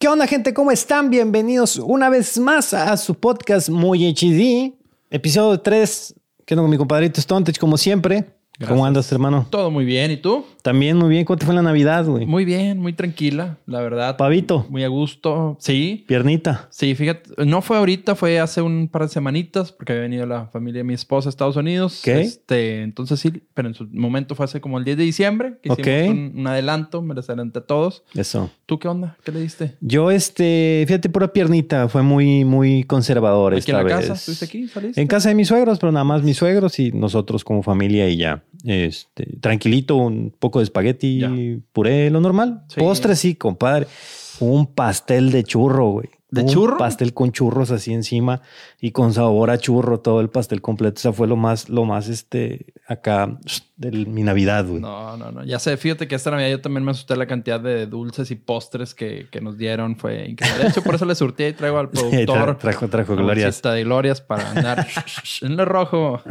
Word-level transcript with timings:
¿Qué 0.00 0.06
onda, 0.06 0.28
gente? 0.28 0.54
¿Cómo 0.54 0.70
están? 0.70 1.10
Bienvenidos 1.10 1.76
una 1.76 2.08
vez 2.08 2.38
más 2.38 2.72
a 2.72 2.96
su 2.96 3.16
podcast 3.16 3.68
Muy 3.68 4.06
HD, 4.14 4.72
episodio 5.10 5.60
3. 5.60 6.14
Quedo 6.46 6.62
con 6.62 6.70
mi 6.70 6.78
compadrito 6.78 7.20
Stontech, 7.20 7.58
como 7.58 7.76
siempre. 7.76 8.37
¿Cómo 8.66 8.84
andas, 8.84 9.10
hermano? 9.12 9.46
Todo 9.50 9.70
muy 9.70 9.84
bien. 9.84 10.10
¿Y 10.10 10.16
tú? 10.16 10.44
También 10.62 10.96
muy 10.96 11.08
bien. 11.08 11.24
¿Cómo 11.24 11.36
te 11.36 11.46
fue 11.46 11.54
la 11.54 11.62
Navidad, 11.62 12.04
güey? 12.06 12.26
Muy 12.26 12.44
bien, 12.44 12.78
muy 12.80 12.92
tranquila, 12.92 13.58
la 13.66 13.80
verdad. 13.80 14.16
Pavito. 14.16 14.66
Muy 14.68 14.82
a 14.82 14.88
gusto. 14.88 15.56
Sí. 15.60 16.04
Piernita. 16.08 16.66
Sí, 16.70 16.94
fíjate. 16.94 17.46
No 17.46 17.62
fue 17.62 17.76
ahorita, 17.76 18.16
fue 18.16 18.40
hace 18.40 18.60
un 18.60 18.88
par 18.88 19.02
de 19.02 19.08
semanitas, 19.08 19.70
porque 19.70 19.92
había 19.92 20.02
venido 20.02 20.26
la 20.26 20.46
familia 20.46 20.80
de 20.80 20.84
mi 20.84 20.94
esposa 20.94 21.28
a 21.28 21.30
Estados 21.30 21.56
Unidos. 21.56 22.00
¿Qué? 22.04 22.20
Este, 22.20 22.82
entonces 22.82 23.20
sí, 23.20 23.32
pero 23.54 23.68
en 23.68 23.74
su 23.74 23.86
momento 23.92 24.34
fue 24.34 24.44
hace 24.44 24.60
como 24.60 24.78
el 24.78 24.84
10 24.84 24.96
de 24.96 25.04
diciembre, 25.04 25.58
que 25.62 25.72
hicimos 25.72 26.10
un, 26.10 26.40
un 26.40 26.46
adelanto, 26.46 27.00
me 27.00 27.14
les 27.14 27.28
adelanté 27.30 27.60
a 27.60 27.62
todos. 27.62 28.02
Eso. 28.14 28.50
¿Tú 28.66 28.78
qué 28.78 28.88
onda? 28.88 29.16
¿Qué 29.24 29.32
le 29.32 29.40
diste? 29.40 29.76
Yo, 29.80 30.10
este, 30.10 30.84
fíjate, 30.86 31.08
pura 31.08 31.32
piernita. 31.32 31.88
Fue 31.88 32.02
muy, 32.02 32.44
muy 32.44 32.82
conservador 32.84 33.52
¿Aquí 33.52 33.60
esta 33.60 33.72
en 33.72 33.76
la 33.78 33.82
vez. 33.84 33.94
casa? 33.94 34.12
¿Estuviste 34.14 34.44
aquí? 34.44 34.68
¿Saliste? 34.68 35.00
En 35.00 35.06
casa 35.06 35.28
de 35.28 35.34
mis 35.36 35.48
suegros, 35.48 35.78
pero 35.78 35.92
nada 35.92 36.04
más 36.04 36.22
mis 36.22 36.36
suegros 36.36 36.78
y 36.78 36.90
nosotros 36.92 37.44
como 37.44 37.62
familia 37.62 38.08
y 38.08 38.16
ya. 38.16 38.42
Este, 38.64 39.36
tranquilito, 39.40 39.96
un 39.96 40.32
poco 40.36 40.58
de 40.58 40.64
espagueti, 40.64 41.20
Ya. 41.20 41.30
puré, 41.72 42.10
lo 42.10 42.20
normal. 42.20 42.64
Sí. 42.68 42.80
Postre, 42.80 43.14
sí, 43.16 43.34
compadre. 43.34 43.86
Un 44.40 44.66
pastel 44.66 45.30
de 45.30 45.44
churro, 45.44 45.90
güey. 45.90 46.08
¿De 46.30 46.42
Un 46.42 46.48
churro? 46.48 46.76
pastel 46.76 47.14
con 47.14 47.32
churros 47.32 47.70
así 47.70 47.92
encima 47.94 48.42
y 48.80 48.92
con 48.92 49.12
sabor 49.12 49.50
a 49.50 49.58
churro, 49.58 50.00
todo 50.00 50.20
el 50.20 50.30
pastel 50.30 50.60
completo. 50.62 50.96
O 50.98 51.00
sea, 51.00 51.12
fue 51.12 51.26
lo 51.26 51.36
más, 51.36 51.68
lo 51.68 51.84
más, 51.84 52.08
este, 52.08 52.66
acá 52.86 53.38
de 53.76 53.90
mi 53.92 54.22
Navidad, 54.22 54.66
güey. 54.66 54.80
No, 54.80 55.16
no, 55.16 55.30
no. 55.30 55.44
Ya 55.44 55.58
sé, 55.58 55.76
fíjate 55.76 56.08
que 56.08 56.14
esta 56.16 56.30
Navidad 56.30 56.50
yo 56.50 56.60
también 56.60 56.84
me 56.84 56.90
asusté 56.92 57.14
la 57.16 57.26
cantidad 57.26 57.60
de 57.60 57.86
dulces 57.86 58.30
y 58.30 58.34
postres 58.36 58.94
que, 58.94 59.26
que 59.30 59.40
nos 59.40 59.56
dieron. 59.58 59.96
Fue 59.96 60.28
increíble. 60.28 60.64
De 60.64 60.68
hecho, 60.70 60.82
por 60.82 60.94
eso 60.96 61.04
le 61.06 61.14
surtí 61.14 61.44
y 61.44 61.52
traigo 61.52 61.78
al 61.78 61.88
Sí, 61.92 62.00
productor. 62.26 62.38
tra- 62.56 62.58
trajo, 62.58 62.88
trajo 62.88 63.16
glorias. 63.16 63.62
de 63.62 63.84
glorias 63.84 64.20
para 64.20 64.50
andar 64.50 64.86
en 65.42 65.56
lo 65.56 65.64
rojo. 65.64 66.20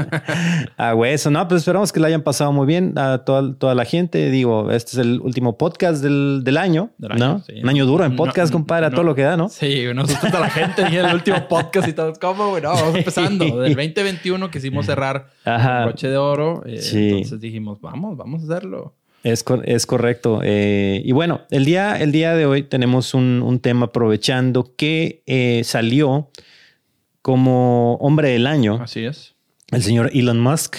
Ah, 0.80 0.94
güey, 0.94 1.14
eso 1.14 1.32
no, 1.32 1.48
pues 1.48 1.60
esperamos 1.62 1.92
que 1.92 2.00
la 2.00 2.08
hayan 2.08 2.22
pasado 2.22 2.52
muy 2.52 2.68
bien 2.68 2.94
a 2.98 3.20
toda, 3.20 3.56
toda 3.56 3.74
la 3.76 3.84
gente. 3.86 4.30
Digo, 4.30 4.70
este 4.72 4.92
es 4.92 4.98
el 5.00 5.20
último 5.22 5.58
podcast 5.58 6.04
del, 6.04 6.42
del 6.44 6.58
año, 6.58 6.92
Del 6.98 7.14
año, 7.14 7.28
¿no? 7.28 7.40
sí. 7.40 7.54
Un 7.64 7.70
año 7.70 7.86
duro 7.86 8.06
en 8.06 8.12
No, 8.12 8.18
podcast, 8.18 8.52
compadre, 8.52 8.86
a 8.88 8.92
todo 8.92 9.04
lo 9.04 9.16
que 9.16 9.24
da, 9.24 9.38
¿no? 9.38 9.50
Sí, 9.50 9.86
nos 9.96 10.10
asusta 10.14 10.40
la 10.40 10.50
gente 10.50 10.84
y 10.92 10.96
el 10.98 11.14
último 11.14 11.48
podcast 11.50 11.88
y 11.88 11.94
todo. 11.94 12.14
¿Cómo, 12.22 12.37
güey? 12.50 12.62
No, 12.64 12.70
vamos 12.74 12.96
empezando. 12.98 13.46
Del 13.62 13.76
2021 13.76 14.50
quisimos 14.52 14.86
cerrar 14.86 15.30
Ajá. 15.46 15.80
el 15.80 15.86
broche 15.90 16.08
de 16.10 16.18
oro. 16.18 16.64
eh, 16.66 16.82
Sí. 16.82 17.10
Entonces 17.10 17.40
dijimos, 17.40 17.82
vamos, 17.82 18.16
vamos 18.18 18.42
a 18.42 18.46
hacerlo. 18.46 18.96
Es, 19.24 19.44
es 19.66 19.86
correcto. 19.86 20.42
Eh, 20.44 21.02
y 21.04 21.12
bueno, 21.12 21.42
el 21.50 21.66
día, 21.66 21.96
el 22.00 22.12
día 22.12 22.34
de 22.36 22.46
hoy 22.46 22.64
tenemos 22.64 23.14
un, 23.14 23.42
un 23.44 23.60
tema 23.60 23.88
aprovechando 23.88 24.74
que 24.78 25.24
eh, 25.26 25.62
salió 25.66 26.30
como 27.22 27.96
hombre 27.96 28.30
del 28.30 28.48
año, 28.48 28.80
Así 28.82 29.04
es. 29.04 29.36
el 29.72 29.82
señor 29.84 30.12
Elon 30.14 30.40
Musk. 30.40 30.78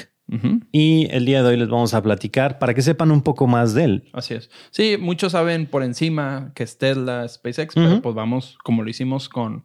Y 0.73 1.09
el 1.11 1.25
día 1.25 1.43
de 1.43 1.49
hoy 1.49 1.57
les 1.57 1.69
vamos 1.71 1.95
a 1.95 2.03
platicar 2.03 2.59
para 2.59 2.75
que 2.75 2.83
sepan 2.83 3.11
un 3.11 3.23
poco 3.23 3.47
más 3.47 3.73
de 3.73 3.85
él. 3.85 4.09
Así 4.13 4.35
es. 4.35 4.51
Sí, 4.71 4.99
muchos 5.01 5.33
saben 5.33 5.65
por 5.67 5.83
encima 5.83 6.53
que 6.55 6.65
es 6.65 6.77
Tesla, 6.77 7.27
SpaceX, 7.27 7.75
pero 7.75 8.03
pues 8.03 8.15
vamos, 8.15 8.59
como 8.63 8.83
lo 8.83 8.91
hicimos 8.91 9.31
con, 9.31 9.65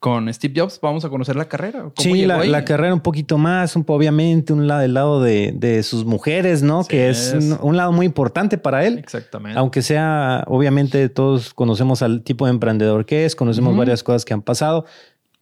con 0.00 0.32
Steve 0.32 0.54
Jobs, 0.58 0.80
vamos 0.80 1.04
a 1.04 1.10
conocer 1.10 1.36
la 1.36 1.44
carrera. 1.46 1.80
¿Cómo 1.80 1.92
Sí, 1.98 2.24
la, 2.24 2.42
la 2.44 2.64
carrera 2.64 2.94
un 2.94 3.00
poquito 3.00 3.36
más, 3.38 3.76
un 3.76 3.84
obviamente, 3.86 4.52
un 4.54 4.66
lado 4.66 4.80
del 4.80 4.94
lado 4.94 5.22
de, 5.22 5.52
de 5.54 5.82
sus 5.82 6.04
mujeres, 6.06 6.62
¿no? 6.62 6.82
Sí, 6.84 6.88
que 6.88 7.10
es 7.10 7.34
es. 7.34 7.44
un, 7.44 7.58
un 7.60 7.76
lado 7.76 7.92
muy 7.92 8.06
importante 8.06 8.56
para 8.56 8.86
él. 8.86 8.98
Exactamente. 8.98 9.58
Aunque 9.58 9.82
sea, 9.82 10.42
obviamente, 10.48 11.08
todos 11.10 11.52
conocemos 11.54 12.00
al 12.02 12.22
tipo 12.22 12.46
de 12.46 12.52
emprendedor 12.52 13.04
que 13.04 13.26
es, 13.26 13.36
conocemos 13.36 13.76
varias 13.76 14.02
cosas 14.02 14.24
que 14.24 14.32
han 14.32 14.40
pasado, 14.42 14.86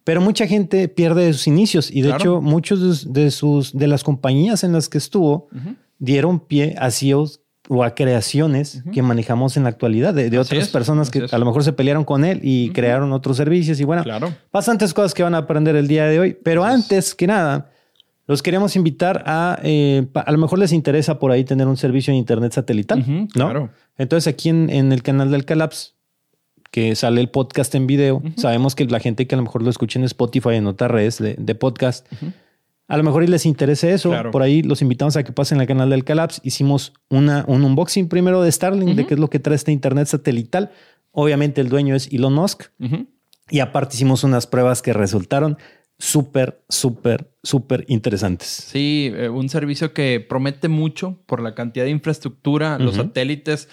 pero 0.03 0.19
mucha 0.21 0.45
gente 0.45 0.89
pierde 0.89 1.31
sus 1.33 1.47
inicios 1.47 1.89
y 1.89 2.01
de 2.01 2.09
Claro. 2.09 2.21
hecho 2.21 2.41
muchos 2.41 2.79
de 2.81 2.87
sus- 2.93 3.13
de 3.13 3.31
sus 3.31 3.77
de 3.77 3.87
las 3.87 4.03
compañías 4.03 4.63
en 4.65 4.73
las 4.73 4.89
que 4.89 4.97
estuvo 4.97 5.47
dieron 5.99 6.39
pie 6.39 6.75
a 6.79 6.91
CEOs 6.91 7.41
o 7.71 7.83
a 7.83 7.93
creaciones 7.93 8.83
que 8.91 9.03
manejamos 9.03 9.55
en 9.55 9.63
la 9.63 9.69
actualidad 9.69 10.13
de, 10.13 10.25
otras 10.39 10.63
es, 10.63 10.69
personas 10.69 11.11
que 11.11 11.25
es. 11.25 11.33
a 11.33 11.37
lo 11.37 11.45
mejor 11.45 11.63
se 11.63 11.71
pelearon 11.71 12.03
con 12.03 12.25
él 12.25 12.39
y 12.41 12.71
crearon 12.71 13.13
otros 13.13 13.37
servicios 13.37 13.79
y 13.79 13.83
bueno, 13.83 14.03
Claro. 14.03 14.33
bastantes 14.51 14.91
cosas 14.93 15.13
que 15.13 15.21
van 15.21 15.35
a 15.35 15.37
aprender 15.39 15.75
el 15.75 15.87
día 15.87 16.05
de 16.05 16.19
hoy. 16.19 16.37
Pero 16.43 16.63
antes 16.65 17.13
que 17.13 17.27
nada, 17.27 17.69
los 18.25 18.41
queremos 18.41 18.75
invitar 18.75 19.23
a, 19.27 19.59
eh, 19.63 20.07
a 20.15 20.31
lo 20.31 20.39
mejor 20.39 20.57
les 20.57 20.71
interesa 20.73 21.19
por 21.19 21.31
ahí 21.31 21.43
tener 21.43 21.67
un 21.67 21.77
servicio 21.77 22.11
de 22.11 22.17
internet 22.17 22.53
satelital, 22.53 23.03
¿no? 23.07 23.27
Claro. 23.27 23.69
Entonces 23.97 24.27
aquí 24.33 24.49
en, 24.49 24.69
en 24.71 24.91
el 24.91 25.03
canal 25.03 25.29
del 25.29 25.45
Calaps, 25.45 25.95
que 26.71 26.95
sale 26.95 27.21
el 27.21 27.29
podcast 27.29 27.73
en 27.75 27.85
video, 27.85 28.21
sabemos 28.37 28.73
que 28.75 28.85
la 28.85 28.99
gente 28.99 29.27
que 29.27 29.35
a 29.35 29.37
lo 29.37 29.43
mejor 29.43 29.61
lo 29.63 29.69
escucha 29.69 29.99
en 29.99 30.05
Spotify, 30.05 30.55
en 30.55 30.65
otras 30.67 30.89
redes 30.89 31.17
de, 31.19 31.35
de 31.37 31.55
podcast. 31.55 32.07
A 32.89 32.97
lo 32.97 33.03
mejor 33.03 33.23
y 33.23 33.27
les 33.27 33.45
interese 33.45 33.93
eso. 33.93 34.09
Claro. 34.09 34.31
Por 34.31 34.41
ahí 34.41 34.63
los 34.63 34.81
invitamos 34.81 35.15
a 35.15 35.23
que 35.23 35.31
pasen 35.31 35.61
al 35.61 35.67
canal 35.67 35.91
del 35.91 36.03
Calaps. 36.03 36.41
Hicimos 36.43 36.93
una, 37.07 37.45
un 37.47 37.63
unboxing 37.63 38.09
primero 38.09 38.41
de 38.41 38.51
Starlink, 38.51 38.95
de 38.95 39.05
qué 39.05 39.13
es 39.13 39.19
lo 39.19 39.29
que 39.29 39.37
trae 39.37 39.55
este 39.55 39.71
internet 39.71 40.07
satelital. 40.07 40.71
Obviamente 41.11 41.61
el 41.61 41.69
dueño 41.69 41.95
es 41.95 42.11
Elon 42.11 42.33
Musk. 42.33 42.63
Y 43.51 43.59
aparte 43.59 43.95
hicimos 43.95 44.23
unas 44.23 44.47
pruebas 44.47 44.81
que 44.81 44.93
resultaron 44.93 45.57
súper, 45.99 46.63
súper, 46.67 47.31
súper 47.43 47.85
interesantes. 47.89 48.47
Sí, 48.47 49.11
eh, 49.13 49.29
un 49.29 49.49
servicio 49.49 49.93
que 49.93 50.25
promete 50.27 50.67
mucho 50.67 51.21
por 51.27 51.41
la 51.41 51.53
cantidad 51.53 51.85
de 51.85 51.91
infraestructura, 51.91 52.79
los 52.79 52.95
satélites. 52.95 53.69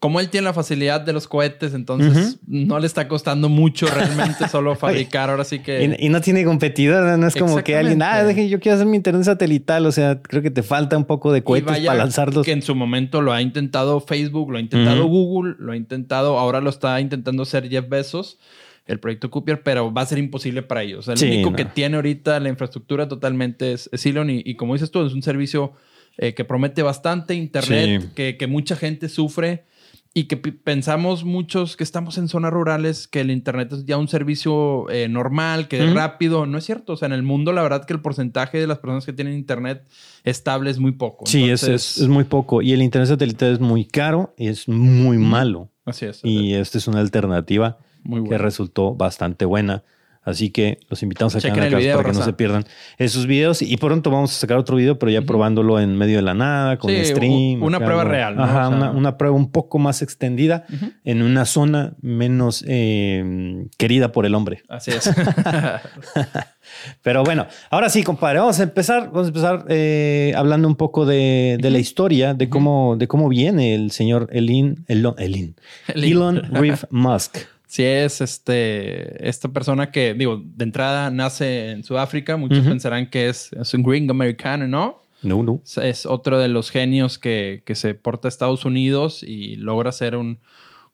Como 0.00 0.18
él 0.18 0.30
tiene 0.30 0.46
la 0.46 0.54
facilidad 0.54 1.02
de 1.02 1.12
los 1.12 1.28
cohetes, 1.28 1.74
entonces 1.74 2.38
no 2.46 2.78
le 2.78 2.86
está 2.86 3.06
costando 3.06 3.50
mucho 3.50 3.86
realmente 3.86 4.48
solo 4.50 4.74
fabricar. 4.74 5.28
Ahora 5.28 5.44
sí 5.44 5.58
que. 5.58 5.94
Y, 6.00 6.06
y 6.06 6.08
no 6.08 6.22
tiene 6.22 6.42
competidor, 6.42 7.18
no, 7.18 7.26
es 7.26 7.34
como 7.36 7.62
que 7.62 7.76
alguien, 7.76 8.00
ah, 8.02 8.24
deje, 8.24 8.48
yo 8.48 8.60
quiero 8.60 8.76
hacer 8.76 8.86
mi 8.86 8.96
internet 8.96 9.24
satelital. 9.24 9.84
O 9.84 9.92
sea, 9.92 10.22
creo 10.22 10.40
que 10.40 10.50
te 10.50 10.62
falta 10.62 10.96
un 10.96 11.04
poco 11.04 11.32
de 11.32 11.42
cohetes 11.44 11.80
para 11.84 11.98
lanzarlos. 11.98 12.46
Que 12.46 12.52
en 12.52 12.62
su 12.62 12.74
momento 12.74 13.20
lo 13.20 13.34
ha 13.34 13.42
intentado 13.42 14.00
Facebook, 14.00 14.50
lo 14.50 14.56
ha 14.56 14.60
intentado. 14.62 15.04
Google, 15.04 15.56
lo 15.58 15.72
ha 15.72 15.76
intentado, 15.76 16.38
ahora 16.38 16.62
lo 16.62 16.70
está 16.70 16.98
intentando 16.98 17.42
hacer 17.42 17.68
Jeff 17.68 17.86
Bezos, 17.86 18.38
el 18.86 19.00
proyecto 19.00 19.30
Cooper, 19.30 19.62
pero 19.62 19.92
va 19.92 20.00
a 20.00 20.06
ser 20.06 20.16
imposible 20.16 20.62
para 20.62 20.82
ellos. 20.82 21.08
El 21.08 21.18
Sí, 21.18 21.26
único 21.26 21.50
no. 21.50 21.56
que 21.56 21.66
tiene 21.66 21.96
ahorita 21.96 22.40
la 22.40 22.48
infraestructura 22.48 23.06
totalmente 23.06 23.74
es, 23.74 23.90
es 23.92 24.06
Elon. 24.06 24.30
Y, 24.30 24.42
y 24.46 24.54
como 24.54 24.72
dices 24.72 24.90
tú, 24.90 25.04
es 25.04 25.12
un 25.12 25.22
servicio 25.22 25.74
eh, 26.16 26.32
que 26.32 26.46
promete 26.46 26.82
bastante 26.82 27.34
internet, 27.34 28.00
Sí. 28.00 28.08
que, 28.14 28.36
que 28.38 28.46
mucha 28.46 28.76
gente 28.76 29.10
sufre. 29.10 29.64
Y 30.12 30.24
que 30.24 30.36
pensamos 30.36 31.22
muchos 31.22 31.76
que 31.76 31.84
estamos 31.84 32.18
en 32.18 32.26
zonas 32.26 32.52
rurales 32.52 33.06
que 33.06 33.20
el 33.20 33.30
Internet 33.30 33.72
es 33.72 33.84
ya 33.84 33.96
un 33.96 34.08
servicio 34.08 34.90
eh, 34.90 35.08
normal, 35.08 35.68
que 35.68 35.84
es 35.84 35.94
rápido. 35.94 36.46
No 36.46 36.58
es 36.58 36.64
cierto. 36.64 36.94
O 36.94 36.96
sea, 36.96 37.06
en 37.06 37.12
el 37.12 37.22
mundo, 37.22 37.52
la 37.52 37.62
verdad 37.62 37.84
que 37.84 37.92
el 37.92 38.00
porcentaje 38.00 38.58
de 38.58 38.66
las 38.66 38.78
personas 38.78 39.06
que 39.06 39.12
tienen 39.12 39.34
Internet 39.34 39.86
estable 40.24 40.70
es 40.70 40.80
muy 40.80 40.92
poco. 40.92 41.26
Sí, 41.26 41.48
es, 41.48 41.62
Entonces, 41.62 41.96
es, 41.96 42.02
es 42.02 42.08
muy 42.08 42.24
poco. 42.24 42.60
Y 42.60 42.72
el 42.72 42.82
internet 42.82 43.08
satelital 43.08 43.52
es 43.52 43.60
muy 43.60 43.84
caro 43.84 44.34
y 44.36 44.48
es 44.48 44.68
muy 44.68 45.16
malo. 45.16 45.70
Así 45.84 46.06
es. 46.06 46.20
Y 46.24 46.54
esta 46.54 46.78
es 46.78 46.88
una 46.88 46.98
alternativa 46.98 47.78
muy 48.02 48.28
que 48.28 48.36
resultó 48.36 48.94
bastante 48.94 49.44
buena. 49.44 49.84
Así 50.22 50.50
que 50.50 50.78
los 50.90 51.02
invitamos 51.02 51.34
a 51.34 51.40
que 51.40 51.48
para 51.48 51.68
que 51.70 52.12
no 52.12 52.22
se 52.22 52.32
pierdan 52.34 52.64
esos 52.98 53.26
videos. 53.26 53.62
Y 53.62 53.76
pronto 53.78 54.10
vamos 54.10 54.36
a 54.36 54.38
sacar 54.38 54.58
otro 54.58 54.76
video, 54.76 54.98
pero 54.98 55.10
ya 55.10 55.22
probándolo 55.22 55.80
en 55.80 55.96
medio 55.96 56.16
de 56.16 56.22
la 56.22 56.34
nada, 56.34 56.76
con 56.78 56.90
Sí, 56.90 57.04
stream. 57.06 57.62
una 57.62 57.78
prueba 57.78 58.02
algo. 58.02 58.12
real, 58.12 58.36
¿no? 58.36 58.44
Ajá, 58.44 58.68
O 58.68 58.70
sea- 58.70 58.76
una, 58.76 58.90
una 58.90 59.16
prueba 59.16 59.34
un 59.34 59.50
poco 59.50 59.78
más 59.78 60.02
extendida 60.02 60.66
en 61.04 61.22
una 61.22 61.46
zona 61.46 61.94
menos 62.02 62.62
eh, 62.68 63.64
querida 63.78 64.12
por 64.12 64.26
el 64.26 64.34
hombre. 64.34 64.62
Así 64.68 64.90
es. 64.90 65.10
Pero 67.02 67.24
bueno, 67.24 67.46
ahora 67.70 67.88
sí, 67.88 68.02
compadre, 68.02 68.38
vamos 68.40 68.60
a 68.60 68.62
empezar, 68.62 69.06
vamos 69.06 69.24
a 69.24 69.28
empezar 69.28 69.64
eh, 69.68 70.32
hablando 70.36 70.68
un 70.68 70.76
poco 70.76 71.06
de, 71.06 71.58
de 71.60 71.70
la 71.70 71.78
historia, 71.78 72.34
de 72.34 72.48
cómo, 72.48 72.96
de 72.96 73.08
cómo 73.08 73.28
viene 73.28 73.74
el 73.74 73.90
señor 73.90 74.28
Elon, 74.32 74.84
Elon, 74.86 75.14
Elon, 75.18 75.54
Elon 75.94 76.42
Reeve 76.52 76.78
Musk. 76.90 77.38
Sí 77.70 77.84
es 77.84 78.20
este, 78.20 79.28
esta 79.28 79.48
persona 79.48 79.92
que, 79.92 80.12
digo, 80.14 80.42
de 80.44 80.64
entrada 80.64 81.08
nace 81.10 81.70
en 81.70 81.84
Sudáfrica. 81.84 82.36
Muchos 82.36 82.58
pensarán 82.70 83.08
que 83.08 83.28
es, 83.28 83.52
es 83.52 83.72
un 83.74 83.84
gringo 83.84 84.10
americano, 84.10 84.66
¿no? 84.66 85.02
No, 85.22 85.42
no. 85.44 85.60
Es- 85.64 85.78
Es 85.78 86.04
otro 86.06 86.40
de 86.40 86.48
los 86.48 86.70
genios 86.72 87.16
que, 87.18 87.62
que 87.64 87.76
se 87.76 87.94
porta 87.94 88.26
a 88.26 88.30
Estados 88.30 88.64
Unidos 88.64 89.22
y 89.22 89.54
logra 89.54 89.92
ser 89.92 90.16
un, 90.16 90.40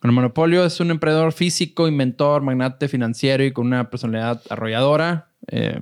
un 0.02 0.14
monopolio. 0.14 0.66
Es 0.66 0.78
un 0.78 0.90
emprendedor 0.90 1.32
físico, 1.32 1.88
inventor, 1.88 2.42
magnate 2.42 2.88
financiero 2.88 3.42
y 3.42 3.52
con 3.52 3.66
una 3.68 3.88
personalidad 3.88 4.42
arrolladora. 4.50 5.30
Eh, 5.48 5.80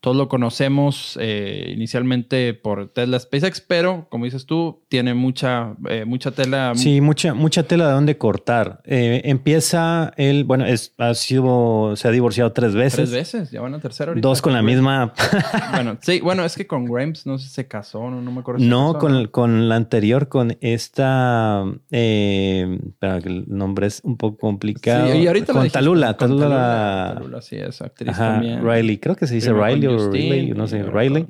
todos 0.00 0.16
lo 0.16 0.28
conocemos 0.28 1.18
eh, 1.20 1.72
inicialmente 1.74 2.54
por 2.54 2.88
Tesla 2.88 3.18
SpaceX, 3.18 3.60
pero 3.60 4.06
como 4.10 4.26
dices 4.26 4.46
tú, 4.46 4.82
tiene 4.88 5.14
mucha, 5.14 5.74
eh, 5.88 6.04
mucha 6.04 6.30
tela. 6.30 6.72
Sí, 6.76 7.00
mucha, 7.00 7.34
mucha 7.34 7.64
tela 7.64 7.88
de 7.88 7.92
dónde 7.92 8.16
cortar. 8.16 8.80
Eh, 8.84 9.22
empieza 9.24 10.12
él, 10.16 10.44
bueno, 10.44 10.66
es, 10.66 10.94
ha 10.98 11.14
sido, 11.14 11.94
se 11.96 12.06
ha 12.06 12.10
divorciado 12.12 12.52
tres 12.52 12.74
veces. 12.74 13.10
Tres 13.10 13.10
veces, 13.10 13.50
ya 13.50 13.60
van 13.60 13.74
a 13.74 13.80
tercera 13.80 14.10
ahorita. 14.10 14.26
Dos 14.26 14.40
con 14.40 14.52
la 14.52 14.62
misma. 14.62 15.12
bueno, 15.72 15.98
sí, 16.00 16.20
bueno, 16.20 16.44
es 16.44 16.54
que 16.54 16.66
con 16.66 16.84
Grimes 16.84 17.26
no 17.26 17.38
sé 17.38 17.48
si 17.48 17.54
se 17.54 17.66
casó, 17.66 18.08
no, 18.10 18.22
no 18.22 18.30
me 18.30 18.40
acuerdo. 18.40 18.60
Si 18.60 18.68
no, 18.68 18.98
con, 18.98 19.26
con 19.28 19.68
la 19.68 19.74
anterior, 19.74 20.28
con 20.28 20.56
esta, 20.60 21.64
espera, 21.90 23.20
que 23.20 23.28
el 23.28 23.44
nombre 23.48 23.88
es 23.88 24.00
un 24.04 24.16
poco 24.16 24.38
complicado. 24.38 25.12
Sí, 25.12 25.18
y 25.18 25.26
ahorita 25.26 25.52
con 25.52 25.68
Talula, 25.70 26.16
Talula, 26.16 27.14
Talula, 27.14 27.42
sí, 27.42 27.56
es 27.56 27.82
actriz 27.82 28.16
también. 28.16 28.62
Riley, 28.62 28.98
creo 28.98 29.16
que 29.16 29.26
se 29.26 29.34
dice 29.34 29.52
Riley 29.52 29.87
no 29.88 30.66
sé, 30.66 30.82
Riley. 30.82 31.26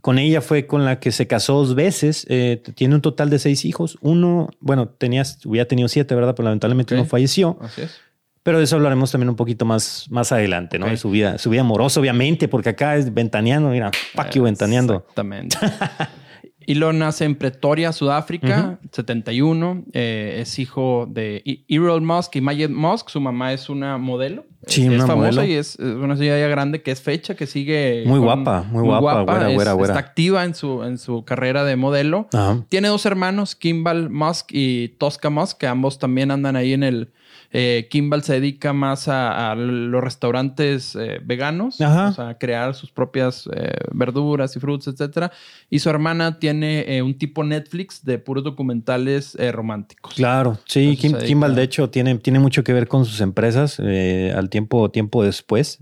Con 0.00 0.18
ella 0.18 0.40
fue 0.40 0.66
con 0.66 0.84
la 0.84 0.98
que 0.98 1.12
se 1.12 1.26
casó 1.26 1.54
dos 1.54 1.74
veces. 1.74 2.26
Eh, 2.28 2.60
tiene 2.74 2.94
un 2.96 3.00
total 3.00 3.30
de 3.30 3.38
seis 3.38 3.64
hijos. 3.64 3.98
Uno, 4.00 4.50
bueno, 4.60 4.88
tenías, 4.88 5.44
hubiera 5.46 5.68
tenido 5.68 5.88
siete, 5.88 6.14
¿verdad? 6.14 6.34
Pero 6.34 6.44
lamentablemente 6.44 6.96
no 6.96 7.04
falleció. 7.04 7.58
Así 7.60 7.82
es. 7.82 8.00
Pero 8.42 8.58
de 8.58 8.64
eso 8.64 8.74
hablaremos 8.74 9.12
también 9.12 9.28
un 9.28 9.36
poquito 9.36 9.64
más, 9.64 10.06
más 10.10 10.32
adelante, 10.32 10.78
¿no? 10.78 10.86
De 10.86 10.96
su 10.96 11.10
vida, 11.10 11.38
su 11.38 11.50
vida 11.50 11.60
amorosa, 11.60 12.00
obviamente, 12.00 12.48
porque 12.48 12.70
acá 12.70 12.96
es 12.96 13.14
ventaneando, 13.14 13.68
mira, 13.68 13.92
Paquio 14.16 14.42
ventaneando. 14.42 14.96
Exactamente. 14.96 15.56
Elon 16.66 16.98
nace 16.98 17.24
en 17.24 17.34
Pretoria, 17.34 17.92
Sudáfrica, 17.92 18.78
71. 18.90 19.84
Eh, 19.92 20.38
es 20.40 20.58
hijo 20.58 21.06
de 21.08 21.64
Errol 21.68 22.02
Musk 22.02 22.36
y 22.36 22.40
Mayet 22.40 22.70
Musk. 22.70 23.08
Su 23.08 23.20
mamá 23.20 23.52
es 23.52 23.68
una 23.68 23.98
modelo. 23.98 24.44
Sí, 24.66 24.82
es 24.82 24.88
una 24.88 25.06
famosa 25.06 25.44
y 25.44 25.54
es 25.54 25.76
una 25.76 26.16
señora 26.16 26.38
ya 26.38 26.46
grande 26.46 26.82
que 26.82 26.92
es 26.92 27.00
fecha, 27.00 27.34
que 27.34 27.46
sigue. 27.46 28.04
Muy 28.06 28.20
guapa, 28.20 28.62
muy, 28.70 28.82
guapa. 28.82 29.50
Está 29.50 29.98
activa 29.98 30.44
en 30.44 30.54
su, 30.54 30.84
en 30.84 30.98
su 30.98 31.24
carrera 31.24 31.64
de 31.64 31.76
modelo. 31.76 32.28
Tiene 32.68 32.88
dos 32.88 33.04
hermanos, 33.06 33.56
Kimball 33.56 34.10
Musk 34.10 34.50
y 34.50 34.88
Tosca 34.98 35.30
Musk, 35.30 35.58
que 35.58 35.66
ambos 35.66 35.98
también 35.98 36.30
andan 36.30 36.56
ahí 36.56 36.72
en 36.72 36.84
el 36.84 37.12
eh, 37.52 37.86
Kimball 37.90 38.22
se 38.22 38.34
dedica 38.34 38.72
más 38.72 39.08
a, 39.08 39.54
los 39.54 40.02
restaurantes 40.02 40.96
eh, 40.96 41.20
veganos, 41.22 41.74
o 41.74 42.12
sea, 42.12 42.28
a 42.30 42.38
crear 42.38 42.74
sus 42.74 42.90
propias 42.90 43.48
eh, 43.54 43.72
verduras 43.92 44.56
y 44.56 44.60
frutas, 44.60 44.94
etcétera. 44.94 45.30
Y 45.68 45.78
su 45.80 45.90
hermana 45.90 46.38
tiene 46.38 47.02
un 47.02 47.18
tipo 47.18 47.44
Netflix 47.44 48.04
de 48.04 48.18
puros 48.18 48.44
documentales 48.44 49.36
románticos. 49.52 50.14
Claro, 50.14 50.58
sí, 50.64 50.96
Kimball 50.96 51.54
de 51.54 51.62
hecho 51.62 51.90
tiene, 51.90 52.16
tiene 52.16 52.38
mucho 52.38 52.64
que 52.64 52.72
ver 52.72 52.88
con 52.88 53.04
sus 53.04 53.20
empresas 53.20 53.78
al 53.80 54.48
tiempo, 54.48 54.90
tiempo 54.90 55.22
después, 55.22 55.78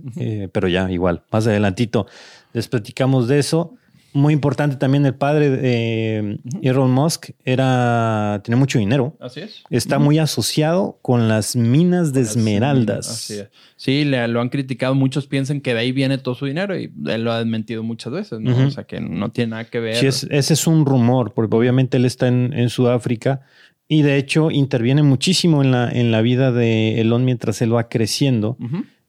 pero 0.52 0.68
ya 0.68 0.90
igual, 0.90 1.22
más 1.30 1.46
adelantito 1.46 2.06
les 2.52 2.68
platicamos 2.68 3.28
de 3.28 3.38
eso 3.38 3.74
muy 4.12 4.32
importante 4.32 4.76
también 4.76 5.06
el 5.06 5.14
padre 5.14 5.50
de 5.50 6.40
Elon 6.62 6.90
Musk 6.90 7.30
era 7.44 8.40
tenía 8.44 8.56
mucho 8.56 8.78
dinero. 8.78 9.16
Así 9.20 9.40
es. 9.40 9.62
Está 9.70 9.98
muy 9.98 10.18
asociado 10.18 10.98
con 11.02 11.28
las 11.28 11.56
minas 11.56 12.12
de 12.12 12.22
esmeraldas. 12.22 13.08
Así 13.08 13.34
es. 13.34 13.48
Sí, 13.76 14.04
le, 14.04 14.26
lo 14.28 14.40
han 14.40 14.48
criticado. 14.48 14.94
Muchos 14.94 15.26
piensan 15.26 15.60
que 15.60 15.74
de 15.74 15.80
ahí 15.80 15.92
viene 15.92 16.18
todo 16.18 16.34
su 16.34 16.46
dinero 16.46 16.78
y 16.78 16.92
él 17.06 17.24
lo 17.24 17.32
ha 17.32 17.38
desmentido 17.38 17.82
muchas 17.82 18.12
veces, 18.12 18.40
¿no? 18.40 18.66
O 18.66 18.70
sea, 18.70 18.84
que 18.84 19.00
no 19.00 19.30
tiene 19.30 19.52
nada 19.52 19.64
que 19.64 19.80
ver. 19.80 19.96
Sí, 19.96 20.06
ese 20.06 20.54
es 20.54 20.66
un 20.66 20.84
rumor, 20.84 21.32
porque 21.32 21.56
obviamente 21.56 21.96
él 21.96 22.04
está 22.04 22.28
en, 22.28 22.68
Sudáfrica 22.68 23.40
y 23.88 24.02
de 24.02 24.16
hecho 24.16 24.50
interviene 24.50 25.02
muchísimo 25.02 25.62
en 25.62 25.70
la, 25.70 25.90
en 25.90 26.12
la 26.12 26.20
vida 26.20 26.52
de 26.52 27.00
Elon 27.00 27.24
mientras 27.24 27.62
él 27.62 27.74
va 27.74 27.88
creciendo. 27.88 28.58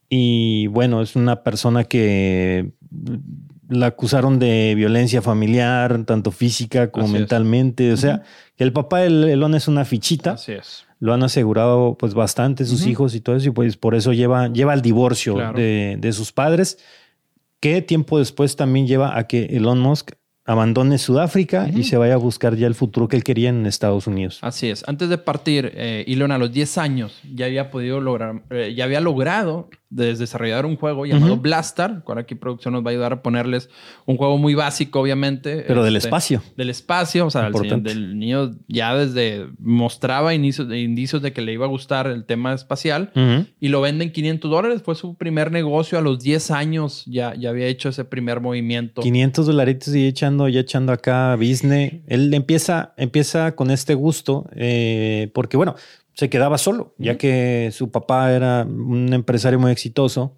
Y 0.08 0.66
bueno, 0.66 1.02
es 1.02 1.16
una 1.16 1.42
persona 1.42 1.84
que 1.84 2.72
la 3.68 3.86
acusaron 3.86 4.38
de 4.38 4.74
violencia 4.74 5.22
familiar, 5.22 6.04
tanto 6.04 6.30
física 6.30 6.90
como 6.90 7.08
mentalmente. 7.08 7.92
O 7.92 7.96
sea, 7.96 8.22
que 8.56 8.64
el 8.64 8.72
papá 8.72 9.00
de 9.00 9.32
Elon 9.32 9.54
es 9.54 9.68
una 9.68 9.84
fichita. 9.84 10.32
Así 10.32 10.52
es. 10.52 10.84
Lo 10.98 11.12
han 11.12 11.22
asegurado 11.22 11.96
pues 11.98 12.14
bastante 12.14 12.64
sus 12.64 12.86
hijos 12.86 13.14
y 13.14 13.20
todo 13.20 13.34
eso, 13.34 13.48
y 13.48 13.50
pues 13.50 13.76
por 13.76 13.96
eso 13.96 14.12
lleva, 14.12 14.48
lleva 14.48 14.72
al 14.72 14.82
divorcio 14.82 15.34
de, 15.52 15.96
de, 15.98 16.12
sus 16.12 16.30
padres, 16.30 16.78
que 17.58 17.82
tiempo 17.82 18.20
después 18.20 18.54
también 18.54 18.86
lleva 18.86 19.18
a 19.18 19.26
que 19.26 19.46
Elon 19.46 19.80
Musk 19.80 20.12
abandone 20.44 20.98
Sudáfrica 20.98 21.68
y 21.72 21.84
se 21.84 21.96
vaya 21.96 22.14
a 22.14 22.18
buscar 22.18 22.56
ya 22.56 22.66
el 22.66 22.74
futuro 22.74 23.08
que 23.08 23.16
él 23.16 23.24
quería 23.24 23.48
en 23.48 23.66
Estados 23.66 24.06
Unidos. 24.06 24.38
Así 24.42 24.68
es. 24.68 24.84
Antes 24.88 25.08
de 25.08 25.18
partir, 25.18 25.72
eh, 25.74 26.04
Elon 26.08 26.32
a 26.32 26.38
los 26.38 26.52
10 26.52 26.78
años 26.78 27.20
ya 27.32 27.46
había 27.46 27.70
podido 27.70 28.00
lograr, 28.00 28.42
eh, 28.50 28.74
ya 28.76 28.84
había 28.84 29.00
logrado 29.00 29.70
desarrollar 29.92 30.66
un 30.66 30.76
juego 30.76 31.06
llamado 31.06 31.36
Blastar. 31.36 32.02
Con 32.04 32.18
aquí 32.18 32.34
producción 32.34 32.74
nos 32.74 32.84
va 32.84 32.88
a 32.88 32.92
ayudar 32.92 33.12
a 33.12 33.22
ponerles 33.22 33.68
un 34.06 34.16
juego 34.16 34.38
muy 34.38 34.54
básico, 34.54 35.00
obviamente. 35.00 35.64
Pero 35.66 35.84
del 35.84 35.96
este, 35.96 36.08
espacio. 36.08 36.42
Del 36.56 36.70
espacio. 36.70 37.26
O 37.26 37.30
sea, 37.30 37.48
el 37.48 37.82
del 37.82 38.18
niño 38.18 38.52
ya 38.68 38.94
desde 38.94 39.46
mostraba 39.58 40.34
indicios, 40.34 40.72
indicios 40.72 41.22
de 41.22 41.32
que 41.32 41.42
le 41.42 41.52
iba 41.52 41.66
a 41.66 41.68
gustar 41.68 42.06
el 42.06 42.24
tema 42.24 42.54
espacial 42.54 43.12
y 43.60 43.68
lo 43.68 43.80
venden 43.80 44.12
500 44.12 44.50
dólares. 44.50 44.82
Fue 44.82 44.94
su 44.94 45.14
primer 45.16 45.52
negocio 45.52 45.98
a 45.98 46.00
los 46.00 46.20
10 46.20 46.50
años. 46.50 47.04
Ya, 47.06 47.34
ya 47.34 47.50
había 47.50 47.66
hecho 47.66 47.88
ese 47.88 48.04
primer 48.04 48.40
movimiento. 48.40 49.02
500 49.02 49.46
dolaritos 49.46 49.94
y 49.94 50.06
echando, 50.06 50.48
ya 50.48 50.60
echando 50.60 50.92
acá 50.92 51.36
business. 51.36 51.94
Él 52.06 52.32
empieza, 52.34 52.94
empieza 52.96 53.54
con 53.54 53.70
este 53.70 53.94
gusto 53.94 54.48
eh, 54.54 55.30
porque, 55.34 55.56
bueno, 55.56 55.74
se 56.14 56.28
quedaba 56.30 56.58
solo, 56.58 56.94
ya 56.98 57.16
que 57.16 57.70
su 57.72 57.90
papá 57.90 58.32
era 58.32 58.64
un 58.64 59.12
empresario 59.12 59.58
muy 59.58 59.72
exitoso, 59.72 60.36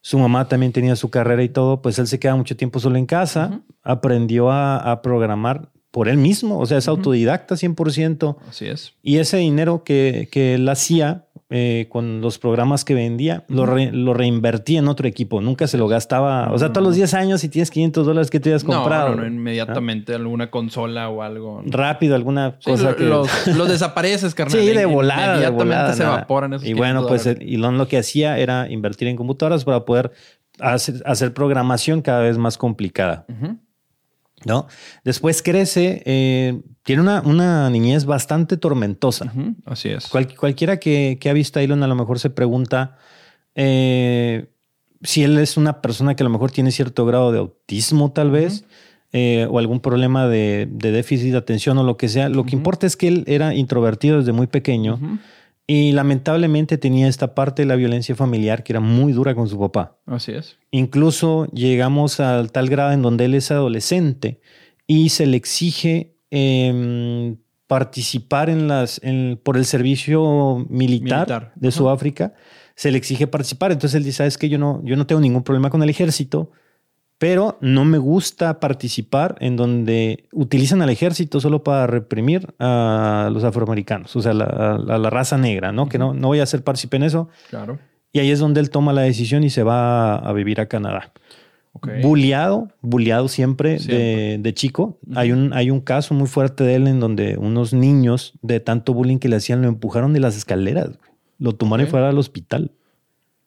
su 0.00 0.18
mamá 0.18 0.48
también 0.48 0.72
tenía 0.72 0.96
su 0.96 1.10
carrera 1.10 1.42
y 1.42 1.48
todo, 1.48 1.82
pues 1.82 1.98
él 1.98 2.06
se 2.06 2.18
queda 2.18 2.36
mucho 2.36 2.56
tiempo 2.56 2.80
solo 2.80 2.96
en 2.96 3.06
casa, 3.06 3.60
aprendió 3.82 4.50
a, 4.50 5.00
programar 5.02 5.70
por 5.90 6.08
él 6.08 6.16
mismo, 6.16 6.58
o 6.58 6.66
sea, 6.66 6.78
es 6.78 6.88
autodidacta 6.88 7.56
100%. 7.56 8.36
Así 8.48 8.66
es. 8.66 8.94
Y 9.02 9.18
ese 9.18 9.38
dinero 9.38 9.82
que, 9.82 10.28
que 10.30 10.54
él 10.54 10.68
hacía 10.68 11.26
eh, 11.52 11.86
con 11.88 12.20
los 12.20 12.38
programas 12.38 12.84
que 12.84 12.94
vendía, 12.94 13.42
lo, 13.48 13.66
reinvertía 13.66 14.78
en 14.78 14.86
otro 14.86 15.08
equipo. 15.08 15.40
Nunca 15.40 15.66
se 15.66 15.78
lo 15.78 15.88
gastaba. 15.88 16.52
O 16.52 16.58
sea, 16.60 16.72
todos 16.72 16.86
los 16.86 16.94
10 16.94 17.12
años, 17.14 17.40
si 17.40 17.48
tienes 17.48 17.72
500 17.72 18.06
dólares, 18.06 18.30
¿qué 18.30 18.38
te 18.38 18.50
hayas 18.50 18.62
comprado? 18.62 19.16
No, 19.16 19.22
no, 19.22 19.26
inmediatamente 19.26 20.14
alguna 20.14 20.48
consola 20.48 21.08
o 21.08 21.22
algo. 21.22 21.60
Rápido, 21.66 22.14
alguna 22.14 22.56
cosa 22.64 22.94
que. 22.94 23.02
Los, 23.04 23.28
desapareces, 23.68 24.32
carnal. 24.32 24.60
Sí, 24.60 24.68
de 24.68 24.86
volada. 24.86 25.38
Inmediatamente 25.38 25.94
se 25.94 26.02
evaporan 26.04 26.52
esos 26.52 26.68
Y 26.68 26.74
bueno, 26.74 27.04
pues 27.08 27.26
Elon 27.26 27.78
lo 27.78 27.88
que 27.88 27.98
hacía 27.98 28.38
era 28.38 28.70
invertir 28.70 29.08
en 29.08 29.16
computadoras 29.16 29.64
para 29.64 29.84
poder 29.84 30.12
hacer, 30.60 31.34
programación 31.34 32.00
cada 32.00 32.20
vez 32.20 32.38
más 32.38 32.58
complicada. 32.58 33.26
¿no? 34.44 34.68
Después 35.04 35.42
crece, 35.42 36.02
eh, 36.06 36.60
tiene 36.90 37.02
una, 37.02 37.22
una, 37.24 37.70
niñez 37.70 38.04
bastante 38.04 38.56
tormentosa. 38.56 39.32
Así 39.64 39.90
es. 39.90 40.08
cualquiera 40.08 40.80
que, 40.80 41.18
que, 41.20 41.30
ha 41.30 41.32
visto 41.32 41.60
a 41.60 41.62
Elon 41.62 41.84
a 41.84 41.86
lo 41.86 41.94
mejor 41.94 42.18
se 42.18 42.30
pregunta 42.30 42.96
eh, 43.54 44.50
si 45.00 45.22
él 45.22 45.38
es 45.38 45.56
una 45.56 45.82
persona 45.82 46.16
que 46.16 46.24
a 46.24 46.26
lo 46.26 46.30
mejor 46.30 46.50
tiene 46.50 46.72
cierto 46.72 47.06
grado 47.06 47.30
de 47.30 47.38
autismo 47.38 48.10
tal 48.10 48.32
vez. 48.32 48.64
Eh, 49.12 49.46
o 49.50 49.60
algún 49.60 49.78
problema 49.78 50.26
de, 50.26 50.68
de, 50.70 50.92
déficit 50.92 51.30
de 51.30 51.38
atención 51.38 51.78
o 51.78 51.84
lo 51.84 51.96
que 51.96 52.08
sea. 52.08 52.28
Lo 52.28 52.44
que 52.44 52.56
importa 52.56 52.86
es 52.86 52.96
que 52.96 53.06
él 53.06 53.24
era 53.28 53.54
introvertido 53.54 54.18
desde 54.18 54.32
muy 54.32 54.48
pequeño 54.48 55.00
y 55.66 55.92
lamentablemente 55.92 56.78
tenía 56.78 57.06
esta 57.06 57.34
parte 57.36 57.62
de 57.62 57.66
la 57.66 57.76
violencia 57.76 58.16
familiar 58.16 58.64
que 58.64 58.72
era 58.72 58.80
muy 58.80 59.12
dura 59.12 59.36
con 59.36 59.48
su 59.48 59.58
papá. 59.58 59.98
Así 60.06 60.32
es. 60.32 60.58
Incluso 60.72 61.46
llegamos 61.52 62.18
al 62.18 62.50
tal 62.50 62.68
grado 62.68 62.92
en 62.92 63.02
donde 63.02 63.26
él 63.26 63.34
es 63.34 63.52
adolescente 63.52 64.40
y 64.86 65.10
se 65.10 65.26
le 65.26 65.36
exige 65.36 66.16
em, 66.30 67.36
participar 67.66 68.50
en 68.50 68.68
las, 68.68 69.00
por 69.42 69.56
el 69.56 69.64
servicio 69.64 70.66
militar, 70.68 71.52
de 71.54 71.70
Sudáfrica. 71.70 72.34
Se 72.74 72.90
le 72.90 72.98
exige 72.98 73.26
participar. 73.26 73.72
Entonces 73.72 73.96
él 73.96 74.04
dice, 74.04 74.18
¿sabes 74.18 74.38
qué? 74.38 74.48
Yo 74.48 74.58
no, 74.58 74.80
yo 74.84 74.96
no 74.96 75.06
tengo 75.06 75.20
ningún 75.20 75.42
problema 75.42 75.70
con 75.70 75.82
el 75.82 75.90
ejército 75.90 76.50
pero 77.20 77.58
no 77.60 77.84
me 77.84 77.98
gusta 77.98 78.60
participar 78.60 79.36
en 79.40 79.54
donde 79.54 80.24
utilizan 80.32 80.80
al 80.80 80.88
ejército 80.88 81.38
solo 81.38 81.62
para 81.62 81.86
reprimir 81.86 82.54
a 82.58 83.28
los 83.30 83.44
afroamericanos, 83.44 84.16
o 84.16 84.22
sea, 84.22 84.32
a 84.32 84.34
la, 84.34 85.10
raza 85.10 85.36
negra, 85.36 85.70
¿no? 85.70 85.86
Que 85.86 85.98
no, 85.98 86.14
no 86.14 86.28
voy 86.28 86.40
a 86.40 86.46
ser 86.46 86.64
partícipe 86.64 86.96
en 86.96 87.02
eso. 87.02 87.28
Claro. 87.50 87.78
Y 88.10 88.20
ahí 88.20 88.30
es 88.30 88.38
donde 88.38 88.60
él 88.60 88.70
toma 88.70 88.94
la 88.94 89.02
decisión 89.02 89.44
y 89.44 89.50
se 89.50 89.62
va 89.62 90.16
a, 90.16 90.32
vivir 90.32 90.62
a 90.62 90.66
Canadá. 90.66 91.12
Okay. 91.72 92.02
Bulleado, 92.02 92.68
bulleado 92.80 93.28
siempre, 93.28 93.78
De, 93.78 94.52
chico. 94.54 94.98
hay, 95.14 95.32
un, 95.32 95.52
hay 95.52 95.70
un 95.70 95.80
caso 95.80 96.14
muy 96.14 96.26
fuerte 96.26 96.64
de 96.64 96.74
él 96.74 96.88
en 96.88 96.98
donde 96.98 97.38
unos 97.38 97.72
niños 97.72 98.34
de 98.42 98.58
tanto 98.58 98.92
bullying 98.92 99.18
que 99.18 99.28
le 99.28 99.36
hacían 99.36 99.62
lo 99.62 99.68
empujaron 99.68 100.12
de 100.12 100.20
las 100.20 100.36
escaleras. 100.36 100.98
Lo 101.38 101.54
tomaron 101.54 101.86
y 101.86 101.88
fueron 101.88 102.08
al 102.08 102.18
hospital. 102.18 102.72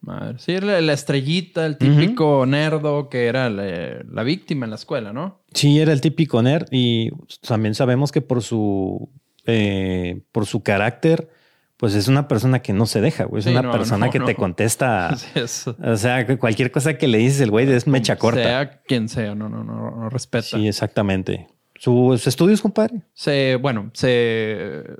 Madre. 0.03 0.37
Sí, 0.39 0.59
la, 0.59 0.81
la 0.81 0.93
estrellita, 0.93 1.65
el 1.65 1.77
típico 1.77 2.45
nerdo 2.45 3.07
que 3.07 3.27
era 3.27 3.49
la, 3.49 4.23
víctima 4.23 4.65
en 4.65 4.71
la 4.71 4.75
escuela, 4.75 5.13
¿no? 5.13 5.39
Sí, 5.53 5.79
era 5.79 5.93
el 5.93 6.01
típico 6.01 6.41
nerd 6.41 6.67
y 6.71 7.11
también 7.47 7.73
sabemos 7.73 8.11
que 8.11 8.19
por 8.19 8.41
su, 8.41 9.09
eh, 9.45 10.21
por 10.33 10.45
su 10.45 10.61
carácter, 10.61 11.29
pues 11.83 11.95
es 11.95 12.07
una 12.07 12.29
persona 12.29 12.59
que 12.59 12.71
no 12.71 12.85
se 12.85 13.01
deja, 13.01 13.25
güey. 13.25 13.41
Es 13.41 13.45
una 13.45 13.69
persona 13.69 14.09
que 14.09 14.21
te 14.21 14.35
contesta. 14.35 15.17
o 15.83 15.97
sea, 15.97 16.25
cualquier 16.37 16.71
cosa 16.71 16.97
que 16.97 17.09
le 17.09 17.17
dices, 17.17 17.41
el 17.41 17.51
güey 17.51 17.69
es 17.69 17.87
mecha 17.87 18.15
corta. 18.15 18.41
Sea 18.41 18.81
quien 18.83 19.09
sea, 19.09 19.35
no, 19.35 19.49
no, 19.49 19.65
no, 19.65 19.91
no 19.91 20.09
respeta. 20.09 20.43
Sí, 20.43 20.65
exactamente. 20.65 21.49
¿Sus 21.75 22.25
estudios, 22.25 22.61
compadre? 22.61 23.01
Se, 23.13 23.57
bueno, 23.57 23.91
se 23.91 24.95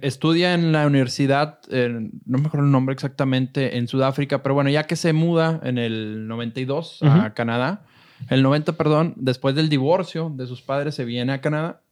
estudia 0.00 0.54
en 0.54 0.72
la 0.72 0.86
universidad, 0.86 1.58
no 1.68 2.38
me 2.38 2.46
acuerdo 2.46 2.64
el 2.64 2.72
nombre 2.72 2.94
exactamente, 2.94 3.76
en 3.76 3.86
Sudáfrica, 3.86 4.42
pero 4.42 4.54
bueno, 4.54 4.70
ya 4.70 4.84
que 4.84 4.96
se 4.96 5.12
muda 5.12 5.60
en 5.62 5.76
el 5.76 6.26
92 6.26 7.02
a 7.02 7.34
Canadá, 7.34 7.84
el 8.30 8.42
90, 8.42 8.78
perdón, 8.78 9.12
después 9.18 9.54
del 9.54 9.68
divorcio 9.68 10.32
de 10.34 10.46
sus 10.46 10.62
padres 10.62 10.94
se 10.94 11.04
viene 11.04 11.34
a 11.34 11.42
Canadá, 11.42 11.82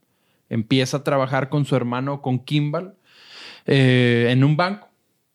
empieza 0.49 0.97
a 0.97 1.03
trabajar 1.03 1.49
con 1.49 1.65
su 1.65 1.75
hermano, 1.75 2.23
con 2.23 2.39
Kimball, 2.39 2.95
eh, 3.65 4.27
en 4.29 4.43
un 4.43 4.57
banco. 4.57 4.89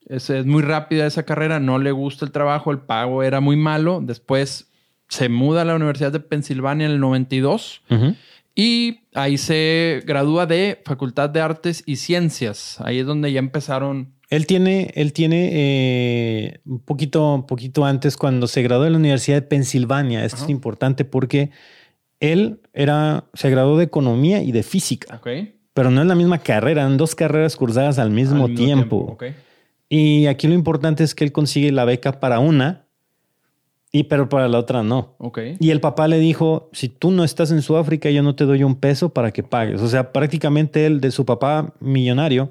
Es, 0.07 0.31
es 0.31 0.47
muy 0.47 0.63
rápida 0.63 1.07
esa 1.07 1.25
carrera, 1.25 1.61
no 1.61 1.79
le 1.79 1.93
gusta 1.93 2.25
el 2.25 2.33
trabajo, 2.33 2.71
el 2.71 2.79
pago 2.79 3.23
era 3.23 3.41
muy 3.41 3.57
malo, 3.57 4.01
después 4.03 4.69
se 5.09 5.29
muda 5.29 5.63
a 5.63 5.65
la 5.65 5.75
Universidad 5.75 6.13
de 6.13 6.21
Pensilvania 6.21 6.87
en 6.87 6.93
el 6.93 7.01
92. 7.01 7.83
Y 8.55 9.01
ahí 9.15 9.39
se 9.39 10.03
gradúa 10.05 10.47
de 10.47 10.83
Facultad 10.85 11.31
de 11.31 11.41
Artes 11.41 11.83
y 11.87 11.97
Ciencias. 11.97 12.81
Ahí 12.81 12.99
es 12.99 13.07
donde 13.07 13.33
ya 13.33 13.39
empezaron. 13.39 14.15
Él 14.31 14.47
tiene, 14.47 14.91
él 14.95 15.13
tiene 15.13 15.51
eh, 15.53 16.61
un 16.67 16.81
poquito, 16.81 17.47
poquito 17.49 17.85
antes, 17.85 18.17
cuando 18.17 18.47
se 18.47 18.63
graduó 18.63 18.85
en 18.87 18.93
la 18.93 18.99
Universidad 18.99 19.37
de 19.37 19.43
Pensilvania. 19.43 20.25
Esto 20.25 20.45
es 20.45 20.51
importante 20.51 21.05
porque 21.05 21.51
él 22.21 22.61
era, 22.75 23.25
se 23.33 23.49
graduó 23.49 23.79
de 23.79 23.85
Economía 23.85 24.43
y 24.43 24.53
de 24.53 24.63
Física. 24.63 25.15
Pero 25.79 25.93
no 25.93 26.01
es 26.01 26.09
la 26.09 26.17
misma 26.17 26.39
carrera, 26.39 26.81
eran 26.81 26.97
dos 26.97 27.15
carreras 27.15 27.55
cursadas 27.55 28.01
al 28.01 28.11
mismo, 28.11 28.49
tiempo. 28.49 29.17
Y 29.89 30.27
aquí 30.27 30.49
lo 30.49 30.55
importante 30.55 31.05
es 31.05 31.15
que 31.15 31.23
él 31.23 31.31
consigue 31.31 31.71
la 31.71 31.85
beca 31.85 32.19
para 32.19 32.41
una 32.41 32.87
y 33.93 34.03
pero 34.03 34.29
para 34.29 34.49
la 34.49 34.59
otra 34.59 34.83
no. 34.83 35.15
Okay. 35.19 35.57
Y 35.61 35.71
el 35.71 35.81
papá 35.81 36.09
le 36.09 36.19
dijo, 36.19 36.69
si 36.73 36.89
tú 36.89 37.13
no 37.13 37.23
estás 37.23 37.53
en 37.53 37.63
Sudáfrica, 37.63 38.11
yo 38.11 38.25
no 38.25 38.35
te 38.35 38.43
doy 38.43 38.65
un 38.65 38.75
peso 38.75 39.11
para 39.11 39.31
que 39.31 39.45
pagues. 39.45 39.81
O 39.81 39.87
sea, 39.87 40.11
prácticamente 40.11 40.85
él, 40.85 41.01
de 41.01 41.13
su 41.13 41.25
papá 41.25 41.73
millonario, 41.79 42.51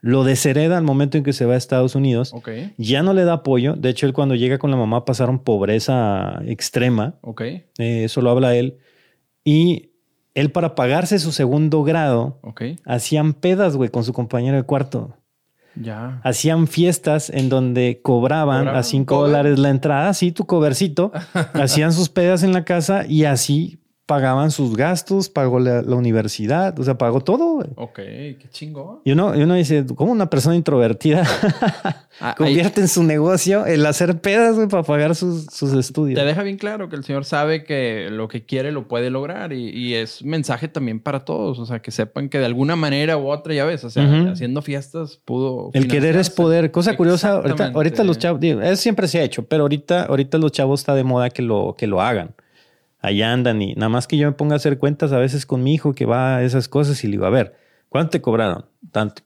lo 0.00 0.24
deshereda 0.24 0.76
al 0.76 0.82
momento 0.82 1.16
en 1.16 1.22
que 1.22 1.32
se 1.32 1.46
va 1.46 1.54
a 1.54 1.56
Estados 1.56 1.94
Unidos. 1.94 2.34
Okay. 2.34 2.74
Ya 2.76 3.04
no 3.04 3.12
le 3.12 3.22
da 3.22 3.34
apoyo. 3.34 3.74
De 3.76 3.90
hecho, 3.90 4.04
él 4.06 4.12
cuando 4.12 4.34
llega 4.34 4.58
con 4.58 4.72
la 4.72 4.76
mamá 4.76 5.04
pasaron 5.04 5.38
pobreza 5.38 6.42
extrema. 6.44 7.14
Okay. 7.20 7.66
Eh, 7.78 8.02
eso 8.02 8.20
lo 8.20 8.30
habla 8.30 8.56
él. 8.56 8.78
Y 9.44 9.90
él 10.34 10.50
para 10.50 10.74
pagarse 10.74 11.18
su 11.18 11.32
segundo 11.32 11.82
grado, 11.84 12.40
hacían 12.84 13.34
pedas, 13.34 13.76
güey, 13.76 13.90
con 13.90 14.04
su 14.04 14.12
compañero 14.12 14.56
de 14.56 14.64
cuarto. 14.64 15.16
Ya. 15.76 16.20
Hacían 16.22 16.68
fiestas 16.68 17.30
en 17.30 17.48
donde 17.48 18.00
cobraban, 18.02 18.68
a 18.68 18.82
cinco 18.82 19.22
dólares 19.22 19.58
la 19.58 19.70
entrada, 19.70 20.14
sí, 20.14 20.30
tu 20.30 20.46
covercito. 20.46 21.12
hacían 21.54 21.92
sus 21.92 22.08
pedas 22.08 22.42
en 22.42 22.52
la 22.52 22.64
casa 22.64 23.06
y 23.06 23.24
así 23.24 23.80
pagaban 24.06 24.50
sus 24.50 24.76
gastos, 24.76 25.30
pagó 25.30 25.58
la, 25.60 25.80
universidad, 25.94 26.78
o 26.78 26.84
sea, 26.84 26.98
pagó 26.98 27.20
todo. 27.20 27.66
Ok, 27.76 27.96
qué 27.96 28.46
chingo. 28.50 29.00
Y 29.04 29.12
uno, 29.12 29.34
y 29.34 29.42
uno 29.42 29.54
dice, 29.54 29.84
¿cómo 29.94 30.12
una 30.12 30.28
persona 30.28 30.56
introvertida 30.56 31.24
ah, 32.20 32.34
convierte 32.38 32.82
en 32.82 32.88
su 32.88 33.02
negocio 33.02 33.64
el 33.64 33.86
hacer 33.86 34.20
pedas 34.20 34.56
para 34.68 34.82
pagar 34.82 35.14
sus, 35.14 35.46
estudios? 35.74 36.18
Te 36.18 36.26
deja 36.26 36.42
bien 36.42 36.58
claro 36.58 36.88
que 36.88 36.96
el 36.96 37.04
señor 37.04 37.24
sabe 37.24 37.64
que 37.64 38.08
lo 38.10 38.28
que 38.28 38.44
quiere 38.44 38.72
lo 38.72 38.88
puede 38.88 39.10
lograr 39.10 39.52
y, 39.52 39.94
es 39.94 40.24
mensaje 40.24 40.66
también 40.66 40.98
para 40.98 41.24
todos, 41.24 41.58
o 41.58 41.66
sea, 41.66 41.80
que 41.80 41.90
sepan 41.90 42.28
que 42.28 42.38
de 42.38 42.46
alguna 42.46 42.74
manera 42.74 43.16
u 43.16 43.28
otra, 43.28 43.54
ya 43.54 43.64
ves, 43.64 43.84
o 43.84 43.90
sea, 43.90 44.30
haciendo 44.32 44.60
fiestas 44.60 45.20
pudo... 45.24 45.70
El 45.72 45.88
querer 45.88 46.16
es 46.16 46.30
poder. 46.30 46.70
Cosa 46.72 46.96
curiosa, 46.96 47.32
ahorita, 47.36 47.70
ahorita 47.74 48.02
los 48.02 48.18
chavos, 48.18 48.42
eso 48.42 48.76
siempre 48.76 49.06
se 49.08 49.20
ha 49.20 49.22
hecho, 49.22 49.44
pero 49.44 49.62
ahorita, 49.62 50.04
ahorita 50.04 50.38
los 50.38 50.52
chavos 50.52 50.80
está 50.80 50.94
de 50.94 51.04
moda 51.04 51.30
que 51.30 51.42
lo, 51.42 51.76
que 51.78 51.86
lo 51.86 52.02
hagan 52.02 52.34
allá 53.04 53.32
andan 53.32 53.60
y 53.60 53.74
nada 53.74 53.88
más 53.90 54.06
que 54.06 54.16
yo 54.16 54.26
me 54.26 54.32
ponga 54.32 54.54
a 54.54 54.56
hacer 54.56 54.78
cuentas 54.78 55.12
a 55.12 55.18
veces 55.18 55.44
con 55.44 55.62
mi 55.62 55.74
hijo 55.74 55.94
que 55.94 56.06
va 56.06 56.36
a 56.36 56.42
esas 56.42 56.68
cosas 56.68 57.04
y 57.04 57.06
le 57.06 57.12
digo, 57.12 57.26
a 57.26 57.30
ver, 57.30 57.54
¿cuánto 57.90 58.10
te 58.10 58.22
cobraron? 58.22 58.64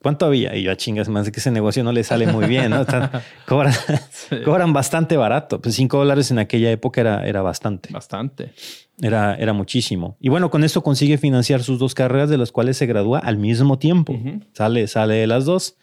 ¿Cuánto 0.03 0.27
había? 0.27 0.57
Y 0.57 0.65
yo 0.65 0.73
a 0.73 0.77
chingas, 0.77 1.09
más 1.09 1.27
de 1.27 1.33
que 1.33 1.41
ese 1.41 1.51
negocio 1.51 1.85
no 1.85 1.93
le 1.93 2.03
sale 2.03 2.27
muy 2.27 2.47
bien, 2.47 2.71
¿no? 2.71 2.85
cobran, 3.47 3.75
cobran, 4.45 4.73
bastante 4.73 5.17
barato. 5.17 5.61
Pues 5.61 5.75
cinco 5.75 5.99
dólares 5.99 6.31
en 6.31 6.39
aquella 6.39 6.71
época 6.71 7.01
era, 7.01 7.27
era 7.27 7.43
bastante. 7.43 7.93
Bastante. 7.93 8.53
Era, 9.01 9.37
era 9.37 9.53
muchísimo. 9.53 10.17
Y 10.21 10.29
bueno, 10.29 10.51
con 10.51 10.65
eso 10.65 10.83
consigue 10.83 11.19
financiar 11.19 11.63
sus 11.63 11.79
dos 11.79 11.95
carreras, 11.95 12.31
de 12.31 12.39
las 12.39 12.51
cuales 12.51 12.77
se 12.77 12.87
gradúa 12.87 13.21
al 13.21 13.39
mismo 13.39 13.79
tiempo. 13.79 14.19
Sale, 14.55 14.87
sale 14.89 15.15
de 15.15 15.27
las 15.27 15.45
dos. 15.45 15.77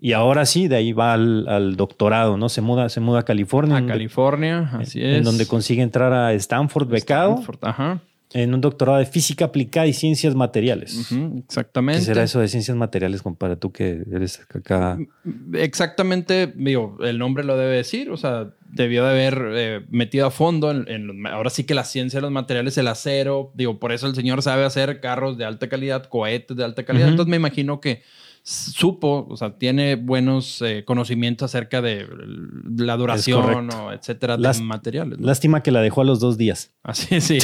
Y 0.00 0.14
ahora 0.14 0.46
sí, 0.46 0.66
de 0.66 0.76
ahí 0.76 0.92
va 0.92 1.12
al, 1.12 1.76
doctorado, 1.76 2.38
¿no? 2.38 2.48
Se 2.48 2.62
muda, 2.62 2.88
se 2.88 3.00
muda 3.00 3.20
a 3.20 3.22
California. 3.24 3.76
A 3.76 3.86
California, 3.86 4.70
así 4.72 5.02
es. 5.02 5.18
En 5.18 5.24
donde 5.24 5.46
consigue 5.46 5.82
entrar 5.82 6.12
a 6.12 6.32
Stanford 6.32 6.88
becado. 6.88 7.32
Stanford, 7.32 7.58
ajá. 7.62 8.02
En 8.32 8.54
un 8.54 8.60
doctorado 8.60 8.98
de 8.98 9.06
física 9.06 9.46
aplicada 9.46 9.88
y 9.88 9.92
ciencias 9.92 10.36
materiales. 10.36 11.12
exactamente. 11.48 11.98
¿Qué 12.00 12.06
será 12.06 12.22
eso 12.22 12.38
de 12.38 12.46
ciencias 12.46 12.76
materiales, 12.76 13.22
compadre? 13.22 13.56
Tú 13.56 13.72
que 13.72 14.04
eres 14.10 14.40
acá. 14.54 14.96
Exactamente, 15.52 16.52
digo, 16.54 16.96
el 17.00 17.18
nombre 17.18 17.42
lo 17.42 17.56
debe 17.56 17.74
decir. 17.74 18.08
O 18.10 18.16
sea, 18.16 18.50
debió 18.72 19.04
de 19.04 19.10
haber 19.10 19.44
eh, 19.52 19.80
metido 19.90 20.28
a 20.28 20.30
fondo 20.30 20.70
en, 20.70 21.26
ahora 21.26 21.50
sí 21.50 21.64
que 21.64 21.74
la 21.74 21.84
ciencia 21.84 22.18
de 22.18 22.22
los 22.22 22.30
materiales, 22.30 22.78
el 22.78 22.86
acero. 22.86 23.50
Digo, 23.54 23.80
por 23.80 23.90
eso 23.90 24.06
el 24.06 24.14
señor 24.14 24.42
sabe 24.42 24.64
hacer 24.64 25.00
carros 25.00 25.36
de 25.36 25.44
alta 25.44 25.68
calidad, 25.68 26.04
cohetes 26.04 26.56
de 26.56 26.64
alta 26.64 26.84
calidad. 26.84 27.08
Entonces 27.08 27.30
me 27.30 27.36
imagino 27.36 27.80
que 27.80 28.02
supo, 28.42 29.26
o 29.28 29.36
sea, 29.36 29.58
tiene 29.58 29.96
buenos 29.96 30.62
eh, 30.62 30.84
conocimientos 30.84 31.44
acerca 31.50 31.82
de 31.82 32.06
la 32.76 32.96
duración 32.96 33.70
o 33.70 33.92
etcétera 33.92 34.36
de 34.36 34.62
materiales. 34.62 35.20
Lástima 35.20 35.62
que 35.62 35.70
la 35.70 35.80
dejó 35.82 36.00
a 36.00 36.04
los 36.04 36.20
dos 36.20 36.38
días. 36.38 36.72
Así, 36.82 37.20
sí. 37.20 37.38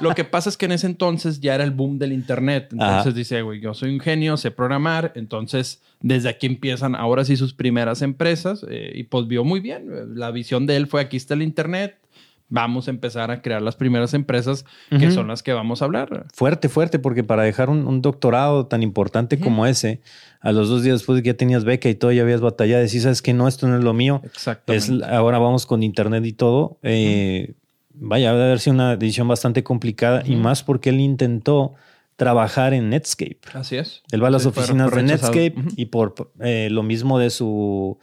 lo 0.00 0.14
que 0.14 0.24
pasa 0.24 0.50
es 0.50 0.56
que 0.56 0.66
en 0.66 0.72
ese 0.72 0.86
entonces 0.86 1.40
ya 1.40 1.54
era 1.54 1.64
el 1.64 1.70
boom 1.70 1.98
del 1.98 2.12
Internet. 2.12 2.68
Entonces 2.72 3.14
dice, 3.14 3.42
güey, 3.42 3.60
yo 3.60 3.74
soy 3.74 3.90
un 3.90 4.00
genio, 4.00 4.36
sé 4.36 4.50
programar. 4.50 5.12
Entonces, 5.14 5.82
desde 6.00 6.28
aquí 6.28 6.46
empiezan 6.46 6.94
ahora 6.94 7.24
sí 7.24 7.36
sus 7.36 7.54
primeras 7.54 8.02
empresas 8.02 8.66
eh, 8.68 8.92
y 8.94 9.04
pues 9.04 9.28
vio 9.28 9.44
muy 9.44 9.60
bien. 9.60 10.16
La 10.16 10.30
visión 10.30 10.66
de 10.66 10.76
él 10.76 10.86
fue, 10.86 11.00
aquí 11.00 11.16
está 11.16 11.34
el 11.34 11.42
Internet, 11.42 11.98
vamos 12.48 12.86
a 12.86 12.90
empezar 12.90 13.30
a 13.30 13.42
crear 13.42 13.60
las 13.60 13.76
primeras 13.76 14.14
empresas 14.14 14.64
que 14.90 15.10
son 15.10 15.28
las 15.28 15.42
que 15.42 15.52
vamos 15.52 15.82
a 15.82 15.86
hablar. 15.86 16.26
Fuerte, 16.32 16.68
fuerte, 16.68 16.98
porque 16.98 17.24
para 17.24 17.42
dejar 17.42 17.70
un, 17.70 18.02
doctorado 18.02 18.66
tan 18.66 18.82
importante 18.82 19.38
como 19.38 19.66
ese, 19.66 20.00
a 20.40 20.52
los 20.52 20.68
dos 20.68 20.82
días 20.82 21.00
después 21.00 21.16
de 21.16 21.22
que 21.22 21.30
ya 21.30 21.36
tenías 21.36 21.64
beca 21.64 21.88
y 21.88 21.94
todo, 21.94 22.12
ya 22.12 22.22
habías 22.22 22.40
batallado, 22.40 22.82
decís, 22.82 23.02
sabes 23.02 23.22
que 23.22 23.32
no, 23.32 23.48
esto 23.48 23.66
no 23.66 23.76
es 23.76 23.84
lo 23.84 23.94
mío. 23.94 24.22
Es, 24.66 24.90
ahora 25.08 25.38
vamos 25.38 25.66
con 25.66 25.82
internet 25.82 26.24
y 26.24 26.32
todo. 26.32 26.78
Eh, 26.82 27.54
vaya, 27.94 28.32
debe 28.32 28.44
haber 28.44 28.60
sido 28.60 28.74
una 28.74 28.96
decisión 28.96 29.26
bastante 29.26 29.62
complicada 29.64 30.22
y 30.24 30.36
más 30.36 30.62
porque 30.62 30.90
él 30.90 31.00
intentó 31.00 31.74
trabajar 32.16 32.74
en 32.74 32.90
Netscape. 32.90 33.40
Así 33.52 33.76
es. 33.76 34.02
Él 34.10 34.22
va 34.22 34.28
a 34.28 34.30
las 34.30 34.46
oficinas 34.46 34.90
de 34.90 35.02
Netscape 35.02 35.54
y 35.76 35.86
por 35.86 36.14
eh, 36.40 36.68
lo 36.70 36.82
mismo 36.82 37.18
de 37.18 37.30
su 37.30 37.98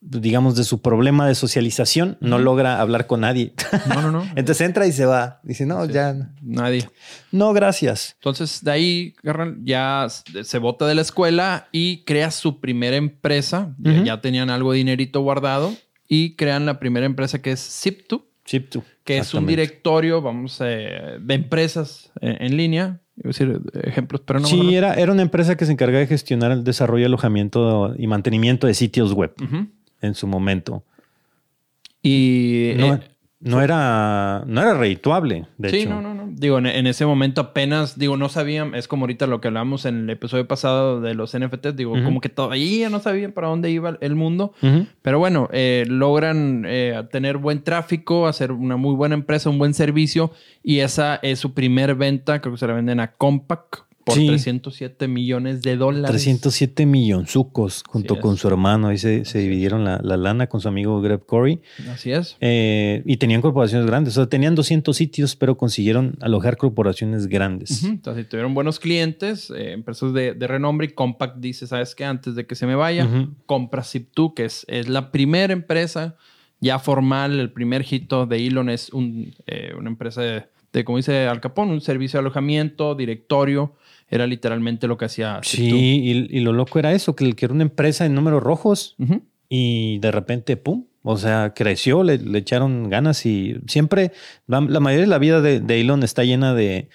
digamos, 0.00 0.56
de 0.56 0.64
su 0.64 0.80
problema 0.80 1.26
de 1.26 1.34
socialización, 1.34 2.18
no 2.20 2.38
logra 2.38 2.80
hablar 2.80 3.06
con 3.06 3.20
nadie. 3.20 3.52
No, 3.88 4.02
no, 4.02 4.12
no. 4.12 4.22
Entonces 4.36 4.66
entra 4.66 4.86
y 4.86 4.92
se 4.92 5.06
va. 5.06 5.40
Dice, 5.42 5.66
no, 5.66 5.84
ya. 5.86 6.32
Nadie. 6.42 6.88
No, 7.32 7.52
gracias. 7.52 8.14
Entonces, 8.14 8.62
de 8.62 8.70
ahí, 8.70 9.14
ya 9.62 10.06
se 10.08 10.58
bota 10.58 10.86
de 10.86 10.94
la 10.94 11.02
escuela 11.02 11.68
y 11.72 12.04
crea 12.04 12.30
su 12.30 12.60
primera 12.60 12.96
empresa. 12.96 13.74
Ya 13.78 14.20
tenían 14.20 14.50
algo 14.50 14.72
de 14.72 14.78
dinerito 14.78 15.20
guardado 15.20 15.72
y 16.06 16.36
crean 16.36 16.66
la 16.66 16.78
primera 16.78 17.06
empresa 17.06 17.42
que 17.42 17.52
es 17.52 17.60
Zip2. 17.60 18.22
Zip2. 18.46 18.82
Que 19.04 19.18
es 19.18 19.34
un 19.34 19.46
directorio, 19.46 20.22
vamos, 20.22 20.58
eh, 20.64 21.18
de 21.20 21.34
empresas 21.34 22.12
en, 22.20 22.56
línea. 22.56 23.00
Iba 23.16 23.24
a 23.24 23.28
decir 23.28 23.60
ejemplos, 23.82 24.22
pero 24.24 24.40
no. 24.40 24.46
Sí, 24.46 24.74
era, 24.74 24.94
era 24.94 25.12
una 25.12 25.22
empresa 25.22 25.56
que 25.56 25.66
se 25.66 25.72
encargaba 25.72 26.00
de 26.00 26.06
gestionar 26.06 26.52
el 26.52 26.64
desarrollo, 26.64 27.06
alojamiento 27.06 27.94
y 27.98 28.06
mantenimiento 28.06 28.66
de 28.66 28.74
sitios 28.74 29.12
web 29.12 29.34
en 30.00 30.14
su 30.14 30.26
momento. 30.26 30.82
Y 32.02 32.72
no, 32.76 32.94
eh, 32.94 33.00
no 33.40 33.62
era, 33.62 34.42
no 34.46 34.60
era 34.60 34.74
redituable, 34.74 35.46
de 35.58 35.70
sí, 35.70 35.76
hecho. 35.78 35.90
no, 35.90 36.00
no, 36.00 36.12
no. 36.12 36.28
Digo, 36.28 36.58
en, 36.58 36.86
ese 36.86 37.06
momento 37.06 37.40
apenas, 37.40 37.98
digo, 37.98 38.16
no 38.16 38.28
sabían, 38.28 38.74
es 38.74 38.88
como 38.88 39.04
ahorita 39.04 39.26
lo 39.26 39.40
que 39.40 39.48
hablamos 39.48 39.84
en 39.84 40.04
el 40.04 40.10
episodio 40.10 40.48
pasado 40.48 41.00
de 41.00 41.14
los 41.14 41.36
NFTs, 41.36 41.76
digo, 41.76 41.92
como 42.04 42.20
que 42.20 42.28
todavía 42.28 42.90
no 42.90 42.98
sabían 42.98 43.32
para 43.32 43.48
dónde 43.48 43.70
iba 43.70 43.96
el 44.00 44.14
mundo. 44.14 44.52
Pero 45.02 45.18
bueno, 45.18 45.48
eh, 45.52 45.84
logran 45.88 46.64
eh, 46.66 47.00
tener 47.10 47.38
buen 47.38 47.62
tráfico, 47.62 48.26
hacer 48.26 48.52
una 48.52 48.76
muy 48.76 48.94
buena 48.94 49.14
empresa, 49.14 49.50
un 49.50 49.58
buen 49.58 49.74
servicio, 49.74 50.32
y 50.62 50.80
esa 50.80 51.16
es 51.22 51.38
su 51.38 51.54
primer 51.54 51.94
venta, 51.94 52.40
creo 52.40 52.54
que 52.54 52.58
se 52.58 52.66
la 52.66 52.74
venden 52.74 53.00
a 53.00 53.12
Compaq 53.12 53.87
por 54.08 54.26
307 54.26 55.08
millones 55.08 55.62
de 55.62 55.76
dólares. 55.76 56.10
307 56.10 56.86
millonzucos 56.86 57.82
junto 57.86 58.18
con 58.20 58.36
su 58.36 58.48
hermano. 58.48 58.88
Ahí 58.88 58.98
se, 58.98 59.22
dividieron 59.38 59.84
la, 59.84 59.98
lana 59.98 60.46
con 60.46 60.60
su 60.60 60.68
amigo 60.68 61.00
Greg 61.00 61.24
Corey. 61.26 61.60
Así 61.90 62.12
es. 62.12 62.36
Eh, 62.40 63.02
y 63.04 63.16
tenían 63.18 63.40
corporaciones 63.40 63.86
grandes. 63.86 64.16
O 64.16 64.22
sea, 64.22 64.28
tenían 64.28 64.54
200 64.54 64.96
sitios, 64.96 65.36
pero 65.36 65.56
consiguieron 65.56 66.16
alojar 66.20 66.56
corporaciones 66.56 67.26
grandes. 67.26 67.84
Entonces, 67.84 68.28
tuvieron 68.28 68.54
buenos 68.54 68.80
clientes, 68.80 69.50
eh, 69.50 69.72
empresas 69.72 70.12
de, 70.12 70.34
renombre. 70.40 70.86
Y 70.86 70.90
Compact 70.90 71.36
dice: 71.38 71.66
¿Sabes 71.66 71.94
qué? 71.94 72.04
Antes 72.04 72.34
de 72.34 72.46
que 72.46 72.54
se 72.54 72.66
me 72.66 72.74
vaya, 72.74 73.08
compra 73.46 73.82
Zip2, 73.82 74.34
que 74.34 74.44
es, 74.46 74.64
es 74.68 74.88
la 74.88 75.10
primera 75.12 75.52
empresa 75.52 76.16
ya 76.60 76.78
formal. 76.78 77.38
El 77.38 77.52
primer 77.52 77.84
hito 77.88 78.26
de 78.26 78.46
Elon 78.46 78.70
es 78.70 78.90
un, 78.90 79.34
eh, 79.46 79.72
una 79.76 79.90
empresa 79.90 80.22
de 80.22 80.44
de, 80.72 80.84
como 80.84 80.98
dice 80.98 81.26
Al 81.26 81.40
Capón, 81.40 81.70
un 81.70 81.80
servicio 81.80 82.18
de 82.18 82.26
alojamiento, 82.26 82.94
directorio. 82.94 83.74
Era 84.10 84.26
literalmente 84.26 84.86
lo 84.86 84.96
que 84.96 85.04
hacía. 85.04 85.40
Sí, 85.42 86.28
y, 86.30 86.40
lo 86.40 86.52
loco 86.52 86.78
era 86.78 86.92
eso, 86.92 87.14
que, 87.14 87.34
era 87.38 87.52
una 87.52 87.62
empresa 87.62 88.06
en 88.06 88.14
números 88.14 88.42
rojos 88.42 88.96
y 89.48 89.98
de 89.98 90.10
repente, 90.10 90.56
¡pum! 90.56 90.84
O 91.02 91.16
sea, 91.16 91.52
creció, 91.54 92.02
le, 92.02 92.18
echaron 92.38 92.90
ganas 92.90 93.24
y 93.24 93.56
siempre, 93.66 94.12
la, 94.46 94.60
mayoría 94.60 95.02
de 95.02 95.06
la 95.06 95.18
vida 95.18 95.40
de, 95.40 95.80
Elon 95.80 96.02
está 96.02 96.24
llena 96.24 96.54
de, 96.54 96.88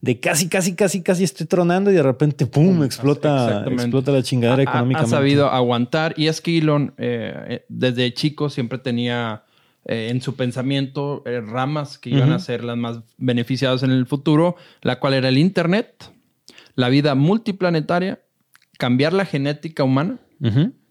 de 0.00 0.20
casi, 0.20 0.48
casi, 0.48 0.74
casi, 0.74 1.02
casi 1.02 1.24
estoy 1.24 1.46
tronando 1.46 1.90
y 1.90 1.94
de 1.94 2.02
repente, 2.02 2.46
¡pum! 2.46 2.84
explota, 2.84 3.64
explota 3.70 4.12
la 4.12 4.22
chingadera 4.22 4.62
económicamente. 4.62 5.14
Ha 5.14 5.18
sabido 5.18 5.50
aguantar 5.50 6.14
y 6.16 6.26
es 6.26 6.40
que 6.40 6.58
Elon 6.58 6.94
eh, 6.98 7.34
eh, 7.48 7.64
desde 7.68 8.12
chico 8.12 8.50
siempre 8.50 8.78
tenía 8.78 9.44
eh, 9.88 10.08
en 10.10 10.20
su 10.20 10.34
pensamiento 10.34 11.22
eh, 11.26 11.40
ramas 11.40 11.96
que 11.96 12.10
iban 12.10 12.32
a 12.32 12.40
ser 12.40 12.64
las 12.64 12.76
más 12.76 12.98
beneficiadas 13.18 13.84
en 13.84 13.92
el 13.92 14.06
futuro, 14.06 14.56
la 14.82 14.98
cual 14.98 15.14
era 15.14 15.28
el 15.28 15.38
Internet, 15.38 16.10
la 16.76 16.88
vida 16.88 17.14
multiplanetaria, 17.14 18.20
cambiar 18.78 19.12
la 19.12 19.24
genética 19.24 19.82
humana, 19.82 20.18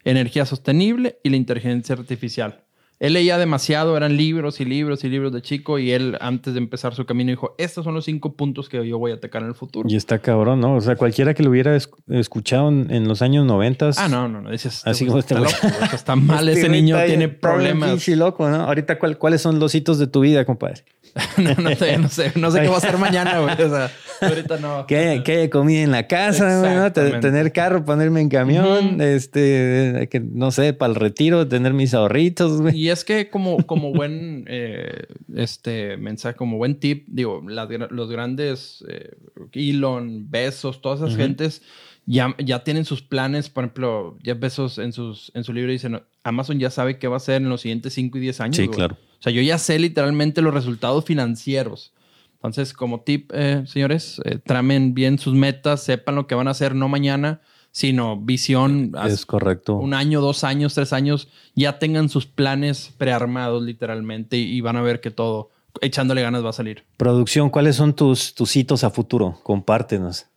energía 0.04 0.46
sostenible 0.46 1.20
y 1.24 1.30
la 1.30 1.38
inteligencia 1.38 1.96
artificial. 1.96 2.66
Él 2.98 3.14
leía 3.14 3.38
demasiado, 3.38 3.98
eran 3.98 4.16
libros 4.16 4.62
y 4.62 4.66
libros 4.66 5.04
y 5.04 5.10
libros 5.10 5.34
de 5.34 5.42
chico 5.42 5.80
y 5.80 5.92
él 5.92 6.18
antes 6.22 6.54
de 6.54 6.60
empezar 6.60 6.96
su 6.96 7.06
camino 7.06 7.30
dijo, 7.30 7.54
estos 7.58 7.84
son 7.84 7.94
los 7.94 8.06
cinco 8.06 8.38
puntos 8.38 8.70
que 8.70 8.88
yo 8.88 8.98
voy 8.98 9.12
a 9.12 9.16
atacar 9.16 9.42
en 9.42 9.50
el 9.50 9.54
futuro. 9.54 9.90
Y 9.90 9.98
está 9.98 10.20
cabrón, 10.20 10.62
¿no? 10.62 10.76
O 10.76 10.82
sea, 10.82 10.96
cualquiera 10.96 11.34
que 11.34 11.44
lo 11.44 11.50
hubiera 11.50 11.76
escuchado 11.76 12.70
en, 12.70 13.08
los 13.08 13.22
años 13.22 13.46
noventas. 13.46 14.00
Ah, 14.00 14.08
no, 14.08 14.30
no, 14.30 14.42
no. 14.42 14.50
Dices, 14.50 14.82
así 14.88 15.06
como 15.06 15.20
este 15.20 15.36
está, 15.36 15.86
está 15.94 16.16
mal, 16.16 16.48
ese 16.48 16.70
niño 16.70 16.98
tiene 17.06 17.28
problemas. 17.28 18.02
Sí, 18.02 18.16
loco, 18.16 18.50
¿no? 18.50 18.64
Ahorita, 18.64 18.98
¿cuáles 18.98 19.42
son 19.42 19.60
los 19.60 19.76
hitos 19.76 20.00
de 20.00 20.08
tu 20.08 20.22
vida, 20.22 20.46
compadre? 20.46 20.86
no, 21.38 21.54
no, 21.56 21.76
sé, 21.76 21.98
no 21.98 22.10
sé, 22.10 22.34
no 22.36 22.52
sé 22.52 22.62
qué 22.62 22.68
va 22.68 22.76
a 22.76 22.78
hacer 22.78 22.98
mañana, 22.98 23.40
güey. 23.40 23.54
O 23.62 23.70
sea, 23.70 23.90
ahorita 24.20 24.58
no. 24.58 24.86
Que, 24.86 25.24
haya 25.26 25.50
comida 25.50 25.82
en 25.82 25.92
la 25.92 26.08
casa, 26.08 26.92
tener 26.92 27.54
carro, 27.54 27.86
ponerme 27.86 28.20
en 28.20 28.28
camión, 28.28 29.00
este, 29.00 30.10
que 30.12 30.20
no 30.20 30.52
sé, 30.52 30.74
para 30.74 30.92
el 30.92 31.00
retiro, 31.00 31.48
tener 31.48 31.74
mis 31.74 31.94
ahorritos, 31.94 32.62
güey. 32.62 32.78
Y 32.78 32.90
es 32.90 33.06
que 33.06 33.30
como, 33.30 33.66
como 33.66 33.94
buen 33.94 34.44
eh, 34.50 35.06
este 35.36 35.96
mensaje, 35.96 36.36
como 36.36 36.58
buen 36.58 36.80
tip, 36.80 37.06
digo, 37.08 37.42
los 37.46 38.10
grandes 38.10 38.84
eh, 38.90 39.16
Elon, 39.54 40.30
Besos, 40.30 40.82
todas 40.82 41.00
esas 41.00 41.16
gentes 41.16 41.62
ya, 42.06 42.36
ya 42.38 42.64
tienen 42.64 42.86
sus 42.86 43.02
planes. 43.02 43.50
Por 43.50 43.64
ejemplo, 43.64 44.18
ya 44.24 44.34
Besos 44.36 44.78
en, 44.78 44.94
sus, 44.94 45.32
en 45.34 45.44
su 45.44 45.54
libro 45.54 45.72
dicen, 45.72 46.02
Amazon 46.24 46.60
ya 46.60 46.70
sabe 46.70 47.00
qué 47.00 47.08
va 47.08 47.16
a 47.16 47.18
hacer 47.18 47.42
en 47.42 47.50
los 47.50 47.62
siguientes 47.62 47.94
5 47.94 48.18
y 48.18 48.22
10 48.22 48.42
años. 48.42 48.58
Sí, 48.58 48.68
claro. 48.68 48.98
O 49.26 49.28
sea, 49.28 49.34
yo 49.34 49.42
ya 49.42 49.58
sé 49.58 49.80
literalmente 49.80 50.44
los 50.44 50.54
resultados 50.54 51.04
financieros. 51.04 51.92
Entonces, 52.36 52.74
como 52.74 53.00
tip, 53.00 53.32
eh, 53.34 53.64
señores, 53.66 54.22
eh, 54.24 54.38
tramen 54.38 54.94
bien 54.94 55.18
sus 55.18 55.34
metas, 55.34 55.82
sepan 55.82 56.14
lo 56.14 56.28
que 56.28 56.36
van 56.36 56.48
a 56.48 56.52
hacer 56.52 56.76
no 56.76 56.88
mañana, 56.90 57.42
sino 57.72 58.22
visión. 58.22 58.92
Es 59.04 59.26
correcto. 59.26 59.78
Un 59.78 59.96
año, 59.96 60.22
dos 60.22 60.44
años, 60.44 60.76
tres 60.76 60.94
años, 60.94 61.28
ya 61.56 61.80
tengan 61.80 62.08
sus 62.10 62.28
planes 62.28 62.94
prearmados 63.00 63.64
literalmente 63.64 64.38
y, 64.38 64.62
van 64.62 64.76
a 64.76 64.84
ver 64.84 65.02
que 65.02 65.10
todo, 65.10 65.50
echándole 65.82 66.22
ganas, 66.22 66.46
va 66.46 66.50
a 66.50 66.54
salir. 66.54 66.84
Producción, 66.96 67.50
¿cuáles 67.50 67.78
son 67.78 67.96
tus, 67.96 68.36
tus 68.36 68.56
hitos 68.56 68.84
a 68.84 68.92
futuro? 68.92 69.40
Compártenos 69.42 70.28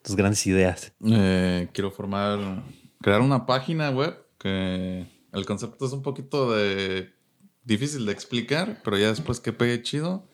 tus 0.00 0.16
grandes 0.16 0.46
ideas. 0.46 0.94
Eh, 1.04 1.68
quiero 1.74 1.90
formar, 1.90 2.62
crear 3.02 3.20
una 3.20 3.44
página 3.44 3.90
web 3.90 4.16
que 4.38 5.06
el 5.30 5.44
concepto 5.44 5.84
es 5.84 5.92
un 5.92 6.00
poquito 6.00 6.50
de 6.54 7.19
difícil 7.64 8.06
de 8.06 8.12
explicar, 8.12 8.80
pero 8.84 8.98
ya 8.98 9.08
después 9.08 9.40
que 9.40 9.52
pegue 9.52 9.82
chido, 9.82 10.26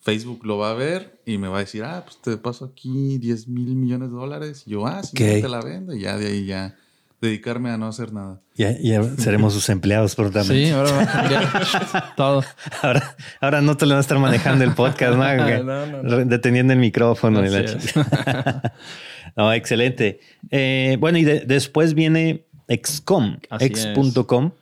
Facebook 0.00 0.46
lo 0.46 0.58
va 0.58 0.70
a 0.70 0.74
ver 0.74 1.20
y 1.26 1.38
me 1.38 1.48
va 1.48 1.56
a 1.56 1.60
decir, 1.60 1.82
ah, 1.84 2.04
pues 2.04 2.20
te 2.22 2.36
paso 2.36 2.64
aquí 2.66 3.18
10 3.18 3.48
mil 3.48 3.74
millones 3.74 4.10
de 4.10 4.14
dólares. 4.14 4.62
Y 4.66 4.70
yo, 4.70 4.86
ah, 4.86 5.02
sí, 5.02 5.14
te 5.14 5.48
la 5.48 5.60
vendo. 5.60 5.94
Y 5.94 6.02
ya 6.02 6.16
de 6.16 6.28
ahí 6.28 6.46
ya 6.46 6.76
dedicarme 7.20 7.70
a 7.70 7.78
no 7.78 7.88
hacer 7.88 8.12
nada. 8.12 8.40
Ya, 8.54 8.76
ya 8.78 9.02
seremos 9.18 9.52
sus 9.52 9.68
empleados 9.68 10.14
prontamente. 10.14 10.66
Sí, 10.66 10.70
ahora 10.70 10.92
va 10.92 11.02
a 11.02 11.06
cambiar 11.06 12.14
todo. 12.16 12.44
Ahora, 12.82 13.16
ahora 13.40 13.60
no 13.62 13.76
te 13.76 13.86
lo 13.86 13.92
va 13.92 13.98
a 13.98 14.00
estar 14.00 14.18
manejando 14.18 14.64
el 14.64 14.74
podcast, 14.74 15.16
¿no? 15.16 16.24
Deteniendo 16.24 16.72
el 16.72 16.78
micrófono. 16.78 17.44
Y 17.44 17.48
la 17.48 17.64
no, 19.36 19.52
excelente. 19.52 20.20
Eh, 20.50 20.96
bueno, 21.00 21.18
y 21.18 21.24
después 21.24 21.94
viene 21.94 22.46
XCOM, 22.68 23.38
x.com. 23.58 24.52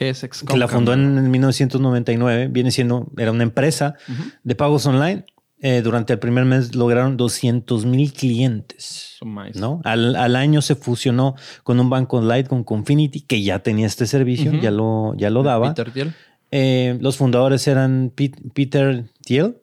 ¿Qué 0.00 0.08
es 0.08 0.20
XCOM? 0.20 0.46
Que 0.46 0.56
la 0.56 0.66
fundó 0.66 0.94
en 0.94 1.30
1999. 1.30 2.48
Viene 2.48 2.70
siendo, 2.70 3.12
era 3.18 3.32
una 3.32 3.42
empresa 3.42 3.96
de 4.42 4.54
pagos 4.54 4.86
online. 4.86 5.26
Eh, 5.60 5.82
durante 5.82 6.14
el 6.14 6.18
primer 6.18 6.46
mes 6.46 6.74
lograron 6.74 7.18
200 7.18 7.84
mil 7.84 8.10
clientes. 8.14 9.18
¿no? 9.56 9.82
Al, 9.84 10.36
año 10.36 10.62
se 10.62 10.74
fusionó 10.74 11.34
con 11.64 11.78
un 11.80 11.90
banco 11.90 12.16
online, 12.16 12.44
con 12.44 12.64
Confinity, 12.64 13.20
que 13.20 13.42
ya 13.42 13.58
tenía 13.58 13.86
este 13.86 14.06
servicio, 14.06 14.52
ya, 14.54 14.70
lo, 14.70 15.14
ya 15.18 15.28
lo 15.28 15.42
daba. 15.42 15.74
Peter 15.74 15.92
Thiel. 15.92 16.14
Eh, 16.50 16.96
los 17.02 17.18
fundadores 17.18 17.68
eran 17.68 18.10
Peter 18.54 19.04
Thiel 19.22 19.58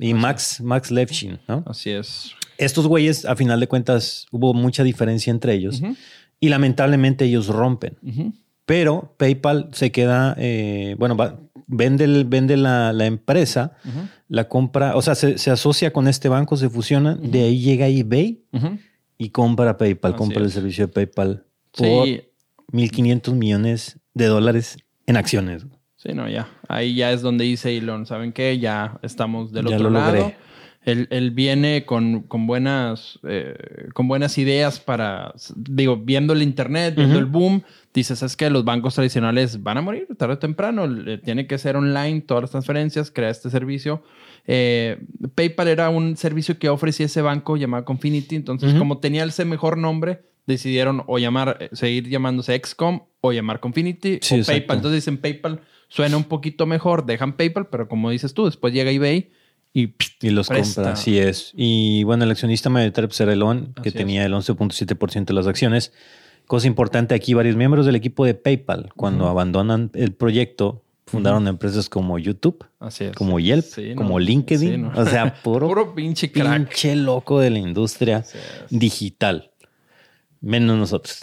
y 0.00 0.14
Max, 0.14 0.62
Max 0.62 0.90
Levchin, 0.90 1.38
¿no? 1.48 1.64
Así 1.66 1.90
es. 1.90 2.30
Estos 2.56 2.86
güeyes, 2.86 3.26
a 3.26 3.36
final 3.36 3.60
de 3.60 3.68
cuentas, 3.68 4.26
hubo 4.30 4.54
mucha 4.54 4.84
diferencia 4.84 5.30
entre 5.30 5.52
ellos 5.52 5.82
y 6.40 6.48
lamentablemente 6.48 7.26
ellos 7.26 7.48
rompen. 7.48 7.98
Pero 8.66 9.14
PayPal 9.16 9.70
se 9.72 9.92
queda, 9.92 10.34
eh, 10.38 10.96
bueno, 10.98 11.16
vende, 11.68 12.24
vende 12.24 12.56
la, 12.56 13.06
empresa, 13.06 13.76
la 14.28 14.48
compra, 14.48 14.96
o 14.96 15.02
sea, 15.02 15.14
se, 15.14 15.50
asocia 15.50 15.92
con 15.92 16.08
este 16.08 16.28
banco, 16.28 16.56
se 16.56 16.68
fusiona, 16.68 17.14
de 17.14 17.44
ahí 17.44 17.60
llega 17.60 17.86
eBay 17.86 18.44
y 19.16 19.30
compra 19.30 19.78
PayPal, 19.78 20.16
compra 20.16 20.42
el 20.42 20.50
servicio 20.50 20.88
de 20.88 20.92
PayPal 20.92 21.44
por 21.70 22.08
1.500 22.72 23.34
millones 23.34 24.00
de 24.14 24.26
dólares 24.26 24.78
en 25.06 25.16
acciones. 25.16 25.66
Sí, 25.96 26.12
no, 26.12 26.28
ya. 26.28 26.48
Ahí 26.68 26.94
ya 26.94 27.12
es 27.12 27.22
donde 27.22 27.44
dice 27.44 27.76
Elon, 27.76 28.04
¿saben 28.06 28.32
qué? 28.32 28.58
Ya 28.58 28.98
estamos 29.02 29.52
del 29.52 29.68
otro 29.68 29.90
lado. 29.90 30.32
Él, 30.86 31.32
viene 31.32 31.84
con, 31.84 32.22
con 32.22 32.46
buenas, 32.46 33.18
eh, 33.24 33.88
con 33.92 34.06
buenas 34.06 34.38
ideas 34.38 34.78
para, 34.78 35.34
digo, 35.56 35.96
viendo 35.96 36.32
el 36.32 36.42
Internet, 36.42 36.94
viendo 36.94 37.18
el 37.18 37.24
boom, 37.24 37.64
dices, 37.92 38.22
es 38.22 38.36
que 38.36 38.48
los 38.50 38.64
bancos 38.64 38.94
tradicionales 38.94 39.64
van 39.64 39.78
a 39.78 39.80
morir 39.80 40.06
tarde 40.16 40.34
o 40.34 40.38
temprano, 40.38 40.88
tiene 41.24 41.48
que 41.48 41.58
ser 41.58 41.74
online 41.74 42.20
todas 42.20 42.42
las 42.42 42.50
transferencias, 42.52 43.10
crea 43.10 43.30
este 43.30 43.50
servicio. 43.50 44.04
Eh, 44.46 45.00
PayPal 45.34 45.66
era 45.66 45.90
un 45.90 46.16
servicio 46.16 46.56
que 46.56 46.68
ofrecía 46.68 47.06
ese 47.06 47.20
banco 47.20 47.56
llamado 47.56 47.84
Confinity, 47.84 48.36
entonces 48.36 48.72
como 48.74 48.98
tenía 48.98 49.24
ese 49.24 49.44
mejor 49.44 49.78
nombre, 49.78 50.20
decidieron 50.46 51.02
o 51.08 51.18
llamar, 51.18 51.56
eh, 51.58 51.70
seguir 51.72 52.08
llamándose 52.08 52.56
XCOM 52.64 53.00
o 53.22 53.32
llamar 53.32 53.58
Confinity 53.58 54.20
o 54.22 54.46
PayPal. 54.46 54.76
Entonces 54.76 55.02
dicen 55.02 55.18
PayPal 55.18 55.62
suena 55.88 56.16
un 56.16 56.24
poquito 56.24 56.64
mejor, 56.64 57.06
dejan 57.06 57.36
PayPal, 57.36 57.66
pero 57.66 57.88
como 57.88 58.10
dices 58.10 58.34
tú, 58.34 58.44
después 58.44 58.72
llega 58.72 58.92
eBay 58.92 59.32
y, 59.76 59.92
y 60.22 60.30
los 60.30 60.48
compra, 60.48 60.92
así 60.92 61.18
es. 61.18 61.52
Y 61.54 62.02
bueno, 62.04 62.24
el 62.24 62.30
accionista 62.30 62.70
mayoritario 62.70 63.08
pues, 63.08 63.20
era 63.20 63.34
Elon, 63.34 63.74
que 63.82 63.92
tenía 63.92 64.24
el 64.24 64.32
11.7% 64.32 65.26
de 65.26 65.34
las 65.34 65.46
acciones. 65.46 65.92
Cosa 66.46 66.66
importante 66.66 67.14
aquí, 67.14 67.34
varios 67.34 67.56
miembros 67.56 67.84
del 67.84 67.94
equipo 67.94 68.24
de 68.24 68.32
PayPal, 68.32 68.90
cuando 68.96 69.28
abandonan 69.28 69.90
el 69.92 70.14
proyecto, 70.14 70.82
fundaron 71.04 71.46
empresas 71.46 71.90
como 71.90 72.18
YouTube, 72.18 72.64
como 73.16 73.38
Yelp, 73.38 73.66
como 73.96 74.18
LinkedIn. 74.18 74.86
O 74.86 75.04
sea, 75.04 75.34
puro, 75.42 75.94
pinche 75.94 76.32
crack. 76.32 76.68
Pinche 76.68 76.96
loco 76.96 77.38
de 77.38 77.50
la 77.50 77.58
industria 77.58 78.24
digital. 78.70 79.50
Menos 80.40 80.76
nosotros. 80.76 81.20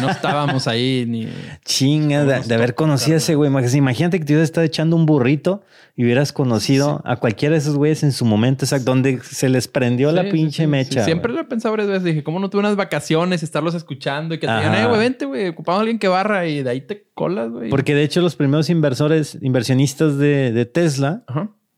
No 0.00 0.10
estábamos 0.10 0.66
ahí 0.66 1.04
ni. 1.06 1.28
Chinga, 1.64 2.24
de, 2.24 2.54
haber 2.54 2.74
conocido 2.74 3.14
a 3.14 3.18
ese 3.18 3.34
güey. 3.34 3.50
Imagínate 3.74 4.18
que 4.18 4.24
te 4.24 4.32
hubieras 4.32 4.48
estado 4.48 4.66
echando 4.66 4.96
un 4.96 5.06
burrito 5.06 5.62
y 5.94 6.04
hubieras 6.04 6.32
conocido 6.32 7.00
a 7.04 7.16
cualquiera 7.16 7.52
de 7.52 7.58
esos 7.58 7.76
güeyes 7.76 8.02
en 8.02 8.12
su 8.12 8.24
momento 8.24 8.64
exacto, 8.64 8.90
donde 8.90 9.20
se 9.22 9.48
les 9.48 9.68
prendió 9.68 10.10
la 10.10 10.28
pinche 10.28 10.66
mecha. 10.66 11.04
Siempre 11.04 11.32
lo 11.32 11.40
he 11.40 11.44
pensado 11.44 11.72
varias 11.72 11.88
veces. 11.88 12.04
Dije, 12.04 12.22
¿cómo 12.22 12.40
no 12.40 12.50
tuve 12.50 12.60
unas 12.60 12.76
vacaciones 12.76 13.42
estarlos 13.42 13.74
escuchando 13.74 14.34
y 14.34 14.38
que 14.38 14.46
te 14.46 14.54
digan, 14.54 14.74
eh, 14.74 14.86
güey, 14.86 14.98
vente, 14.98 15.24
güey, 15.24 15.48
ocupamos 15.48 15.78
a 15.78 15.80
alguien 15.82 15.98
que 15.98 16.08
barra 16.08 16.46
y 16.46 16.62
de 16.62 16.70
ahí 16.70 16.80
te 16.80 17.06
colas, 17.14 17.50
güey? 17.50 17.70
Porque 17.70 17.94
de 17.94 18.02
hecho, 18.02 18.20
los 18.20 18.36
primeros 18.36 18.70
inversores, 18.70 19.38
inversionistas 19.40 20.18
de, 20.18 20.70
Tesla. 20.72 21.24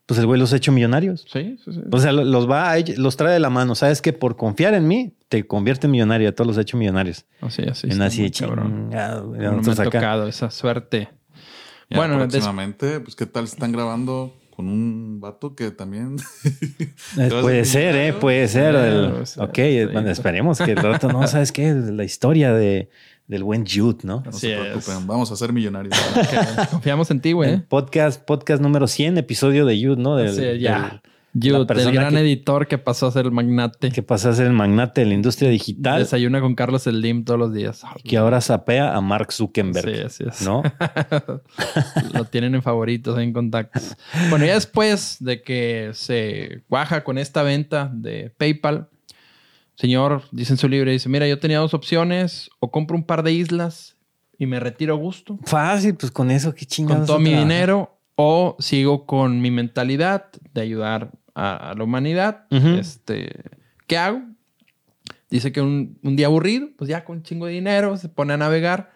Pues 0.07 0.21
el 0.21 0.27
güey 0.27 0.39
los 0.39 0.53
ha 0.53 0.57
hecho 0.57 0.71
millonarios. 0.73 1.25
Sí, 1.33 1.57
sí, 1.65 1.73
sí. 1.73 1.81
O 1.91 1.99
sea, 1.99 2.13
los 2.13 2.51
va, 2.51 2.75
los 2.97 3.17
trae 3.17 3.33
de 3.33 3.41
la 3.41 3.51
mano. 3.51 3.75
Sabes 3.75 4.03
que 4.03 4.13
por 4.13 4.37
confiar 4.37 4.75
en 4.75 4.87
mí, 4.87 5.15
te 5.29 5.47
convierte 5.47 5.87
en 5.87 5.93
millonario. 5.93 6.29
A 6.29 6.33
todos 6.33 6.49
los 6.49 6.59
ha 6.59 6.61
hecho 6.61 6.77
millonarios. 6.77 7.25
Así, 7.41 7.63
así. 7.63 7.89
En 7.91 8.03
así 8.03 8.31
cabrón. 8.31 8.91
No 8.91 9.63
me 9.63 9.73
ha 9.73 9.75
tocado 9.75 10.29
esa 10.29 10.51
suerte. 10.51 11.09
bueno, 11.91 12.19
próximamente, 12.19 13.01
pues 13.01 13.17
qué 13.17 13.27
tal 13.27 13.45
están 13.45 13.73
grabando 13.73 14.35
con 14.55 14.69
un 14.69 15.21
vato 15.21 15.55
que 15.55 15.71
también. 15.71 16.17
Eh, 17.17 17.29
puede 17.41 17.65
ser, 17.65 17.95
¿eh? 17.97 18.13
Puede 18.13 18.49
ser. 18.49 18.75
ok, 19.39 19.59
bueno, 19.93 20.11
esperemos 20.11 20.59
que 20.59 20.73
el 20.73 20.77
rato, 20.77 21.09
no, 21.09 21.27
¿sabes 21.29 21.53
qué? 21.53 21.73
La 21.73 22.05
historia 22.05 22.53
de, 22.53 22.89
del 23.27 23.45
buen 23.45 23.65
Jude, 23.67 23.99
¿no? 24.03 24.23
No 24.25 24.33
se 24.33 24.57
preocupen, 24.57 25.07
vamos 25.07 25.31
a 25.33 25.37
ser 25.37 25.53
millonarios. 25.53 25.95
Confiamos 26.71 27.11
en 27.11 27.21
ti, 27.21 27.33
güey. 27.33 27.61
Podcast, 27.61 28.23
podcast 28.23 28.63
número 28.63 28.87
100, 28.87 29.19
episodio 29.19 29.65
de 29.65 29.83
Jude, 29.83 30.03
¿no? 30.03 30.17
Del, 30.17 30.61
ya. 30.61 31.03
Yo, 31.37 31.57
el 31.57 31.93
gran 31.93 32.17
editor 32.17 32.69
que 32.69 32.79
pasó 32.79 33.09
a 33.09 33.11
ser 33.11 33.27
el 33.27 33.33
magnate. 33.33 33.91
Que 33.91 34.05
pasó 34.05 34.31
a 34.31 34.35
ser 34.35 34.47
el 34.47 34.53
magnate 34.53 35.01
de 35.01 35.09
la 35.09 35.15
industria 35.15 35.51
digital. 35.51 35.99
Desayuna 35.99 36.41
con 36.41 36.55
Carlos 36.55 36.85
Slim 36.85 37.25
todos 37.25 37.41
los 37.41 37.53
días. 37.53 37.83
que 38.05 38.17
ahora 38.17 38.41
sapea 38.41 38.95
a 38.95 39.01
Mark 39.01 39.33
Zuckerberg. 39.33 39.97
Sí, 39.97 40.03
así 40.03 40.25
es. 40.29 40.43
¿No? 40.43 40.63
Lo 42.15 42.25
tienen 42.27 42.55
en 42.55 42.63
favoritos, 42.63 43.19
en 43.19 43.33
contactos. 43.33 43.97
Bueno, 44.31 44.47
ya 44.47 44.55
después 44.55 45.17
de 45.19 45.43
que 45.43 45.91
se 45.95 46.63
cuaja 46.69 47.03
con 47.03 47.19
esta 47.19 47.43
venta 47.43 47.91
de 47.93 48.33
PayPal, 48.39 48.91
señor 49.77 50.23
dice 50.31 50.53
en 50.53 50.57
su 50.59 50.69
libro, 50.69 50.91
dice, 50.91 51.09
mira, 51.09 51.27
yo 51.27 51.39
tenía 51.39 51.59
dos 51.59 51.75
opciones, 51.75 52.51
o 52.61 52.71
compro 52.71 52.97
un 52.97 53.05
par 53.05 53.23
de 53.23 53.33
islas 53.33 53.97
y 54.39 54.47
me 54.47 54.61
retiro 54.61 54.95
a 54.95 54.97
gusto. 54.97 55.39
Fácil, 55.45 55.95
pues 55.95 56.13
con 56.13 56.31
eso, 56.31 56.55
qué 56.55 56.67
chingados. 56.67 57.01
Con 57.01 57.07
todo 57.07 57.19
mi 57.19 57.35
dinero, 57.35 57.99
o 58.17 58.57
sigo 58.59 59.07
con 59.07 59.41
mi 59.41 59.51
mentalidad 59.51 60.27
de 60.53 60.61
ayudar 60.61 61.11
a, 61.35 61.75
la 61.77 61.85
humanidad. 61.85 62.47
este, 62.51 63.31
¿Qué 63.87 63.97
hago? 63.97 64.23
Dice 65.31 65.51
que 65.51 65.61
un, 65.61 65.99
día 66.03 66.27
aburrido, 66.27 66.69
pues 66.77 66.89
ya 66.89 67.05
con 67.05 67.19
un 67.19 67.23
chingo 67.23 67.47
de 67.47 67.53
dinero, 67.53 67.97
se 67.97 68.09
pone 68.09 68.35
a 68.35 68.37
navegar. 68.37 68.93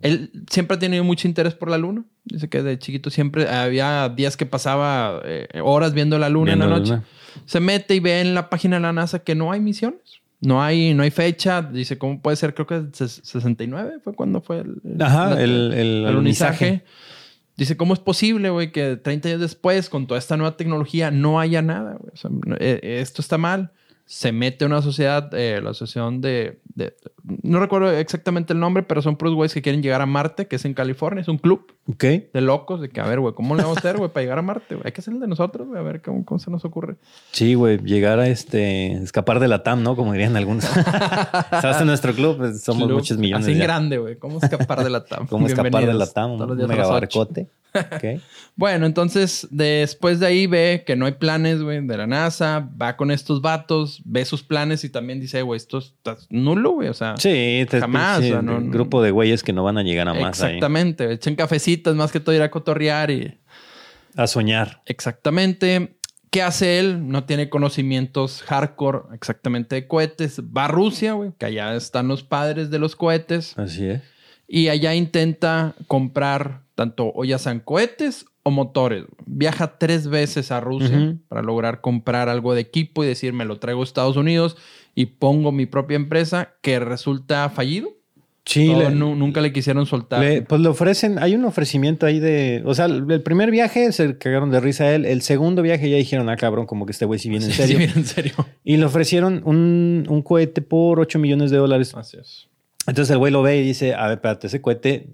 Él 0.00 0.30
siempre 0.48 0.76
ha 0.76 0.80
tenido 0.80 1.04
mucho 1.04 1.26
interés 1.26 1.54
por 1.54 1.70
la 1.70 1.76
luna. 1.76 2.04
Dice 2.24 2.48
que 2.48 2.62
de 2.62 2.78
chiquito 2.78 3.10
siempre 3.10 3.48
había 3.48 4.08
días 4.08 4.36
que 4.36 4.46
pasaba 4.46 5.20
eh, 5.24 5.48
horas 5.62 5.92
viendo 5.92 6.18
la 6.18 6.28
luna 6.28 6.52
en 6.52 6.60
la 6.60 6.66
noche. 6.68 7.00
Se 7.46 7.60
mete 7.60 7.94
y 7.94 8.00
ve 8.00 8.20
en 8.20 8.34
la 8.34 8.50
página 8.50 8.76
de 8.76 8.82
la 8.82 8.92
NASA 8.92 9.20
que 9.20 9.34
no 9.34 9.52
hay 9.52 9.60
misiones. 9.60 10.20
No 10.40 10.62
hay, 10.62 10.94
no 10.94 11.02
hay 11.02 11.10
fecha. 11.10 11.62
Dice, 11.62 11.98
¿cómo 11.98 12.20
puede 12.22 12.36
ser? 12.36 12.54
Creo 12.54 12.66
que 12.66 12.84
69 12.92 13.98
fue 14.02 14.14
cuando 14.14 14.40
fue 14.40 14.60
el, 14.60 14.80
el, 15.38 15.72
el, 15.72 16.06
alunizaje. 16.06 16.82
Dice, 17.56 17.76
¿cómo 17.76 17.92
es 17.92 18.00
posible, 18.00 18.48
güey, 18.48 18.72
que 18.72 18.96
30 18.96 19.28
años 19.28 19.40
después, 19.40 19.90
con 19.90 20.06
toda 20.06 20.18
esta 20.18 20.38
nueva 20.38 20.56
tecnología, 20.56 21.10
no 21.10 21.40
haya 21.40 21.60
nada? 21.60 21.98
Eh, 22.58 22.80
esto 23.02 23.20
está 23.20 23.36
mal 23.36 23.70
se 24.10 24.32
mete 24.32 24.64
una 24.64 24.82
sociedad, 24.82 25.32
eh, 25.34 25.60
la 25.62 25.70
asociación 25.70 26.20
de, 26.20 26.58
No 27.44 27.60
recuerdo 27.60 27.92
exactamente 27.92 28.52
el 28.52 28.58
nombre, 28.58 28.82
pero 28.82 29.02
son 29.02 29.14
puros 29.14 29.36
güeyes 29.36 29.54
que 29.54 29.62
quieren 29.62 29.84
llegar 29.84 30.02
a 30.02 30.06
Marte, 30.06 30.48
que 30.48 30.56
es 30.56 30.64
en 30.64 30.74
California. 30.74 31.22
Es 31.22 31.28
un 31.28 31.38
club 31.38 31.72
Ok. 31.86 32.02
de 32.02 32.40
locos. 32.40 32.80
De 32.80 32.88
que, 32.88 33.00
a 33.00 33.06
ver, 33.06 33.20
güey, 33.20 33.34
¿cómo 33.34 33.54
le 33.54 33.62
vamos 33.62 33.76
a 33.76 33.80
hacer, 33.80 33.98
güey, 33.98 34.10
para 34.10 34.24
llegar 34.24 34.40
a 34.40 34.42
Marte? 34.42 34.76
Hay 34.82 34.90
que 34.90 35.00
ser 35.00 35.14
el 35.14 35.20
de 35.20 35.28
nosotros, 35.28 35.68
güey, 35.68 35.78
a 35.78 35.84
ver 35.84 36.02
cómo, 36.02 36.24
cómo, 36.24 36.40
se 36.40 36.50
nos 36.50 36.64
ocurre. 36.64 36.96
Sí, 37.30 37.54
güey, 37.54 37.78
llegar 37.78 38.18
a 38.18 38.26
este... 38.26 38.94
Escapar 38.94 39.38
de 39.38 39.46
la 39.46 39.62
TAM, 39.62 39.84
¿no? 39.84 39.94
Como 39.94 40.12
dirían 40.12 40.36
algunos. 40.36 40.64
Sabes, 41.50 41.80
en 41.80 41.86
nuestro 41.86 42.12
club 42.12 42.38
pues, 42.38 42.64
somos 42.64 42.90
muchos 42.90 43.16
millones. 43.16 43.46
Así 43.46 43.56
grande, 43.56 43.98
güey. 43.98 44.16
¿Cómo 44.16 44.40
escapar 44.42 44.82
de 44.82 44.90
la 44.90 45.04
TAM? 45.04 45.26
¿Cómo 45.28 45.46
escapar 45.46 45.86
de 45.86 45.94
la 45.94 46.06
TAM? 46.08 46.32
Un 46.32 46.66
mega 46.66 46.88
barcote. 46.88 47.46
bueno, 48.56 48.86
entonces 48.86 49.46
después 49.50 50.20
de 50.20 50.26
ahí 50.26 50.46
ve 50.46 50.84
que 50.86 50.96
no 50.96 51.06
hay 51.06 51.12
planes, 51.12 51.62
güey, 51.62 51.86
de 51.86 51.96
la 51.96 52.06
NASA, 52.06 52.68
va 52.80 52.96
con 52.96 53.10
estos 53.10 53.40
vatos, 53.40 53.99
ve 54.04 54.24
sus 54.24 54.42
planes 54.42 54.84
y 54.84 54.88
también 54.88 55.20
dice, 55.20 55.42
güey, 55.42 55.56
esto 55.56 55.78
está 55.78 56.16
nulo, 56.28 56.72
güey, 56.72 56.88
o 56.88 56.94
sea, 56.94 57.16
sí, 57.16 57.66
jamás. 57.70 58.20
un 58.20 58.70
grupo 58.70 59.02
de 59.02 59.10
güeyes 59.10 59.42
que 59.42 59.52
no 59.52 59.64
van 59.64 59.78
a 59.78 59.82
llegar 59.82 60.08
a 60.08 60.14
más. 60.14 60.40
Exactamente, 60.40 61.12
echen 61.12 61.36
cafecitas 61.36 61.94
más 61.94 62.12
que 62.12 62.20
todo 62.20 62.34
ir 62.34 62.42
a 62.42 62.50
cotorrear 62.50 63.10
y... 63.10 63.38
A 64.16 64.26
soñar. 64.26 64.82
Exactamente. 64.86 65.96
¿Qué 66.30 66.42
hace 66.42 66.78
él? 66.78 67.08
No 67.08 67.24
tiene 67.24 67.48
conocimientos 67.48 68.42
hardcore 68.42 69.00
exactamente 69.14 69.74
de 69.74 69.88
cohetes. 69.88 70.40
Va 70.40 70.66
a 70.66 70.68
Rusia, 70.68 71.14
güey, 71.14 71.32
que 71.38 71.46
allá 71.46 71.74
están 71.74 72.06
los 72.06 72.22
padres 72.22 72.70
de 72.70 72.78
los 72.78 72.94
cohetes. 72.94 73.58
Así 73.58 73.86
es. 73.86 74.02
Y 74.46 74.68
allá 74.68 74.94
intenta 74.94 75.74
comprar 75.86 76.62
tanto 76.74 77.12
o 77.14 77.24
ya 77.24 77.38
sean 77.38 77.60
cohetes 77.60 78.26
o 78.50 78.52
motores. 78.52 79.04
Viaja 79.26 79.78
tres 79.78 80.08
veces 80.08 80.52
a 80.52 80.60
Rusia 80.60 81.16
para 81.28 81.42
lograr 81.42 81.80
comprar 81.80 82.28
algo 82.28 82.54
de 82.54 82.60
equipo 82.60 83.02
y 83.02 83.06
decir, 83.06 83.32
me 83.32 83.44
lo 83.44 83.58
traigo 83.58 83.80
a 83.80 83.84
Estados 83.84 84.16
Unidos 84.16 84.56
y 84.94 85.06
pongo 85.06 85.52
mi 85.52 85.66
propia 85.66 85.96
empresa 85.96 86.54
que 86.60 86.78
resulta 86.80 87.48
fallido. 87.48 87.90
Sí, 88.44 88.72
nunca 88.94 89.40
le 89.40 89.52
quisieron 89.52 89.86
soltar. 89.86 90.44
pues 90.48 90.60
le 90.60 90.68
ofrecen, 90.68 91.18
hay 91.18 91.34
un 91.34 91.44
ofrecimiento 91.44 92.06
ahí 92.06 92.18
de, 92.18 92.62
o 92.64 92.74
sea, 92.74 92.86
el 92.86 93.22
primer 93.22 93.50
viaje 93.50 93.92
se 93.92 94.18
cagaron 94.18 94.50
de 94.50 94.58
risa 94.58 94.84
a 94.84 94.94
él, 94.94 95.04
el 95.04 95.22
segundo 95.22 95.62
viaje 95.62 95.88
ya 95.88 95.96
dijeron, 95.96 96.28
ah, 96.28 96.36
cabrón, 96.36 96.66
como 96.66 96.84
que 96.84 96.92
este 96.92 97.04
güey 97.04 97.20
sí 97.20 97.28
viene 97.28 97.44
en 97.44 97.52
serio. 97.52 97.66
Sí 97.68 97.76
viene 97.76 97.92
en 97.94 98.06
serio. 98.06 98.32
Y 98.64 98.76
le 98.76 98.84
ofrecieron 98.86 99.42
un, 99.44 100.06
un 100.08 100.22
cohete 100.22 100.62
por 100.62 100.98
8 100.98 101.18
millones 101.18 101.50
de 101.50 101.58
dólares. 101.58 101.94
Así 101.94 102.16
es. 102.16 102.48
Entonces 102.86 103.12
el 103.12 103.18
güey 103.18 103.32
lo 103.32 103.42
ve 103.42 103.58
y 103.58 103.62
dice, 103.62 103.94
a 103.94 104.08
ver, 104.08 104.14
espérate, 104.14 104.48
ese 104.48 104.60
cohete 104.60 105.10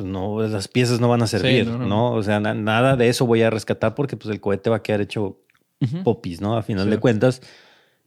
pues 0.00 0.10
no, 0.10 0.40
las 0.40 0.68
piezas 0.68 0.98
no 0.98 1.08
van 1.08 1.22
a 1.22 1.26
servir, 1.26 1.66
no, 1.66 2.12
O 2.12 2.22
sea, 2.22 2.40
nada 2.40 2.96
de 2.96 3.08
eso 3.08 3.26
voy 3.26 3.42
a 3.42 3.50
rescatar 3.50 3.94
porque 3.94 4.16
pues 4.16 4.32
el 4.32 4.40
cohete 4.40 4.70
va 4.70 4.76
a 4.76 4.82
quedar 4.82 5.02
hecho 5.02 5.38
popis, 6.04 6.40
¿no? 6.40 6.56
A 6.56 6.62
final 6.62 6.88
de 6.88 6.98
cuentas. 6.98 7.42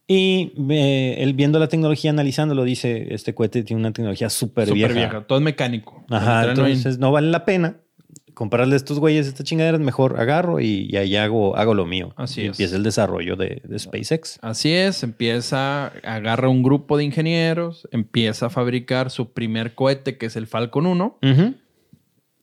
Y 0.07 0.53
eh, 0.69 1.17
él 1.19 1.33
viendo 1.33 1.59
la 1.59 1.67
tecnología, 1.67 2.11
analizándolo, 2.11 2.63
dice, 2.63 3.13
este 3.13 3.33
cohete 3.35 3.63
tiene 3.63 3.79
una 3.79 3.93
tecnología 3.93 4.29
súper 4.29 4.73
vieja. 4.73 4.93
vieja. 4.93 5.21
Todo 5.21 5.37
es 5.37 5.43
mecánico. 5.43 6.03
Ajá, 6.09 6.49
entonces 6.49 6.97
no 6.97 7.11
vale 7.11 7.29
la 7.29 7.45
pena 7.45 7.77
comprarle 8.33 8.73
a 8.73 8.77
estos 8.77 8.99
güeyes 8.99 9.27
esta 9.27 9.43
chingadera, 9.43 9.77
mejor 9.77 10.19
agarro 10.19 10.59
y, 10.59 10.95
ahí 10.97 11.15
hago, 11.15 11.55
hago 11.55 11.75
lo 11.75 11.85
mío. 11.85 12.13
Así 12.17 12.41
y 12.41 12.43
es. 12.45 12.49
Empieza 12.51 12.75
el 12.75 12.83
desarrollo 12.83 13.35
de, 13.35 13.61
SpaceX. 13.77 14.39
Así 14.41 14.73
es, 14.73 15.03
empieza, 15.03 15.87
agarra 16.03 16.49
un 16.49 16.63
grupo 16.63 16.97
de 16.97 17.03
ingenieros, 17.03 17.87
empieza 17.91 18.47
a 18.47 18.49
fabricar 18.49 19.11
su 19.11 19.31
primer 19.31 19.75
cohete, 19.75 20.17
que 20.17 20.25
es 20.25 20.35
el 20.35 20.47
Falcon 20.47 20.87
1 20.87 21.19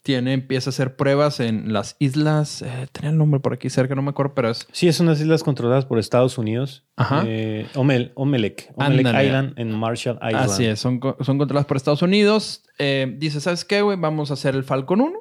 tiene, 0.03 0.33
empieza 0.33 0.71
a 0.71 0.73
hacer 0.73 0.97
pruebas 0.97 1.41
en 1.41 1.73
las 1.73 1.97
islas, 1.99 2.63
eh, 2.63 2.87
tenía 2.93 3.11
el 3.11 3.19
nombre 3.19 3.41
por 3.41 3.53
aquí 3.53 3.69
cerca, 3.69 3.95
no 3.95 4.03
me 4.03 4.11
acuerdo, 4.11 4.35
pero 4.35 4.51
es... 4.51 4.67
Sí, 4.73 4.89
es 4.89 4.99
unas 5.01 5.21
islas 5.21 5.43
controladas 5.43 5.85
por 5.85 5.99
Estados 5.99 6.39
Unidos. 6.39 6.85
Ajá. 6.97 7.23
Eh, 7.27 7.67
Omelec, 7.75 8.15
Omelec 8.15 9.07
Island 9.07 9.59
en 9.59 9.73
Marshall 9.73 10.19
Island. 10.23 10.37
Así 10.37 10.65
es, 10.65 10.81
son, 10.81 11.01
son 11.21 11.39
controladas 11.39 11.67
por 11.67 11.77
Estados 11.77 12.03
Unidos. 12.03 12.65
Eh, 12.79 13.15
dice, 13.19 13.41
¿sabes 13.41 13.65
qué, 13.65 13.83
güey? 13.83 13.99
Vamos 13.99 14.31
a 14.31 14.35
hacer 14.35 14.55
el 14.55 14.65
Falcon 14.65 15.03
1. 15.03 15.21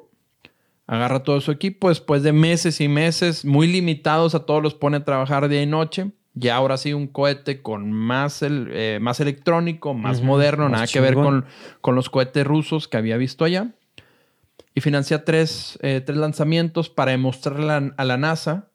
Agarra 0.86 1.22
todo 1.22 1.40
su 1.40 1.52
equipo, 1.52 1.88
después 1.88 2.22
de 2.22 2.32
meses 2.32 2.80
y 2.80 2.88
meses, 2.88 3.44
muy 3.44 3.68
limitados, 3.68 4.34
a 4.34 4.44
todos 4.44 4.62
los 4.62 4.74
pone 4.74 4.96
a 4.96 5.04
trabajar 5.04 5.48
día 5.48 5.62
y 5.62 5.66
noche. 5.66 6.10
Ya 6.34 6.56
ahora 6.56 6.78
sí 6.78 6.92
un 6.92 7.06
cohete 7.06 7.60
con 7.60 7.92
más, 7.92 8.42
el, 8.42 9.00
más 9.00 9.20
electrónico, 9.20 9.94
más 9.94 10.22
moderno, 10.22 10.68
nada 10.68 10.86
que 10.86 11.00
ver 11.00 11.14
con, 11.14 11.44
con 11.80 11.96
los 11.96 12.08
cohetes 12.08 12.46
rusos 12.46 12.88
que 12.88 12.96
había 12.96 13.16
visto 13.16 13.44
allá 13.44 13.74
y 14.74 14.80
financia 14.80 15.24
tres, 15.24 15.78
eh, 15.82 16.00
tres 16.04 16.18
lanzamientos 16.18 16.88
para 16.88 17.12
demostrarle 17.12 17.92
a 17.96 18.04
la 18.04 18.16
NASA 18.16 18.68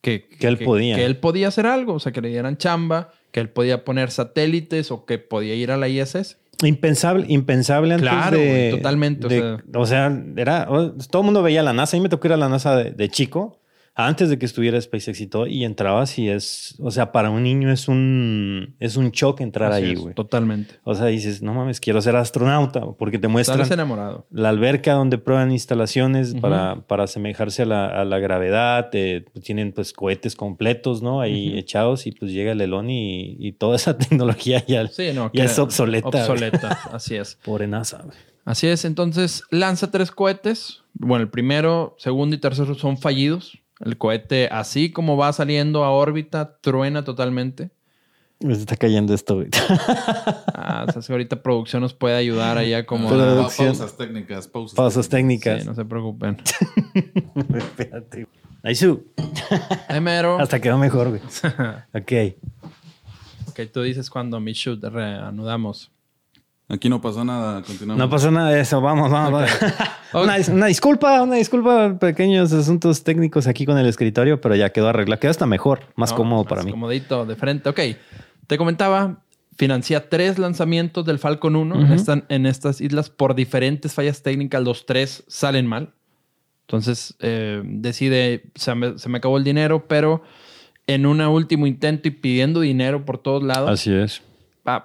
que, 0.00 0.28
que 0.28 0.46
él 0.46 0.58
podía. 0.58 0.96
Que 0.96 1.04
él 1.04 1.16
podía 1.16 1.48
hacer 1.48 1.66
algo, 1.66 1.94
o 1.94 2.00
sea, 2.00 2.12
que 2.12 2.20
le 2.20 2.28
dieran 2.28 2.56
chamba, 2.56 3.12
que 3.32 3.40
él 3.40 3.50
podía 3.50 3.84
poner 3.84 4.10
satélites 4.10 4.90
o 4.90 5.04
que 5.04 5.18
podía 5.18 5.54
ir 5.54 5.70
a 5.70 5.76
la 5.76 5.88
ISS. 5.88 6.38
Impensable, 6.62 7.24
impensable 7.28 7.94
antes 7.94 8.08
claro, 8.08 8.36
de... 8.36 8.70
totalmente. 8.72 9.60
o, 9.74 9.86
sea, 9.86 10.22
era... 10.36 10.66
Todo 10.66 11.22
el 11.22 11.24
mundo 11.24 11.42
veía 11.42 11.62
la 11.62 11.72
NASA. 11.72 11.96
A 11.96 11.98
mí 11.98 12.02
me 12.02 12.10
tocó 12.10 12.28
ir 12.28 12.34
a 12.34 12.36
la 12.36 12.50
NASA 12.50 12.76
de 12.76 13.08
chico 13.08 13.59
antes 14.06 14.28
de 14.28 14.38
que 14.38 14.46
estuviera 14.46 14.80
SpaceX 14.80 15.20
y 15.20 15.26
todo, 15.26 15.46
y 15.46 15.64
entrabas 15.64 16.18
y 16.18 16.28
es, 16.28 16.76
o 16.80 16.90
sea, 16.90 17.12
para 17.12 17.30
un 17.30 17.42
niño 17.42 17.70
es 17.70 17.88
un, 17.88 18.74
es 18.78 18.96
un 18.96 19.10
shock 19.10 19.40
entrar 19.40 19.72
ahí, 19.72 19.94
güey. 19.94 20.14
Totalmente. 20.14 20.74
O 20.84 20.94
sea, 20.94 21.06
dices, 21.06 21.42
no 21.42 21.54
mames, 21.54 21.80
quiero 21.80 22.00
ser 22.00 22.16
astronauta, 22.16 22.80
porque 22.98 23.18
te 23.18 23.28
muestran 23.28 23.70
enamorado. 23.72 24.26
la 24.30 24.48
alberca 24.48 24.94
donde 24.94 25.18
prueban 25.18 25.52
instalaciones 25.52 26.34
para, 26.34 26.82
para 26.86 27.04
asemejarse 27.04 27.62
a 27.62 27.66
la, 27.66 27.86
a 27.86 28.04
la 28.04 28.18
gravedad, 28.18 28.90
tienen 29.42 29.72
pues 29.72 29.92
cohetes 29.92 30.36
completos, 30.36 31.02
¿no? 31.02 31.20
Ahí 31.20 31.58
echados 31.58 32.06
y 32.06 32.12
pues 32.12 32.32
llega 32.32 32.52
el 32.52 32.60
elón 32.60 32.90
y, 32.90 33.36
y 33.38 33.52
toda 33.52 33.76
esa 33.76 33.96
tecnología 33.98 34.64
ya, 34.66 34.88
ya 35.32 35.44
es 35.44 35.58
obsoleta. 35.58 36.08
Obsoleta, 36.08 36.78
así 36.92 37.16
es. 37.16 37.38
Pobre 37.44 37.66
NASA, 37.66 38.02
güey. 38.04 38.16
Así 38.44 38.66
es, 38.66 38.84
entonces 38.84 39.44
lanza 39.50 39.90
tres 39.90 40.10
cohetes. 40.10 40.82
Bueno, 40.94 41.22
el 41.22 41.30
primero, 41.30 41.94
segundo 41.98 42.34
y 42.34 42.38
tercero 42.38 42.74
son 42.74 42.98
fallidos. 42.98 43.58
El 43.80 43.96
cohete, 43.96 44.48
así 44.50 44.92
como 44.92 45.16
va 45.16 45.32
saliendo 45.32 45.84
a 45.84 45.90
órbita, 45.90 46.58
truena 46.60 47.02
totalmente. 47.02 47.70
Me 48.40 48.54
está 48.54 48.76
cayendo 48.76 49.12
esto, 49.12 49.36
güey. 49.36 49.48
ah, 50.54 50.86
o 50.88 50.92
sea, 50.92 51.02
si 51.02 51.12
ahorita 51.12 51.42
producción 51.42 51.82
nos 51.82 51.92
puede 51.92 52.16
ayudar 52.16 52.56
allá 52.56 52.86
como... 52.86 53.10
Pausas 53.10 53.96
técnicas, 53.96 54.48
pausas, 54.48 54.76
pausas 54.76 55.08
técnicas. 55.08 55.62
Sí, 55.62 55.68
no 55.68 55.74
se 55.74 55.84
preocupen. 55.84 56.38
Espérate. 57.54 58.26
Ahí 58.62 58.74
su. 58.74 59.04
mero. 60.00 60.38
Hasta 60.38 60.60
quedó 60.60 60.78
mejor, 60.78 61.08
güey. 61.10 61.20
ok. 61.94 62.34
Ok, 63.48 63.60
tú 63.72 63.82
dices 63.82 64.08
cuando 64.08 64.40
mi 64.40 64.52
shoot 64.52 64.82
reanudamos. 64.84 65.90
Aquí 66.70 66.88
no 66.88 67.00
pasó 67.00 67.24
nada, 67.24 67.62
continuamos. 67.62 67.98
No 67.98 68.08
pasó 68.08 68.30
nada 68.30 68.50
de 68.50 68.60
eso, 68.60 68.80
vamos, 68.80 69.10
vamos. 69.10 69.50
una, 70.14 70.66
disculpa, 70.66 71.20
una 71.20 71.34
disculpa, 71.34 71.98
pequeños 71.98 72.52
asuntos 72.52 73.02
técnicos 73.02 73.48
aquí 73.48 73.66
con 73.66 73.76
el 73.76 73.86
escritorio, 73.86 74.40
pero 74.40 74.54
ya 74.54 74.70
quedó 74.70 74.88
arreglado. 74.88 75.18
Quedó 75.18 75.32
hasta 75.32 75.46
mejor, 75.46 75.80
más 75.96 76.12
cómodo 76.12 76.44
para 76.44 76.62
mí. 76.62 76.70
Comodito, 76.70 77.26
de 77.26 77.34
frente. 77.34 77.68
Ok, 77.68 77.80
te 78.46 78.56
comentaba, 78.56 79.24
financia 79.56 80.08
tres 80.08 80.38
lanzamientos 80.38 81.04
del 81.04 81.18
Falcon 81.18 81.56
1 81.56 81.92
Están 81.92 82.24
en 82.28 82.46
estas 82.46 82.80
islas 82.80 83.10
por 83.10 83.34
diferentes 83.34 83.92
fallas 83.92 84.22
técnicas. 84.22 84.62
Los 84.62 84.86
tres 84.86 85.24
salen 85.26 85.66
mal. 85.66 85.92
Entonces 86.68 87.16
eh, 87.18 87.62
decide, 87.64 88.44
se 88.54 88.76
me, 88.76 88.96
se 88.96 89.08
me 89.08 89.18
acabó 89.18 89.38
el 89.38 89.44
dinero, 89.44 89.88
pero 89.88 90.22
en 90.86 91.04
un 91.04 91.20
último 91.20 91.66
intento 91.66 92.06
y 92.06 92.12
pidiendo 92.12 92.60
dinero 92.60 93.04
por 93.04 93.18
todos 93.18 93.42
lados. 93.42 93.68
Así 93.68 93.92
es. 93.92 94.22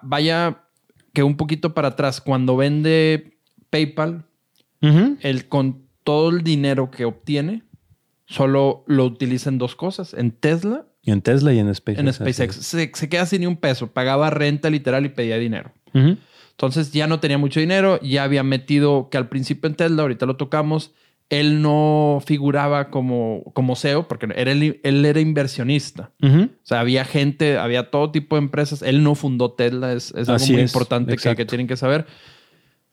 vaya 0.02 0.65
que 1.16 1.24
un 1.24 1.38
poquito 1.38 1.74
para 1.74 1.88
atrás, 1.88 2.22
cuando 2.22 2.56
vende 2.56 3.40
PayPal, 3.72 4.26
el, 4.82 5.48
con 5.48 5.88
todo 6.04 6.30
el 6.30 6.44
dinero 6.44 6.92
que 6.92 7.06
obtiene, 7.06 7.64
solo 8.28 8.84
lo 8.86 9.06
utiliza 9.06 9.50
en 9.50 9.58
dos 9.58 9.76
cosas, 9.76 10.14
en 10.14 10.30
Tesla. 10.30 10.86
Y 11.02 11.10
en 11.10 11.24
Tesla 11.24 11.54
y 11.54 11.60
en 11.60 11.74
SpaceX. 11.74 12.00
En 12.00 12.14
SpaceX. 12.14 12.56
Se, 12.58 12.92
queda 13.10 13.26
sin 13.26 13.42
ni 13.42 13.48
un 13.48 13.58
peso, 13.58 13.88
pagaba 13.88 14.30
renta 14.30 14.70
literal 14.70 15.06
y 15.06 15.10
pedía 15.10 15.40
dinero. 15.40 15.72
Entonces 15.94 16.92
ya 16.92 17.08
no 17.08 17.20
tenía 17.20 17.38
mucho 17.38 17.60
dinero, 17.60 18.00
ya 18.02 18.24
había 18.24 18.44
metido 18.44 19.10
que 19.10 19.18
al 19.18 19.30
principio 19.30 19.70
en 19.70 19.76
Tesla, 19.76 20.04
ahorita 20.04 20.26
lo 20.26 20.36
tocamos, 20.36 20.94
él 21.30 21.62
no 21.62 22.22
figuraba 22.26 22.90
como, 22.90 23.44
como 23.54 23.76
CEO 23.76 24.08
porque 24.08 24.28
era 24.36 24.52
él, 24.52 24.80
era 24.84 25.20
inversionista. 25.20 26.12
O 26.22 26.50
sea, 26.64 26.80
había 26.80 27.06
gente, 27.06 27.58
había 27.58 27.90
todo 27.90 28.12
tipo 28.12 28.36
de 28.36 28.44
empresas. 28.44 28.82
Él 28.82 29.04
no 29.04 29.16
fundó 29.16 29.52
Tesla, 29.52 29.94
es, 29.94 30.14
algo 30.14 30.46
muy 30.46 30.62
importante 30.62 31.16
que, 31.18 31.46
tienen 31.46 31.68
que 31.68 31.78
saber. 31.78 32.06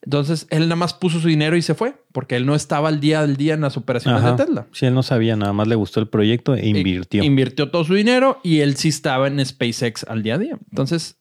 Entonces, 0.05 0.49
él 0.51 0.62
nada 0.62 0.77
más 0.77 0.95
puso 0.95 1.21
su 1.21 1.29
dinero 1.29 1.57
y 1.57 1.62
se 1.62 1.75
fue, 1.75 1.95
porque 2.11 2.35
él 2.35 2.45
no 2.45 2.57
estaba 2.57 2.88
al 2.88 2.99
día 2.99 3.21
del 3.21 3.37
día 3.37 3.55
en 3.55 3.61
las 3.61 3.77
operaciones 3.77 4.25
de 4.25 4.33
Tesla. 4.33 4.66
Sí, 4.73 4.87
él 4.87 4.95
no 4.95 5.05
sabía, 5.05 5.37
nada 5.37 5.53
más 5.53 5.68
le 5.68 5.77
gustó 5.77 6.01
el 6.01 6.09
proyecto 6.09 6.55
e 6.55 6.66
invirtió. 6.66 7.23
invirtió 7.23 7.71
todo 7.71 7.85
su 7.85 7.95
dinero 7.95 8.40
y 8.42 8.61
él 8.61 8.77
sí 8.77 8.88
estaba 8.88 9.29
en 9.29 9.45
SpaceX 9.45 10.05
al 10.09 10.25
día 10.25 10.35
a 10.35 10.38
día. 10.38 10.59
Entonces, 10.71 11.18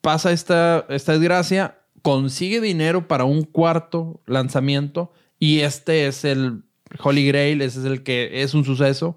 pasa 0.00 0.30
esta, 0.30 0.86
esta 0.88 1.12
desgracia, 1.12 1.78
consigue 2.02 2.60
dinero 2.60 3.08
para 3.08 3.24
un 3.24 3.42
cuarto 3.42 4.22
lanzamiento 4.26 5.12
y 5.40 5.60
este 5.60 6.06
es 6.06 6.24
el 6.24 6.62
Holy 7.02 7.26
Grail, 7.26 7.62
ese 7.62 7.80
es 7.80 7.86
el 7.86 8.04
que 8.04 8.42
es 8.42 8.54
un 8.54 8.64
suceso. 8.64 9.16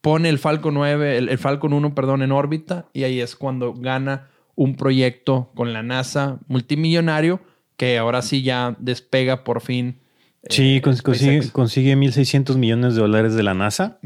Pone 0.00 0.28
el 0.28 0.38
Falcon 0.38 0.74
9, 0.74 1.18
el, 1.18 1.38
Falcon 1.38 1.74
1, 1.74 1.94
perdón, 1.94 2.22
en 2.22 2.32
órbita 2.32 2.86
y 2.92 3.04
ahí 3.04 3.20
es 3.20 3.36
cuando 3.36 3.74
gana 3.74 4.28
un 4.56 4.74
proyecto 4.74 5.50
con 5.54 5.72
la 5.72 5.84
NASA 5.84 6.40
multimillonario 6.48 7.40
que 7.76 7.98
ahora 7.98 8.22
sí 8.22 8.42
ya 8.42 8.74
despega 8.80 9.44
por 9.44 9.60
fin. 9.60 10.00
Sí, 10.48 10.76
eh, 10.76 10.82
consigue, 10.82 11.48
consigue 11.52 11.96
1.600 11.96 12.56
millones 12.56 12.94
de 12.94 13.02
dólares 13.02 13.34
de 13.34 13.44
la 13.44 13.54
NASA. 13.54 13.98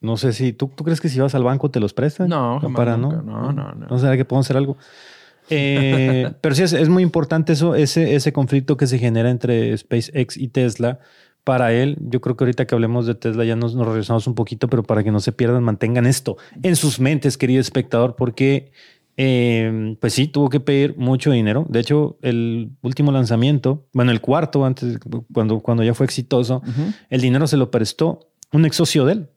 No 0.00 0.18
sé 0.18 0.34
si 0.34 0.52
tú, 0.52 0.70
tú 0.74 0.84
crees 0.84 1.00
que 1.00 1.08
si 1.08 1.18
vas 1.20 1.34
al 1.34 1.44
banco 1.44 1.70
te 1.70 1.80
los 1.80 1.94
prestan. 1.94 2.28
No, 2.28 2.60
para, 2.74 2.98
¿no? 2.98 3.10
No, 3.22 3.52
no, 3.52 3.72
no. 3.72 3.86
No 3.86 3.98
será 3.98 4.16
que 4.18 4.26
podemos 4.26 4.46
hacer 4.46 4.58
algo. 4.58 4.76
Eh, 5.50 6.30
pero 6.40 6.54
sí, 6.54 6.62
es, 6.62 6.88
muy 6.88 7.02
importante 7.02 7.52
eso, 7.52 7.74
ese, 7.74 8.14
ese 8.14 8.32
conflicto 8.32 8.76
que 8.76 8.86
se 8.86 8.98
genera 8.98 9.30
entre 9.30 9.76
SpaceX 9.76 10.36
y 10.36 10.48
Tesla. 10.48 11.00
Para 11.44 11.74
él, 11.74 11.98
yo 12.00 12.22
creo 12.22 12.38
que 12.38 12.44
ahorita 12.44 12.66
que 12.66 12.74
hablemos 12.74 13.04
de 13.04 13.14
Tesla 13.14 13.44
ya 13.44 13.54
nos, 13.54 13.74
nos 13.74 13.86
regresamos 13.86 14.26
un 14.26 14.34
poquito, 14.34 14.68
pero 14.68 14.82
para 14.82 15.04
que 15.04 15.10
no 15.10 15.20
se 15.20 15.30
pierdan, 15.30 15.62
mantengan 15.62 16.06
esto 16.06 16.38
en 16.62 16.74
sus 16.74 17.00
mentes, 17.00 17.36
querido 17.36 17.60
espectador, 17.60 18.16
porque 18.16 18.72
eh, 19.16 19.96
pues 20.00 20.14
sí, 20.14 20.26
tuvo 20.26 20.48
que 20.48 20.60
pedir 20.60 20.96
mucho 20.96 21.30
dinero. 21.30 21.66
De 21.68 21.80
hecho, 21.80 22.18
el 22.22 22.70
último 22.82 23.12
lanzamiento, 23.12 23.86
bueno, 23.92 24.10
el 24.10 24.20
cuarto, 24.20 24.64
antes, 24.64 24.98
cuando, 25.32 25.60
cuando 25.60 25.82
ya 25.84 25.94
fue 25.94 26.06
exitoso, 26.06 26.62
el 27.10 27.20
dinero 27.20 27.46
se 27.46 27.56
lo 27.56 27.70
prestó 27.70 28.30
un 28.52 28.64
ex 28.64 28.76
socio 28.76 29.04
de 29.04 29.12
él. 29.12 29.28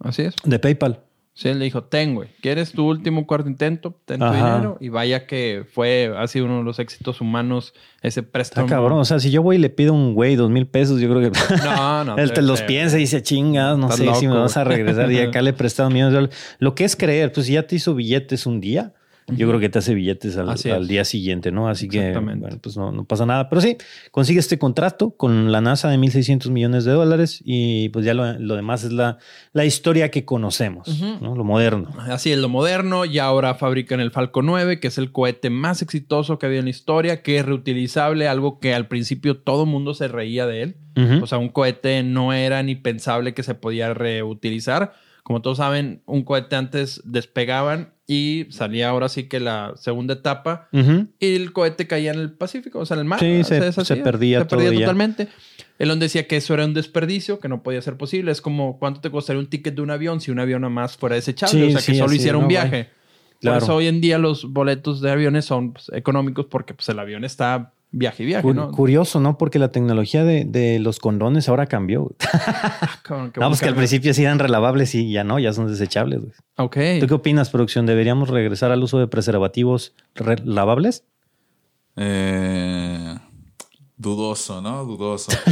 Así 0.00 0.22
es. 0.22 0.34
De 0.44 0.58
PayPal. 0.58 1.00
Sí, 1.34 1.48
él 1.48 1.58
le 1.58 1.64
dijo, 1.64 1.84
ten, 1.84 2.14
güey, 2.14 2.28
¿quieres 2.42 2.72
tu 2.72 2.86
último 2.86 3.26
cuarto 3.26 3.48
intento? 3.48 3.98
Ten 4.04 4.20
tu 4.20 4.30
dinero. 4.30 4.76
Y 4.80 4.90
vaya 4.90 5.26
que 5.26 5.64
fue, 5.72 6.12
ha 6.14 6.26
sido 6.26 6.44
uno 6.44 6.58
de 6.58 6.64
los 6.64 6.78
éxitos 6.78 7.22
humanos 7.22 7.72
ese 8.02 8.22
préstamo. 8.22 8.66
Está 8.66 8.76
cabrón. 8.76 8.98
O 8.98 9.04
sea, 9.06 9.18
si 9.18 9.30
yo 9.30 9.42
voy 9.42 9.56
y 9.56 9.58
le 9.58 9.70
pido 9.70 9.94
un 9.94 10.12
güey 10.12 10.36
dos 10.36 10.50
mil 10.50 10.66
pesos, 10.66 11.00
yo 11.00 11.08
creo 11.08 11.32
que... 11.32 11.38
No, 11.64 12.04
no. 12.04 12.16
él 12.18 12.34
te 12.34 12.42
los 12.42 12.60
piensa 12.60 12.98
y 12.98 13.00
dice, 13.00 13.22
chingas, 13.22 13.78
no 13.78 13.90
sé 13.90 14.14
si 14.14 14.28
me 14.28 14.36
vas 14.36 14.58
a 14.58 14.64
regresar. 14.64 15.10
y 15.10 15.20
acá 15.20 15.40
le 15.40 15.50
he 15.50 15.52
prestado 15.54 15.88
millones 15.88 16.12
de 16.12 16.16
dólares. 16.16 16.56
Lo 16.58 16.74
que 16.74 16.84
es 16.84 16.96
creer, 16.96 17.32
pues 17.32 17.46
si 17.46 17.54
ya 17.54 17.66
te 17.66 17.76
hizo 17.76 17.94
billetes 17.94 18.44
un 18.44 18.60
día, 18.60 18.92
yo 19.28 19.48
creo 19.48 19.60
que 19.60 19.68
te 19.68 19.78
hace 19.78 19.94
billetes 19.94 20.36
al, 20.36 20.88
día 20.88 21.04
siguiente, 21.04 21.52
¿no? 21.52 21.68
Así 21.68 21.88
que, 21.88 22.12
bueno, 22.12 22.58
pues 22.60 22.76
no, 22.76 23.04
pasa 23.04 23.26
nada. 23.26 23.48
Pero 23.48 23.60
sí, 23.60 23.76
consigue 24.10 24.40
este 24.40 24.58
contrato 24.58 25.12
con 25.16 25.52
la 25.52 25.60
NASA 25.60 25.88
de 25.88 25.98
1.600 25.98 26.50
millones 26.50 26.84
de 26.84 26.92
dólares 26.92 27.40
y 27.44 27.88
pues 27.90 28.04
ya 28.04 28.14
lo, 28.14 28.56
demás 28.56 28.84
es 28.84 28.92
la, 28.92 29.18
la 29.52 29.64
historia 29.64 30.10
que 30.10 30.24
conocemos, 30.24 30.88
¿no? 31.20 31.34
Lo 31.34 31.44
moderno. 31.44 31.90
Así 32.00 32.32
es, 32.32 32.38
lo 32.38 32.48
moderno. 32.48 33.04
Y 33.04 33.18
ahora 33.18 33.54
fabrican 33.54 34.00
el 34.00 34.10
Falcon 34.10 34.46
9, 34.46 34.80
que 34.80 34.88
es 34.88 34.98
el 34.98 35.12
cohete 35.12 35.50
más 35.50 35.82
exitoso 35.82 36.38
que 36.38 36.46
había 36.46 36.58
en 36.58 36.64
la 36.64 36.70
historia, 36.70 37.22
que 37.22 37.38
es 37.38 37.46
reutilizable, 37.46 38.28
algo 38.28 38.58
que 38.58 38.74
al 38.74 38.88
principio 38.88 39.38
todo 39.38 39.66
mundo 39.66 39.94
se 39.94 40.08
reía 40.08 40.46
de 40.46 40.62
él. 40.62 40.76
O 41.22 41.26
sea, 41.26 41.38
un 41.38 41.48
cohete 41.48 42.02
no 42.02 42.34
era 42.34 42.62
ni 42.62 42.74
pensable 42.74 43.32
que 43.32 43.42
se 43.42 43.54
podía 43.54 43.94
reutilizar. 43.94 44.92
Como 45.22 45.40
todos 45.40 45.58
saben, 45.58 46.02
un 46.06 46.24
cohete 46.24 46.56
antes 46.56 47.00
despegaban 47.04 47.92
y 48.06 48.46
salía 48.50 48.88
ahora 48.88 49.08
sí 49.08 49.24
que 49.24 49.38
la 49.38 49.74
segunda 49.76 50.14
etapa 50.14 50.68
y 50.72 51.36
el 51.36 51.52
cohete 51.52 51.86
caía 51.86 52.12
en 52.12 52.18
el 52.18 52.32
Pacífico, 52.32 52.80
o 52.80 52.86
sea, 52.86 52.96
en 52.96 53.00
el 53.00 53.04
mar. 53.04 53.20
Sí, 53.20 53.44
se, 53.44 53.60
perdía, 53.96 54.40
se 54.40 54.46
perdía 54.46 54.72
totalmente. 54.72 55.28
Él 55.78 55.98
decía 55.98 56.26
que 56.26 56.36
eso 56.36 56.54
era 56.54 56.64
un 56.64 56.74
desperdicio, 56.74 57.38
que 57.40 57.48
no 57.48 57.62
podía 57.62 57.80
ser 57.82 57.96
posible. 57.96 58.32
Es 58.32 58.40
como 58.40 58.78
cuánto 58.78 59.00
te 59.00 59.10
costaría 59.10 59.40
un 59.40 59.46
ticket 59.46 59.74
de 59.74 59.82
un 59.82 59.90
avión 59.90 60.20
si 60.20 60.30
un 60.30 60.40
avión 60.40 60.62
nada 60.62 60.70
más 60.70 60.96
fuera 60.96 61.16
desechable, 61.16 61.66
o 61.66 61.70
sea, 61.70 61.80
que 61.80 61.98
solo 61.98 62.12
hiciera 62.12 62.38
un 62.38 62.48
viaje. 62.48 62.90
Por 63.40 63.56
eso 63.56 63.74
hoy 63.74 63.88
en 63.88 64.00
día 64.00 64.18
los 64.18 64.52
boletos 64.52 65.00
de 65.00 65.10
aviones 65.10 65.44
son 65.44 65.72
pues, 65.72 65.90
económicos 65.92 66.46
porque 66.46 66.74
pues, 66.74 66.88
el 66.88 66.98
avión 66.98 67.24
está 67.24 67.72
viaje 67.92 68.22
y 68.22 68.26
viaje, 68.26 68.54
¿no? 68.54 68.72
Curioso, 68.72 69.20
¿no? 69.20 69.38
Porque 69.38 69.58
la 69.58 69.70
tecnología 69.70 70.24
de, 70.24 70.78
los 70.80 70.98
condones 70.98 71.48
ahora 71.48 71.66
cambió. 71.66 72.10
Vamos, 73.08 73.32
ah, 73.36 73.48
pues 73.48 73.60
que 73.60 73.68
al 73.68 73.74
principio 73.74 74.14
sí 74.14 74.24
eran 74.24 74.38
relavables 74.38 74.94
y 74.94 75.12
ya 75.12 75.22
no, 75.24 75.38
ya 75.38 75.52
son 75.52 75.68
desechables. 75.68 76.20
Güey. 76.20 76.32
Ok. 76.56 76.76
¿Tú 77.00 77.06
qué 77.06 77.14
opinas, 77.14 77.50
producción? 77.50 77.86
¿Deberíamos 77.86 78.30
regresar 78.30 78.72
al 78.72 78.82
uso 78.82 78.98
de 78.98 79.06
preservativos 79.06 79.94
lavables? 80.44 81.04
Eh, 81.96 83.14
dudoso, 83.96 84.62
¿no? 84.62 84.84
Dudoso. 84.84 85.30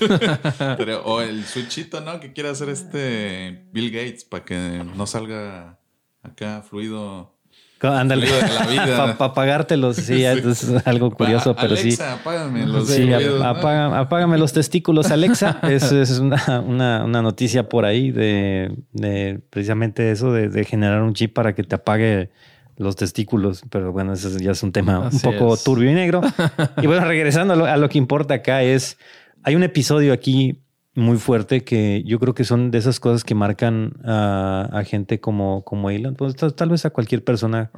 o 1.04 1.20
el 1.22 1.44
switchito, 1.44 2.00
¿no? 2.02 2.20
Que 2.20 2.32
quiere 2.32 2.50
hacer 2.50 2.68
este 2.68 3.66
Bill 3.72 3.90
Gates 3.90 4.24
para 4.24 4.44
que 4.44 4.84
no 4.94 5.06
salga 5.06 5.78
acá 6.22 6.62
fluido 6.62 7.39
Ándale. 7.82 8.26
Para 9.18 9.34
pagártelos, 9.34 9.96
sí, 9.96 10.24
es 10.24 10.70
algo 10.84 11.10
curioso, 11.10 11.56
pero 11.56 11.76
sí. 11.76 11.96
Apágame 12.00 12.66
los 12.66 12.88
sí, 12.88 13.10
apágame 13.12 14.38
los 14.38 14.52
testículos, 14.52 15.10
Alexa. 15.10 15.58
es, 15.68 15.90
es 15.90 16.18
una, 16.18 16.60
una, 16.60 17.04
una, 17.04 17.22
noticia 17.22 17.68
por 17.68 17.84
ahí 17.84 18.10
de, 18.10 18.76
de 18.92 19.40
precisamente 19.50 20.10
eso, 20.10 20.32
de, 20.32 20.48
de, 20.48 20.64
generar 20.64 21.02
un 21.02 21.14
chip 21.14 21.32
para 21.32 21.54
que 21.54 21.62
te 21.62 21.76
apague 21.76 22.30
los 22.76 22.96
testículos. 22.96 23.62
Pero 23.70 23.92
bueno, 23.92 24.12
eso 24.12 24.28
ya 24.38 24.52
es 24.52 24.62
un 24.62 24.72
tema 24.72 25.08
un 25.10 25.20
poco 25.20 25.56
turbio 25.56 25.90
y 25.90 25.94
negro. 25.94 26.20
y 26.82 26.86
bueno, 26.86 27.06
regresando 27.06 27.54
a 27.54 27.56
lo, 27.56 27.64
a 27.64 27.76
lo 27.76 27.88
que 27.88 27.98
importa 27.98 28.34
acá 28.34 28.62
es, 28.62 28.98
hay 29.42 29.56
un 29.56 29.62
episodio 29.62 30.12
aquí 30.12 30.60
muy 30.94 31.18
fuerte 31.18 31.62
que 31.62 32.02
yo 32.04 32.18
creo 32.18 32.34
que 32.34 32.44
son 32.44 32.70
de 32.70 32.78
esas 32.78 32.98
cosas 32.98 33.24
que 33.24 33.34
marcan 33.34 33.94
a, 34.04 34.82
gente 34.84 35.20
como, 35.20 35.62
como 35.64 35.90
Elon, 35.90 36.14
pues, 36.14 36.34
tal, 36.36 36.68
vez 36.68 36.84
a 36.84 36.90
cualquier 36.90 37.22
persona 37.24 37.70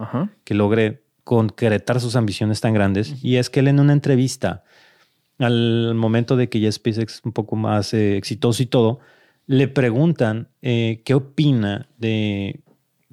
que 0.44 0.54
logre 0.54 1.02
concretar 1.24 2.00
sus 2.00 2.16
ambiciones 2.16 2.60
tan 2.60 2.74
grandes. 2.74 3.22
Y 3.22 3.36
es 3.36 3.50
que 3.50 3.60
él 3.60 3.68
en 3.68 3.80
una 3.80 3.92
entrevista, 3.92 4.64
al 5.38 5.94
momento 5.94 6.36
de 6.36 6.48
que 6.48 6.60
ya 6.60 6.72
SpaceX 6.72 7.16
es 7.16 7.20
un 7.24 7.32
poco 7.32 7.56
más 7.56 7.92
eh, 7.94 8.16
exitoso 8.16 8.62
y 8.62 8.66
todo, 8.66 9.00
le 9.46 9.68
preguntan 9.68 10.48
eh, 10.62 11.02
qué 11.04 11.14
opina 11.14 11.88
de 11.98 12.60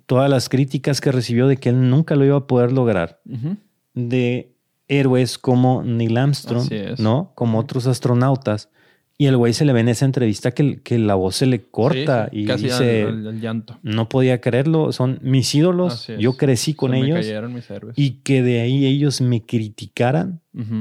todas 0.06 0.30
las 0.30 0.50
críticas 0.50 1.02
que 1.02 1.12
recibió 1.12 1.48
de 1.48 1.58
que 1.58 1.70
él 1.70 1.90
nunca 1.90 2.16
lo 2.16 2.26
iba 2.26 2.38
a 2.38 2.48
poder 2.48 2.72
lograr, 2.72 3.20
de 3.94 4.56
héroes 4.88 5.38
como 5.38 5.84
Neil 5.84 6.18
Armstrong, 6.18 6.68
¿no? 6.98 7.32
Como 7.36 7.60
otros 7.60 7.86
astronautas 7.86 8.70
Y 9.22 9.26
el 9.26 9.36
güey 9.36 9.52
se 9.52 9.66
le 9.66 9.74
ve 9.74 9.82
en 9.82 9.90
esa 9.90 10.06
entrevista 10.06 10.52
que, 10.52 10.82
que 10.82 10.98
la 10.98 11.16
voz 11.16 11.36
se 11.36 11.46
le 11.46 11.64
corta 11.64 12.30
y 12.32 12.46
casi 12.46 12.64
dice, 12.68 13.04
al, 13.04 13.42
llanto. 13.42 13.78
no 13.84 14.08
podía 14.08 14.40
creerlo, 14.40 14.94
son 14.94 15.20
mis 15.22 15.54
ídolos, 15.54 16.08
yo 16.18 16.38
crecí 16.38 16.74
con 16.74 16.94
ellos 16.94 17.28
y 17.98 18.22
que 18.22 18.42
de 18.42 18.62
ahí 18.62 18.86
ellos 18.86 19.20
me 19.20 19.46
criticaran 19.46 20.40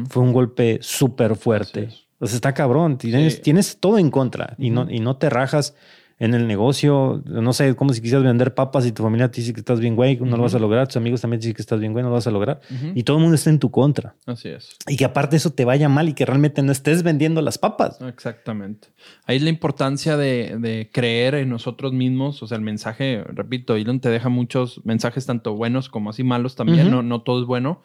fue 0.08 0.22
un 0.22 0.32
golpe 0.32 0.78
súper 0.82 1.34
fuerte. 1.34 1.88
O 2.20 2.26
sea, 2.28 2.36
está 2.36 2.54
cabrón, 2.54 2.96
tienes, 2.96 3.42
tienes 3.42 3.78
todo 3.80 3.98
en 3.98 4.10
contra 4.12 4.54
y, 4.56 4.70
no, 4.70 4.88
y 4.88 5.00
no 5.00 5.16
te 5.16 5.30
rajas 5.30 5.74
en 6.20 6.34
el 6.34 6.48
negocio, 6.48 7.22
no 7.26 7.52
sé, 7.52 7.76
como 7.76 7.92
si 7.92 8.00
quisieras 8.00 8.24
vender 8.24 8.52
papas 8.54 8.84
y 8.86 8.92
tu 8.92 9.04
familia 9.04 9.30
te 9.30 9.40
dice 9.40 9.52
que 9.52 9.60
estás 9.60 9.78
bien, 9.78 9.94
güey, 9.94 10.16
no 10.16 10.36
lo 10.36 10.42
vas 10.42 10.54
a 10.54 10.58
lograr, 10.58 10.88
tus 10.88 10.96
amigos 10.96 11.20
también 11.20 11.40
te 11.40 11.46
dicen 11.46 11.54
que 11.54 11.62
estás 11.62 11.78
bien, 11.78 11.92
güey, 11.92 12.02
no 12.02 12.08
lo 12.08 12.14
vas 12.16 12.26
a 12.26 12.32
lograr. 12.32 12.60
Y 12.94 13.04
todo 13.04 13.18
el 13.18 13.22
mundo 13.22 13.36
está 13.36 13.50
en 13.50 13.60
tu 13.60 13.70
contra. 13.70 14.16
Así 14.26 14.48
es. 14.48 14.76
Y 14.88 14.96
que 14.96 15.04
aparte 15.04 15.36
eso 15.36 15.50
te 15.50 15.64
vaya 15.64 15.88
mal 15.88 16.08
y 16.08 16.14
que 16.14 16.26
realmente 16.26 16.62
no 16.62 16.72
estés 16.72 17.04
vendiendo 17.04 17.40
las 17.40 17.58
papas. 17.58 18.00
Exactamente. 18.00 18.88
Ahí 19.26 19.36
es 19.36 19.42
la 19.42 19.50
importancia 19.50 20.16
de, 20.16 20.90
creer 20.92 21.36
en 21.36 21.50
nosotros 21.50 21.92
mismos. 21.92 22.42
O 22.42 22.46
sea, 22.46 22.56
el 22.56 22.64
mensaje, 22.64 23.24
repito, 23.28 23.76
Elon 23.76 24.00
te 24.00 24.08
deja 24.08 24.28
muchos 24.28 24.84
mensajes, 24.84 25.26
tanto 25.26 25.54
buenos 25.54 25.88
como 25.88 26.10
así 26.10 26.24
malos 26.24 26.56
también, 26.56 26.90
no, 26.90 27.02
no 27.02 27.22
todo 27.22 27.40
es 27.40 27.46
bueno 27.46 27.82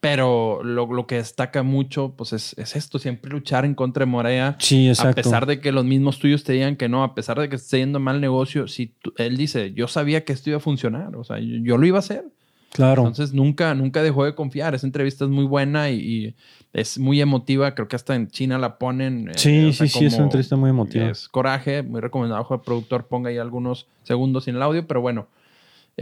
pero 0.00 0.62
lo, 0.64 1.06
que 1.06 1.16
destaca 1.16 1.62
mucho, 1.62 2.14
pues 2.16 2.32
es, 2.32 2.54
esto, 2.74 2.98
siempre 2.98 3.30
luchar 3.30 3.66
en 3.66 3.74
contra 3.74 4.06
de 4.06 4.10
Morea. 4.10 4.56
Sí, 4.58 4.88
exacto. 4.88 5.20
A 5.20 5.22
pesar 5.22 5.46
de 5.46 5.60
que 5.60 5.72
los 5.72 5.84
mismos 5.84 6.18
tuyos 6.18 6.42
te 6.42 6.54
digan 6.54 6.76
que 6.76 6.88
no, 6.88 7.04
a 7.04 7.14
pesar 7.14 7.38
de 7.38 7.50
que 7.50 7.56
esté 7.56 7.78
yendo 7.78 8.00
mal 8.00 8.18
negocio, 8.18 8.66
si 8.66 8.94
él 9.18 9.36
dice, 9.36 9.72
yo 9.74 9.88
sabía 9.88 10.24
que 10.24 10.32
esto 10.32 10.48
iba 10.48 10.56
a 10.56 10.60
funcionar, 10.60 11.14
o 11.16 11.24
sea, 11.24 11.38
yo, 11.38 11.76
lo 11.76 11.86
iba 11.86 11.98
a 11.98 12.00
hacer. 12.00 12.24
Claro. 12.72 13.02
Entonces 13.02 13.34
nunca, 13.34 13.74
nunca 13.74 14.00
dejó 14.00 14.24
de 14.24 14.36
confiar. 14.36 14.76
Esa 14.76 14.86
entrevista 14.86 15.24
es 15.24 15.30
muy 15.30 15.44
buena 15.44 15.90
y, 15.90 16.36
es 16.72 16.98
muy 16.98 17.20
emotiva. 17.20 17.74
Creo 17.74 17.88
que 17.88 17.96
hasta 17.96 18.14
en 18.14 18.28
China 18.28 18.58
la 18.58 18.78
ponen. 18.78 19.28
Eh, 19.28 19.32
sí, 19.34 19.72
sí, 19.72 19.88
sí, 19.88 20.04
es 20.04 20.14
una 20.14 20.24
entrevista 20.24 20.54
muy 20.54 20.70
emotiva. 20.70 21.10
Es 21.10 21.28
coraje, 21.28 21.82
muy 21.82 22.00
recomendado 22.00 22.46
el 22.48 22.60
productor 22.60 23.08
ponga 23.08 23.30
ahí 23.30 23.38
algunos 23.38 23.88
segundos 24.04 24.44
sin 24.44 24.54
el 24.54 24.62
audio, 24.62 24.86
pero 24.86 25.00
bueno. 25.00 25.26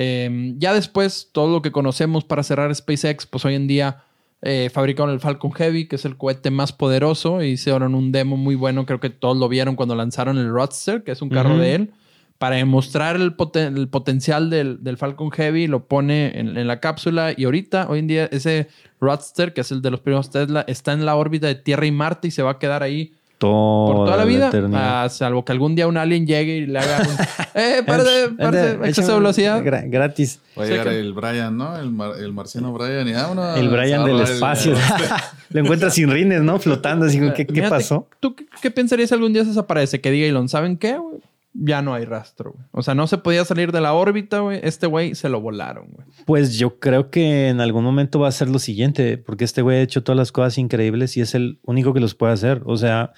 Em, 0.01 0.57
ya 0.61 0.73
después, 0.73 1.31
todo 1.33 1.53
lo 1.53 1.61
que 1.61 1.73
conocemos 1.73 2.23
para 2.23 2.45
cerrar 2.45 2.73
SpaceX, 2.73 3.27
pues 3.27 3.45
hoy 3.45 3.57
en 3.57 3.67
día 3.67 4.05
eh, 4.43 4.71
fabricaron 4.73 5.13
el 5.13 5.19
Falcon 5.19 5.51
Heavy, 5.51 5.89
que 5.89 5.97
es 5.97 6.05
el 6.05 6.17
cohete 6.17 6.53
más 6.53 6.73
poderoso. 6.73 7.43
Y 7.43 7.49
hicieron 7.49 7.97
un 7.97 8.13
demo 8.13 8.37
muy 8.37 8.55
bueno, 8.55 8.87
creo 8.87 9.01
que 9.01 9.11
todos 9.11 9.37
lo 9.37 9.49
vieron 9.49 9.75
cuando 9.75 9.97
lanzaron 9.97 10.39
el 10.39 10.51
Roadster, 10.51 11.03
que 11.03 11.11
es 11.11 11.21
un 11.21 11.31
carro 11.31 11.59
de 11.59 11.75
él. 11.75 11.91
Para 12.39 12.55
demostrar 12.55 13.17
el, 13.17 13.35
potencial 13.35 14.49
del, 14.51 14.97
Falcon 14.99 15.33
Heavy, 15.33 15.67
lo 15.67 15.89
pone 15.89 16.39
en, 16.39 16.65
la 16.69 16.79
cápsula. 16.79 17.35
Y 17.37 17.47
ahorita, 17.47 17.89
hoy 17.91 17.99
en 17.99 18.07
día, 18.07 18.29
ese 18.31 18.69
Roadster, 19.01 19.53
que 19.53 19.63
es 19.63 19.73
el 19.73 19.83
de 19.83 19.91
los 19.91 19.99
primeros 19.99 20.31
Tesla, 20.31 20.65
está 20.69 20.93
en 20.93 21.07
la 21.07 21.17
órbita 21.17 21.49
de 21.49 21.57
Tierra 21.57 21.87
y 21.87 21.91
Marte 21.91 22.29
y 22.29 22.31
se 22.31 22.45
va 22.45 22.53
a 22.53 22.59
quedar 22.61 22.85
ahí 22.85 23.15
por 23.38 24.07
toda 24.07 24.16
la 24.16 24.24
vida. 24.24 24.51
Ah, 24.74 25.09
salvo 25.09 25.44
que 25.44 25.53
algún 25.53 25.74
día 25.74 25.87
un 25.87 25.96
alien 25.96 26.27
llegue 26.27 26.57
y 26.57 26.66
le 26.66 26.79
haga 26.79 26.98
un. 27.01 27.16
¡Eh, 27.61 27.83
párate, 27.87 28.29
párate! 28.37 28.88
Exceso 28.88 29.12
de 29.12 29.18
velocidad. 29.18 29.62
gratis. 29.62 30.40
Va 30.59 30.64
a 30.64 30.66
llegar 30.66 30.88
el 30.88 31.12
Brian, 31.12 31.57
¿no? 31.57 31.77
El, 31.79 32.33
marciano 32.33 32.72
Brian. 32.72 33.07
Y 33.09 33.12
ah, 33.14 33.55
el 33.57 33.68
Brian 33.68 34.05
del 34.05 34.20
espacio. 34.20 34.74
Lo 35.51 35.61
encuentra 35.61 35.90
sin 35.90 36.11
rines, 36.11 36.42
¿no? 36.42 36.59
Flotando. 36.59 37.07
Así, 37.07 37.20
¿qué, 37.35 37.46
¿qué 37.46 37.62
pasó? 37.62 38.09
¿Tú 38.20 38.35
qué, 38.61 38.70
pensarías 38.70 39.09
si 39.09 39.14
algún 39.14 39.33
día 39.33 39.42
se 39.42 39.51
desaparece? 39.51 40.01
Que 40.01 40.11
diga 40.11 40.27
Elon, 40.27 40.48
¿saben 40.48 40.77
qué, 40.77 40.98
güey? 40.98 41.20
Ya 41.53 41.83
no 41.83 41.95
hay 41.95 42.05
rastro, 42.05 42.53
güey. 42.53 42.67
O 42.73 42.83
sea, 42.83 42.95
no 42.95 43.07
se 43.07 43.19
podía 43.19 43.45
salir 43.45 43.73
de 43.73 43.81
la 43.81 43.95
órbita, 43.95 44.41
güey. 44.41 44.61
Este 44.63 44.87
güey 44.87 45.15
se 45.15 45.29
lo 45.29 45.41
volaron, 45.41 45.89
güey. 45.91 46.07
Pues 46.27 46.59
yo 46.59 46.79
creo 46.79 47.11
que 47.11 47.49
en 47.49 47.61
algún 47.61 47.85
momento 47.85 48.21
va 48.21 48.29
a 48.29 48.33
ser 48.33 48.49
lo 48.49 48.59
siguiente, 48.59 49.19
porque 49.19 49.45
este 49.45 49.63
güey 49.63 49.79
ha 49.79 49.83
hecho 49.83 50.03
todas 50.03 50.19
las 50.19 50.33
cosas 50.33 50.59
increíbles 50.59 51.17
y 51.17 51.21
es 51.21 51.35
el 51.35 51.61
único 51.65 51.95
que 51.95 52.01
los 52.01 52.15
puede 52.15 52.33
hacer. 52.33 52.63
O 52.67 52.77
sea, 52.77 53.13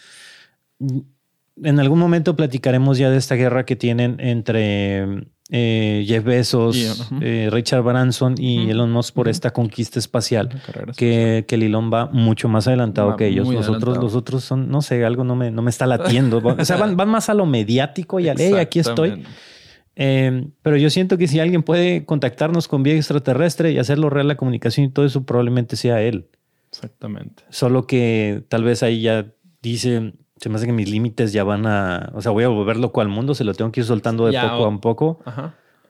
en 1.63 1.81
algún 1.81 1.99
momento 1.99 2.37
platicaremos 2.37 2.99
ya 2.99 3.11
de 3.11 3.17
esta 3.17 3.35
guerra 3.35 3.65
que 3.65 3.77
tienen 3.77 4.17
entre 4.21 5.27
eh, 5.51 6.05
Jeff 6.07 6.25
Bezos, 6.25 7.11
eh, 7.21 7.49
Richard 7.51 7.83
Branson 7.83 8.35
y 8.39 8.71
Elon 8.71 8.93
Musk 8.93 9.15
por 9.15 9.29
esta 9.29 9.51
conquista 9.53 9.99
espacial, 9.99 10.49
que, 10.97 11.45
que 11.49 11.55
el 11.57 11.65
Elon 11.65 11.91
va 11.93 12.07
mucho 12.07 12.49
más 12.49 12.69
adelantado 12.69 13.17
que 13.17 13.27
ellos. 13.27 13.49
Los 13.53 13.69
otros, 13.69 13.99
los 13.99 14.15
otros 14.15 14.45
son, 14.45 14.71
no 14.71 14.81
sé, 14.81 15.05
algo 15.05 15.25
no 15.25 15.35
me, 15.35 15.51
no 15.51 15.63
me 15.63 15.71
está 15.71 15.87
latiendo. 15.87 16.39
o 16.39 16.65
sea, 16.65 16.77
van, 16.77 16.97
más 17.09 17.29
a 17.29 17.35
lo 17.35 17.47
mediático 17.47 18.21
y 18.21 18.29
al, 18.29 18.37
hey, 18.39 18.55
aquí 18.55 18.79
estoy. 18.79 19.25
Em, 19.97 20.53
pero 20.63 20.77
yo 20.77 20.89
siento 20.89 21.19
que 21.19 21.27
si 21.27 21.41
alguien 21.41 21.63
puede 21.63 22.05
contactarnos 22.07 22.69
con 22.69 22.83
vía 22.83 22.95
extraterrestre 22.95 23.73
y 23.73 23.79
hacerlo 23.79 24.09
real 24.09 24.29
la 24.29 24.37
comunicación 24.37 24.87
y 24.87 24.91
todo 24.91 25.05
eso, 25.05 25.25
probablemente 25.25 25.77
sea 25.77 26.01
él. 26.01 26.29
Exactamente. 26.71 27.43
Solo 27.51 27.87
que 27.87 28.45
tal 28.49 28.63
vez 28.63 28.83
ahí 28.83 29.03
ya 29.03 29.27
dice, 29.61 30.15
se 30.41 30.49
me 30.49 30.57
hace 30.57 30.67
que 30.67 30.73
mis 30.73 30.89
límites 30.89 31.33
ya 31.33 31.45
van 31.45 31.67
a, 31.67 32.11
o 32.15 32.23
sea, 32.23 32.33
voy 32.33 32.45
a 32.45 32.49
volver 32.49 32.79
loco 32.79 33.01
al 33.01 33.09
mundo, 33.09 33.35
se 33.35 33.45
lo 33.45 33.53
tengo 33.55 33.71
que 33.71 33.81
ir 33.81 33.87
soltando 33.87 34.27
de 34.27 34.41
poco 34.41 34.67
a 34.67 34.81
poco. 34.81 35.21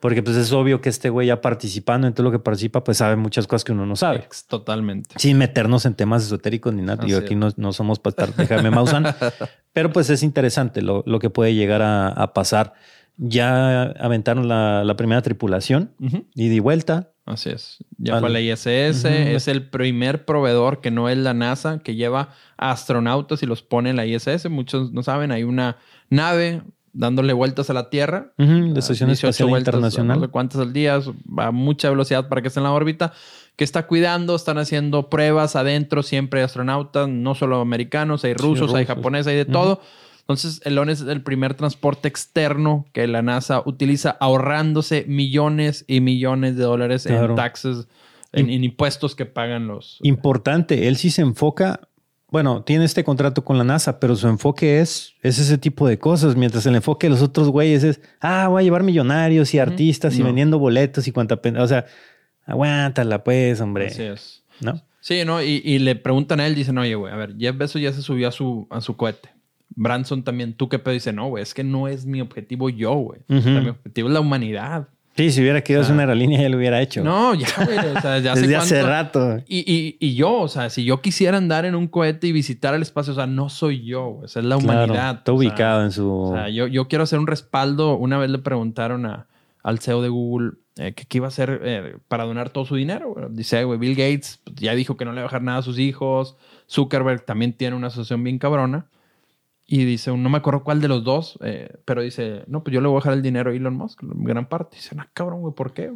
Porque 0.01 0.23
pues 0.23 0.35
es 0.35 0.51
obvio 0.51 0.81
que 0.81 0.89
este 0.89 1.11
güey 1.11 1.27
ya 1.27 1.41
participando 1.41 2.07
en 2.07 2.13
todo 2.13 2.23
lo 2.23 2.31
que 2.31 2.39
participa, 2.39 2.83
pues 2.83 2.97
sabe 2.97 3.15
muchas 3.15 3.45
cosas 3.45 3.63
que 3.63 3.71
uno 3.71 3.85
no 3.85 3.95
sabe. 3.95 4.27
Totalmente. 4.47 5.13
Sin 5.17 5.37
meternos 5.37 5.85
en 5.85 5.93
temas 5.93 6.23
esotéricos 6.23 6.73
ni 6.73 6.81
nada. 6.81 7.05
Yo 7.05 7.19
aquí 7.19 7.35
no, 7.35 7.49
no, 7.55 7.71
somos 7.71 7.99
para 7.99 8.31
estar, 8.31 8.71
Mausan. 8.71 9.05
Pero 9.73 9.91
pues 9.93 10.09
es 10.09 10.23
interesante 10.23 10.81
lo, 10.81 11.03
lo 11.05 11.19
que 11.19 11.29
puede 11.29 11.53
llegar 11.53 11.83
a, 11.83 12.33
pasar. 12.33 12.73
Ya 13.17 13.83
aventaron 13.83 14.47
la, 14.47 14.83
la 14.83 14.95
primera 14.95 15.21
tripulación 15.21 15.91
y 16.35 16.49
di 16.49 16.59
vuelta. 16.59 17.11
Así 17.25 17.49
es. 17.49 17.77
Ya 17.97 18.19
fue 18.19 18.29
la 18.29 18.41
ISS. 18.41 18.65
Es 19.05 19.47
el 19.47 19.69
primer 19.69 20.25
proveedor 20.25 20.81
que 20.81 20.91
no 20.91 21.07
es 21.07 21.17
la 21.17 21.33
NASA, 21.33 21.79
que 21.79 21.95
lleva 21.95 22.29
astronautas 22.57 23.43
y 23.43 23.45
los 23.45 23.61
pone 23.61 23.91
en 23.91 23.95
la 23.95 24.05
ISS. 24.05 24.49
Muchos 24.49 24.91
no 24.91 25.03
saben, 25.03 25.31
hay 25.31 25.43
una 25.43 25.77
nave 26.09 26.61
dándole 26.93 27.33
vueltas 27.33 27.69
a 27.69 27.73
la 27.73 27.89
Tierra. 27.89 28.33
de 28.37 28.73
Estación 28.77 29.11
Espacial 29.11 29.49
Internacional. 29.49 30.19
No 30.19 30.25
sé 30.25 30.31
cuántas 30.31 30.59
al 30.59 30.73
día, 30.73 30.99
va 31.27 31.47
a 31.47 31.51
mucha 31.51 31.89
velocidad 31.89 32.27
para 32.27 32.41
que 32.41 32.47
esté 32.47 32.59
en 32.59 32.65
la 32.65 32.71
órbita. 32.71 33.13
Que 33.55 33.63
está 33.63 33.85
cuidando, 33.85 34.35
están 34.35 34.57
haciendo 34.57 35.09
pruebas 35.09 35.55
adentro, 35.55 36.03
siempre 36.03 36.39
hay 36.39 36.45
astronautas, 36.45 37.07
no 37.07 37.35
solo 37.35 37.61
americanos, 37.61 38.23
hay 38.23 38.33
rusos, 38.33 38.73
hay 38.73 38.85
japoneses, 38.85 39.27
hay 39.27 39.35
de 39.35 39.45
todo 39.45 39.81
entonces, 40.21 40.61
el 40.63 40.77
ONES 40.77 41.01
es 41.01 41.07
el 41.07 41.23
primer 41.23 41.55
transporte 41.55 42.07
externo 42.07 42.85
que 42.93 43.07
la 43.07 43.21
NASA 43.21 43.63
utiliza 43.65 44.11
ahorrándose 44.11 45.03
millones 45.07 45.83
y 45.87 45.99
millones 45.99 46.55
de 46.55 46.63
dólares 46.63 47.05
en 47.05 47.35
taxes, 47.35 47.87
en, 48.31 48.49
impuestos 48.49 49.15
que 49.15 49.25
pagan 49.25 49.67
los... 49.67 49.97
Importante, 50.03 50.87
él 50.87 50.95
sí 50.95 51.09
se 51.09 51.21
enfoca, 51.21 51.81
bueno, 52.29 52.63
tiene 52.63 52.85
este 52.85 53.03
contrato 53.03 53.43
con 53.43 53.57
la 53.57 53.63
NASA, 53.63 53.99
pero 53.99 54.15
su 54.15 54.27
enfoque 54.27 54.79
es, 54.79 55.15
es 55.21 55.39
ese 55.39 55.57
tipo 55.57 55.87
de 55.87 55.97
cosas, 55.99 56.35
mientras 56.35 56.65
el 56.65 56.75
enfoque 56.75 57.07
de 57.07 57.11
los 57.11 57.21
otros 57.21 57.49
güeyes 57.49 57.83
es, 57.83 57.99
ah, 58.21 58.47
voy 58.47 58.61
a 58.61 58.63
llevar 58.63 58.83
millonarios 58.83 59.53
y 59.53 59.59
artistas 59.59 60.17
y 60.17 60.23
vendiendo 60.23 60.59
boletos 60.59 61.07
y 61.07 61.11
cuanta 61.11 61.41
pena, 61.41 61.63
o 61.63 61.67
sea, 61.67 61.85
aguántala 62.45 63.23
pues, 63.23 63.59
hombre. 63.59 63.87
Así 63.87 64.03
es. 64.03 64.43
¿No? 64.61 64.81
Sí, 65.01 65.25
¿no? 65.25 65.41
Y, 65.41 65.79
le 65.79 65.95
preguntan 65.95 66.39
a 66.39 66.47
él, 66.47 66.53
dicen, 66.53 66.77
oye, 66.77 66.93
güey, 66.93 67.11
a 67.11 67.17
ver, 67.17 67.35
Jeff 67.37 67.57
Bezos 67.57 67.81
ya 67.81 67.91
se 67.91 68.03
subió 68.03 68.27
a 68.27 68.31
su, 68.31 68.67
a 68.69 68.81
su 68.81 68.95
cohete. 68.95 69.29
Branson 69.75 70.23
también, 70.23 70.53
tú 70.53 70.69
qué 70.69 70.79
pedo, 70.79 70.93
dice, 70.93 71.13
no, 71.13 71.27
güey, 71.27 71.43
es 71.43 71.53
que 71.53 71.63
no 71.63 71.87
es 71.87 72.05
mi 72.05 72.21
objetivo 72.21 72.69
yo, 72.69 72.93
güey. 72.93 73.21
mi 73.27 73.69
objetivo 73.69 74.07
es 74.09 74.13
la 74.13 74.19
humanidad. 74.19 74.87
Sí, 75.15 75.29
si 75.29 75.41
hubiera 75.41 75.61
querido 75.61 75.81
hacer 75.81 75.93
una 75.93 76.03
aerolínea 76.03 76.41
ya 76.41 76.49
lo 76.49 76.57
hubiera 76.57 76.81
hecho. 76.81 77.03
No, 77.03 77.35
ya, 77.35 77.47
güey. 77.65 77.77
O 77.77 78.01
sea, 78.01 78.19
ya 78.19 78.33
Desde 78.35 78.55
hace 78.55 78.81
rato. 78.81 79.39
Y, 79.45 79.59
y, 79.59 79.97
y, 79.99 80.15
yo, 80.15 80.39
o 80.39 80.47
sea, 80.47 80.69
si 80.69 80.85
yo 80.85 81.01
quisiera 81.01 81.37
andar 81.37 81.65
en 81.65 81.75
un 81.75 81.87
cohete 81.87 82.27
y 82.27 82.31
visitar 82.31 82.73
el 82.73 82.81
espacio, 82.81 83.11
o 83.11 83.15
sea, 83.17 83.27
no 83.27 83.49
soy 83.49 83.83
yo, 83.83 84.07
güey. 84.07 84.25
O 84.25 84.27
sea, 84.29 84.41
es 84.41 84.47
la 84.47 84.55
humanidad. 84.55 85.17
Está 85.17 85.33
ubicado 85.33 85.83
en 85.83 85.91
su... 85.91 86.09
O 86.09 86.33
sea, 86.33 86.47
yo, 86.47 86.65
yo 86.67 86.87
quiero 86.87 87.03
hacer 87.03 87.19
un 87.19 87.27
respaldo. 87.27 87.97
Una 87.97 88.17
vez 88.17 88.29
le 88.29 88.39
preguntaron 88.39 89.05
a, 89.05 89.27
al 89.63 89.79
CEO 89.79 90.01
de 90.01 90.07
Google 90.07 90.51
eh, 90.77 90.93
que 90.93 91.03
qué 91.03 91.17
iba 91.17 91.27
a 91.27 91.29
hacer 91.29 91.61
eh, 91.63 91.97
para 92.07 92.23
donar 92.23 92.49
todo 92.49 92.63
su 92.63 92.75
dinero. 92.75 93.13
Dice, 93.31 93.65
güey, 93.65 93.77
Bill 93.77 93.95
Gates 93.95 94.39
pues, 94.45 94.55
ya 94.55 94.73
dijo 94.75 94.95
que 94.95 95.03
no 95.03 95.11
le 95.11 95.17
va 95.17 95.23
a 95.23 95.27
dejar 95.27 95.41
nada 95.41 95.57
a 95.57 95.61
sus 95.61 95.77
hijos. 95.77 96.37
Zuckerberg 96.69 97.25
también 97.25 97.51
tiene 97.51 97.75
una 97.75 97.87
asociación 97.87 98.23
bien 98.23 98.39
cabrona. 98.39 98.85
Y 99.73 99.85
dice, 99.85 100.11
no 100.17 100.29
me 100.29 100.39
acuerdo 100.39 100.65
cuál 100.65 100.81
de 100.81 100.89
los 100.89 101.05
dos, 101.05 101.39
eh, 101.41 101.69
pero 101.85 102.01
dice, 102.01 102.43
no, 102.47 102.61
pues 102.61 102.73
yo 102.73 102.81
le 102.81 102.89
voy 102.89 102.97
a 102.97 102.99
dejar 102.99 103.13
el 103.13 103.21
dinero 103.21 103.51
a 103.51 103.53
Elon 103.53 103.73
Musk, 103.73 104.01
gran 104.03 104.49
parte. 104.49 104.75
Dice, 104.75 104.97
no, 104.97 105.05
cabrón, 105.13 105.39
güey, 105.39 105.55
¿por 105.55 105.71
qué? 105.71 105.93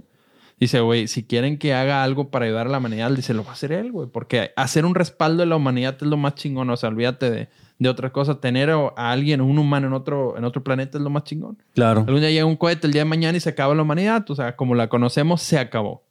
Dice, 0.58 0.80
güey, 0.80 1.10
si 1.10 1.26
quieren 1.26 1.58
que 1.58 1.74
haga 1.74 2.02
algo 2.02 2.30
para 2.32 2.46
ayudar 2.46 2.68
a 2.68 2.70
la 2.70 2.78
humanidad, 2.78 3.12
dice, 3.12 3.34
lo 3.34 3.44
va 3.44 3.50
a 3.50 3.54
hacer 3.54 3.74
él, 3.74 3.92
güey, 3.92 4.08
porque 4.08 4.52
hacer 4.56 4.86
un 4.86 4.96
respaldo 4.96 5.42
de 5.44 5.48
la 5.48 5.58
humanidad 5.58 5.98
es 6.00 6.08
lo 6.08 6.16
más 6.16 6.36
chingón, 6.36 6.70
o 6.70 6.78
sea, 6.78 6.88
olvídate 6.88 7.30
de, 7.30 7.50
de 7.78 7.90
otra 7.90 8.14
cosa, 8.14 8.40
tener 8.40 8.70
a 8.70 9.12
alguien, 9.12 9.42
un 9.42 9.60
humano 9.60 9.88
en 9.88 9.94
otro, 9.94 10.38
en 10.38 10.46
otro 10.46 10.64
planeta 10.64 10.98
es 10.98 11.04
lo 11.04 11.10
más 11.10 11.26
chingón. 11.26 11.62
Claro. 11.74 12.06
Algún 12.08 12.22
día 12.22 12.32
llega 12.32 12.46
un 12.46 12.56
cohete 12.56 12.88
el 12.88 12.94
día 12.94 13.02
de 13.02 13.10
mañana 13.10 13.38
y 13.38 13.42
se 13.42 13.50
acaba 13.50 13.76
la 13.76 13.82
humanidad, 13.82 14.24
o 14.32 14.36
sea, 14.36 14.56
como 14.56 14.74
la 14.74 14.88
conocemos, 14.88 15.42
se 15.42 15.60
acabó. 15.60 16.05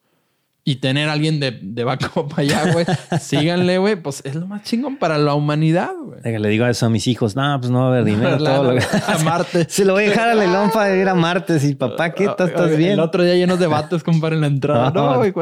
Y 0.67 0.77
tener 0.77 1.11
a 1.11 1.13
alguien 1.13 1.41
de, 1.41 1.59
de 1.61 1.85
backup 1.85 2.33
allá, 2.39 2.73
güey, 2.73 2.87
síganle, 3.21 3.77
güey, 3.77 3.97
pues 3.97 4.23
es 4.25 4.35
lo 4.35 4.47
más 4.47 4.63
chingón 4.63 4.97
para 4.97 5.19
la 5.19 5.35
humanidad, 5.35 5.93
güey. 6.03 6.39
Le 6.39 6.49
digo 6.49 6.67
eso 6.67 6.87
a 6.87 6.91
mis 6.91 7.07
hijos, 7.07 7.37
no, 7.37 7.61
pues 7.61 7.71
no 7.71 7.81
va 7.81 7.85
a 7.85 7.89
haber 7.89 8.05
dinero. 8.05 8.39
todo 8.39 8.73
lo 8.73 8.81
A 8.81 9.19
Marte. 9.25 9.67
Se 9.69 9.85
lo 9.85 9.93
voy 9.93 10.05
a 10.05 10.09
dejar 10.09 10.31
a 10.31 10.35
Lelón 10.35 10.71
para 10.71 10.97
ir 10.97 11.07
a 11.07 11.15
Marte. 11.15 11.59
Y 11.63 11.75
papá, 11.75 12.15
¿qué 12.15 12.25
estás, 12.25 12.49
estás 12.49 12.77
bien? 12.77 12.93
El 12.93 13.01
otro 13.01 13.23
día 13.23 13.35
llenos 13.35 13.59
de 13.59 13.67
vatos, 13.67 14.03
compadre, 14.03 14.37
en 14.37 14.41
la 14.41 14.47
entrada. 14.47 14.91
No, 14.91 15.17
güey, 15.19 15.35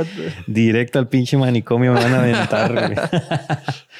Directo 0.48 0.98
al 0.98 1.08
pinche 1.08 1.36
manicomio 1.36 1.92
me 1.92 2.02
van 2.02 2.14
a 2.14 2.18
aventar, 2.18 2.72
güey. 2.72 2.98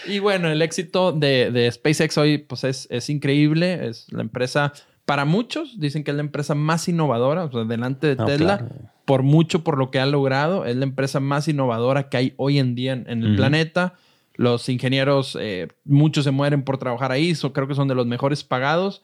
y 0.07 0.19
bueno, 0.19 0.49
el 0.49 0.61
éxito 0.61 1.13
de, 1.13 1.53
de 1.53 1.71
SpaceX 1.71 2.19
hoy, 2.19 2.39
pues 2.39 2.65
es, 2.65 2.89
es 2.91 3.09
increíble. 3.09 3.89
Es 3.89 4.07
la 4.11 4.23
empresa 4.23 4.73
para 5.05 5.25
muchos 5.25 5.79
dicen 5.81 6.05
que 6.05 6.11
es 6.11 6.17
la 6.17 6.23
empresa 6.23 6.55
más 6.55 6.89
innovadora, 6.89 7.45
o 7.45 7.53
sea, 7.53 7.65
delante 7.65 8.15
de 8.15 8.17
Tesla, 8.17 8.69
por 9.05 9.23
mucho 9.23 9.65
por 9.65 9.79
lo 9.79 9.91
que 9.91 9.99
ha 9.99 10.07
logrado, 10.07 10.65
es 10.65 10.77
la 10.77 10.85
empresa 10.85 11.21
más 11.21 11.49
innovadora 11.49 12.09
que 12.09 12.17
hay 12.17 12.35
hoy 12.37 12.59
en 12.59 12.75
día 12.75 12.93
en, 12.93 13.23
el 13.23 13.37
planeta. 13.37 13.95
Los 14.35 14.69
ingenieros, 14.69 15.37
eh, 15.41 15.69
muchos 15.85 16.25
se 16.25 16.31
mueren 16.31 16.63
por 16.63 16.79
trabajar 16.79 17.13
ahí, 17.13 17.35
creo 17.53 17.69
que 17.69 17.75
son 17.75 17.89
de 17.89 17.95
los 17.95 18.07
mejores 18.07 18.45
pagados. 18.45 19.03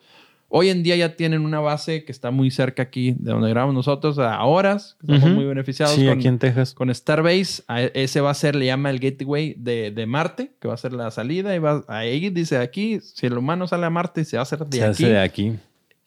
Hoy 0.50 0.70
en 0.70 0.82
día 0.82 0.96
ya 0.96 1.14
tienen 1.14 1.44
una 1.44 1.60
base 1.60 2.04
que 2.04 2.12
está 2.12 2.30
muy 2.30 2.50
cerca 2.50 2.84
aquí 2.84 3.14
de 3.18 3.32
donde 3.32 3.50
grabamos 3.50 3.74
nosotros, 3.74 4.18
a 4.18 4.42
horas, 4.44 4.96
estamos 5.02 5.30
muy 5.30 5.44
beneficiados. 5.44 5.94
Sí, 5.94 6.06
con, 6.06 6.16
aquí 6.16 6.26
en 6.26 6.38
Texas. 6.38 6.72
Con 6.72 6.94
Starbase, 6.94 7.62
ese 7.92 8.22
va 8.22 8.30
a 8.30 8.34
ser, 8.34 8.56
le 8.56 8.64
llama 8.64 8.88
el 8.88 8.98
gateway 8.98 9.54
de, 9.58 9.90
de 9.90 10.06
Marte, 10.06 10.52
que 10.58 10.68
va 10.68 10.72
a 10.72 10.78
ser 10.78 10.94
la 10.94 11.10
salida, 11.10 11.54
y 11.54 11.58
va 11.58 11.84
ahí 11.88 12.30
dice 12.30 12.56
aquí, 12.56 12.98
si 13.00 13.26
el 13.26 13.36
humano 13.36 13.68
sale 13.68 13.84
a 13.84 13.90
Marte, 13.90 14.24
se 14.24 14.38
va 14.38 14.40
a 14.40 14.44
hacer 14.44 14.60
de 14.60 14.78
se 14.78 14.84
aquí. 14.84 15.04
Hace 15.04 15.08
de 15.08 15.18
aquí. 15.18 15.52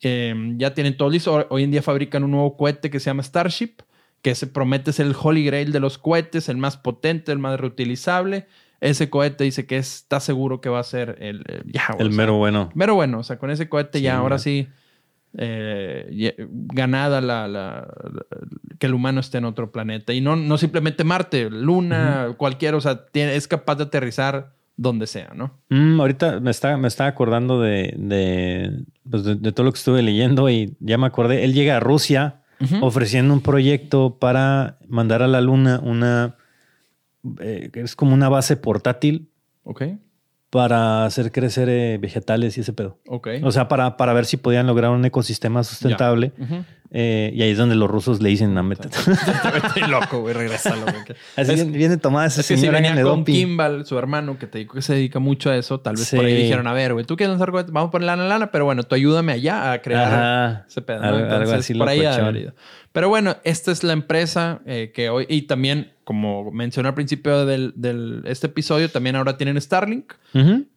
Em, 0.02 0.58
ya 0.58 0.74
tienen 0.74 0.96
todo 0.96 1.08
listo. 1.08 1.46
Hoy 1.48 1.62
en 1.62 1.70
día 1.70 1.80
fabrican 1.80 2.24
un 2.24 2.32
nuevo 2.32 2.56
cohete 2.56 2.90
que 2.90 3.00
se 3.00 3.06
llama 3.10 3.22
Starship, 3.22 3.76
que 4.20 4.34
se 4.34 4.46
promete 4.46 4.92
ser 4.92 5.06
el 5.06 5.14
holy 5.20 5.44
grail 5.44 5.72
de 5.72 5.80
los 5.80 5.96
cohetes, 5.96 6.48
el 6.48 6.56
más 6.56 6.76
potente, 6.76 7.32
el 7.32 7.38
más 7.38 7.58
reutilizable. 7.58 8.46
Ese 8.80 9.08
cohete 9.10 9.44
dice 9.44 9.64
que 9.64 9.76
está 9.78 10.18
seguro 10.18 10.60
que 10.60 10.68
va 10.68 10.80
a 10.80 10.84
ser 10.84 11.16
el, 11.20 11.44
el 11.98 12.10
mero 12.10 12.34
bueno. 12.34 12.70
Mero 12.74 12.96
bueno. 12.96 13.20
O 13.20 13.22
sea, 13.22 13.38
con 13.38 13.50
ese 13.50 13.68
cohete 13.68 14.00
ya 14.00 14.16
ahora 14.16 14.40
sí 14.40 14.68
eh, 15.38 16.34
ganada 16.48 17.20
la, 17.20 17.88
que 18.78 18.86
el 18.86 18.94
humano 18.94 19.20
esté 19.20 19.38
en 19.38 19.44
otro 19.44 19.70
planeta. 19.70 20.12
Y 20.12 20.20
no, 20.20 20.36
no 20.36 20.58
simplemente 20.58 21.04
Marte, 21.04 21.48
Luna, 21.48 22.34
cualquiera. 22.36 22.76
O 22.76 22.80
sea, 22.80 23.06
tiene, 23.06 23.36
es 23.36 23.46
capaz 23.46 23.76
de 23.76 23.84
aterrizar 23.84 24.52
donde 24.76 25.06
sea, 25.06 25.32
¿no? 25.34 25.58
Mm, 25.68 26.00
ahorita 26.00 26.40
me 26.40 26.50
estaba, 26.50 26.76
me 26.76 26.88
estaba 26.88 27.08
acordando 27.08 27.60
de, 27.60 28.84
pues, 29.08 29.24
de, 29.24 29.36
de, 29.36 29.52
todo 29.52 29.64
lo 29.64 29.72
que 29.72 29.78
estuve 29.78 30.02
leyendo 30.02 30.48
y 30.50 30.76
ya 30.80 30.98
me 30.98 31.06
acordé. 31.06 31.44
Él 31.44 31.54
llega 31.54 31.76
a 31.76 31.80
Rusia 31.80 32.40
ofreciendo 32.80 33.34
un 33.34 33.40
proyecto 33.40 34.18
para 34.20 34.78
mandar 34.86 35.22
a 35.22 35.26
la 35.26 35.40
luna 35.40 35.80
una. 35.82 36.36
Eh, 37.40 37.70
es 37.74 37.96
como 37.96 38.14
una 38.14 38.28
base 38.28 38.56
portátil. 38.56 39.30
Ok 39.64 39.82
para 40.52 41.06
hacer 41.06 41.32
crecer 41.32 41.70
eh, 41.70 41.96
vegetales 41.96 42.58
y 42.58 42.60
ese 42.60 42.74
pedo. 42.74 42.98
Ok. 43.06 43.26
O 43.42 43.50
sea, 43.52 43.68
para, 43.68 43.96
para 43.96 44.12
ver 44.12 44.26
si 44.26 44.36
podían 44.36 44.66
lograr 44.66 44.90
un 44.90 45.02
ecosistema 45.02 45.64
sustentable. 45.64 46.32
Eh, 46.90 47.32
y 47.34 47.40
ahí 47.40 47.52
es 47.52 47.56
donde 47.56 47.74
los 47.74 47.90
rusos 47.90 48.20
le 48.20 48.28
dicen, 48.28 48.52
no, 48.52 48.62
métete. 48.62 48.98
Estoy 49.64 49.88
loco, 49.88 50.20
güey, 50.20 50.34
regrésalo. 50.34 50.84
Así 51.36 51.64
viene, 51.70 51.96
tomada 51.96 52.26
esa 52.26 52.42
es 52.42 52.48
que 52.48 52.58
si 52.58 52.68
venía 52.68 53.02
con 53.02 53.24
Kimball, 53.24 53.86
su 53.86 53.96
hermano, 53.96 54.38
que 54.38 54.46
te 54.46 54.58
dijo 54.58 54.74
que 54.74 54.82
se 54.82 54.92
dedica 54.92 55.20
mucho 55.20 55.48
a 55.48 55.56
eso, 55.56 55.80
tal 55.80 55.96
vez 55.96 56.14
por 56.14 56.22
ahí 56.22 56.34
dijeron, 56.34 56.66
a 56.66 56.74
ver, 56.74 56.92
güey, 56.92 57.06
tú 57.06 57.16
quieres 57.16 57.30
lanzar 57.38 57.50
vamos 57.50 57.88
a 57.88 57.90
poner 57.90 58.04
lana, 58.04 58.26
lana, 58.26 58.50
pero 58.50 58.66
bueno, 58.66 58.82
tú 58.82 58.94
ayúdame 58.94 59.32
allá 59.32 59.72
a 59.72 59.80
crear 59.80 60.66
ese 60.68 60.82
pedo. 60.82 61.18
Entonces, 61.18 61.60
así 61.60 61.74
por 61.74 61.88
ahí 61.88 62.04
Pero 62.92 63.08
bueno, 63.08 63.38
esta 63.44 63.72
es 63.72 63.82
la 63.84 63.94
empresa 63.94 64.60
eh, 64.66 64.92
que 64.94 65.08
hoy, 65.08 65.24
y 65.30 65.42
también 65.42 65.91
como 66.04 66.50
mencioné 66.50 66.88
al 66.88 66.94
principio 66.94 67.46
del, 67.46 67.72
del 67.76 68.22
este 68.26 68.48
episodio, 68.48 68.90
también 68.90 69.16
ahora 69.16 69.36
tienen 69.36 69.60
Starlink, 69.60 70.12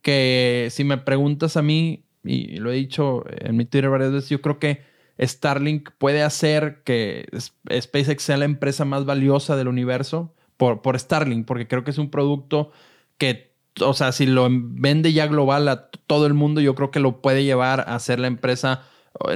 que 0.02 0.68
si 0.72 0.84
me 0.84 0.98
preguntas 0.98 1.58
a 1.58 1.62
mí, 1.62 2.06
y 2.24 2.58
lo 2.58 2.72
he 2.72 2.76
dicho 2.76 3.24
en 3.28 3.56
mi 3.58 3.66
Twitter 3.66 3.90
varias 3.90 4.12
veces, 4.12 4.30
yo 4.30 4.42
creo 4.42 4.60
que 4.60 4.82
Starlink 5.20 5.92
puede 5.98 6.24
hacer 6.24 6.82
que 6.84 7.28
SpaceX 7.72 8.24
sea 8.24 8.38
la 8.38 8.46
empresa 8.46 8.86
más 8.86 9.06
valiosa 9.06 9.56
del 9.56 9.68
universo 9.68 10.34
por, 10.58 10.82
por 10.82 11.00
Starlink, 11.00 11.46
porque 11.46 11.68
creo 11.68 11.84
que 11.84 11.92
es 11.92 11.98
un 11.98 12.10
producto 12.10 12.72
que, 13.18 13.54
o 13.82 13.94
sea, 13.94 14.12
si 14.12 14.26
lo 14.26 14.48
vende 14.50 15.14
ya 15.14 15.28
global 15.28 15.68
a 15.68 15.90
todo 16.08 16.26
el 16.26 16.34
mundo, 16.34 16.62
yo 16.62 16.76
creo 16.76 16.92
que 16.92 17.00
lo 17.00 17.22
puede 17.22 17.44
llevar 17.44 17.86
a 17.88 17.98
ser 18.00 18.20
la 18.20 18.28
empresa 18.28 18.84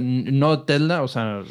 no 0.02 0.64
Tesla, 0.64 1.04
o 1.04 1.08
sea, 1.08 1.42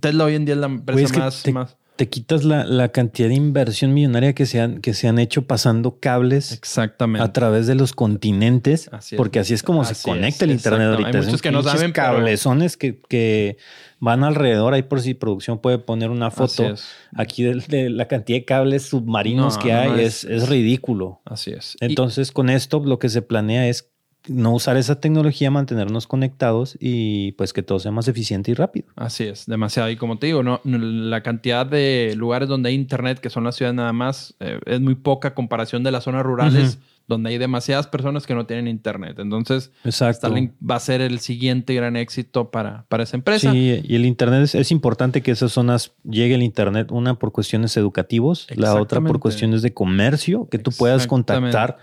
Tesla 0.00 0.24
hoy 0.24 0.34
en 0.34 0.44
día 0.44 0.54
es 0.54 0.60
la 0.60 0.66
empresa 0.66 1.18
más, 1.18 1.46
más, 1.52 1.76
te 1.96 2.08
quitas 2.08 2.42
la, 2.42 2.88
cantidad 2.88 3.28
de 3.28 3.34
inversión 3.34 3.94
millonaria 3.94 4.34
que 4.34 4.46
se 4.46 4.60
han, 4.60 4.80
que 4.80 4.94
se 4.94 5.06
han 5.06 5.18
hecho 5.18 5.46
pasando 5.46 6.00
cables 6.00 6.50
exactamente. 6.50 7.24
a 7.24 7.32
través 7.32 7.68
de 7.68 7.76
los 7.76 7.92
continentes, 7.92 8.90
porque 9.16 9.38
así 9.38 9.54
es 9.54 9.62
como 9.62 9.84
se 9.84 9.94
conecta 10.02 10.44
el 10.44 10.50
internet 10.50 10.88
ahorita. 10.88 11.18
Hay 11.18 11.24
muchos 11.24 11.42
que 11.42 11.52
no 11.52 11.62
saben 11.62 11.92
cablezones 11.92 12.76
que, 12.76 13.00
que, 13.08 13.58
van 14.00 14.24
alrededor. 14.24 14.74
Ahí 14.74 14.82
por 14.82 15.00
si 15.00 15.14
producción 15.14 15.60
puede 15.60 15.78
poner 15.78 16.10
una 16.10 16.30
foto 16.30 16.74
aquí 17.14 17.44
de, 17.44 17.90
la 17.90 18.06
cantidad 18.08 18.38
de 18.38 18.44
cables 18.44 18.82
submarinos 18.82 19.56
que 19.56 19.72
hay, 19.72 20.04
es, 20.04 20.24
es, 20.24 20.48
ridículo. 20.48 21.20
Así 21.24 21.52
es. 21.52 21.76
Entonces, 21.80 22.32
con 22.32 22.50
esto 22.50 22.80
lo 22.84 22.98
que 22.98 23.08
se 23.08 23.22
planea 23.22 23.68
es 23.68 23.93
no 24.26 24.52
usar 24.52 24.76
esa 24.76 25.00
tecnología, 25.00 25.50
mantenernos 25.50 26.06
conectados 26.06 26.76
y 26.80 27.32
pues 27.32 27.52
que 27.52 27.62
todo 27.62 27.78
sea 27.78 27.92
más 27.92 28.08
eficiente 28.08 28.50
y 28.50 28.54
rápido. 28.54 28.86
Así 28.96 29.24
es, 29.24 29.46
demasiado. 29.46 29.90
Y 29.90 29.96
como 29.96 30.18
te 30.18 30.26
digo, 30.26 30.42
no, 30.42 30.60
la 30.64 31.22
cantidad 31.22 31.66
de 31.66 32.14
lugares 32.16 32.48
donde 32.48 32.70
hay 32.70 32.74
internet, 32.74 33.20
que 33.20 33.30
son 33.30 33.44
las 33.44 33.56
ciudades 33.56 33.76
nada 33.76 33.92
más, 33.92 34.34
eh, 34.40 34.58
es 34.66 34.80
muy 34.80 34.94
poca 34.94 35.34
comparación 35.34 35.82
de 35.82 35.92
las 35.92 36.04
zonas 36.04 36.24
rurales, 36.24 36.78
donde 37.06 37.30
hay 37.30 37.38
demasiadas 37.38 37.86
personas 37.86 38.26
que 38.26 38.34
no 38.34 38.46
tienen 38.46 38.66
internet. 38.66 39.18
Entonces, 39.18 39.72
Starlink 39.86 40.52
va 40.58 40.76
a 40.76 40.80
ser 40.80 41.02
el 41.02 41.18
siguiente 41.18 41.74
gran 41.74 41.96
éxito 41.96 42.50
para, 42.50 42.86
para 42.88 43.02
esa 43.02 43.16
empresa. 43.16 43.52
Sí, 43.52 43.82
y 43.84 43.94
el 43.94 44.06
internet 44.06 44.54
es, 44.54 44.70
importante 44.70 45.20
que 45.20 45.30
esas 45.30 45.52
zonas 45.52 45.92
llegue 46.02 46.34
el 46.34 46.42
internet, 46.42 46.90
una 46.90 47.18
por 47.18 47.32
cuestiones 47.32 47.76
educativos, 47.76 48.46
la 48.56 48.74
otra 48.76 49.02
por 49.02 49.20
cuestiones 49.20 49.60
de 49.60 49.74
comercio, 49.74 50.48
que 50.50 50.58
tú 50.58 50.70
puedas 50.70 51.06
contactar 51.06 51.76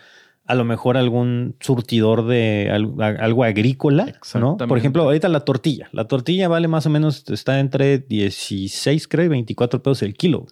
a 0.52 0.54
lo 0.54 0.66
mejor 0.66 0.98
algún 0.98 1.56
surtidor 1.62 2.28
de 2.28 2.70
algo, 2.70 3.46
agrícola, 3.46 4.20
¿no? 4.36 4.58
Por 4.58 4.78
ejemplo, 4.78 5.04
ahorita 5.04 5.30
la 5.30 5.46
tortilla. 5.46 5.88
La 5.94 6.10
tortilla 6.10 6.50
vale 6.50 6.68
más 6.68 6.86
o 6.86 6.90
menos, 6.90 7.24
está 7.30 7.62
entre 7.62 8.00
16, 8.00 9.08
creo, 9.08 9.28
y 9.28 9.30
24 9.30 9.82
pesos 9.82 10.02
el 10.02 10.14
kilo. 10.14 10.48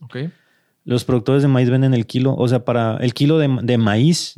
Los 0.85 1.03
productores 1.03 1.41
de 1.41 1.49
maíz 1.49 1.69
venden 1.69 1.93
el 1.93 2.05
kilo, 2.05 2.33
o 2.33 2.47
sea, 2.47 2.63
para 2.63 2.95
el 3.01 3.13
kilo 3.13 3.39
de, 3.39 3.77
maíz 3.77 4.35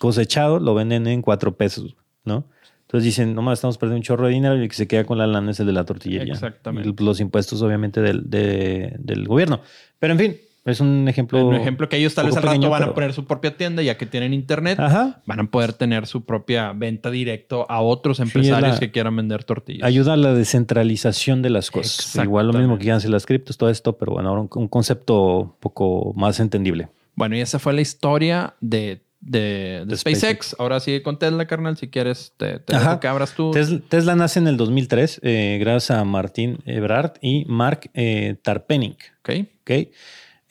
cosechado 0.00 0.58
lo 0.58 0.74
venden 0.74 1.06
en 1.06 1.22
4 1.22 1.56
pesos, 1.56 1.94
¿no? 2.24 2.44
Entonces 2.80 3.04
dicen, 3.04 3.36
nomás 3.36 3.60
estamos 3.60 3.78
perdiendo 3.78 3.98
un 3.98 4.02
chorro 4.02 4.26
de 4.26 4.32
dinero 4.32 4.58
y 4.58 4.62
el 4.62 4.68
que 4.68 4.74
se 4.74 4.88
queda 4.88 5.04
con 5.04 5.16
la 5.16 5.28
lana 5.28 5.52
es 5.52 5.60
el 5.60 5.66
de 5.66 5.72
la 5.74 5.84
tortilla. 5.84 6.24
Exactamente. 6.24 6.92
los 7.04 7.20
impuestos, 7.20 7.62
obviamente, 7.62 8.00
del, 8.00 8.28
del 8.28 9.28
gobierno. 9.28 9.60
Pero 10.00 10.14
en 10.14 10.18
fin, 10.18 10.36
es 10.64 10.80
un 10.80 11.08
ejemplo. 11.08 11.46
Un 11.46 11.56
ejemplo 11.56 11.88
que 11.88 11.96
ellos 11.96 12.14
tal 12.14 12.26
vez 12.26 12.36
al 12.36 12.42
rato 12.42 12.70
van 12.70 12.82
a 12.84 12.94
poner 12.94 13.12
su 13.12 13.24
propia 13.24 13.56
tienda, 13.56 13.82
ya 13.82 13.96
que 13.96 14.06
tienen 14.06 14.32
internet, 14.32 14.78
van 14.78 15.40
a 15.40 15.44
poder 15.44 15.72
tener 15.72 16.06
su 16.06 16.24
propia 16.24 16.72
venta 16.72 17.10
directo 17.10 17.66
a 17.68 17.80
otros 17.80 18.20
empresarios 18.20 18.78
que 18.78 18.90
quieran 18.90 19.16
vender 19.16 19.44
tortillas. 19.44 19.86
Ayuda 19.86 20.14
a 20.14 20.16
la 20.16 20.34
descentralización 20.34 21.42
de 21.42 21.50
las 21.50 21.70
cosas. 21.70 22.16
Igual 22.22 22.48
lo 22.48 22.52
mismo 22.54 22.76
que 22.76 22.82
quieran 22.82 22.98
hacer 22.98 23.10
las 23.10 23.26
criptos, 23.26 23.58
todo 23.58 23.70
esto, 23.70 23.96
pero 23.96 24.12
bueno, 24.12 24.28
ahora 24.28 24.42
un, 24.54 24.68
concepto 24.68 25.38
un 25.40 25.54
poco 25.58 26.12
más 26.16 26.38
entendible. 26.40 26.88
Bueno, 27.14 27.36
y 27.36 27.40
esa 27.40 27.58
fue 27.58 27.72
la 27.72 27.80
historia 27.80 28.54
de 28.60 29.02
de, 29.24 29.86
SpaceX. 29.96 30.56
Ahora 30.58 30.80
sigue 30.80 31.02
con 31.02 31.18
Tesla, 31.18 31.46
carnal. 31.46 31.76
Si 31.76 31.88
quieres, 31.88 32.34
te, 32.36 32.60
dejo 32.66 33.00
que 33.00 33.06
abras 33.06 33.34
tú. 33.34 33.52
Tesla, 33.88 34.16
nace 34.16 34.40
en 34.40 34.48
el 34.48 34.56
2003 34.56 35.20
eh, 35.22 35.58
gracias 35.60 35.96
a 35.96 36.04
Martín 36.04 36.58
Ebrard 36.66 37.12
y 37.20 37.44
Mark 37.46 37.88
eh, 37.94 38.36
Tarpenning. 38.42 38.96
Ok. 39.20 39.30
okay. 39.62 39.92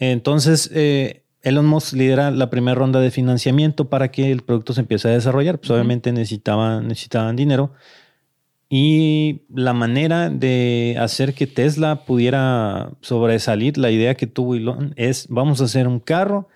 Entonces, 0.02 0.72
eh, 0.74 1.22
Elon 1.43 1.68
Musk 1.68 1.93
lidera 1.93 2.32
la 2.32 2.49
primera 2.49 2.74
ronda 2.74 2.99
de 2.99 3.12
financiamiento 3.12 3.88
para 3.88 4.10
que 4.10 4.32
el 4.32 4.41
producto 4.41 4.74
se 4.74 4.82
empiece 4.82 5.08
a 5.08 5.12
desarrollar. 5.12 5.60
Pues 5.60 5.70
obviamente 5.70 6.12
necesitaban, 6.12 6.88
necesitaban 6.88 7.36
dinero. 7.36 7.72
Y 8.68 9.43
la 9.54 9.74
manera 9.74 10.32
de 10.32 10.97
hacer 10.99 11.36
que 11.36 11.45
Tesla 11.45 12.04
pudiera 12.06 12.91
sobresalir, 13.02 13.78
la 13.78 13.91
idea 13.91 14.16
que 14.16 14.26
tuvo 14.26 14.56
Elon 14.56 14.93
es, 14.95 15.28
vamos 15.30 15.62
a 15.62 15.66
hacer 15.66 15.88
un 15.88 15.99
carro 15.99 16.47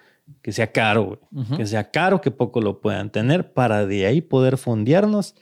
que 0.41 0.52
sea 0.52 0.72
caro, 0.72 1.20
que 1.56 1.68
sea 1.68 1.91
caro, 1.91 2.22
que 2.22 2.32
poco 2.32 2.62
lo 2.62 2.82
puedan 2.82 3.12
tener, 3.12 3.54
para 3.54 3.86
de 3.86 4.08
ahí 4.08 4.22
poder 4.22 4.58
fondearnos 4.58 5.36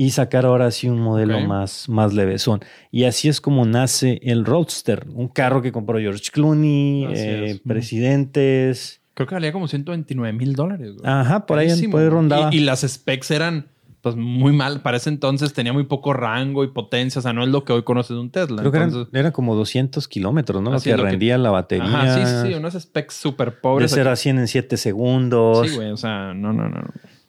y 0.00 0.12
sacar 0.12 0.46
ahora 0.46 0.70
sí 0.70 0.88
un 0.88 0.98
modelo 0.98 1.38
más, 1.40 1.86
más 1.90 2.14
levesón. 2.14 2.60
Y 2.90 3.04
así 3.04 3.28
es 3.28 3.42
como 3.42 3.66
nace 3.66 4.18
el 4.22 4.46
Roadster, 4.46 5.06
un 5.12 5.28
carro 5.28 5.60
que 5.60 5.72
compró 5.72 5.98
George 5.98 6.30
Clooney, 6.32 7.06
eh, 7.10 7.60
presidentes. 7.66 9.02
Creo 9.12 9.26
que 9.26 9.34
valía 9.34 9.52
como 9.52 9.68
129 9.68 10.32
mil 10.32 10.54
dólares. 10.54 10.92
Ajá, 11.04 11.44
por 11.44 11.58
ahí, 11.58 11.86
por 11.88 12.02
rondaba. 12.08 12.48
Y, 12.50 12.60
las 12.60 12.80
specs 12.80 13.30
eran 13.30 13.66
pues 14.00 14.16
muy 14.16 14.54
mal. 14.54 14.80
Para 14.80 14.96
ese 14.96 15.10
entonces 15.10 15.52
tenía 15.52 15.74
muy 15.74 15.84
poco 15.84 16.14
rango 16.14 16.64
y 16.64 16.68
potencia. 16.68 17.18
O 17.18 17.22
sea, 17.22 17.34
no 17.34 17.42
es 17.42 17.50
lo 17.50 17.66
que 17.66 17.74
hoy 17.74 17.82
conoces 17.82 18.16
de 18.16 18.20
un 18.22 18.30
Tesla. 18.30 18.62
Creo 18.62 18.72
que 18.72 19.18
eran, 19.18 19.32
como 19.32 19.54
200 19.54 20.08
kilómetros, 20.08 20.62
¿no? 20.62 20.70
Lo 20.70 20.80
que 20.80 20.96
rendía 20.96 21.36
la 21.36 21.50
batería. 21.50 21.84
Ajá, 21.84 22.14
sí, 22.14 22.20
sí, 22.24 22.48
sí. 22.48 22.54
Unos 22.54 22.72
specs 22.72 23.12
súper 23.16 23.60
pobres. 23.60 23.90
De 23.90 23.96
0 23.96 24.12
a 24.12 24.16
100 24.16 24.38
en 24.38 24.48
7 24.48 24.78
segundos. 24.78 25.68
Sí, 25.68 25.76
güey. 25.76 25.90
O 25.90 25.98
sea, 25.98 26.32
no, 26.32 26.54
no, 26.54 26.70
no. 26.70 26.80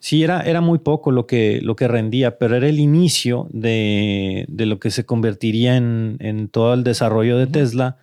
Sí, 0.01 0.23
era, 0.23 0.41
era 0.41 0.61
muy 0.61 0.79
poco 0.79 1.11
lo 1.11 1.27
que, 1.27 1.59
lo 1.61 1.75
que 1.75 1.87
rendía, 1.87 2.39
pero 2.39 2.55
era 2.55 2.67
el 2.67 2.79
inicio 2.79 3.47
de, 3.51 4.45
de 4.49 4.65
lo 4.65 4.79
que 4.79 4.89
se 4.89 5.05
convertiría 5.05 5.77
en, 5.77 6.17
en 6.19 6.47
todo 6.47 6.73
el 6.73 6.83
desarrollo 6.83 7.37
de 7.37 7.45
Tesla. 7.45 7.97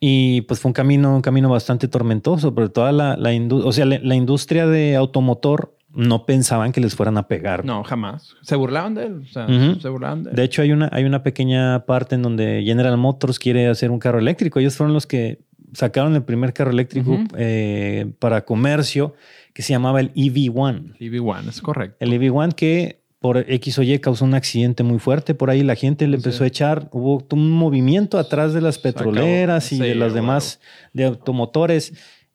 Y 0.00 0.40
pues 0.42 0.60
fue 0.60 0.70
un 0.70 0.72
camino, 0.72 1.14
un 1.14 1.20
camino 1.20 1.50
bastante 1.50 1.88
tormentoso, 1.88 2.54
pero 2.54 2.70
toda 2.70 2.90
la, 2.90 3.18
la, 3.18 3.32
o 3.52 3.70
sea, 3.70 3.84
la, 3.84 4.14
industria 4.14 4.66
de 4.66 4.96
automotor 4.96 5.76
no 5.92 6.24
pensaban 6.24 6.72
que 6.72 6.80
les 6.80 6.94
fueran 6.94 7.18
a 7.18 7.28
pegar. 7.28 7.66
No, 7.66 7.84
jamás. 7.84 8.34
Se 8.40 8.56
burlaban 8.56 8.94
de 8.94 9.04
él. 9.04 9.20
O 9.22 9.30
sea, 9.30 9.46
se 9.46 9.88
burlaban 9.90 10.22
de 10.22 10.30
él. 10.30 10.36
De 10.36 10.42
hecho, 10.42 10.62
hay 10.62 10.72
una, 10.72 10.88
hay 10.90 11.04
una 11.04 11.22
pequeña 11.22 11.84
parte 11.84 12.14
en 12.14 12.22
donde 12.22 12.62
General 12.64 12.96
Motors 12.96 13.38
quiere 13.38 13.68
hacer 13.68 13.90
un 13.90 13.98
carro 13.98 14.20
eléctrico. 14.20 14.58
Ellos 14.58 14.74
fueron 14.74 14.94
los 14.94 15.06
que 15.06 15.40
sacaron 15.74 16.14
el 16.14 16.22
primer 16.22 16.54
carro 16.54 16.70
eléctrico 16.70 17.18
eh, 17.36 18.10
para 18.18 18.46
comercio 18.46 19.14
que 19.52 19.62
se 19.62 19.72
llamaba 19.72 20.00
el 20.00 20.12
EV1. 20.14 20.96
EV1, 20.98 21.48
es 21.48 21.60
correcto. 21.60 21.96
El 22.00 22.12
EV1 22.12 22.54
que 22.54 23.00
por 23.20 23.36
X 23.36 23.78
o 23.78 23.82
Y 23.82 23.98
causó 23.98 24.24
un 24.24 24.34
accidente 24.34 24.82
muy 24.82 24.98
fuerte. 24.98 25.34
Por 25.34 25.50
ahí 25.50 25.62
la 25.62 25.74
gente 25.74 26.06
le 26.06 26.16
empezó 26.16 26.44
a 26.44 26.46
echar, 26.46 26.88
hubo 26.92 27.22
un 27.32 27.50
movimiento 27.50 28.18
atrás 28.18 28.54
de 28.54 28.62
las 28.62 28.78
petroleras 28.78 29.72
y 29.72 29.78
de 29.78 29.94
las 29.94 30.14
demás 30.14 30.60
de 30.94 31.04
automotores 31.04 31.92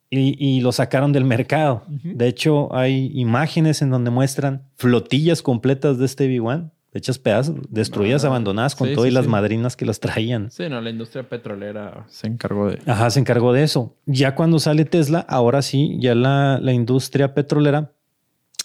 y, 0.08 0.60
lo 0.60 0.70
sacaron 0.70 1.12
del 1.12 1.24
mercado. 1.24 1.82
De 1.88 2.28
hecho, 2.28 2.74
hay 2.74 3.10
imágenes 3.14 3.82
en 3.82 3.90
donde 3.90 4.10
muestran 4.10 4.62
flotillas 4.76 5.42
completas 5.42 5.98
de 5.98 6.06
este 6.06 6.30
EV1 6.30 6.70
hechas 6.96 7.18
pedazos, 7.18 7.56
destruidas, 7.68 8.24
ah, 8.24 8.28
abandonadas 8.28 8.74
con 8.74 8.92
todas 8.94 9.12
las 9.12 9.26
madrinas 9.26 9.76
que 9.76 9.86
las 9.86 10.00
traían. 10.00 10.50
Sí, 10.50 10.68
no, 10.68 10.80
la 10.80 10.90
industria 10.90 11.28
petrolera 11.28 12.06
se 12.08 12.26
encargó 12.26 12.68
de... 12.70 12.80
Ajá, 12.86 13.10
se 13.10 13.20
encargó 13.20 13.52
de 13.52 13.62
eso. 13.62 13.94
Ya 14.06 14.34
cuando 14.34 14.58
sale 14.58 14.84
Tesla, 14.84 15.20
ahora 15.28 15.62
sí, 15.62 15.96
ya 16.00 16.14
la, 16.14 16.58
la 16.60 16.72
industria 16.72 17.34
petrolera, 17.34 17.92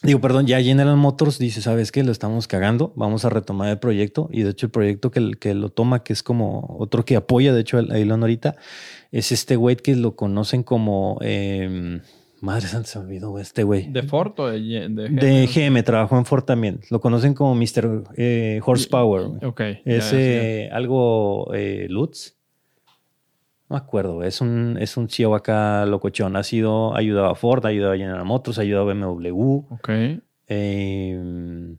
digo, 0.04 0.20
perdón, 0.20 0.48
ya 0.48 0.62
General 0.62 0.98
Motors 0.98 1.38
dice, 1.38 1.62
¿sabes 1.62 1.92
qué? 1.92 2.04
Lo 2.04 2.12
estamos 2.12 2.48
cagando, 2.48 2.94
vamos 2.96 3.26
a 3.26 3.30
retomar 3.30 3.70
el 3.70 3.80
proyecto. 3.80 4.30
Y 4.32 4.44
de 4.44 4.52
hecho 4.52 4.68
el 4.68 4.72
proyecto 4.72 5.12
que, 5.12 5.32
que 5.40 5.54
lo 5.54 5.70
toma, 5.70 6.04
que 6.04 6.14
es 6.14 6.24
como 6.24 6.76
otro 6.80 7.06
que 7.06 7.16
apoya, 7.16 7.54
de 7.54 7.62
hecho, 7.62 7.78
a 7.78 7.98
Elon 7.98 8.22
ahorita, 8.22 8.56
es 9.12 9.32
este 9.32 9.56
güey 9.56 9.76
que 9.76 9.96
lo 9.96 10.16
conocen 10.16 10.64
como... 10.64 11.18
Em, 11.22 12.02
Madre 12.42 12.68
santa, 12.68 12.88
se 12.88 12.98
me 12.98 13.06
olvidó 13.06 13.38
este 13.38 13.64
güey. 13.64 13.88
¿De 13.92 14.02
Ford 14.02 14.34
o 14.39 14.48
de, 14.48 14.60
de 14.60 14.88
GM? 14.89 15.16
De 15.16 15.46
GM, 15.46 15.84
trabajó 15.84 16.18
en 16.18 16.26
Ford 16.26 16.44
también. 16.44 16.80
Lo 16.89 17.00
conocen 17.00 17.36
como 17.36 17.54
Mr. 17.54 18.04
Eh, 18.18 18.60
Horsepower. 18.66 19.46
Ok. 19.46 19.62
Es 19.86 20.12
eh, 20.12 20.68
algo 20.74 21.54
eh, 21.54 21.86
Lutz. 21.88 22.36
No 23.70 23.76
me 23.76 23.78
acuerdo. 23.78 24.24
Es 24.24 24.42
un, 24.42 24.76
es 24.82 24.98
un 24.98 25.08
CEO 25.08 25.36
acá 25.36 25.86
locochón. 25.86 26.36
Ha 26.36 26.42
sido, 26.42 26.96
ayudado 26.96 27.28
a 27.28 27.36
Ford, 27.36 27.64
ha 27.64 27.70
ayudado 27.70 27.94
a 27.94 27.98
General 27.98 28.26
Motors, 28.26 28.58
ha 28.58 28.64
ayudado 28.64 28.89
a 28.89 28.94
BMW. 28.96 29.58
Ok. 29.70 29.89
Eh, 30.48 31.78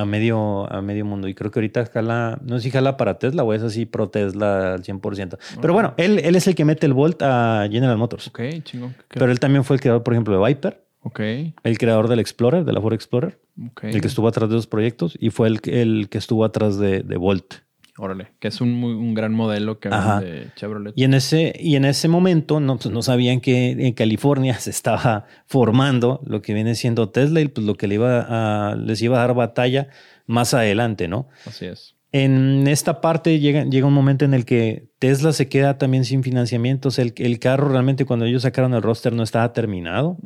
a 0.00 0.04
medio, 0.04 0.72
a 0.72 0.80
medio 0.82 1.04
mundo. 1.04 1.28
Y 1.28 1.34
creo 1.34 1.50
que 1.50 1.58
ahorita 1.58 1.86
jala, 1.86 2.38
no 2.42 2.56
sé 2.56 2.64
si 2.64 2.70
jala 2.70 2.96
para 2.96 3.18
Tesla 3.18 3.44
o 3.44 3.52
es 3.52 3.62
así 3.62 3.86
pro 3.86 4.08
Tesla 4.08 4.74
al 4.74 4.82
100%. 4.82 5.38
Pero 5.60 5.72
bueno, 5.74 5.94
él, 5.96 6.18
él 6.20 6.36
es 6.36 6.46
el 6.46 6.54
que 6.54 6.64
mete 6.64 6.86
el 6.86 6.94
Volt 6.94 7.22
a 7.22 7.68
General 7.70 7.96
Motors. 7.98 8.28
Ok, 8.28 8.40
chingón. 8.62 8.94
Pero 9.08 9.30
él 9.30 9.40
también 9.40 9.64
fue 9.64 9.76
el 9.76 9.80
creador, 9.80 10.02
por 10.02 10.14
ejemplo, 10.14 10.38
de 10.38 10.46
Viper. 10.46 10.84
Ok. 11.02 11.20
El 11.20 11.78
creador 11.78 12.08
del 12.08 12.18
Explorer, 12.18 12.64
de 12.64 12.72
la 12.72 12.80
Ford 12.80 12.94
Explorer. 12.94 13.38
El 13.82 14.00
que 14.00 14.06
estuvo 14.06 14.28
atrás 14.28 14.48
de 14.48 14.54
los 14.54 14.66
proyectos 14.66 15.16
y 15.20 15.30
fue 15.30 15.48
el, 15.48 15.60
el 15.64 16.08
que 16.08 16.18
estuvo 16.18 16.44
atrás 16.44 16.78
de, 16.78 17.02
de 17.02 17.16
Volt. 17.16 17.54
Órale, 18.02 18.28
que 18.38 18.48
es 18.48 18.62
un, 18.62 18.72
muy, 18.72 18.94
un 18.94 19.12
gran 19.12 19.34
modelo 19.34 19.78
que 19.78 19.90
de 19.90 20.46
Chevrolet. 20.56 20.94
Y 20.96 21.04
en 21.04 21.12
ese, 21.12 21.52
y 21.60 21.76
en 21.76 21.84
ese 21.84 22.08
momento 22.08 22.58
no, 22.58 22.78
pues, 22.78 22.90
no 22.90 23.02
sabían 23.02 23.42
que 23.42 23.72
en 23.72 23.92
California 23.92 24.54
se 24.58 24.70
estaba 24.70 25.26
formando 25.44 26.22
lo 26.24 26.40
que 26.40 26.54
viene 26.54 26.74
siendo 26.76 27.10
Tesla 27.10 27.42
y 27.42 27.48
pues 27.48 27.66
lo 27.66 27.74
que 27.74 27.88
le 27.88 27.96
iba 27.96 28.70
a, 28.70 28.74
les 28.74 29.02
iba 29.02 29.18
a 29.18 29.26
dar 29.26 29.34
batalla 29.34 29.88
más 30.26 30.54
adelante, 30.54 31.08
¿no? 31.08 31.28
Así 31.44 31.66
es. 31.66 31.94
En 32.10 32.66
esta 32.68 33.02
parte 33.02 33.38
llega, 33.38 33.64
llega 33.64 33.86
un 33.86 33.92
momento 33.92 34.24
en 34.24 34.32
el 34.32 34.46
que 34.46 34.88
Tesla 34.98 35.34
se 35.34 35.50
queda 35.50 35.76
también 35.76 36.06
sin 36.06 36.22
financiamientos. 36.22 36.98
El, 36.98 37.12
el 37.18 37.38
carro 37.38 37.68
realmente 37.68 38.06
cuando 38.06 38.24
ellos 38.24 38.42
sacaron 38.42 38.72
el 38.72 38.80
roster 38.80 39.12
no 39.12 39.22
estaba 39.22 39.52
terminado. 39.52 40.16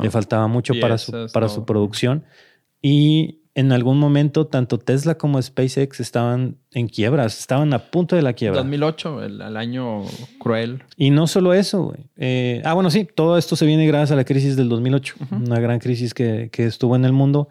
Le 0.00 0.10
faltaba 0.10 0.48
mucho 0.48 0.74
para, 0.80 0.98
su, 0.98 1.28
para 1.32 1.48
su 1.48 1.64
producción. 1.64 2.24
Y 2.82 3.41
en 3.54 3.72
algún 3.72 3.98
momento 3.98 4.46
tanto 4.46 4.78
Tesla 4.78 5.16
como 5.16 5.40
SpaceX 5.40 6.00
estaban 6.00 6.56
en 6.72 6.88
quiebras, 6.88 7.38
estaban 7.38 7.74
a 7.74 7.78
punto 7.78 8.16
de 8.16 8.22
la 8.22 8.32
quiebra. 8.32 8.60
2008, 8.60 9.24
el, 9.24 9.56
año 9.56 10.04
cruel. 10.38 10.82
Y 10.96 11.10
no 11.10 11.26
solo 11.26 11.52
eso, 11.52 11.94
eh, 12.16 12.62
ah, 12.64 12.72
bueno, 12.72 12.90
sí, 12.90 13.04
todo 13.04 13.36
esto 13.36 13.54
se 13.56 13.66
viene 13.66 13.86
gracias 13.86 14.12
a 14.12 14.16
la 14.16 14.24
crisis 14.24 14.56
del 14.56 14.68
2008, 14.70 15.14
una 15.32 15.60
gran 15.60 15.80
crisis 15.80 16.14
que, 16.14 16.48
que, 16.50 16.64
estuvo 16.64 16.96
en 16.96 17.04
el 17.04 17.12
mundo. 17.12 17.48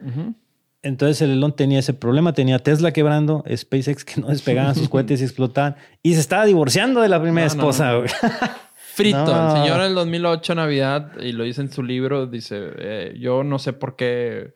Entonces 0.82 1.22
el 1.22 1.32
Elon 1.32 1.56
tenía 1.56 1.78
ese 1.78 1.94
problema, 1.94 2.34
tenía 2.34 2.58
Tesla 2.58 2.92
quebrando, 2.92 3.44
SpaceX 3.56 4.04
que 4.04 4.20
no 4.20 4.28
despegaban 4.28 4.74
sus 4.74 4.90
cohetes 4.90 5.22
y 5.22 5.26
explotaban, 5.26 5.76
y 6.02 6.16
se 6.16 6.20
estaba 6.20 6.46
divorciando 6.46 7.02
de 7.02 7.10
la 7.10 7.22
primera 7.22 7.46
esposa. 7.46 8.00
Frito, 8.94 9.20
el 9.20 9.64
señor 9.64 9.80
en 9.80 9.86
el 9.86 9.96
2008 9.96 10.56
Navidad, 10.56 11.12
y 11.22 11.32
lo 11.32 11.44
dice 11.44 11.62
en 11.62 11.72
su 11.72 11.84
libro, 11.84 12.26
dice, 12.26 12.60
eh, 12.78 13.18
yo 13.20 13.44
no 13.44 13.58
sé 13.60 13.72
por 13.74 13.96
qué 13.96 14.56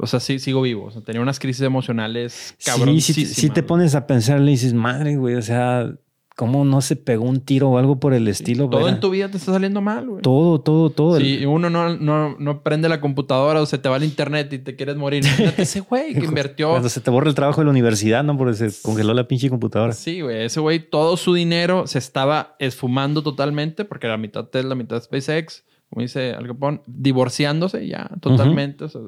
o 0.00 0.06
sea, 0.06 0.20
sí, 0.20 0.38
sigo 0.38 0.62
vivo. 0.62 0.86
O 0.86 0.90
sea, 0.90 1.02
tenía 1.02 1.20
unas 1.20 1.38
crisis 1.38 1.62
emocionales 1.62 2.54
cabrón. 2.64 3.00
Sí, 3.00 3.26
si, 3.26 3.50
te 3.50 3.62
pones 3.62 3.94
a 3.94 4.06
pensar, 4.06 4.40
le 4.40 4.50
dices, 4.52 4.74
madre, 4.74 5.16
güey, 5.16 5.34
o 5.34 5.42
sea, 5.42 5.92
¿cómo 6.36 6.64
no 6.64 6.80
se 6.80 6.96
pegó 6.96 7.24
un 7.24 7.40
tiro 7.40 7.70
o 7.70 7.78
algo 7.78 8.00
por 8.00 8.14
el 8.14 8.26
estilo? 8.26 8.70
Todo 8.70 8.88
en 8.88 8.98
tu 8.98 9.10
vida 9.10 9.30
te 9.30 9.36
está 9.36 9.52
saliendo 9.52 9.82
mal, 9.82 10.08
güey. 10.08 10.22
Todo, 10.22 10.60
todo, 10.60 10.90
todo. 10.90 11.20
Si 11.20 11.44
uno 11.44 11.68
no, 11.68 11.96
no, 11.96 12.36
no, 12.38 12.62
prende 12.62 12.88
la 12.88 13.00
computadora 13.00 13.60
o 13.60 13.66
se 13.66 13.76
te 13.78 13.88
va 13.88 13.98
el 13.98 14.04
internet 14.04 14.52
y 14.52 14.58
te 14.58 14.74
quieres 14.74 14.96
morir, 14.96 15.24
Imagínate 15.24 15.62
ese 15.62 15.80
güey 15.80 16.14
que 16.18 16.24
invirtió. 16.24 16.70
Cuando 16.70 16.88
se 16.88 17.00
te 17.00 17.10
borra 17.10 17.28
el 17.28 17.34
trabajo 17.34 17.60
de 17.60 17.66
la 17.66 17.70
universidad, 17.70 18.24
¿no? 18.24 18.38
Porque 18.38 18.54
se 18.54 18.82
congeló 18.82 19.12
la 19.12 19.28
pinche 19.28 19.50
computadora. 19.50 19.92
Sí, 19.92 20.22
güey. 20.22 20.44
Ese 20.44 20.60
güey, 20.60 20.78
todo 20.88 21.16
su 21.16 21.34
dinero 21.34 21.86
se 21.86 21.98
estaba 21.98 22.56
esfumando 22.58 23.22
totalmente 23.22 23.84
porque 23.84 24.08
la 24.08 24.16
mitad 24.16 24.48
es 24.52 24.64
la 24.64 24.74
mitad 24.74 25.02
SpaceX. 25.02 25.64
Como 25.90 26.02
dice 26.02 26.34
Al 26.34 26.46
Capone, 26.46 26.80
divorciándose 26.86 27.86
ya 27.86 28.08
totalmente. 28.20 28.84
O 28.84 28.88
sea, 28.88 29.00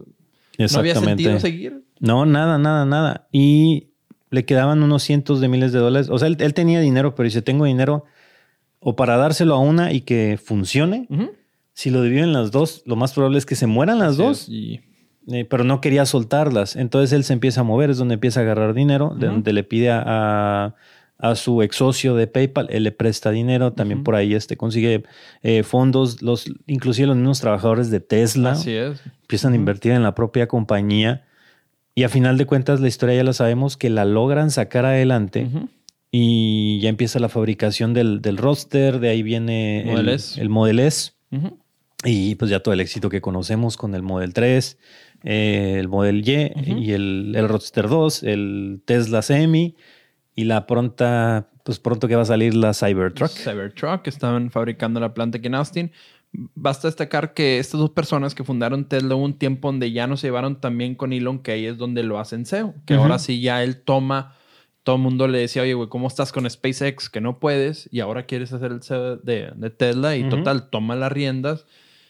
¿No 0.59 0.79
había 0.79 0.95
sentido 0.95 1.39
seguir? 1.41 1.85
No, 2.01 2.27
nada, 2.27 2.59
nada, 2.59 2.85
nada. 2.85 3.29
Y 3.33 3.89
le 4.31 4.45
quedaban 4.45 4.83
unos 4.83 5.03
cientos 5.03 5.41
de 5.41 5.49
miles 5.49 5.73
de 5.73 5.79
dólares. 5.79 6.09
O 6.11 6.19
sea, 6.19 6.29
él, 6.29 6.55
tenía 6.55 6.81
dinero, 6.81 7.15
pero 7.15 7.25
dice, 7.25 7.43
tengo 7.43 7.65
dinero 7.65 8.05
o 8.81 8.97
para 8.97 9.17
dárselo 9.17 9.55
a 9.55 9.59
una 9.59 9.93
y 9.93 10.01
que 10.01 10.39
funcione. 10.43 11.07
Si 11.75 11.91
lo 11.91 12.03
dividen 12.03 12.33
las 12.33 12.51
dos, 12.51 12.83
lo 12.87 12.97
más 12.97 13.13
probable 13.13 13.39
es 13.39 13.47
que 13.47 13.55
se 13.55 13.67
mueran 13.67 13.99
las 13.99 14.17
dos. 14.17 14.49
Eh, 14.51 15.45
pero 15.49 15.63
no 15.63 15.81
quería 15.81 16.05
soltarlas. 16.05 16.75
Entonces 16.77 17.13
él 17.13 17.25
se 17.25 17.33
empieza 17.33 17.61
a 17.61 17.65
mover, 17.65 17.91
es 17.91 17.99
donde 17.99 18.15
empieza 18.15 18.41
a 18.41 18.43
agarrar 18.43 18.75
dinero, 18.75 19.15
de 19.17 19.29
donde 19.29 19.53
le 19.53 19.63
pide 19.63 19.91
a, 19.91 20.03
a 20.05 20.75
su 21.37 21.63
ex 21.63 21.77
socio 21.77 22.15
de 22.17 22.27
PayPal, 22.27 22.67
él 22.71 22.83
le 22.83 22.93
presta 22.93 23.31
dinero, 23.31 23.73
también 23.73 24.03
por 24.03 24.17
ahí 24.17 24.35
este, 24.35 24.57
consigue 24.57 25.05
eh, 25.43 25.63
fondos, 25.63 26.21
los, 26.21 26.53
inclusive 26.67 27.07
los 27.07 27.17
mismos 27.17 27.41
trabajadores 27.41 27.91
de 27.91 28.01
Tesla 28.01 28.53
Así 28.53 28.73
es. 28.73 29.01
empiezan 29.23 29.53
a 29.53 29.57
invertir 29.57 29.93
en 29.93 30.03
la 30.03 30.15
propia 30.15 30.49
compañía 30.49 31.25
y 31.95 32.03
a 32.03 32.09
final 32.09 32.39
de 32.39 32.47
cuentas 32.47 32.81
la 32.81 32.89
historia 32.89 33.15
ya 33.15 33.25
la 33.25 33.33
sabemos 33.33 33.77
que 33.77 33.89
la 33.89 34.05
logran 34.05 34.51
sacar 34.51 34.85
adelante 34.85 35.49
y 36.11 36.81
ya 36.81 36.89
empieza 36.89 37.19
la 37.19 37.29
fabricación 37.29 37.95
del, 37.95 38.21
del 38.21 38.37
roster, 38.37 38.99
de 38.99 39.09
ahí 39.09 39.23
viene 39.23 39.93
el, 39.95 40.09
el 40.09 40.49
Model 40.49 40.81
S. 40.81 41.13
Y 42.05 42.35
pues 42.35 42.51
ya 42.51 42.61
todo 42.61 42.75
el 42.75 42.81
éxito 42.81 43.09
que 43.09 43.21
conocemos 43.21 43.77
con 43.77 43.95
el 43.95 44.03
Model 44.03 44.35
3, 44.35 44.79
eh, 45.25 45.77
el 45.79 45.89
Model 45.89 46.29
Y 46.29 46.53
y 46.67 46.93
el, 46.93 47.33
el 47.37 47.49
Roadster 47.49 47.89
2, 47.89 48.25
el 48.25 48.83
Tesla 48.85 49.23
Semi 49.23 49.77
y 50.35 50.45
la 50.45 50.67
pronta, 50.67 51.49
pues 51.65 51.79
pronto 51.79 52.09
que 52.09 52.17
va 52.17 52.23
a 52.23 52.27
salir 52.27 52.55
la 52.55 52.73
Cybertruck. 52.75 53.31
Cybertruck, 53.31 54.07
estaban 54.07 54.51
fabricando 54.51 55.01
la 55.01 55.15
planta 55.15 55.39
aquí 55.39 55.49
en 55.49 55.55
Austin. 55.55 55.93
Basta 56.33 56.89
destacar 56.89 57.35
que 57.35 57.59
estas 57.59 57.79
dos 57.79 57.91
personas 57.91 58.35
que 58.35 58.43
fundaron 58.43 58.87
Tesla 58.87 59.15
hubo 59.15 59.25
un 59.25 59.39
tiempo 59.39 59.69
donde 59.69 59.93
ya 59.93 60.07
no 60.07 60.17
se 60.17 60.29
llevaron 60.29 60.61
también 60.61 60.95
con 60.95 61.13
Elon, 61.13 61.41
que 61.41 61.53
ahí 61.53 61.67
es 61.67 61.77
donde 61.77 62.03
lo 62.03 62.19
hacen 62.19 62.47
SEO. 62.47 62.75
Que 62.87 62.95
ahora 62.95 63.19
sí 63.19 63.43
ya 63.43 63.63
él 63.63 63.83
toma, 63.83 64.35
todo 64.83 64.97
el 64.97 65.03
mundo 65.03 65.29
le 65.29 65.39
decía, 65.39 65.61
oye, 65.61 65.75
güey, 65.75 65.91
¿cómo 65.91 66.09
estás 66.09 66.33
con 66.33 66.49
SpaceX? 66.49 67.11
Que 67.11 67.21
no 67.21 67.39
puedes 67.39 67.87
y 67.93 68.01
ahora 68.01 68.25
quieres 68.25 68.55
hacer 68.55 68.73
el 68.73 68.83
SEO 68.83 69.17
de, 69.17 69.53
Tesla 69.77 70.17
y 70.17 70.27
total, 70.31 70.71
toma 70.71 70.97
las 70.97 71.13
riendas. 71.13 71.67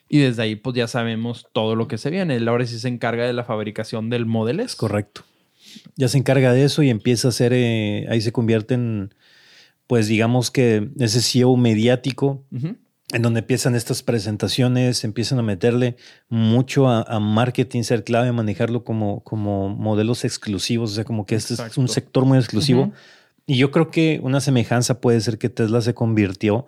Y 0.08 0.18
desde 0.18 0.42
ahí 0.42 0.56
pues 0.56 0.76
ya 0.76 0.86
sabemos 0.86 1.48
todo 1.52 1.74
lo 1.74 1.88
que 1.88 1.98
se 1.98 2.10
viene. 2.10 2.36
Él 2.36 2.46
ahora 2.46 2.64
sí 2.66 2.78
se 2.78 2.86
encarga 2.86 3.26
de 3.26 3.32
la 3.32 3.44
fabricación 3.44 4.08
del 4.08 4.26
Model 4.26 4.60
S. 4.60 4.76
Correcto 4.76 5.22
ya 5.96 6.08
se 6.08 6.18
encarga 6.18 6.52
de 6.52 6.64
eso 6.64 6.82
y 6.82 6.90
empieza 6.90 7.28
a 7.28 7.32
ser, 7.32 7.52
eh, 7.52 8.06
ahí 8.08 8.20
se 8.20 8.32
convierte 8.32 8.74
en, 8.74 9.14
pues 9.86 10.08
digamos 10.08 10.50
que 10.50 10.90
ese 10.98 11.20
CEO 11.20 11.56
mediático 11.56 12.44
en 13.12 13.20
donde 13.20 13.40
empiezan 13.40 13.74
estas 13.74 14.02
presentaciones, 14.02 15.04
empiezan 15.04 15.38
a 15.38 15.42
meterle 15.42 15.96
mucho 16.28 16.88
a, 16.88 17.20
marketing, 17.20 17.82
ser 17.82 18.04
clave, 18.04 18.32
manejarlo 18.32 18.84
como, 18.84 19.22
como 19.22 19.68
modelos 19.68 20.24
exclusivos, 20.24 20.92
o 20.92 20.94
sea, 20.94 21.04
como 21.04 21.26
que 21.26 21.34
este 21.34 21.54
es 21.54 21.76
un 21.76 21.88
sector 21.88 22.24
muy 22.24 22.38
exclusivo. 22.38 22.92
Y 23.46 23.56
yo 23.58 23.70
creo 23.70 23.90
que 23.90 24.18
una 24.22 24.40
semejanza 24.40 25.00
puede 25.00 25.20
ser 25.20 25.36
que 25.36 25.50
Tesla 25.50 25.82
se 25.82 25.94
convirtió 25.94 26.66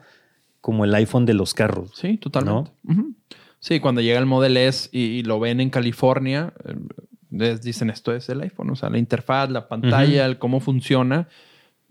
como 0.61 0.85
el 0.85 0.95
iPhone 0.95 1.25
de 1.25 1.35
los 1.35 1.55
carros. 1.55 1.93
Sí, 1.95 2.19
totalmente. 2.19 2.73
Sí, 3.59 3.81
cuando 3.81 4.03
llega 4.03 4.19
el 4.19 4.27
Model 4.27 4.59
S 4.59 4.91
y, 4.93 5.23
lo 5.23 5.41
ven 5.41 5.61
en 5.61 5.71
California, 5.71 6.53
eh, 6.67 6.75
les 7.37 7.63
dicen 7.63 7.91
esto 7.91 8.15
es 8.15 8.29
el 8.29 8.41
iPhone, 8.41 8.71
o 8.71 8.77
sea, 8.77 8.91
la 8.91 8.99
interfaz, 8.99 9.51
la 9.51 9.69
pantalla, 9.69 10.27
el 10.27 10.39
cómo 10.39 10.61
funciona 10.61 11.29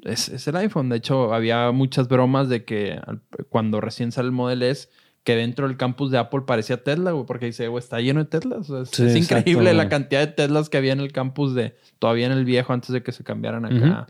es, 0.05 0.47
el 0.47 0.55
iPhone. 0.55 0.89
De 0.89 0.97
hecho, 0.97 1.33
había 1.33 1.71
muchas 1.71 2.07
bromas 2.07 2.49
de 2.49 2.65
que 2.65 2.99
cuando 3.49 3.81
recién 3.81 4.11
sale 4.11 4.27
el 4.27 4.31
Model 4.31 4.63
S, 4.63 4.89
que 5.23 5.35
dentro 5.35 5.67
del 5.67 5.77
campus 5.77 6.11
de 6.11 6.17
Apple 6.17 6.41
parecía 6.45 6.83
Tesla, 6.83 7.11
güey, 7.11 7.25
porque 7.25 7.45
dice, 7.45 7.67
güey, 7.67 7.81
está 7.81 8.01
lleno 8.01 8.23
de 8.23 8.29
Teslas. 8.29 8.69
es, 8.69 9.15
increíble 9.15 9.73
la 9.73 9.87
cantidad 9.87 10.19
de 10.19 10.27
Teslas 10.27 10.69
que 10.69 10.77
había 10.77 10.93
en 10.93 10.99
el 10.99 11.11
campus 11.13 11.55
de, 11.55 11.75
todavía 11.99 12.25
en 12.25 12.33
el 12.33 12.45
viejo, 12.45 12.73
antes 12.73 12.89
de 12.89 13.03
que 13.03 13.11
se 13.11 13.23
cambiaran 13.23 13.65
acá 13.65 14.07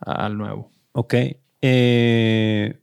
al 0.00 0.36
nuevo. 0.36 0.70
Ok. 0.92 1.14
Eh, 1.62 2.78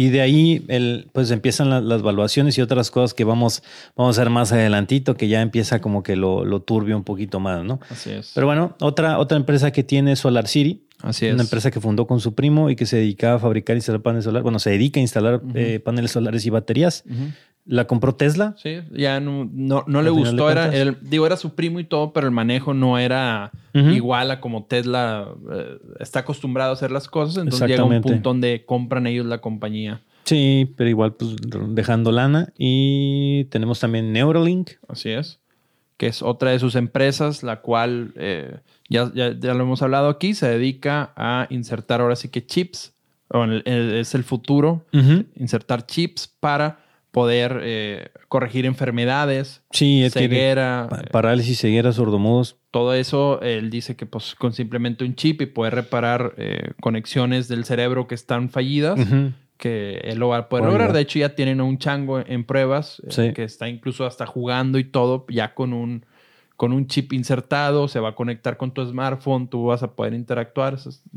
y 0.00 0.08
de 0.08 0.22
ahí 0.22 0.64
el, 0.68 1.10
pues 1.12 1.30
empiezan 1.30 1.68
las 1.68 2.00
evaluaciones 2.00 2.56
y 2.56 2.62
otras 2.62 2.90
cosas 2.90 3.12
que 3.12 3.24
vamos, 3.24 3.62
vamos 3.94 4.16
a 4.16 4.22
ver 4.22 4.30
más 4.30 4.50
adelantito, 4.50 5.14
que 5.14 5.28
ya 5.28 5.42
empieza 5.42 5.82
como 5.82 6.02
que 6.02 6.16
lo, 6.16 6.46
lo 6.46 6.62
turbio 6.62 6.96
un 6.96 7.04
poquito 7.04 7.38
más, 7.38 7.62
¿no? 7.64 7.80
Así 7.90 8.08
es. 8.08 8.32
Pero 8.34 8.46
bueno, 8.46 8.76
otra, 8.80 9.18
otra 9.18 9.36
empresa 9.36 9.72
que 9.72 9.84
tiene 9.84 10.16
Solar 10.16 10.48
City, 10.48 10.86
Así 11.02 11.26
es. 11.26 11.34
Una 11.34 11.42
empresa 11.42 11.70
que 11.70 11.80
fundó 11.80 12.06
con 12.06 12.20
su 12.20 12.34
primo 12.34 12.70
y 12.70 12.76
que 12.76 12.86
se 12.86 12.96
dedicaba 12.96 13.36
a 13.36 13.38
fabricar 13.38 13.76
y 13.76 13.78
instalar 13.78 14.02
paneles 14.02 14.24
solares. 14.24 14.42
Bueno, 14.42 14.58
se 14.58 14.70
dedica 14.70 15.00
a 15.00 15.02
instalar 15.02 15.42
eh, 15.54 15.80
paneles 15.80 16.10
solares 16.10 16.44
y 16.44 16.50
baterías. 16.50 17.04
La 17.70 17.86
compró 17.86 18.16
Tesla. 18.16 18.56
Sí, 18.58 18.80
ya 18.90 19.20
no, 19.20 19.48
no, 19.54 20.02
le 20.02 20.10
gustó. 20.10 20.50
Era, 20.50 20.74
el, 20.74 20.98
digo, 21.02 21.24
era 21.24 21.36
su 21.36 21.54
primo 21.54 21.78
y 21.78 21.84
todo, 21.84 22.12
pero 22.12 22.26
el 22.26 22.32
manejo 22.32 22.74
no 22.74 22.98
era 22.98 23.52
igual 23.72 24.32
a 24.32 24.40
como 24.40 24.64
Tesla 24.64 25.28
eh, 25.52 25.78
está 26.00 26.20
acostumbrado 26.20 26.70
a 26.70 26.72
hacer 26.74 26.90
las 26.90 27.06
cosas. 27.06 27.36
Entonces 27.36 27.68
llega 27.68 27.84
un 27.84 28.02
punto 28.02 28.30
donde 28.30 28.64
compran 28.66 29.06
ellos 29.06 29.24
la 29.24 29.38
compañía. 29.38 30.00
Sí, 30.24 30.74
pero 30.76 30.90
igual 30.90 31.14
pues 31.14 31.36
dejando 31.68 32.10
lana. 32.10 32.52
Y 32.58 33.44
tenemos 33.44 33.78
también 33.78 34.12
Neuralink. 34.12 34.70
Así 34.88 35.10
es. 35.10 35.38
Que 35.96 36.08
es 36.08 36.22
otra 36.22 36.50
de 36.50 36.58
sus 36.58 36.74
empresas, 36.74 37.44
la 37.44 37.60
cual... 37.60 38.12
Eh, 38.16 38.58
ya, 38.88 39.12
ya, 39.14 39.54
lo 39.54 39.62
hemos 39.62 39.82
hablado 39.82 40.08
aquí, 40.08 40.34
se 40.34 40.48
dedica 40.48 41.12
a 41.14 41.46
insertar 41.48 42.00
ahora 42.00 42.16
sí 42.16 42.28
que 42.28 42.44
chips, 42.44 42.92
es 43.64 44.14
el 44.16 44.24
futuro, 44.24 44.84
insertar 45.36 45.86
chips 45.86 46.26
para 46.26 46.80
poder 47.10 47.60
eh, 47.62 48.08
corregir 48.28 48.66
enfermedades, 48.66 49.62
sí, 49.70 50.08
ceguera, 50.10 50.88
parálisis, 51.10 51.58
ceguera, 51.58 51.92
sordomudos. 51.92 52.56
Todo 52.70 52.94
eso, 52.94 53.40
él 53.42 53.70
dice 53.70 53.96
que 53.96 54.06
pues, 54.06 54.34
con 54.34 54.52
simplemente 54.52 55.04
un 55.04 55.14
chip 55.14 55.42
y 55.42 55.46
poder 55.46 55.74
reparar 55.74 56.34
eh, 56.36 56.72
conexiones 56.80 57.48
del 57.48 57.64
cerebro 57.64 58.06
que 58.06 58.14
están 58.14 58.48
fallidas, 58.48 58.98
que 59.56 59.98
él 60.04 60.18
lo 60.18 60.28
va 60.28 60.38
a 60.38 60.48
poder 60.48 60.66
lograr. 60.66 60.92
De 60.92 61.00
hecho, 61.00 61.18
ya 61.18 61.34
tienen 61.34 61.60
un 61.60 61.78
chango 61.78 62.20
en 62.24 62.44
pruebas, 62.44 63.02
eh, 63.18 63.32
que 63.34 63.42
está 63.42 63.68
incluso 63.68 64.06
hasta 64.06 64.26
jugando 64.26 64.78
y 64.78 64.84
todo, 64.84 65.26
ya 65.28 65.54
con 65.54 65.72
un 65.72 66.06
con 66.60 66.74
un 66.74 66.86
chip 66.88 67.14
insertado, 67.14 67.88
se 67.88 68.00
va 68.00 68.10
a 68.10 68.14
conectar 68.14 68.58
con 68.58 68.70
tu 68.70 68.84
smartphone, 68.84 69.48
tú 69.48 69.64
vas 69.64 69.82
a 69.82 69.92
poder 69.92 70.12
interactuar. 70.12 70.74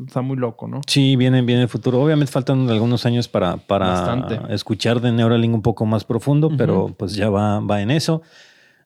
Está 0.08 0.22
muy 0.22 0.38
loco, 0.38 0.70
¿no? 0.70 0.80
Sí, 0.88 1.18
viene, 1.18 1.42
viene 1.42 1.64
el 1.64 1.68
futuro. 1.68 2.02
Obviamente 2.02 2.32
faltan 2.32 2.70
algunos 2.70 3.06
años 3.06 3.28
para, 3.28 3.58
para 3.58 4.26
escuchar 4.52 5.02
de 5.02 5.12
Neuralink 5.12 5.54
un 5.54 5.62
poco 5.62 5.86
más 5.86 6.06
profundo, 6.06 6.50
pero 6.58 6.96
pues 6.98 7.14
ya 7.16 7.30
va, 7.30 7.60
va 7.60 7.82
en 7.82 7.92
eso. 7.92 8.22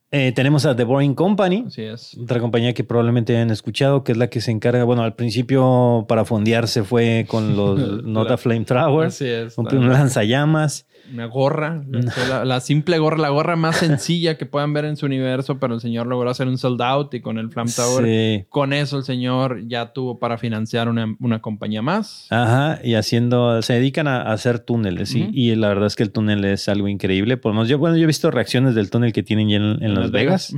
Eh, 0.09 0.31
tenemos 0.31 0.65
a 0.65 0.75
The 0.75 0.83
Boring 0.83 1.13
Company, 1.13 1.65
Así 1.67 1.83
es. 1.83 2.17
otra 2.17 2.39
compañía 2.39 2.73
que 2.73 2.83
probablemente 2.83 3.35
hayan 3.35 3.51
escuchado, 3.51 4.03
que 4.03 4.13
es 4.13 4.17
la 4.17 4.31
que 4.31 4.41
se 4.41 4.49
encarga, 4.49 4.83
bueno, 4.83 5.03
al 5.03 5.13
principio 5.13 6.05
para 6.07 6.25
fondearse 6.25 6.83
fue 6.83 7.27
con 7.27 7.55
los 7.55 7.77
Nota 8.03 8.35
Flame 8.37 8.65
Así 9.05 9.27
es, 9.27 9.55
un 9.59 9.89
lanzallamas. 9.89 10.87
Una 11.13 11.25
gorra, 11.25 11.83
la, 12.45 12.59
simple 12.59 12.97
gorra, 12.99 13.17
la 13.17 13.29
gorra 13.29 13.55
más 13.55 13.77
sencilla 13.77 14.37
que 14.37 14.45
puedan 14.45 14.73
ver 14.73 14.85
en 14.85 14.97
su 14.97 15.05
universo, 15.05 15.59
pero 15.59 15.75
el 15.75 15.81
señor 15.81 16.07
logró 16.07 16.29
hacer 16.29 16.47
un 16.47 16.57
sold 16.57 16.81
out 16.81 17.13
y 17.13 17.21
con 17.21 17.37
el 17.37 17.49
Flame 17.49 17.71
Tower, 17.75 18.45
con 18.49 18.73
eso 18.73 18.97
el 18.97 19.03
señor 19.03 19.67
ya 19.67 19.93
tuvo 19.93 20.19
para 20.19 20.37
financiar 20.37 20.89
una, 20.89 21.41
compañía 21.41 21.81
más. 21.81 22.27
Ajá, 22.29 22.79
y 22.83 22.95
haciendo, 22.95 23.61
se 23.61 23.73
dedican 23.73 24.07
a, 24.07 24.21
hacer 24.31 24.59
túneles, 24.59 25.15
y 25.15 25.55
la 25.55 25.69
verdad 25.69 25.87
es 25.87 25.95
que 25.95 26.03
el 26.03 26.11
túnel 26.11 26.43
es 26.45 26.67
algo 26.69 26.87
increíble. 26.87 27.37
Podemos, 27.37 27.67
yo, 27.67 27.77
bueno, 27.77 27.97
yo 27.97 28.03
he 28.03 28.07
visto 28.07 28.31
reacciones 28.31 28.75
del 28.75 28.89
túnel 28.89 29.13
que 29.13 29.23
tienen 29.23 29.49
ya 29.49 29.57
en, 29.57 29.93
Las, 29.93 30.11
Vegas. 30.11 30.53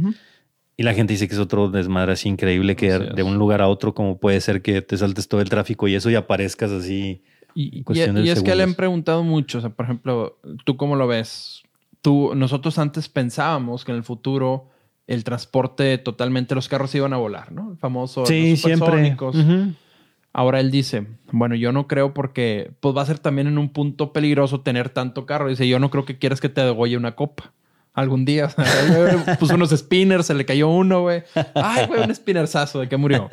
Y 0.79 0.83
la 0.83 0.93
gente 0.93 1.11
dice 1.11 1.27
que 1.27 1.33
es 1.33 1.39
otro 1.41 1.69
desmadre 1.69 2.13
así 2.13 2.29
increíble 2.29 2.77
que 2.77 2.97
de 2.97 3.21
un 3.21 3.37
lugar 3.37 3.61
a 3.61 3.67
otro, 3.67 3.93
como 3.93 4.17
puede 4.17 4.39
ser 4.39 4.61
que 4.61 4.81
te 4.81 4.95
saltes 4.95 5.27
todo 5.27 5.41
el 5.41 5.49
tráfico 5.49 5.89
y 5.89 5.95
eso 5.95 6.09
y 6.09 6.15
aparezcas 6.15 6.71
así 6.71 7.21
y, 7.55 7.83
y, 7.87 8.29
es 8.29 8.43
que 8.43 8.55
le 8.55 8.63
han 8.63 8.73
preguntado 8.73 9.23
mucho, 9.23 9.57
o 9.57 9.61
sea, 9.61 9.69
por 9.69 9.85
ejemplo, 9.85 10.37
¿tú 10.65 10.77
cómo 10.77 10.95
lo 10.95 11.07
ves? 11.07 11.63
Tú, 12.01 12.33
nosotros 12.35 12.77
antes 12.77 13.09
pensábamos 13.09 13.83
que 13.83 13.91
en 13.91 13.97
el 13.97 14.03
futuro 14.03 14.67
el 15.07 15.23
transporte 15.23 15.97
totalmente, 15.97 16.53
los 16.53 16.69
carros 16.69 16.93
iban 16.93 17.13
a 17.13 17.17
volar, 17.17 17.51
¿no? 17.51 17.71
El 17.71 17.77
famoso 17.77 18.25
sí, 18.25 18.55
siempre. 18.55 19.17
Ahora 20.31 20.59
él 20.59 20.69
dice, 20.69 21.07
bueno, 21.31 21.55
yo 21.55 21.71
no 21.71 21.87
creo 21.87 22.13
porque 22.13 22.71
pues 22.79 22.95
va 22.95 23.01
a 23.01 23.05
ser 23.07 23.17
también 23.17 23.47
en 23.47 23.57
un 23.57 23.69
punto 23.69 24.13
peligroso 24.13 24.61
tener 24.61 24.89
tanto 24.89 25.25
carro. 25.25 25.49
Dice, 25.49 25.67
yo 25.67 25.79
no 25.79 25.89
creo 25.89 26.05
que 26.05 26.19
quieras 26.19 26.39
que 26.39 26.49
te 26.49 26.61
degolle 26.61 26.95
una 26.95 27.15
copa 27.15 27.51
algún 27.95 28.25
día. 28.25 28.49
puso 29.39 29.55
unos 29.55 29.71
spinners, 29.71 30.27
se 30.27 30.35
le 30.35 30.45
cayó 30.45 30.69
uno, 30.69 31.01
güey. 31.01 31.23
Ay, 31.55 31.87
güey, 31.87 32.03
un 32.03 32.13
spinnersazo 32.13 32.79
de 32.79 32.87
que 32.87 32.97
murió 32.97 33.27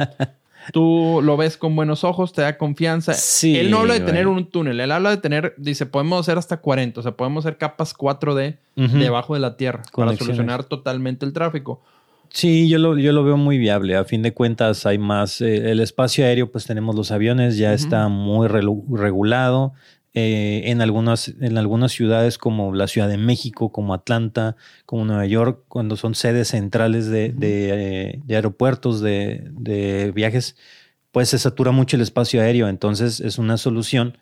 tú 0.72 1.20
lo 1.22 1.36
ves 1.36 1.56
con 1.56 1.76
buenos 1.76 2.04
ojos, 2.04 2.32
te 2.32 2.42
da 2.42 2.58
confianza. 2.58 3.14
Sí, 3.14 3.56
él 3.56 3.70
no 3.70 3.78
habla 3.80 3.94
de 3.94 4.00
tener 4.00 4.26
un 4.26 4.46
túnel, 4.46 4.80
él 4.80 4.90
habla 4.92 5.10
de 5.10 5.16
tener, 5.18 5.54
dice, 5.56 5.86
podemos 5.86 6.20
hacer 6.20 6.38
hasta 6.38 6.58
40, 6.58 7.00
o 7.00 7.02
sea, 7.02 7.12
podemos 7.12 7.44
hacer 7.44 7.58
capas 7.58 7.96
4D 7.96 8.56
debajo 8.74 9.34
de 9.34 9.40
la 9.40 9.56
tierra 9.56 9.82
para 9.94 10.16
solucionar 10.16 10.64
totalmente 10.64 11.24
el 11.24 11.32
tráfico. 11.32 11.80
Sí, 12.30 12.68
yo 12.68 12.78
lo, 12.78 12.98
yo 12.98 13.12
lo 13.12 13.24
veo 13.24 13.36
muy 13.36 13.56
viable. 13.56 13.96
A 13.96 14.04
fin 14.04 14.22
de 14.22 14.34
cuentas, 14.34 14.84
hay 14.84 14.98
más. 14.98 15.40
Eh, 15.40 15.70
el 15.70 15.80
espacio 15.80 16.24
aéreo, 16.24 16.50
pues 16.50 16.66
tenemos 16.66 16.94
los 16.94 17.10
aviones, 17.10 17.56
ya 17.56 17.72
está 17.72 18.08
muy 18.08 18.48
regulado. 18.48 19.72
Eh, 20.18 20.70
en, 20.70 20.80
algunas, 20.80 21.28
en 21.28 21.58
algunas 21.58 21.92
ciudades 21.92 22.38
como 22.38 22.74
la 22.74 22.86
Ciudad 22.86 23.06
de 23.06 23.18
México, 23.18 23.70
como 23.70 23.92
Atlanta, 23.92 24.56
como 24.86 25.04
Nueva 25.04 25.26
York, 25.26 25.64
cuando 25.68 25.96
son 25.96 26.14
sedes 26.14 26.48
centrales 26.48 27.08
de, 27.08 27.32
de, 27.32 28.34
aeropuertos, 28.34 29.02
de, 29.02 30.10
viajes, 30.14 30.56
pues 31.12 31.28
se 31.28 31.38
satura 31.38 31.70
mucho 31.70 31.96
el 31.96 32.02
espacio 32.02 32.40
aéreo. 32.40 32.68
Entonces 32.68 33.20
es 33.20 33.36
una 33.36 33.58
solución 33.58 34.16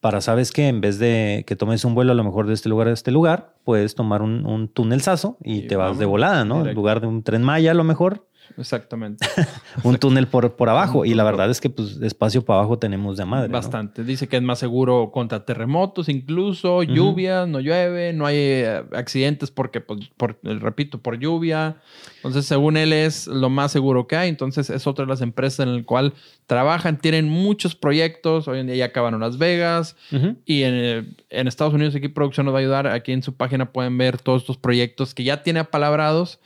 para, 0.00 0.20
¿sabes 0.20 0.52
que 0.52 0.68
En 0.68 0.82
vez 0.82 0.98
de 0.98 1.42
que 1.46 1.56
tomes 1.56 1.86
un 1.86 1.94
vuelo 1.94 2.12
a 2.12 2.14
lo 2.14 2.22
mejor 2.22 2.46
de 2.46 2.52
este 2.52 2.68
lugar 2.68 2.88
a 2.88 2.92
este 2.92 3.10
lugar, 3.10 3.54
puedes 3.64 3.94
tomar 3.94 4.20
un, 4.20 4.44
un 4.44 4.68
túnel 4.68 5.00
sazo 5.00 5.38
y, 5.42 5.62
te 5.62 5.76
vas 5.76 5.98
de 5.98 6.04
volada, 6.04 6.44
¿no? 6.44 6.66
En 6.66 6.74
lugar 6.74 7.00
de 7.00 7.06
un 7.06 7.22
tren 7.22 7.42
Maya 7.42 7.70
a 7.70 7.74
lo 7.74 7.82
mejor, 7.82 8.26
Exactamente. 8.56 9.26
un 9.84 9.96
túnel 9.96 10.26
por, 10.26 10.56
por 10.56 10.68
abajo. 10.68 11.04
Y 11.04 11.14
la 11.14 11.24
verdad 11.24 11.50
es 11.50 11.60
que 11.60 11.70
pues 11.70 11.98
espacio 12.02 12.44
para 12.44 12.60
abajo 12.60 12.78
tenemos 12.78 13.16
de 13.16 13.24
madre. 13.24 13.48
Bastante. 13.48 14.04
Dice 14.04 14.28
que 14.28 14.36
es 14.36 14.42
más 14.42 14.58
seguro 14.58 15.10
contra 15.12 15.44
terremotos, 15.44 16.08
incluso 16.08 16.82
lluvia, 16.82 17.46
no 17.46 17.60
llueve, 17.60 18.12
no 18.12 18.26
hay 18.26 18.36
eh, 18.36 18.84
accidentes 18.92 19.50
porque, 19.50 19.80
pues, 19.80 20.08
por, 20.16 20.38
repito, 20.42 20.98
por 20.98 21.18
lluvia. 21.18 21.76
Entonces, 22.16 22.46
según 22.46 22.76
él, 22.76 22.92
es 22.92 23.26
lo 23.26 23.50
más 23.50 23.72
seguro 23.72 24.06
que 24.06 24.16
hay. 24.16 24.28
Entonces, 24.28 24.70
es 24.70 24.86
otra 24.86 25.04
de 25.04 25.10
las 25.10 25.20
empresas 25.20 25.66
en 25.66 25.76
la 25.76 25.82
cual 25.84 26.14
trabajan, 26.46 26.98
tienen 26.98 27.28
muchos 27.28 27.74
proyectos. 27.74 28.48
Hoy 28.48 28.60
en 28.60 28.66
día 28.66 28.76
ya 28.76 28.84
acabaron 28.86 29.20
Las 29.20 29.38
Vegas. 29.38 29.96
Y 30.44 30.62
en, 30.62 31.16
en 31.30 31.48
Estados 31.48 31.74
Unidos, 31.74 31.94
aquí 31.94 32.08
Producción 32.08 32.46
nos 32.46 32.54
va 32.54 32.58
a 32.58 32.62
ayudar. 32.62 32.86
Aquí 32.86 33.12
en 33.12 33.22
su 33.22 33.34
página 33.34 33.72
pueden 33.72 33.96
ver 33.98 34.18
todos 34.18 34.42
estos 34.42 34.56
proyectos 34.56 35.14
que 35.14 35.24
ya 35.24 35.42
tiene 35.42 35.60
apalabrados 35.60 36.40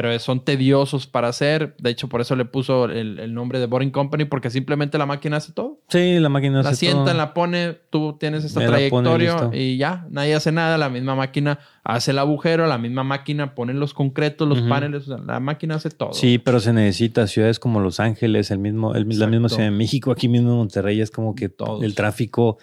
pero 0.00 0.16
son 0.20 0.44
tediosos 0.44 1.08
para 1.08 1.26
hacer. 1.26 1.74
De 1.80 1.90
hecho, 1.90 2.08
por 2.08 2.20
eso 2.20 2.36
le 2.36 2.44
puso 2.44 2.84
el, 2.84 3.34
nombre 3.34 3.58
de 3.58 3.66
Boring 3.66 3.90
Company, 3.90 4.26
porque 4.26 4.48
simplemente 4.48 4.96
la 4.96 5.06
máquina 5.06 5.38
hace 5.38 5.50
todo. 5.50 5.80
Sí, 5.88 6.20
la 6.20 6.28
máquina 6.28 6.60
hace 6.60 6.68
todo. 6.68 6.70
La 6.70 6.76
sienta, 6.76 7.14
la 7.14 7.34
pone, 7.34 7.76
tú 7.90 8.16
tienes 8.16 8.44
esta 8.44 8.64
trayectoria 8.64 9.50
y 9.52 9.76
ya, 9.76 10.06
nadie 10.08 10.36
hace 10.36 10.52
nada. 10.52 10.78
La 10.78 10.88
misma 10.88 11.16
máquina 11.16 11.58
hace 11.82 12.12
el 12.12 12.20
agujero, 12.20 12.68
la 12.68 12.78
misma 12.78 13.02
máquina 13.02 13.56
pone 13.56 13.74
los 13.74 13.92
concretos, 13.92 14.48
los 14.48 14.60
paneles, 14.60 15.08
la 15.08 15.40
máquina 15.40 15.74
hace 15.74 15.90
todo. 15.90 16.12
Sí, 16.12 16.38
pero 16.38 16.60
se 16.60 16.72
necesita 16.72 17.26
ciudades 17.26 17.58
como 17.58 17.80
Los 17.80 17.98
Ángeles, 17.98 18.52
el 18.52 18.60
mismo, 18.60 18.94
el, 18.94 19.08
la 19.18 19.26
misma 19.26 19.48
Ciudad 19.48 19.64
de 19.64 19.72
México, 19.72 20.12
aquí 20.12 20.28
mismo 20.28 20.52
en 20.52 20.58
Monterrey, 20.58 21.00
es 21.00 21.10
como 21.10 21.34
que 21.34 21.48
todo 21.48 21.82
el 21.82 21.96
tráfico 21.96 22.58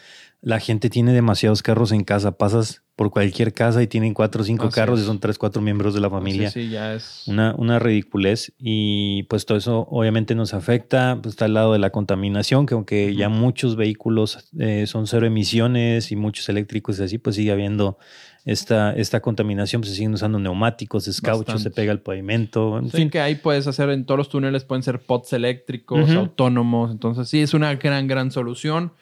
la 0.46 0.60
gente 0.60 0.92
tiene 0.92 1.12
demasiados 1.12 1.64
carros 1.64 1.92
en 1.92 2.04
casa. 2.04 2.38
Pasas 2.38 2.84
por 2.96 3.10
cualquier 3.10 3.52
casa 3.52 3.82
y 3.82 3.88
tienen 3.88 4.14
cuatro 4.14 4.44
o 4.44 4.46
cinco 4.46 4.70
carros 4.70 5.00
y 5.00 5.04
son 5.04 5.20
tres, 5.20 5.40
cuatro 5.40 5.60
miembros 5.60 5.96
de 5.96 6.02
la 6.02 6.10
familia. 6.12 6.52
Sí, 6.52 6.70
ya 6.70 6.94
es. 6.94 7.24
Una, 7.26 7.56
una 7.58 7.80
ridiculez. 7.80 8.54
Y 8.60 9.24
pues 9.24 9.48
todo 9.48 9.58
eso 9.58 9.88
obviamente 9.90 10.36
nos 10.36 10.54
afecta. 10.54 11.18
Pues 11.20 11.34
está 11.34 11.46
al 11.46 11.56
lado 11.56 11.74
de 11.74 11.80
la 11.80 11.90
contaminación, 11.90 12.68
que 12.68 12.76
aunque 12.76 13.16
ya 13.16 13.28
muchos 13.28 13.76
vehículos 13.76 14.48
eh, 14.60 14.86
son 14.86 15.08
cero 15.08 15.26
emisiones 15.26 16.12
y 16.12 16.16
muchos 16.16 16.48
eléctricos 16.48 17.00
y 17.00 17.04
así, 17.04 17.18
pues 17.18 17.38
sigue 17.38 17.52
habiendo 17.52 17.98
esta, 18.46 18.94
esta 18.94 19.22
contaminación, 19.22 19.82
pues 19.82 19.90
se 19.90 19.96
siguen 19.96 20.14
usando 20.14 20.38
neumáticos, 20.38 21.08
es 21.08 21.22
caucho, 21.22 21.58
se 21.58 21.72
pega 21.72 21.92
al 21.92 22.02
pavimento. 22.02 22.78
En 22.78 22.92
fin. 22.92 23.10
que 23.10 23.20
ahí 23.20 23.34
puedes 23.34 23.66
hacer 23.66 23.90
en 23.90 24.06
todos 24.06 24.20
los 24.20 24.30
túneles, 24.30 24.64
pueden 24.64 24.84
ser 24.84 25.00
pots 25.00 25.34
eléctricos, 25.34 26.08
autónomos. 26.12 26.92
Entonces, 26.92 27.30
sí, 27.30 27.42
es 27.42 27.56
una 27.56 27.74
gran, 27.74 28.08
gran 28.08 28.30
solución. 28.30 28.94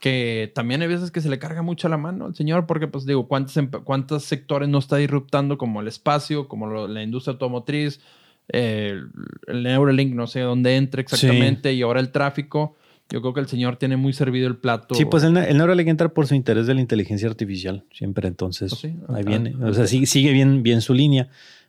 Que 0.00 0.50
también 0.54 0.82
hay 0.82 0.88
veces 0.88 1.10
que 1.10 1.20
se 1.20 1.28
le 1.28 1.38
carga 1.38 1.62
mucho 1.62 1.88
la 1.88 1.98
mano 1.98 2.26
al 2.26 2.34
señor, 2.34 2.66
porque, 2.66 2.88
pues 2.88 3.04
digo, 3.06 3.28
¿cuántos, 3.28 3.54
cuántos 3.84 4.24
sectores 4.24 4.68
no 4.68 4.78
está 4.78 4.96
disruptando, 4.96 5.58
como 5.58 5.80
el 5.80 5.88
espacio, 5.88 6.48
como 6.48 6.88
la 6.88 7.02
industria 7.02 7.32
automotriz, 7.32 8.00
el 8.48 9.10
Neuralink, 9.46 10.14
no 10.14 10.26
sé 10.26 10.40
dónde 10.40 10.76
entra 10.76 11.02
exactamente, 11.02 11.72
y 11.74 11.82
ahora 11.82 12.00
el 12.00 12.10
tráfico 12.10 12.76
yo 13.10 13.20
creo 13.20 13.34
que 13.34 13.40
el 13.40 13.48
señor 13.48 13.76
tiene 13.76 13.96
muy 13.96 14.12
servido 14.12 14.46
el 14.46 14.56
plato. 14.56 14.94
Sí, 14.94 15.04
pues 15.04 15.24
el, 15.24 15.36
el 15.36 15.56
Neuralink 15.56 15.88
entra 15.88 16.08
por 16.08 16.28
su 16.28 16.34
interés 16.34 16.66
de 16.66 16.74
la 16.74 16.80
inteligencia 16.80 17.28
artificial, 17.28 17.84
siempre. 17.92 18.28
Entonces, 18.28 18.72
¿Ah, 19.08 19.16
ahí 19.16 19.24
viene. 19.24 19.54
O 19.62 19.74
sea, 19.74 19.86
sigue, 19.86 20.32
bien, 20.32 20.62
bien 20.62 20.80
su 20.80 20.94
línea. 20.94 21.28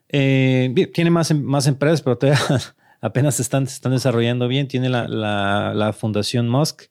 Eh, 0.10 0.74
tiene 0.94 1.10
más, 1.10 1.34
más 1.34 1.66
empresas, 1.66 2.04
pero 2.04 2.18
todavía 2.18 2.40
apenas 3.02 3.36
se 3.36 3.42
están, 3.42 3.64
están 3.64 3.92
desarrollando 3.92 4.48
bien. 4.48 4.68
Tiene 4.68 4.90
la, 4.90 5.08
la, 5.08 5.74
la 5.74 5.94
Fundación 5.94 6.48
Musk, 6.48 6.84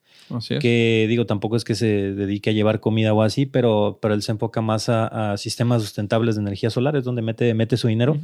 que 0.59 1.05
digo, 1.07 1.25
tampoco 1.25 1.55
es 1.55 1.63
que 1.63 1.75
se 1.75 2.13
dedique 2.13 2.49
a 2.49 2.53
llevar 2.53 2.79
comida 2.79 3.13
o 3.13 3.21
así, 3.21 3.45
pero, 3.45 3.99
pero 4.01 4.13
él 4.13 4.21
se 4.21 4.31
enfoca 4.31 4.61
más 4.61 4.89
a, 4.89 5.37
sistemas 5.37 5.81
sustentables 5.81 6.35
de 6.35 6.41
energía 6.41 6.69
solar, 6.69 6.95
es 6.95 7.03
donde 7.03 7.21
mete, 7.21 7.53
mete 7.53 7.77
su 7.77 7.87
dinero 7.87 8.17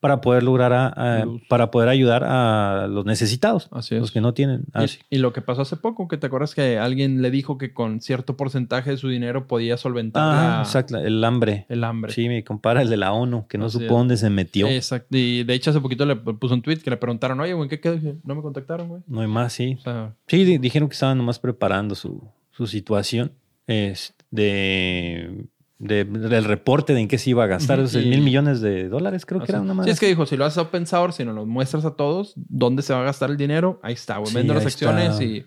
para 0.00 0.20
poder 0.20 0.42
lograr, 0.42 0.72
a, 0.72 1.24
para 1.48 1.70
poder 1.70 1.88
ayudar 1.88 2.24
a 2.24 2.86
los 2.88 3.04
necesitados, 3.04 3.68
los 3.90 4.12
que 4.12 4.20
no 4.20 4.34
tienen. 4.34 4.64
y, 5.10 5.18
lo 5.18 5.32
que 5.32 5.40
pasó 5.40 5.62
hace 5.62 5.76
poco, 5.76 6.08
que 6.08 6.16
te 6.16 6.26
acuerdas 6.26 6.54
que 6.54 6.78
alguien 6.78 7.22
le 7.22 7.30
dijo 7.30 7.58
que 7.58 7.72
con 7.72 8.00
cierto 8.00 8.36
porcentaje 8.36 8.90
de 8.90 8.96
su 8.96 9.08
dinero 9.08 9.46
podía 9.46 9.76
solventar 9.76 10.22
ah, 10.24 10.62
exacto, 10.62 10.98
el 10.98 11.22
hambre. 11.24 11.66
El 11.68 11.84
hambre. 11.84 12.12
Sí, 12.12 12.28
me 12.28 12.44
compara 12.44 12.82
el 12.82 12.90
de 12.90 12.96
la 12.96 13.12
ONU, 13.12 13.46
que 13.48 13.58
no 13.58 13.70
supo 13.70 13.94
dónde 13.94 14.16
se 14.16 14.30
metió. 14.30 14.66
Exacto. 14.68 15.16
Y 15.16 15.44
de 15.44 15.54
hecho 15.54 15.70
hace 15.70 15.80
poquito 15.80 16.04
le 16.06 16.16
puso 16.16 16.54
un 16.54 16.62
tweet 16.62 16.78
que 16.78 16.90
le 16.90 16.96
preguntaron, 16.96 17.40
oye, 17.40 17.54
güey, 17.54 17.68
¿qué 17.68 17.80
quedó? 17.80 17.94
No 18.24 18.34
me 18.34 18.42
contactaron, 18.42 18.88
güey. 18.88 19.02
No 19.06 19.20
hay 19.20 19.28
más, 19.28 19.52
sí. 19.52 19.78
sí, 20.26 20.58
dijeron 20.58 20.88
que 20.88 20.94
estaban 20.94 21.18
nomás 21.18 21.38
preparando 21.54 21.94
su, 21.94 22.28
su 22.50 22.66
situación 22.66 23.32
es 23.66 24.14
de, 24.30 25.46
del 25.78 26.44
reporte 26.44 26.92
de 26.94 27.00
en 27.00 27.08
qué 27.08 27.18
se 27.18 27.30
iba 27.30 27.44
a 27.44 27.46
gastar. 27.46 27.78
Esos 27.78 28.04
mil 28.04 28.20
millones 28.20 28.60
de 28.60 28.88
dólares, 28.88 29.24
creo 29.24 29.40
que 29.40 29.52
era 29.52 29.60
una 29.60 29.72
más. 29.74 29.86
Sí, 29.86 29.92
es 29.92 30.00
que 30.00 30.06
dijo, 30.06 30.26
si 30.26 30.36
lo 30.36 30.44
haces 30.44 30.58
open 30.58 30.86
source, 30.86 31.18
si 31.18 31.24
no 31.24 31.32
lo 31.32 31.46
muestras 31.46 31.84
a 31.84 31.94
todos, 31.94 32.34
¿dónde 32.36 32.82
se 32.82 32.92
va 32.92 33.00
a 33.00 33.04
gastar 33.04 33.30
el 33.30 33.36
dinero? 33.36 33.80
Ahí 33.82 33.94
está, 33.94 34.18
güey. 34.18 34.34
Vende 34.34 34.52
las 34.52 34.66
acciones 34.66 35.20
y 35.20 35.46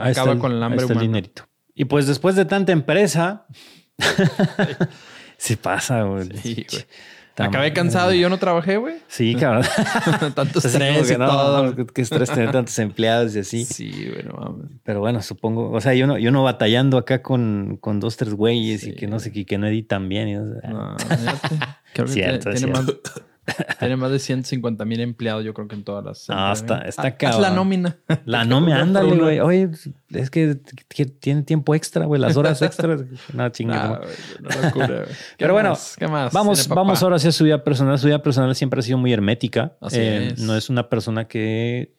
acaba 0.00 0.38
con 0.38 0.52
el 0.52 0.62
hambre 0.62 0.84
el 0.84 0.98
dinerito. 0.98 1.44
Y 1.74 1.86
pues 1.86 2.06
después 2.06 2.36
de 2.36 2.44
tanta 2.44 2.72
empresa, 2.72 3.46
se 5.36 5.56
pasa, 5.56 6.02
güey. 6.02 6.28
Sí, 6.42 6.66
güey. 6.70 6.84
Acabé 7.36 7.72
cansado 7.72 8.14
y 8.14 8.20
yo 8.20 8.28
no 8.28 8.38
trabajé, 8.38 8.76
güey. 8.76 8.96
Sí, 9.08 9.34
cabrón. 9.34 9.64
Tanto 10.34 10.60
estrés 10.60 11.10
y 11.10 11.16
todo. 11.16 11.74
qué 11.86 12.02
estrés 12.02 12.30
tener 12.30 12.52
tantos 12.52 12.78
empleados 12.78 13.34
y 13.34 13.40
así. 13.40 13.64
Sí, 13.64 14.10
bueno, 14.14 14.34
mames. 14.38 14.70
Pero 14.84 15.00
bueno, 15.00 15.20
supongo, 15.20 15.70
o 15.70 15.80
sea, 15.80 15.94
yo 15.94 16.06
no, 16.06 16.16
yo 16.18 16.30
no 16.30 16.44
batallando 16.44 16.96
acá 16.96 17.22
con, 17.22 17.78
con 17.80 17.98
dos, 17.98 18.16
tres 18.16 18.34
güeyes 18.34 18.86
y 18.86 18.94
que 18.94 19.08
no 19.08 19.18
sé, 19.18 19.32
que, 19.32 19.44
que 19.44 19.58
no 19.58 19.66
editan 19.66 20.08
bien. 20.08 20.28
Y, 20.28 20.34
no, 20.34 20.96
Creo 21.92 22.06
que 22.06 22.12
cierto, 22.12 22.50
tiene, 22.50 22.72
Más, 22.72 22.84
tiene 23.78 23.96
más 23.96 24.10
de 24.10 24.18
150 24.18 24.84
mil 24.84 25.00
empleados, 25.00 25.44
yo 25.44 25.52
creo 25.54 25.68
que 25.68 25.74
en 25.74 25.84
todas 25.84 26.04
las. 26.04 26.26
Ah, 26.28 26.52
está, 26.52 26.80
está 26.82 27.02
ah, 27.08 27.28
Haz 27.28 27.38
la 27.38 27.50
nómina. 27.50 27.98
La 28.24 28.44
nómina, 28.44 28.80
ándale, 28.82 29.16
güey. 29.16 29.40
Oye, 29.40 29.70
es 30.10 30.30
que 30.30 30.56
tiene 31.20 31.42
tiempo 31.42 31.74
extra, 31.74 32.06
güey, 32.06 32.20
las 32.20 32.36
horas 32.36 32.62
extras. 32.62 33.02
no, 33.32 33.48
chingada. 33.50 34.00
Güey. 34.74 34.88
Pero 35.38 35.52
bueno, 35.52 35.74
¿qué 35.98 36.08
más? 36.08 36.32
Vamos, 36.32 36.68
vamos 36.68 37.02
ahora 37.02 37.16
hacia 37.16 37.32
su 37.32 37.44
vida 37.44 37.62
personal. 37.62 37.98
Su 37.98 38.06
vida 38.06 38.22
personal 38.22 38.54
siempre 38.54 38.80
ha 38.80 38.82
sido 38.82 38.98
muy 38.98 39.12
hermética. 39.12 39.76
Así 39.80 39.98
eh, 39.98 40.28
es. 40.28 40.40
No 40.40 40.56
es 40.56 40.70
una 40.70 40.88
persona 40.88 41.26
que 41.26 41.94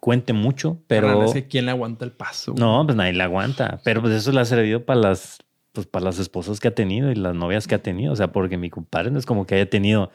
cuente 0.00 0.32
mucho, 0.32 0.82
pero. 0.86 1.24
Es 1.24 1.32
que 1.32 1.46
¿Quién 1.46 1.66
le 1.66 1.70
aguanta 1.70 2.04
el 2.04 2.12
paso? 2.12 2.54
No, 2.56 2.82
pues 2.84 2.96
nadie 2.96 3.12
le 3.12 3.22
aguanta. 3.22 3.80
Pero 3.84 4.00
pues 4.00 4.14
eso 4.14 4.32
le 4.32 4.40
ha 4.40 4.44
servido 4.44 4.84
para 4.84 5.00
las 5.00 5.38
pues 5.72 5.86
para 5.86 6.06
las 6.06 6.18
esposas 6.18 6.58
que 6.58 6.68
ha 6.68 6.74
tenido 6.74 7.12
y 7.12 7.14
las 7.14 7.34
novias 7.34 7.66
que 7.66 7.74
ha 7.74 7.82
tenido. 7.82 8.12
O 8.12 8.16
sea, 8.16 8.32
porque 8.32 8.56
mi 8.56 8.70
compadre 8.70 9.10
no 9.10 9.18
es 9.18 9.26
como 9.26 9.46
que 9.46 9.54
haya 9.54 9.70
tenido 9.70 10.10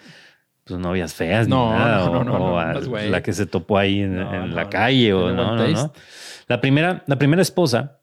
pues 0.66 0.80
novias 0.80 1.14
feas 1.14 1.48
no, 1.48 1.72
ni 1.72 1.78
nada, 1.78 2.10
no, 2.10 2.24
no, 2.24 2.56
o, 2.56 3.00
la 3.10 3.22
que 3.22 3.34
se 3.34 3.46
topó 3.46 3.78
ahí 3.78 4.02
en, 4.02 4.56
la 4.56 4.70
calle 4.70 5.14
o 5.14 5.32
no, 5.32 5.56
no, 5.56 5.68
no. 5.68 5.94
La 6.48 6.62
primera, 6.62 7.04
la 7.08 7.18
primera 7.18 7.42
esposa 7.42 8.00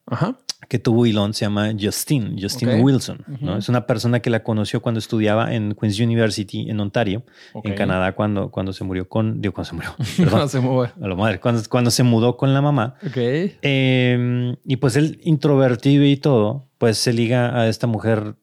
que 0.68 0.78
tuvo 0.78 1.06
Elon 1.06 1.34
se 1.34 1.44
llama 1.44 1.72
Justine, 1.78 2.40
Justine 2.40 2.80
Wilson, 2.80 3.24
¿no? 3.40 3.58
Es 3.58 3.68
una 3.68 3.86
persona 3.86 4.20
que 4.20 4.30
la 4.30 4.42
conoció 4.42 4.80
cuando 4.80 5.00
estudiaba 5.00 5.54
en 5.54 5.74
Queen's 5.74 5.98
University 6.00 6.70
en 6.70 6.80
Ontario, 6.80 7.24
en 7.62 7.74
Canadá, 7.74 8.14
cuando, 8.14 8.50
cuando 8.50 8.72
se 8.72 8.84
murió 8.84 9.08
con, 9.08 9.40
digo, 9.40 9.54
cuando 9.54 9.68
se 9.68 9.74
murió, 9.74 9.94
cuando 10.30 10.48
se 10.48 10.60
mudó. 10.60 10.84
A 10.84 11.06
lo 11.06 11.16
madre, 11.16 11.40
cuando, 11.40 11.62
cuando 11.68 11.90
se 11.90 12.04
mudó 12.04 12.36
con 12.36 12.54
la 12.54 12.62
mamá. 12.62 12.94
Okay. 13.06 13.58
Em, 13.62 14.56
y 14.64 14.76
pues 14.76 14.96
él 14.96 15.20
introvertido 15.24 16.04
y 16.04 16.16
todo, 16.16 16.68
pues 16.78 16.96
se 16.98 17.12
liga 17.12 17.60
a 17.60 17.68
esta 17.68 17.86
mujer 17.86 18.36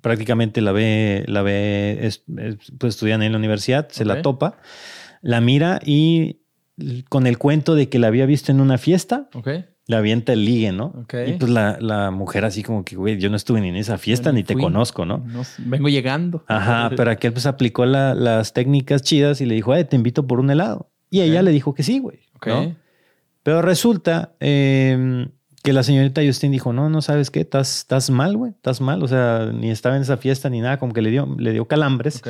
prácticamente 0.00 0.60
la 0.60 0.72
ve, 0.72 1.24
la 1.26 1.42
ve, 1.42 2.10
pues 2.78 2.94
estudian 2.94 3.22
en 3.22 3.32
la 3.32 3.38
universidad, 3.38 3.88
se 3.90 4.04
la 4.04 4.22
topa, 4.22 4.58
la 5.22 5.40
mira 5.40 5.80
y 5.84 6.40
con 7.08 7.26
el 7.26 7.38
cuento 7.38 7.74
de 7.74 7.88
que 7.88 7.98
la 7.98 8.06
había 8.06 8.26
visto 8.26 8.52
en 8.52 8.60
una 8.60 8.78
fiesta, 8.78 9.28
le 9.86 9.96
avienta 9.96 10.32
el 10.32 10.44
ligue, 10.44 10.70
¿no? 10.72 11.06
Y 11.26 11.32
pues 11.32 11.50
la, 11.50 12.10
mujer 12.12 12.44
así 12.44 12.62
como 12.62 12.84
que, 12.84 12.96
güey, 12.96 13.18
yo 13.18 13.30
no 13.30 13.36
estuve 13.36 13.60
ni 13.60 13.68
en 13.68 13.76
esa 13.76 13.98
fiesta, 13.98 14.32
ni 14.32 14.44
te 14.44 14.54
conozco, 14.54 15.04
¿no? 15.04 15.24
Vengo 15.58 15.88
llegando. 15.88 16.44
Ajá, 16.46 16.90
pero 16.96 17.10
aquel 17.10 17.32
pues 17.32 17.46
aplicó 17.46 17.86
las 17.86 18.52
técnicas 18.52 19.02
chidas 19.02 19.40
y 19.40 19.46
le 19.46 19.54
dijo, 19.54 19.72
te 19.84 19.96
invito 19.96 20.26
por 20.26 20.40
un 20.40 20.50
helado. 20.50 20.90
Y 21.10 21.22
ella 21.22 21.42
le 21.42 21.50
dijo 21.50 21.74
que 21.74 21.82
sí, 21.82 21.98
güey. 21.98 22.20
Pero 23.42 23.62
resulta 23.62 24.34
eh, 24.40 25.26
que 25.68 25.74
la 25.74 25.82
señorita 25.82 26.22
Justin 26.24 26.50
dijo, 26.50 26.72
no, 26.72 26.88
no 26.88 27.02
sabes 27.02 27.30
qué, 27.30 27.40
estás, 27.40 27.80
estás 27.80 28.08
mal, 28.08 28.38
güey, 28.38 28.52
estás 28.52 28.80
mal. 28.80 29.02
O 29.02 29.06
sea, 29.06 29.50
ni 29.52 29.70
estaba 29.70 29.96
en 29.96 30.00
esa 30.00 30.16
fiesta 30.16 30.48
ni 30.48 30.62
nada, 30.62 30.78
como 30.78 30.94
que 30.94 31.02
le 31.02 31.10
dio, 31.10 31.28
le 31.38 31.52
dio 31.52 31.66
calambres. 31.68 32.22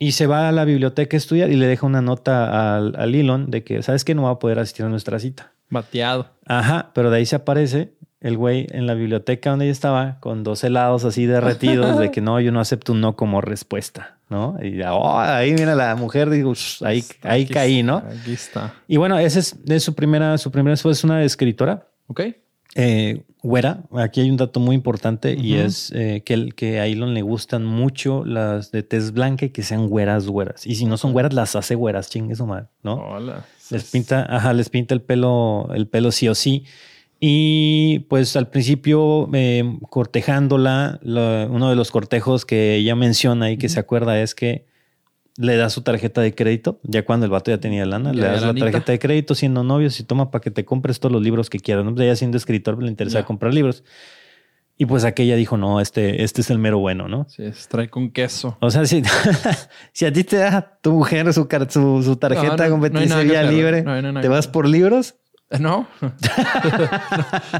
Y 0.00 0.10
se 0.10 0.26
va 0.26 0.48
a 0.48 0.50
la 0.50 0.64
biblioteca 0.64 1.16
a 1.16 1.18
estudiar 1.18 1.52
y 1.52 1.54
le 1.54 1.68
deja 1.68 1.86
una 1.86 2.02
nota 2.02 2.74
al, 2.76 2.96
al 2.96 3.14
Elon 3.14 3.52
de 3.52 3.62
que, 3.62 3.80
¿sabes 3.84 4.04
qué? 4.04 4.16
No 4.16 4.24
va 4.24 4.30
a 4.30 4.38
poder 4.40 4.58
asistir 4.58 4.84
a 4.84 4.88
nuestra 4.88 5.20
cita. 5.20 5.52
Bateado. 5.70 6.28
Ajá, 6.44 6.90
pero 6.92 7.08
de 7.08 7.18
ahí 7.18 7.26
se 7.26 7.36
aparece 7.36 7.92
el 8.20 8.36
güey 8.36 8.66
en 8.72 8.88
la 8.88 8.94
biblioteca 8.94 9.50
donde 9.50 9.66
ella 9.66 9.72
estaba 9.72 10.18
con 10.18 10.42
dos 10.42 10.64
helados 10.64 11.04
así 11.04 11.26
derretidos 11.26 12.00
de 12.00 12.10
que 12.10 12.20
no, 12.20 12.40
yo 12.40 12.50
no 12.50 12.58
acepto 12.58 12.94
un 12.94 13.00
no 13.00 13.14
como 13.14 13.42
respuesta, 13.42 14.18
¿no? 14.28 14.56
Y 14.60 14.78
ya, 14.78 14.92
oh, 14.92 15.20
ahí 15.20 15.52
mira 15.52 15.76
la 15.76 15.94
mujer, 15.94 16.30
digo, 16.30 16.52
ahí, 16.80 17.04
ahí 17.22 17.46
caí, 17.46 17.84
¿no? 17.84 17.98
Aquí 17.98 18.32
está. 18.32 18.74
Y 18.88 18.96
bueno, 18.96 19.20
esa 19.20 19.38
es, 19.38 19.56
es, 19.68 19.84
su 19.84 19.94
primera, 19.94 20.36
su 20.38 20.50
primera 20.50 20.74
es 20.74 21.04
una 21.04 21.22
escritora 21.22 21.86
Ok. 22.06 22.20
Eh, 22.76 23.22
güera, 23.42 23.84
aquí 23.92 24.20
hay 24.20 24.30
un 24.30 24.36
dato 24.36 24.58
muy 24.58 24.74
importante 24.74 25.34
y 25.34 25.54
es 25.54 25.92
eh, 25.94 26.22
que, 26.24 26.48
que 26.48 26.80
a 26.80 26.86
Elon 26.86 27.14
le 27.14 27.22
gustan 27.22 27.64
mucho 27.64 28.24
las 28.24 28.72
de 28.72 28.82
tez 28.82 29.12
blanca 29.12 29.46
y 29.46 29.50
que 29.50 29.62
sean 29.62 29.88
güeras, 29.88 30.26
güeras. 30.26 30.66
Y 30.66 30.74
si 30.74 30.84
no 30.84 30.96
son 30.96 31.12
güeras, 31.12 31.34
las 31.34 31.54
hace 31.54 31.76
güeras, 31.76 32.10
chingue 32.10 32.34
su 32.34 32.46
madre, 32.46 32.66
¿no? 32.82 32.94
Hola. 32.94 33.44
Les 33.70 33.90
pinta, 33.90 34.26
ajá, 34.28 34.52
les 34.52 34.68
pinta 34.70 34.94
el 34.94 35.02
pelo, 35.02 35.68
el 35.74 35.86
pelo 35.86 36.10
sí 36.10 36.28
o 36.28 36.34
sí. 36.34 36.64
Y 37.20 38.00
pues 38.10 38.36
al 38.36 38.48
principio, 38.48 39.30
eh, 39.32 39.78
cortejándola, 39.88 41.00
uno 41.02 41.70
de 41.70 41.76
los 41.76 41.90
cortejos 41.90 42.44
que 42.44 42.74
ella 42.74 42.96
menciona 42.96 43.50
y 43.50 43.56
que 43.56 43.68
se 43.68 43.80
acuerda 43.80 44.20
es 44.20 44.34
que 44.34 44.66
le 45.36 45.56
da 45.56 45.68
su 45.68 45.82
tarjeta 45.82 46.20
de 46.20 46.34
crédito, 46.34 46.80
ya 46.84 47.04
cuando 47.04 47.26
el 47.26 47.30
vato 47.30 47.50
ya 47.50 47.58
tenía 47.58 47.84
lana, 47.86 48.12
le 48.12 48.22
das 48.22 48.42
la 48.42 48.54
tarjeta 48.54 48.92
de 48.92 48.98
crédito 48.98 49.34
siendo 49.34 49.64
novios 49.64 49.98
y 49.98 50.04
toma 50.04 50.30
para 50.30 50.42
que 50.42 50.50
te 50.50 50.64
compres 50.64 51.00
todos 51.00 51.12
los 51.12 51.22
libros 51.22 51.50
que 51.50 51.58
quieras. 51.58 51.84
¿no? 51.84 51.94
Pues 51.94 52.04
ella 52.04 52.16
siendo 52.16 52.36
escritor 52.36 52.80
le 52.82 52.88
interesa 52.88 53.24
comprar 53.24 53.52
libros. 53.52 53.82
Y 54.76 54.86
pues 54.86 55.04
aquella 55.04 55.36
dijo, 55.36 55.56
no, 55.56 55.80
este, 55.80 56.24
este 56.24 56.40
es 56.40 56.50
el 56.50 56.58
mero 56.58 56.80
bueno, 56.80 57.06
¿no? 57.06 57.26
Sí, 57.28 57.44
trae 57.68 57.88
con 57.88 58.10
queso. 58.10 58.56
O 58.60 58.72
sea, 58.72 58.84
si, 58.86 59.02
si 59.92 60.04
a 60.04 60.12
ti 60.12 60.24
te 60.24 60.36
da 60.36 60.78
tu 60.82 60.92
mujer 60.92 61.32
su, 61.32 61.46
su, 61.68 62.02
su 62.02 62.16
tarjeta 62.16 62.68
no, 62.68 62.76
no, 62.78 63.50
libre, 63.50 63.84
¿te 64.20 64.28
vas 64.28 64.48
por 64.48 64.68
libros? 64.68 65.14
No. 65.60 65.86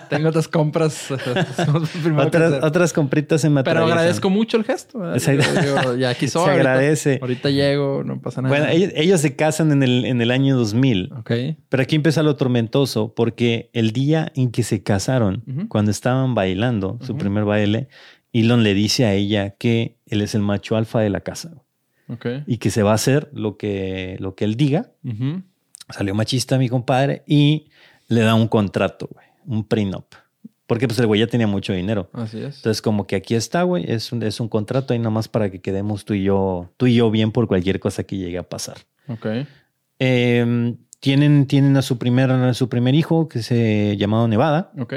Tengo 0.09 0.29
otras 0.29 0.49
compras. 0.49 1.11
otras, 1.11 2.93
compritas 2.93 3.45
en 3.45 3.53
materia. 3.53 3.81
Pero 3.81 3.93
agradezco 3.93 4.31
mucho 4.31 4.57
el 4.57 4.65
gesto. 4.65 5.01
ya 5.99 6.11
aquí 6.11 6.29
Se 6.29 6.39
agradece. 6.39 7.19
Ahorita, 7.21 7.51
llego, 7.51 8.03
no 8.05 8.21
pasa 8.21 8.43
nada. 8.43 8.55
Bueno, 8.55 8.67
ellos, 8.71 9.21
se 9.21 9.37
casan 9.37 9.71
en 9.73 9.83
el, 9.83 10.05
en 10.07 10.21
el 10.21 10.31
año 10.31 10.57
2000. 10.57 11.13
Ok. 11.19 11.31
Pero 11.69 11.83
aquí 11.83 11.97
empieza 11.97 12.23
lo 12.23 12.37
tormentoso 12.37 13.15
porque 13.15 13.71
el 13.73 13.93
día 13.93 14.33
en 14.35 14.51
que 14.51 14.63
se 14.63 14.83
casaron, 14.83 15.45
cuando 15.69 15.91
estaban 15.91 16.35
bailando 16.35 16.99
su 17.03 17.17
primer 17.17 17.45
baile, 17.45 17.89
Elon 18.33 18.63
le 18.63 18.75
dice 18.75 19.05
a 19.05 19.15
ella 19.15 19.51
que 19.51 19.99
él 20.07 20.21
es 20.21 20.35
el 20.35 20.43
macho 20.43 20.77
alfa 20.77 21.01
de 21.01 21.11
la 21.11 21.21
casa. 21.21 21.63
Okay. 22.09 22.43
Y 22.47 22.59
que 22.59 22.71
se 22.71 22.83
va 22.83 22.91
a 22.91 22.95
hacer 22.95 23.31
lo 23.33 23.57
que, 23.57 24.17
lo 24.21 24.35
que 24.35 24.45
él 24.45 24.57
diga. 24.57 24.91
Salió 25.91 26.15
machista 26.15 26.59
mi 26.59 26.69
compadre 26.69 27.23
y 27.27 27.69
le 28.09 28.21
da 28.21 28.35
un 28.35 28.49
contrato, 28.49 29.09
güey, 29.13 29.27
un 29.47 29.65
prenup. 29.65 30.07
Porque 30.67 30.89
pues 30.89 30.99
el 30.99 31.07
güey 31.07 31.21
ya 31.21 31.27
tenía 31.27 31.47
mucho 31.47 31.73
dinero. 31.73 32.09
Así 32.13 32.39
es. 32.39 32.57
Entonces 32.57 32.81
como 32.81 33.07
que 33.07 33.17
aquí 33.17 33.35
está, 33.35 33.63
güey, 33.65 33.85
es 33.87 34.13
un, 34.13 34.23
es 34.23 34.41
un 34.41 34.49
contrato 34.49 34.95
ahí 34.95 34.99
nomás 34.99 35.29
para 35.29 35.51
que 35.51 35.61
quedemos 35.61 36.05
tú 36.05 36.15
y 36.15 36.25
yo, 36.25 36.71
tú 36.77 36.87
y 36.87 36.95
yo 36.95 37.11
bien 37.11 37.33
por 37.33 37.47
cualquier 37.47 37.81
cosa 37.81 38.05
que 38.05 38.17
llegue 38.17 38.39
a 38.39 38.43
pasar. 38.45 38.79
Ok. 39.09 39.27
Em, 39.99 40.77
tienen, 41.01 41.47
tienen 41.47 41.77
a 41.77 41.83
su 41.83 41.99
primer, 41.99 42.55
su 42.55 42.69
primer 42.71 42.95
hijo 42.95 43.29
que 43.29 43.43
se 43.43 43.97
llamado 43.99 44.27
Nevada. 44.27 44.73
Ok. 44.79 44.95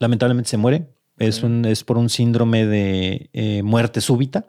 Lamentablemente 0.00 0.50
se 0.50 0.56
muere. 0.56 0.88
Es, 1.18 1.42
un, 1.42 1.64
es 1.66 1.84
por 1.84 1.98
un 1.98 2.08
síndrome 2.08 2.66
de 2.66 3.28
eh, 3.32 3.62
muerte 3.62 4.00
súbita. 4.00 4.46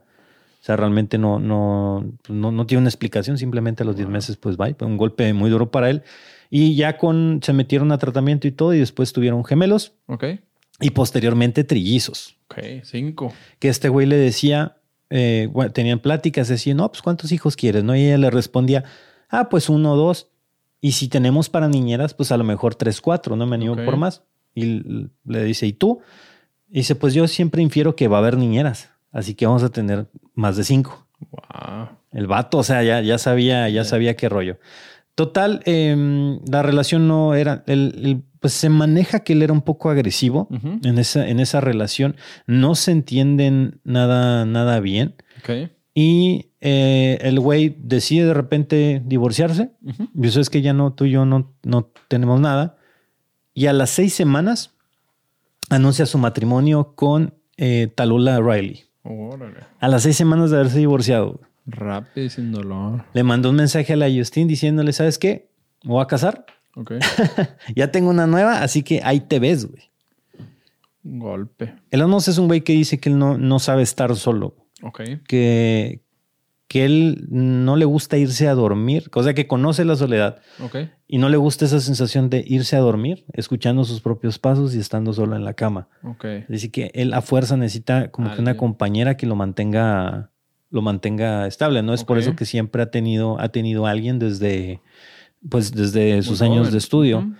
O 0.61 0.63
sea, 0.63 0.77
realmente 0.77 1.17
no, 1.17 1.39
no, 1.39 2.05
no, 2.29 2.51
no, 2.51 2.65
tiene 2.65 2.79
una 2.79 2.89
explicación. 2.89 3.37
Simplemente 3.37 3.83
a 3.83 3.85
los 3.85 3.95
10 3.95 4.07
meses, 4.07 4.37
pues 4.37 4.57
va. 4.57 4.69
Un 4.79 4.97
golpe 4.97 5.33
muy 5.33 5.49
duro 5.49 5.69
para 5.69 5.89
él. 5.89 6.03
Y 6.53 6.75
ya 6.75 6.97
con, 6.97 7.39
se 7.41 7.53
metieron 7.53 7.93
a 7.93 7.97
tratamiento 7.97 8.45
y 8.45 8.51
todo, 8.51 8.73
y 8.73 8.79
después 8.79 9.13
tuvieron 9.13 9.43
gemelos. 9.45 9.93
Ok. 10.07 10.25
Y 10.81 10.89
posteriormente 10.89 11.63
trillizos. 11.63 12.37
Ok, 12.49 12.59
cinco. 12.83 13.33
Que 13.57 13.69
este 13.69 13.87
güey 13.87 14.05
le 14.05 14.17
decía, 14.17 14.77
eh, 15.09 15.49
tenían 15.73 15.99
pláticas, 15.99 16.49
decía, 16.49 16.75
no, 16.75 16.91
pues 16.91 17.01
¿cuántos 17.01 17.31
hijos 17.31 17.55
quieres? 17.55 17.85
¿No? 17.85 17.95
Y 17.95 18.05
ella 18.05 18.17
le 18.17 18.29
respondía, 18.29 18.83
ah, 19.29 19.47
pues 19.47 19.69
uno 19.69 19.93
o 19.93 19.95
dos. 19.95 20.27
Y 20.81 20.91
si 20.91 21.07
tenemos 21.07 21.49
para 21.49 21.69
niñeras, 21.69 22.13
pues 22.13 22.33
a 22.33 22.37
lo 22.37 22.43
mejor 22.43 22.75
tres, 22.75 22.99
cuatro, 22.99 23.37
no 23.37 23.45
me 23.45 23.55
animo 23.55 23.75
por 23.75 23.95
más. 23.95 24.23
Y 24.53 24.65
le 25.23 25.43
dice, 25.45 25.67
¿y 25.67 25.73
tú? 25.73 26.01
Y 26.69 26.79
dice, 26.79 26.95
pues 26.95 27.13
yo 27.13 27.27
siempre 27.27 27.61
infiero 27.61 27.95
que 27.95 28.09
va 28.09 28.17
a 28.17 28.19
haber 28.19 28.37
niñeras, 28.37 28.89
así 29.11 29.35
que 29.35 29.45
vamos 29.45 29.63
a 29.63 29.69
tener 29.69 30.07
más 30.33 30.57
de 30.57 30.65
cinco. 30.65 31.07
Wow. 31.29 31.89
El 32.11 32.27
vato, 32.27 32.57
o 32.57 32.63
sea, 32.63 32.83
ya, 32.83 32.99
ya 33.01 33.17
sabía, 33.17 33.69
ya 33.69 33.85
sabía 33.85 34.17
qué 34.17 34.27
rollo. 34.27 34.57
Total, 35.15 35.61
em, 35.65 36.39
la 36.49 36.63
relación 36.63 37.07
no 37.07 37.35
era, 37.35 37.63
el, 37.67 38.23
pues 38.39 38.53
se 38.53 38.69
maneja 38.69 39.19
que 39.19 39.33
él 39.33 39.43
era 39.43 39.53
un 39.53 39.61
poco 39.61 39.89
agresivo 39.89 40.47
en, 40.83 40.97
esa, 40.97 41.27
en 41.27 41.39
esa 41.39 41.61
relación. 41.61 42.15
No 42.47 42.75
se 42.75 42.91
entienden 42.91 43.79
nada, 43.83 44.45
nada 44.45 44.79
bien. 44.79 45.15
Y 45.93 46.47
eh, 46.61 47.19
el 47.21 47.39
güey 47.39 47.75
decide 47.79 48.25
de 48.25 48.33
repente 48.33 49.01
divorciarse. 49.05 49.71
Y 50.15 50.27
eso 50.27 50.39
es 50.39 50.49
que 50.49 50.61
ya 50.61 50.73
no, 50.73 50.93
tú 50.93 51.05
y 51.05 51.11
yo 51.11 51.25
no, 51.25 51.53
no 51.63 51.91
tenemos 52.07 52.39
nada. 52.39 52.77
Y 53.53 53.67
a 53.67 53.73
las 53.73 53.89
seis 53.89 54.13
semanas 54.13 54.73
anuncia 55.69 56.05
su 56.05 56.17
matrimonio 56.17 56.93
con 56.95 57.33
eh, 57.57 57.91
Talula 57.93 58.39
Riley. 58.39 58.85
A 59.79 59.87
las 59.87 60.03
seis 60.03 60.15
semanas 60.15 60.51
de 60.51 60.57
haberse 60.57 60.79
divorciado. 60.79 61.41
Rápido 61.71 62.25
y 62.25 62.29
sin 62.29 62.51
dolor. 62.51 63.05
Le 63.13 63.23
mandó 63.23 63.49
un 63.49 63.55
mensaje 63.55 63.93
a 63.93 63.95
la 63.95 64.09
Justin 64.09 64.47
diciéndole, 64.47 64.93
¿sabes 64.93 65.17
qué? 65.17 65.49
Me 65.83 65.91
voy 65.91 66.03
a 66.03 66.07
casar. 66.07 66.45
Ok. 66.75 66.93
ya 67.75 67.91
tengo 67.91 68.09
una 68.09 68.27
nueva, 68.27 68.61
así 68.61 68.83
que 68.83 69.01
ahí 69.03 69.21
te 69.21 69.39
ves, 69.39 69.65
güey. 69.65 69.83
golpe. 71.03 71.73
El 71.89 72.05
Musk 72.07 72.29
es 72.29 72.37
un 72.37 72.47
güey 72.47 72.61
que 72.61 72.73
dice 72.73 72.99
que 72.99 73.09
él 73.09 73.17
no, 73.17 73.37
no 73.37 73.59
sabe 73.59 73.81
estar 73.83 74.15
solo. 74.15 74.55
Ok. 74.83 75.01
Que, 75.27 76.01
que 76.67 76.85
él 76.85 77.27
no 77.29 77.75
le 77.75 77.85
gusta 77.85 78.17
irse 78.17 78.47
a 78.47 78.53
dormir, 78.53 79.09
cosa 79.09 79.33
que 79.33 79.47
conoce 79.47 79.83
la 79.83 79.95
soledad. 79.95 80.39
Ok. 80.63 80.77
Y 81.07 81.17
no 81.17 81.27
le 81.27 81.37
gusta 81.37 81.65
esa 81.65 81.81
sensación 81.81 82.29
de 82.29 82.43
irse 82.47 82.77
a 82.77 82.79
dormir, 82.79 83.25
escuchando 83.33 83.83
sus 83.83 83.99
propios 83.99 84.39
pasos 84.39 84.73
y 84.73 84.79
estando 84.79 85.11
solo 85.11 85.35
en 85.35 85.43
la 85.43 85.53
cama. 85.53 85.89
Ok. 86.03 86.25
Dice 86.47 86.71
que 86.71 86.91
él 86.93 87.13
a 87.13 87.21
fuerza 87.21 87.57
necesita 87.57 88.11
como 88.11 88.33
que 88.33 88.39
una 88.39 88.55
compañera 88.55 89.17
que 89.17 89.25
lo 89.25 89.35
mantenga 89.35 90.31
lo 90.71 90.81
mantenga 90.81 91.45
estable. 91.45 91.83
No 91.83 91.93
es 91.93 92.03
por 92.03 92.17
eso 92.17 92.35
que 92.35 92.45
siempre 92.45 92.81
ha 92.81 92.89
tenido, 92.89 93.39
ha 93.39 93.49
tenido 93.49 93.85
alguien 93.85 94.17
desde, 94.17 94.81
pues 95.47 95.71
desde 95.73 96.23
sus 96.23 96.41
años 96.41 96.71
de 96.71 96.77
estudio. 96.77 97.31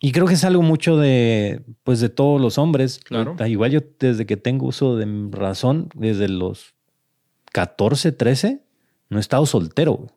Y 0.00 0.12
creo 0.12 0.26
que 0.26 0.34
es 0.34 0.44
algo 0.44 0.62
mucho 0.62 0.96
de, 0.96 1.62
pues 1.84 2.00
de 2.00 2.08
todos 2.08 2.40
los 2.40 2.58
hombres. 2.58 3.00
Claro. 3.04 3.36
Igual 3.46 3.70
yo 3.70 3.80
desde 3.98 4.26
que 4.26 4.36
tengo 4.36 4.66
uso 4.66 4.96
de 4.96 5.06
razón, 5.30 5.88
desde 5.94 6.28
los 6.28 6.74
14, 7.52 8.12
13, 8.12 8.62
no 9.10 9.18
he 9.18 9.20
estado 9.20 9.46
soltero. 9.46 10.08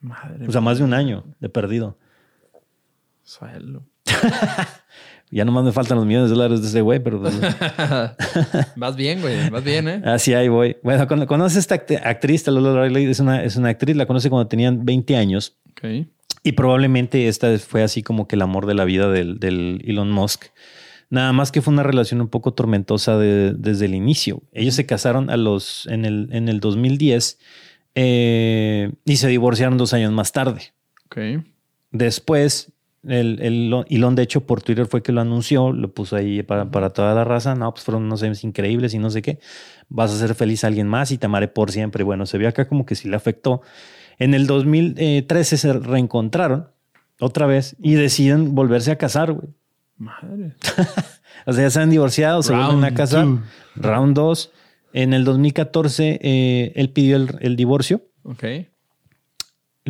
Madre 0.00 0.46
o 0.46 0.52
sea, 0.52 0.60
más 0.60 0.78
de 0.78 0.84
un 0.84 0.94
año 0.94 1.24
de 1.40 1.48
perdido. 1.48 1.98
Suelo. 3.22 3.84
Ya 5.30 5.44
nomás 5.44 5.64
me 5.64 5.72
faltan 5.72 5.98
los 5.98 6.06
millones 6.06 6.30
de 6.30 6.36
dólares 6.36 6.62
de 6.62 6.68
ese 6.68 6.80
güey, 6.80 7.00
pero... 7.00 7.20
Pues, 7.20 7.34
vas 8.76 8.96
bien, 8.96 9.20
güey. 9.20 9.50
Vas 9.50 9.62
bien, 9.62 9.88
¿eh? 9.88 10.02
Así 10.06 10.32
ahí 10.32 10.48
voy. 10.48 10.76
Bueno, 10.82 11.06
conoce 11.26 11.58
esta 11.58 11.74
actriz, 11.74 12.46
Lola 12.46 12.84
Riley, 12.84 13.06
es 13.06 13.20
una, 13.20 13.44
es 13.44 13.56
una 13.56 13.68
actriz, 13.68 13.96
la 13.96 14.06
conoce 14.06 14.30
cuando 14.30 14.48
tenían 14.48 14.84
20 14.84 15.16
años. 15.16 15.58
Ok. 15.72 16.06
Y 16.42 16.52
probablemente 16.52 17.28
esta 17.28 17.58
fue 17.58 17.82
así 17.82 18.02
como 18.02 18.26
que 18.26 18.36
el 18.36 18.42
amor 18.42 18.66
de 18.66 18.74
la 18.74 18.84
vida 18.84 19.10
del, 19.10 19.38
del 19.38 19.82
Elon 19.84 20.10
Musk. 20.10 20.46
Nada 21.10 21.32
más 21.32 21.52
que 21.52 21.62
fue 21.62 21.72
una 21.72 21.82
relación 21.82 22.20
un 22.20 22.28
poco 22.28 22.52
tormentosa 22.52 23.18
desde 23.18 23.84
el 23.84 23.94
inicio. 23.94 24.42
Ellos 24.52 24.74
se 24.74 24.86
casaron 24.86 25.30
a 25.30 25.36
los, 25.36 25.86
en, 25.86 26.04
el, 26.04 26.28
en 26.32 26.48
el 26.48 26.60
2010 26.60 27.38
eh, 27.94 28.92
y 29.04 29.16
se 29.16 29.28
divorciaron 29.28 29.78
dos 29.78 29.92
años 29.94 30.12
más 30.12 30.32
tarde. 30.32 30.72
Ok. 31.06 31.44
Después 31.90 32.72
el, 33.06 33.40
el 33.40 33.84
Elon, 33.88 34.14
de 34.14 34.22
hecho, 34.22 34.46
por 34.46 34.62
Twitter 34.62 34.86
fue 34.86 35.02
que 35.02 35.12
lo 35.12 35.20
anunció, 35.20 35.72
lo 35.72 35.92
puso 35.92 36.16
ahí 36.16 36.42
para, 36.42 36.70
para 36.70 36.90
toda 36.90 37.14
la 37.14 37.24
raza. 37.24 37.54
No, 37.54 37.72
pues 37.72 37.84
fueron 37.84 38.04
unos 38.04 38.22
años 38.22 38.42
increíbles 38.44 38.94
y 38.94 38.98
no 38.98 39.10
sé 39.10 39.22
qué. 39.22 39.38
Vas 39.88 40.12
a 40.12 40.18
ser 40.18 40.34
feliz 40.34 40.64
a 40.64 40.66
alguien 40.66 40.88
más 40.88 41.10
y 41.12 41.18
te 41.18 41.26
amaré 41.26 41.48
por 41.48 41.70
siempre. 41.70 42.04
Bueno, 42.04 42.26
se 42.26 42.38
vio 42.38 42.48
acá 42.48 42.68
como 42.68 42.84
que 42.84 42.94
sí 42.94 43.08
le 43.08 43.16
afectó. 43.16 43.62
En 44.18 44.34
el 44.34 44.46
2013 44.46 45.56
se 45.56 45.72
reencontraron 45.72 46.68
otra 47.20 47.46
vez 47.46 47.76
y 47.80 47.94
deciden 47.94 48.54
volverse 48.54 48.90
a 48.90 48.96
casar, 48.96 49.32
güey. 49.32 49.48
Madre. 49.96 50.54
o 51.46 51.52
sea, 51.52 51.64
ya 51.64 51.70
se 51.70 51.80
han 51.80 51.90
divorciado, 51.90 52.42
se 52.42 52.54
vuelven 52.54 52.84
a 52.84 52.94
casar. 52.94 53.26
Round 53.76 54.14
2. 54.14 54.52
En 54.92 55.12
el 55.12 55.24
2014 55.24 56.20
eh, 56.22 56.72
él 56.74 56.90
pidió 56.90 57.16
el, 57.16 57.36
el 57.40 57.56
divorcio. 57.56 58.02
Ok. 58.22 58.44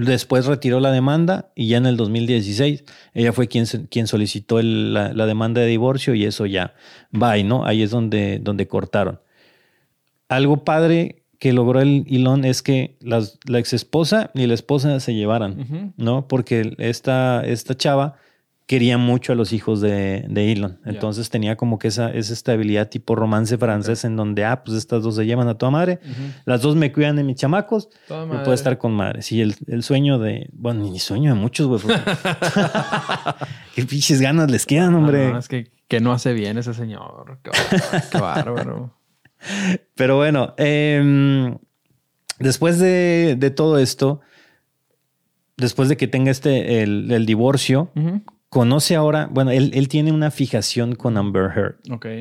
Después 0.05 0.47
retiró 0.47 0.79
la 0.79 0.93
demanda 0.93 1.51
y 1.57 1.67
ya 1.69 1.79
en 1.79 1.87
el 1.87 1.97
2016 1.97 2.85
ella 3.15 3.33
fue 3.33 3.49
quien, 3.49 3.67
quien 3.91 4.07
solicitó 4.07 4.63
la, 4.63 5.27
demanda 5.27 5.61
de 5.61 5.67
divorcio 5.67 6.15
y 6.15 6.25
eso 6.25 6.47
ya 6.47 6.75
va, 7.13 7.37
¿no? 7.39 7.65
Ahí 7.67 7.83
es 7.83 7.91
donde, 7.91 8.39
donde 8.39 8.69
cortaron. 8.69 9.21
Algo 10.29 10.63
padre 10.63 11.23
que 11.41 11.53
logró 11.53 11.81
el 11.81 12.05
Elon 12.09 12.45
es 12.45 12.63
que 12.63 12.97
las, 13.01 13.39
la 13.47 13.59
ex 13.59 13.73
esposa 13.73 14.31
y 14.35 14.47
la 14.47 14.55
esposa 14.55 15.01
se 15.01 15.15
llevaran, 15.15 15.95
¿no? 15.97 16.29
Porque 16.29 16.75
esta, 16.79 17.43
esta 17.45 17.77
chava 17.77 18.17
quería 18.69 18.99
mucho 18.99 19.33
a 19.33 19.35
los 19.35 19.55
hijos 19.55 19.81
de, 19.81 20.27
de 20.29 20.53
Elon. 20.53 20.79
Entonces 20.85 21.31
tenía 21.31 21.57
como 21.57 21.79
que 21.79 21.89
esa, 21.89 22.11
esa 22.11 22.35
estabilidad 22.35 22.91
tipo 22.91 23.17
romance 23.17 23.57
francés 23.57 24.05
en 24.05 24.15
donde, 24.15 24.45
ah, 24.45 24.63
pues 24.63 24.77
estas 24.77 25.03
dos 25.03 25.17
se 25.17 25.25
llevan 25.25 25.49
a 25.49 25.57
toda 25.57 25.71
madre. 25.71 26.01
Las 26.45 26.61
dos 26.61 26.77
me 26.77 26.93
cuidan 26.93 27.17
de 27.17 27.25
mis 27.25 27.37
chamacos. 27.37 27.89
Me 28.11 28.41
puedo 28.41 28.53
estar 28.53 28.77
con 28.77 28.93
madre. 28.93 29.23
Sí, 29.23 29.41
el, 29.41 29.57
el, 29.69 29.83
sueño 29.83 30.19
de, 30.19 30.51
bueno, 30.53 30.83
ni 30.83 30.99
sueño 30.99 31.33
de 31.33 31.41
muchos, 31.41 31.83
güey. 31.83 31.97
Qué 33.75 33.87
pinches 33.87 34.21
ganas 34.21 34.51
les 34.51 34.67
quedan, 34.67 34.95
hombre. 34.95 35.39
es 35.39 35.49
que, 35.49 35.71
que, 35.89 36.01
no 36.01 36.13
hace 36.13 36.35
bien 36.35 36.59
ese 36.59 36.75
señor. 36.75 37.39
Qué, 37.43 38.19
bárbaro. 38.19 38.95
Pero 39.95 40.17
bueno, 40.17 40.53
em, 40.59 41.57
después 42.39 42.79
de, 42.79 43.35
de, 43.39 43.51
todo 43.51 43.79
esto, 43.79 44.21
después 45.57 45.89
de 45.89 45.97
que 45.97 46.07
tenga 46.07 46.31
este, 46.31 46.83
el, 46.83 47.11
el 47.11 47.25
divorcio, 47.25 47.91
conoce 48.49 48.97
ahora, 48.97 49.29
bueno, 49.31 49.51
él, 49.51 49.71
él, 49.75 49.89
tiene 49.89 50.13
una 50.13 50.31
fijación 50.31 50.95
con 50.95 51.17
Amber 51.17 51.51
Heard. 51.55 51.77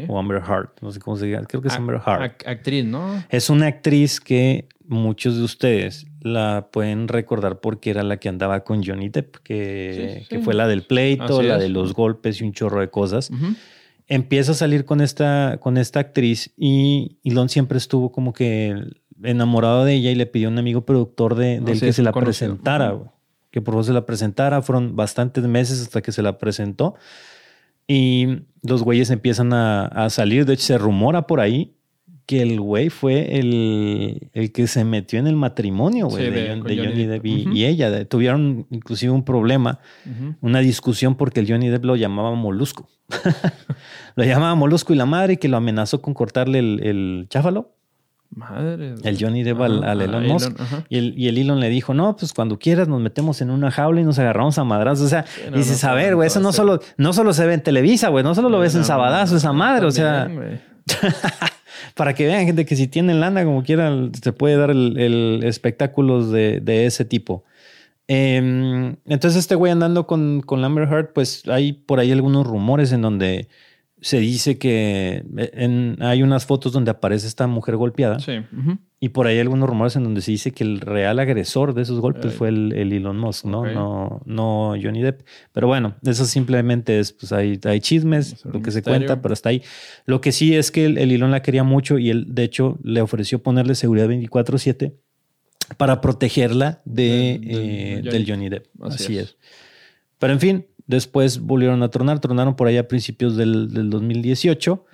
O 0.10 0.20
Amber 0.20 0.42
Heard, 0.42 0.70
no 0.82 0.92
sé 0.92 1.00
cómo 1.00 1.18
se 1.18 1.26
diga, 1.26 1.42
creo 1.44 1.62
que 1.62 1.70
es 1.70 1.76
Amber 1.76 2.02
Heard. 2.06 2.32
actriz, 2.46 2.86
¿no? 2.86 3.24
Es 3.30 3.50
una 3.50 3.68
actriz 3.68 4.20
que 4.20 4.68
muchos 4.86 5.38
de 5.38 5.44
ustedes 5.44 6.08
la 6.22 6.70
pueden 6.72 7.08
recordar 7.08 7.60
porque 7.60 7.90
era 7.90 8.04
la 8.04 8.18
que 8.18 8.30
andaba 8.30 8.64
con 8.64 8.84
Johnny 8.84 9.10
Depp, 9.10 9.38
que, 9.38 10.26
que 10.30 10.40
fue 10.40 10.54
la 10.54 10.68
del 10.68 10.84
pleito, 10.84 11.42
la 11.42 11.58
de 11.58 11.70
los 11.70 11.94
golpes 11.94 12.42
y 12.42 12.44
un 12.44 12.54
chorro 12.54 12.82
de 12.82 12.90
cosas. 12.90 13.32
Empieza 14.08 14.54
a 14.54 14.56
salir 14.56 14.86
con 14.86 15.02
esta, 15.02 15.58
con 15.60 15.78
esta 15.78 16.00
actriz 16.00 16.54
y 16.58 17.20
Elon 17.24 17.50
siempre 17.50 17.78
estuvo 17.78 18.12
como 18.12 18.32
que 18.32 18.74
enamorado 19.24 19.84
de 19.84 19.96
ella 19.96 20.12
y 20.12 20.16
le 20.16 20.26
pidió 20.26 20.48
a 20.48 20.52
un 20.52 20.60
amigo 20.60 20.86
productor 20.86 21.36
de, 21.36 21.60
del 21.60 21.80
que 21.80 21.92
se 21.92 22.04
la 22.04 22.14
presentara 22.14 22.98
que 23.58 23.62
por 23.62 23.74
favor 23.74 23.86
se 23.86 23.94
la 23.94 24.06
presentara. 24.06 24.62
Fueron 24.62 24.96
bastantes 24.96 25.44
meses 25.46 25.82
hasta 25.82 26.04
que 26.04 26.12
se 26.12 26.22
la 26.22 26.38
presentó. 26.38 26.94
Y 27.88 28.44
los 28.62 28.84
güeyes 28.84 29.10
empiezan 29.10 29.52
a, 29.52 30.10
salir. 30.12 30.46
De 30.46 30.54
hecho, 30.54 30.64
se 30.64 30.78
rumora 30.78 31.26
por 31.26 31.40
ahí 31.40 31.74
que 32.28 32.44
el 32.44 32.60
güey 32.60 32.90
fue 32.90 33.40
el, 33.40 34.30
el, 34.34 34.52
que 34.52 34.68
se 34.68 34.84
metió 34.84 35.18
en 35.18 35.28
el 35.28 35.36
matrimonio, 35.38 36.08
güey, 36.08 36.30
de, 36.30 36.60
Johnny, 36.62 37.06
Depp 37.06 37.26
y, 37.26 37.66
ella. 37.66 38.06
tuvieron 38.06 38.68
inclusive 38.70 39.14
un 39.14 39.24
problema, 39.24 39.80
una 40.42 40.60
discusión 40.60 41.16
porque 41.16 41.40
el 41.40 41.50
Johnny 41.50 41.70
Depp 41.70 41.86
lo 41.86 41.96
llamaba 41.96 42.36
Molusco. 42.36 42.90
lo 44.16 44.24
llamaba 44.26 44.54
Molusco 44.56 44.94
y 44.94 44.98
la 44.98 45.06
madre 45.06 45.38
que 45.38 45.48
lo 45.48 45.56
amenazó 45.58 46.02
con 46.02 46.14
cortarle 46.14 46.60
el, 46.60 46.82
el 46.84 47.28
cháfalo. 47.30 47.77
Madre. 48.36 48.96
El 49.04 49.18
Johnny 49.20 49.44
Depp 49.44 49.62
al, 49.62 50.02
Elon 50.02 50.28
Musk. 50.28 50.52
y, 50.90 50.98
el, 50.98 51.14
y 51.18 51.28
el 51.28 51.38
Elon 51.38 51.60
le 51.60 51.70
dijo, 51.70 51.94
no, 51.94 52.16
pues 52.16 52.34
cuando 52.34 52.60
quieras 52.60 52.88
nos 52.88 53.02
metemos 53.02 53.42
en 53.42 53.50
una 53.50 53.72
jaula 53.72 54.02
y 54.02 54.04
nos 54.04 54.20
agarramos 54.20 54.58
a 54.58 54.64
madrazos. 54.64 55.06
O 55.06 55.10
sea, 55.10 55.26
dices, 55.54 55.84
a 55.84 55.94
ver, 55.94 56.16
güey, 56.16 56.28
eso 56.28 56.40
no 56.40 56.52
solo, 56.52 56.80
no 56.98 57.14
solo 57.14 57.34
se 57.34 57.46
ve 57.46 57.54
en 57.54 57.64
Televisa, 57.64 58.10
güey, 58.10 58.24
no 58.24 58.36
solo 58.36 58.50
lo 58.50 58.60
ves 58.60 58.76
en 58.76 58.84
Sabadazo, 58.84 59.38
esa 59.38 59.54
madre, 59.54 59.86
o 59.86 59.92
sea... 59.92 60.30
para 61.96 62.14
que 62.14 62.26
vean, 62.26 62.46
gente, 62.46 62.66
que 62.66 62.76
si 62.76 62.88
tienen 62.88 63.20
lana, 63.20 63.44
como 63.44 63.64
quieran, 63.64 64.12
se 64.14 64.32
puede 64.32 64.56
dar 64.56 64.70
el, 64.72 65.42
espectáculos 65.44 66.32
de, 66.32 66.86
ese 66.86 67.06
tipo. 67.06 67.44
Em, 68.08 68.96
entonces, 69.06 69.36
este 69.36 69.56
güey 69.56 69.72
andando 69.72 70.08
con, 70.08 70.42
con 70.42 70.62
Lambert 70.62 70.90
Heart, 70.90 71.12
pues 71.14 71.44
hay 71.48 71.74
por 71.74 72.00
ahí 72.00 72.12
algunos 72.12 72.48
rumores 72.48 72.92
en 72.94 73.02
donde 73.02 73.50
se 74.02 74.20
dice 74.20 74.58
que 74.58 75.24
eh, 75.38 75.96
hay 76.00 76.22
unas 76.22 76.46
fotos 76.46 76.72
donde 76.72 76.92
aparece 76.92 77.28
esta 77.28 77.48
mujer 77.48 77.78
golpeada. 77.78 78.20
Sí. 78.20 78.34
Y 79.00 79.10
por 79.10 79.28
ahí 79.28 79.36
hay 79.36 79.42
algunos 79.42 79.70
rumores 79.70 79.96
en 79.96 80.04
donde 80.04 80.22
se 80.22 80.32
dice 80.32 80.52
que 80.52 80.64
el 80.64 80.80
real 80.80 81.20
agresor 81.20 81.74
de 81.74 81.84
esos 81.84 82.00
golpes 82.00 82.34
fue 82.34 82.50
el, 82.50 82.74
Elon 82.74 83.18
Musk, 83.18 83.46
¿no? 83.46 83.66
¿no? 83.66 84.22
No 84.26 84.76
Johnny 84.82 85.02
Depp. 85.02 85.22
Pero 85.52 85.68
bueno, 85.68 85.96
eso 86.04 86.26
simplemente 86.26 87.00
es, 87.00 87.14
pues 87.14 87.32
hay, 87.32 87.60
hay 87.64 87.80
chismes, 87.80 88.44
lo 88.46 88.62
que 88.62 88.72
se 88.72 88.82
cuenta, 88.84 89.22
pero 89.22 89.34
hasta 89.34 89.50
ahí. 89.50 89.62
Lo 90.06 90.22
que 90.22 90.32
sí 90.32 90.56
es 90.56 90.72
que 90.72 90.86
el, 90.86 90.98
Elon 90.98 91.32
la 91.32 91.42
quería 91.42 91.64
mucho 91.64 91.98
y 91.98 92.10
él, 92.10 92.34
de 92.34 92.44
hecho, 92.44 92.80
le 92.84 93.02
ofreció 93.02 93.42
ponerle 93.42 93.76
seguridad 93.76 94.08
24-7 94.08 94.94
para 95.78 96.02
protegerla 96.02 96.82
de, 96.86 97.40
eh, 97.44 98.02
del, 98.04 98.26
Johnny. 98.28 98.50
Depp. 98.50 98.66
Así, 98.82 99.18
es. 99.18 99.38
Pero 100.18 100.34
en 100.34 100.40
fin, 100.40 100.68
Después 100.88 101.40
volvieron 101.40 101.84
a 101.84 101.90
tronar, 101.90 102.20
tronaron 102.20 102.56
por 102.56 102.68
ahí 102.68 102.78
a 102.78 102.88
principios 102.88 103.36
del, 103.36 103.90
2018 103.90 104.86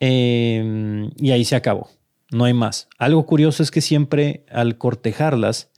em, 0.00 1.10
y 1.16 1.32
ahí 1.32 1.44
se 1.44 1.56
acabó. 1.56 1.90
No 2.30 2.44
hay 2.44 2.54
más. 2.54 2.88
Algo 2.98 3.26
curioso 3.26 3.62
es 3.62 3.70
que 3.70 3.80
siempre 3.80 4.44
al 4.50 4.78
cortejarlas, 4.78 5.70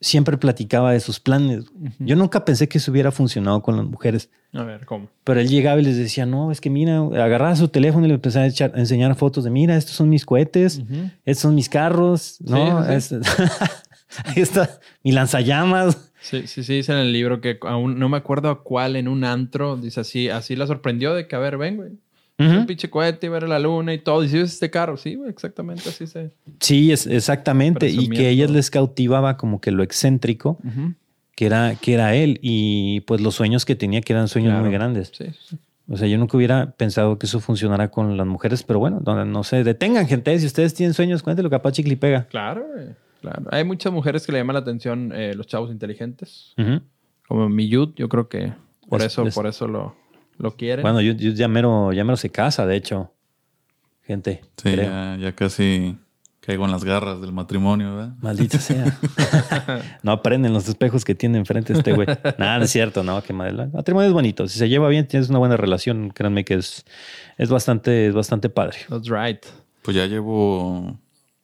siempre 0.00 0.38
platicaba 0.38 0.92
de 0.92 1.00
sus 1.00 1.20
planes. 1.20 1.66
Yo 1.98 2.16
nunca 2.16 2.44
pensé 2.44 2.68
que 2.68 2.78
eso 2.78 2.90
hubiera 2.90 3.12
funcionado 3.12 3.62
con 3.62 3.76
las 3.76 3.86
mujeres. 3.86 4.30
A 4.52 4.64
ver, 4.64 4.86
¿cómo? 4.86 5.08
Pero 5.24 5.40
él 5.40 5.48
llegaba 5.48 5.80
y 5.80 5.84
les 5.84 5.96
decía, 5.96 6.26
no, 6.26 6.50
es 6.50 6.60
que 6.60 6.70
mira, 6.70 6.98
agarraba 6.98 7.54
su 7.54 7.68
teléfono 7.68 8.06
y 8.06 8.08
le 8.08 8.14
empezaba 8.14 8.46
a, 8.46 8.78
enseñar 8.78 9.14
fotos 9.14 9.44
de, 9.44 9.50
mira, 9.50 9.76
estos 9.76 9.94
son 9.94 10.08
mis 10.08 10.24
cohetes, 10.24 10.82
estos 11.24 11.42
son 11.42 11.54
mis 11.54 11.68
carros, 11.68 12.38
¿no? 12.40 12.84
Este, 12.88 13.16
ahí 14.24 14.42
está 14.42 14.80
mi 15.04 15.12
lanzallamas. 15.12 16.09
Sí, 16.20 16.46
sí, 16.46 16.62
sí, 16.62 16.74
dice 16.74 16.92
en 16.92 16.98
el 16.98 17.12
libro 17.12 17.40
que 17.40 17.58
aún 17.62 17.98
no 17.98 18.08
me 18.08 18.16
acuerdo 18.16 18.50
a 18.50 18.62
cuál 18.62 18.96
en 18.96 19.08
un 19.08 19.24
antro, 19.24 19.76
dice 19.76 20.00
así, 20.00 20.28
así 20.28 20.54
la 20.54 20.66
sorprendió 20.66 21.14
de 21.14 21.26
que, 21.26 21.36
a 21.36 21.38
ver, 21.38 21.56
ven, 21.56 21.76
güey. 21.76 21.90
Un 22.38 22.64
pinche 22.64 22.88
cohete 22.88 23.26
y 23.26 23.28
ver 23.28 23.46
la 23.46 23.58
luna 23.58 23.92
y 23.92 23.98
todo. 23.98 24.24
Y 24.24 24.28
si 24.30 24.38
ves 24.38 24.54
este 24.54 24.70
carro, 24.70 24.96
sí, 24.96 25.14
güey, 25.14 25.28
exactamente 25.28 25.90
así 25.90 26.06
se. 26.06 26.30
Sí, 26.58 26.90
es, 26.90 27.06
exactamente. 27.06 27.90
Y 27.90 28.08
que 28.08 28.30
ellas 28.30 28.50
les 28.50 28.70
cautivaba 28.70 29.36
como 29.36 29.60
que 29.60 29.70
lo 29.70 29.82
excéntrico 29.82 30.58
que, 31.36 31.44
era, 31.44 31.74
que 31.74 31.92
era 31.92 32.14
él. 32.14 32.38
Y 32.40 33.00
pues 33.00 33.20
los 33.20 33.34
sueños 33.34 33.66
que 33.66 33.76
tenía, 33.76 34.00
que 34.00 34.14
eran 34.14 34.26
sueños 34.28 34.58
muy 34.58 34.72
grandes. 34.72 35.12
Sí, 35.14 35.26
sí. 35.38 35.58
O 35.86 35.96
sea, 35.96 36.08
yo 36.08 36.16
nunca 36.16 36.36
hubiera 36.36 36.70
pensado 36.70 37.18
que 37.18 37.26
eso 37.26 37.40
funcionara 37.40 37.90
con 37.90 38.16
las 38.16 38.26
mujeres, 38.26 38.62
pero 38.62 38.78
bueno, 38.78 39.02
no, 39.04 39.24
no 39.24 39.44
sé, 39.44 39.64
detengan, 39.64 40.06
gente. 40.06 40.38
Si 40.38 40.46
ustedes 40.46 40.72
tienen 40.72 40.94
sueños, 40.94 41.22
cuéntenlo 41.22 41.48
lo 41.48 41.50
que 41.50 41.56
Apache 41.56 41.96
pega. 41.96 42.26
Claro, 42.28 42.64
güey. 42.72 42.86
Claro. 43.20 43.44
Hay 43.50 43.64
muchas 43.64 43.92
mujeres 43.92 44.24
que 44.24 44.32
le 44.32 44.38
llaman 44.38 44.54
la 44.54 44.60
atención 44.60 45.12
eh, 45.14 45.34
los 45.34 45.46
chavos 45.46 45.70
inteligentes. 45.70 46.54
Como 47.28 47.48
mi 47.48 47.68
Yud, 47.68 47.90
yo 47.96 48.08
creo 48.08 48.28
que 48.28 48.52
por 48.88 49.02
eso, 49.02 49.24
por 49.34 49.46
eso 49.46 49.68
lo, 49.68 49.94
lo 50.38 50.56
quieren. 50.56 50.82
Bueno, 50.82 51.00
Yud, 51.00 51.16
ya, 51.34 51.48
mero, 51.48 51.92
ya 51.92 52.04
mero 52.04 52.16
se 52.16 52.30
casa, 52.30 52.66
de 52.66 52.76
hecho. 52.76 53.12
Gente. 54.02 54.40
Sí, 54.56 54.74
ya, 54.74 55.32
casi 55.36 55.96
caigo 56.40 56.64
en 56.64 56.72
las 56.72 56.82
garras 56.82 57.20
del 57.20 57.32
matrimonio, 57.32 57.94
¿verdad? 57.94 58.14
Maldita 58.20 58.58
sea. 58.58 58.98
no 60.02 60.10
aprenden 60.10 60.52
los 60.52 60.66
espejos 60.68 61.04
que 61.04 61.14
tiene 61.14 61.38
enfrente 61.38 61.74
este 61.74 61.92
güey. 61.92 62.08
Nada, 62.38 62.64
es 62.64 62.70
cierto, 62.70 63.04
no, 63.04 63.22
que 63.22 63.32
madre. 63.32 63.50
El 63.50 63.70
matrimonio 63.70 64.08
es 64.08 64.14
bonito. 64.14 64.48
Si 64.48 64.58
se 64.58 64.68
lleva 64.68 64.88
bien, 64.88 65.06
tienes 65.06 65.28
una 65.28 65.38
buena 65.38 65.56
relación, 65.56 66.10
créanme 66.10 66.44
que 66.44 66.54
es, 66.54 66.84
es 67.38 67.50
bastante, 67.50 68.08
es 68.08 68.14
bastante 68.14 68.48
padre. 68.48 68.78
That's 68.88 69.08
right. 69.08 69.44
Pues 69.82 69.96
ya 69.96 70.06
llevo 70.06 70.98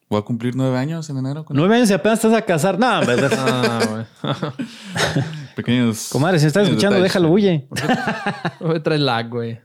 Voy 0.09 0.21
a 0.21 0.23
cumplir 0.23 0.55
nueve 0.55 0.79
años 0.79 1.11
en 1.11 1.19
enero. 1.19 1.45
nueve 1.51 1.77
años 1.77 1.91
y 1.91 1.93
apenas 1.93 2.23
estás 2.25 2.39
a 2.39 2.43
casar. 2.43 2.79
No, 2.79 3.01
hombre. 3.01 3.17
ah, 3.33 3.97
Pequeños. 5.57 6.11
Comadre, 6.13 6.39
si 6.39 6.47
estás 6.47 6.69
escuchando, 6.69 7.01
déjalo, 7.01 7.29
huye. 7.31 7.67
Voy 8.61 8.77
a 8.77 8.83
traer 8.83 9.01
lag, 9.01 9.29
güey. 9.29 9.61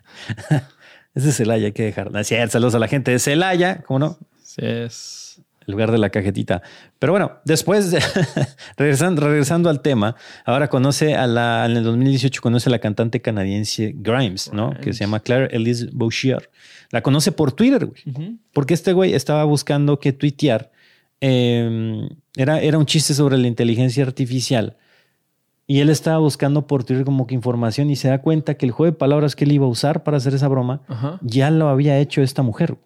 Ese 1.14 1.30
es 1.30 1.36
Celaya, 1.36 1.68
hay 1.68 1.74
que 1.74 1.84
dejar. 1.84 2.12
No, 2.12 2.24
saludos 2.24 2.74
a 2.74 2.80
la 2.80 2.88
gente 2.88 3.12
de 3.12 3.20
Celaya, 3.20 3.84
¿cómo 3.84 4.00
no? 4.00 4.18
Sí, 4.42 4.62
es. 4.64 5.21
El 5.68 5.74
lugar 5.74 5.92
de 5.92 6.00
la 6.00 6.10
cajetita. 6.10 6.62
Pero 6.98 7.14
bueno, 7.14 7.34
después, 7.46 7.94
regresando, 8.78 9.22
regresando 9.22 9.70
al 9.70 9.82
tema, 9.82 10.16
ahora 10.46 10.70
conoce 10.70 11.16
a 11.16 11.28
la, 11.28 11.66
en 11.66 11.78
el 11.78 11.84
2018 11.84 12.42
conoce 12.42 12.70
a 12.70 12.72
la 12.72 12.80
cantante 12.80 13.22
canadiense 13.22 13.94
Grimes, 13.96 14.52
¿no? 14.54 14.74
Que 14.82 14.94
se 14.94 15.02
llama 15.02 15.20
Claire 15.20 15.56
Elise 15.56 15.90
Bouchier. 15.92 16.50
La 16.90 17.02
conoce 17.02 17.32
por 17.32 17.52
Twitter, 17.52 17.86
güey. 17.86 18.40
Porque 18.54 18.74
este 18.74 18.94
güey 18.94 19.14
estaba 19.14 19.44
buscando 19.44 20.00
que 20.00 20.14
tuitear. 20.14 20.72
Em, 21.20 22.10
era, 22.36 22.60
era 22.60 22.78
un 22.80 22.86
chiste 22.86 23.14
sobre 23.14 23.38
la 23.38 23.48
inteligencia 23.48 24.04
artificial. 24.04 24.78
Y 25.68 25.80
él 25.80 25.90
estaba 25.90 26.18
buscando 26.18 26.68
por 26.68 26.84
Twitter 26.84 27.06
como 27.06 27.28
que 27.28 27.36
información 27.36 27.90
y 27.90 27.96
se 27.96 28.10
da 28.10 28.22
cuenta 28.22 28.56
que 28.56 28.66
el 28.66 28.72
juego 28.72 28.92
de 28.92 28.98
palabras 28.98 29.38
que 29.38 29.46
él 29.46 29.54
iba 29.54 29.66
a 29.66 29.70
usar 29.70 30.04
para 30.04 30.18
hacer 30.18 30.34
esa 30.34 30.50
broma 30.50 30.82
ya 31.22 31.50
lo 31.50 31.70
había 31.70 31.98
hecho 32.00 32.22
esta 32.22 32.42
mujer. 32.42 32.78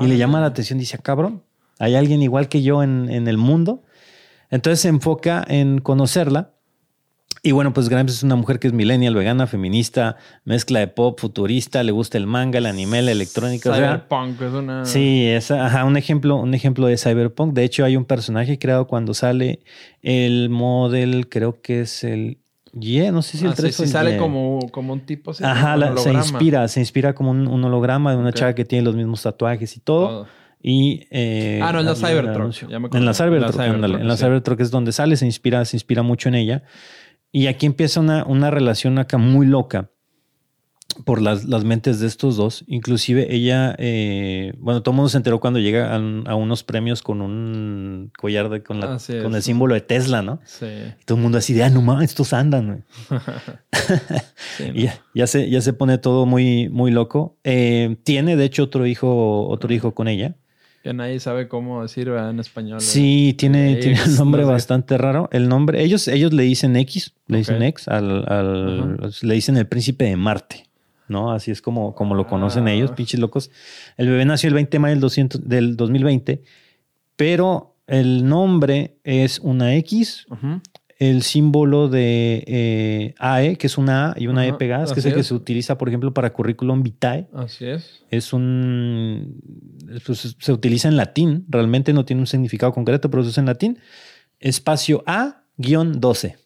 Y 0.00 0.06
le 0.06 0.18
llama 0.18 0.40
la 0.40 0.46
atención, 0.46 0.78
dice, 0.78 0.96
ah, 0.98 1.02
cabrón, 1.02 1.42
hay 1.78 1.94
alguien 1.94 2.22
igual 2.22 2.48
que 2.48 2.62
yo 2.62 2.82
en, 2.82 3.08
en 3.10 3.28
el 3.28 3.38
mundo. 3.38 3.82
Entonces 4.50 4.80
se 4.80 4.88
enfoca 4.88 5.44
en 5.46 5.80
conocerla 5.80 6.52
y 7.42 7.52
bueno, 7.52 7.72
pues 7.72 7.88
Grimes 7.88 8.14
es 8.14 8.22
una 8.22 8.36
mujer 8.36 8.58
que 8.58 8.66
es 8.66 8.72
millennial, 8.72 9.14
vegana, 9.14 9.46
feminista, 9.46 10.16
mezcla 10.44 10.80
de 10.80 10.88
pop, 10.88 11.18
futurista, 11.20 11.82
le 11.82 11.92
gusta 11.92 12.18
el 12.18 12.26
manga, 12.26 12.58
el 12.58 12.66
anime, 12.66 13.00
la 13.00 13.12
electrónica. 13.12 13.74
Cyberpunk 13.74 14.40
es 14.42 14.52
una. 14.52 14.84
Sí, 14.84 15.26
es 15.26 15.50
ajá, 15.50 15.84
un 15.84 15.96
ejemplo, 15.96 16.36
un 16.36 16.54
ejemplo 16.54 16.86
de 16.88 16.96
cyberpunk. 16.96 17.54
De 17.54 17.64
hecho, 17.64 17.84
hay 17.84 17.96
un 17.96 18.04
personaje 18.04 18.58
creado 18.58 18.86
cuando 18.86 19.14
sale 19.14 19.60
el 20.02 20.50
model, 20.50 21.28
creo 21.28 21.60
que 21.62 21.82
es 21.82 22.04
el 22.04 22.38
Yeah, 22.78 23.12
no 23.12 23.22
sé 23.22 23.38
si 23.38 23.46
el 23.46 23.54
3 23.54 23.80
ah, 23.80 23.82
sí, 23.82 23.90
sale 23.90 24.18
como, 24.18 24.60
como 24.70 24.92
un 24.92 25.00
tipo 25.00 25.30
así, 25.30 25.42
Ajá, 25.42 25.96
se 25.96 26.12
inspira, 26.12 26.68
se 26.68 26.80
inspira 26.80 27.14
como 27.14 27.30
un, 27.30 27.64
holograma 27.64 28.12
de 28.12 28.18
una 28.18 28.30
chava 28.30 28.54
que 28.54 28.66
tiene 28.66 28.84
los 28.84 28.94
mismos 28.94 29.22
tatuajes 29.22 29.74
y 29.76 29.80
todo. 29.80 30.26
Y, 30.60 31.06
eh, 31.10 31.60
ah, 31.62 31.72
no, 31.72 31.80
en 31.80 31.86
la 31.86 31.94
Cybertruck. 31.94 32.70
En 32.94 33.04
la 33.04 33.14
Cybertruck, 33.14 33.60
en 33.60 34.08
la 34.08 34.16
Cybertruck 34.16 34.60
es 34.60 34.70
donde 34.70 34.92
sale, 34.92 35.16
se 35.16 35.26
inspira, 35.26 35.64
se 35.64 35.76
inspira 35.76 36.02
mucho 36.02 36.28
en 36.28 36.34
ella. 36.34 36.62
Y 37.30 37.46
aquí 37.46 37.66
empieza 37.66 38.00
una, 38.00 38.24
una 38.24 38.50
relación 38.50 38.98
acá 38.98 39.18
muy 39.18 39.46
loca 39.46 39.90
por 41.04 41.20
las, 41.20 41.44
las, 41.44 41.64
mentes 41.64 42.00
de 42.00 42.06
estos 42.06 42.36
dos. 42.36 42.64
Inclusive 42.66 43.34
ella, 43.34 43.74
eh, 43.78 44.54
bueno, 44.58 44.82
todo 44.82 44.92
el 44.92 44.96
mundo 44.96 45.08
se 45.08 45.18
enteró 45.18 45.38
cuando 45.38 45.60
llega 45.60 45.94
a, 45.94 46.34
unos 46.34 46.64
premios 46.64 47.02
con 47.02 47.20
un 47.20 48.10
collar 48.16 48.48
de, 48.48 48.62
con, 48.62 48.80
la, 48.80 48.94
ah, 48.94 49.22
con 49.22 49.34
el 49.34 49.42
símbolo 49.42 49.74
de 49.74 49.82
Tesla, 49.82 50.22
¿no? 50.22 50.40
Sí. 50.44 50.66
todo 51.04 51.16
el 51.16 51.22
mundo 51.22 51.38
así 51.38 51.52
de, 51.52 51.64
ah, 51.64 51.70
no 51.70 51.82
mames, 51.82 52.10
estos 52.10 52.32
andan. 52.32 52.84
y 54.74 54.88
ya, 55.14 55.26
se, 55.26 55.48
ya 55.50 55.60
se 55.60 55.72
pone 55.72 55.98
todo 55.98 56.26
muy, 56.26 56.68
muy 56.68 56.90
loco. 56.90 57.38
Eh, 57.44 57.96
tiene, 58.04 58.36
de 58.36 58.44
hecho, 58.44 58.64
otro 58.64 58.86
hijo, 58.86 59.46
otro 59.48 59.72
hijo 59.72 59.94
con 59.94 60.08
ella. 60.08 60.36
Que 60.82 60.94
nadie 60.94 61.18
sabe 61.20 61.48
cómo 61.48 61.82
decir 61.82 62.08
en 62.08 62.38
español. 62.38 62.80
Sí, 62.80 63.34
tiene, 63.36 63.76
tiene 63.76 64.00
un 64.04 64.16
nombre 64.16 64.44
bastante 64.44 64.96
raro. 64.96 65.28
El 65.32 65.48
nombre, 65.48 65.82
ellos, 65.82 66.06
ellos 66.08 66.32
le 66.32 66.44
dicen 66.44 66.76
X, 66.76 67.14
le 67.26 67.38
dicen 67.38 67.62
X, 67.62 67.88
al, 67.88 68.96
le 69.22 69.34
dicen 69.34 69.56
el 69.56 69.66
príncipe 69.66 70.04
de 70.04 70.16
Marte. 70.16 70.68
¿no? 71.08 71.32
Así 71.32 71.50
es 71.50 71.62
como, 71.62 71.94
como 71.94 72.14
lo 72.14 72.26
conocen 72.26 72.68
ah. 72.68 72.72
ellos, 72.72 72.92
pinches 72.92 73.18
locos. 73.18 73.50
El 73.96 74.08
bebé 74.08 74.24
nació 74.24 74.48
el 74.48 74.54
20 74.54 74.70
de 74.70 74.78
mayo 74.78 74.92
del, 74.92 75.00
200, 75.00 75.48
del 75.48 75.76
2020, 75.76 76.42
pero 77.16 77.74
el 77.86 78.28
nombre 78.28 78.98
es 79.02 79.40
una 79.40 79.74
X, 79.76 80.26
el 80.98 81.22
símbolo 81.22 81.88
de 81.88 82.42
eh, 82.46 83.14
AE, 83.18 83.56
que 83.56 83.68
es 83.68 83.78
una 83.78 84.10
A 84.10 84.14
y 84.16 84.26
una 84.26 84.46
E 84.46 84.54
pegadas, 84.54 84.92
que 84.92 85.00
es 85.00 85.06
el 85.06 85.14
que 85.14 85.22
se 85.22 85.32
utiliza, 85.32 85.78
por 85.78 85.88
ejemplo, 85.88 86.12
para 86.12 86.32
currículum 86.32 86.82
vitae. 86.82 87.28
Así 87.32 87.66
es. 87.66 88.02
Es 88.10 88.32
un. 88.32 89.40
Pues, 90.04 90.36
se 90.38 90.52
utiliza 90.52 90.88
en 90.88 90.96
latín, 90.96 91.46
realmente 91.48 91.92
no 91.92 92.04
tiene 92.04 92.20
un 92.20 92.26
significado 92.26 92.72
concreto, 92.72 93.10
pero 93.10 93.22
se 93.22 93.30
usa 93.30 93.40
en 93.40 93.46
latín. 93.46 93.78
Espacio 94.40 95.04
A-12. 95.06 96.36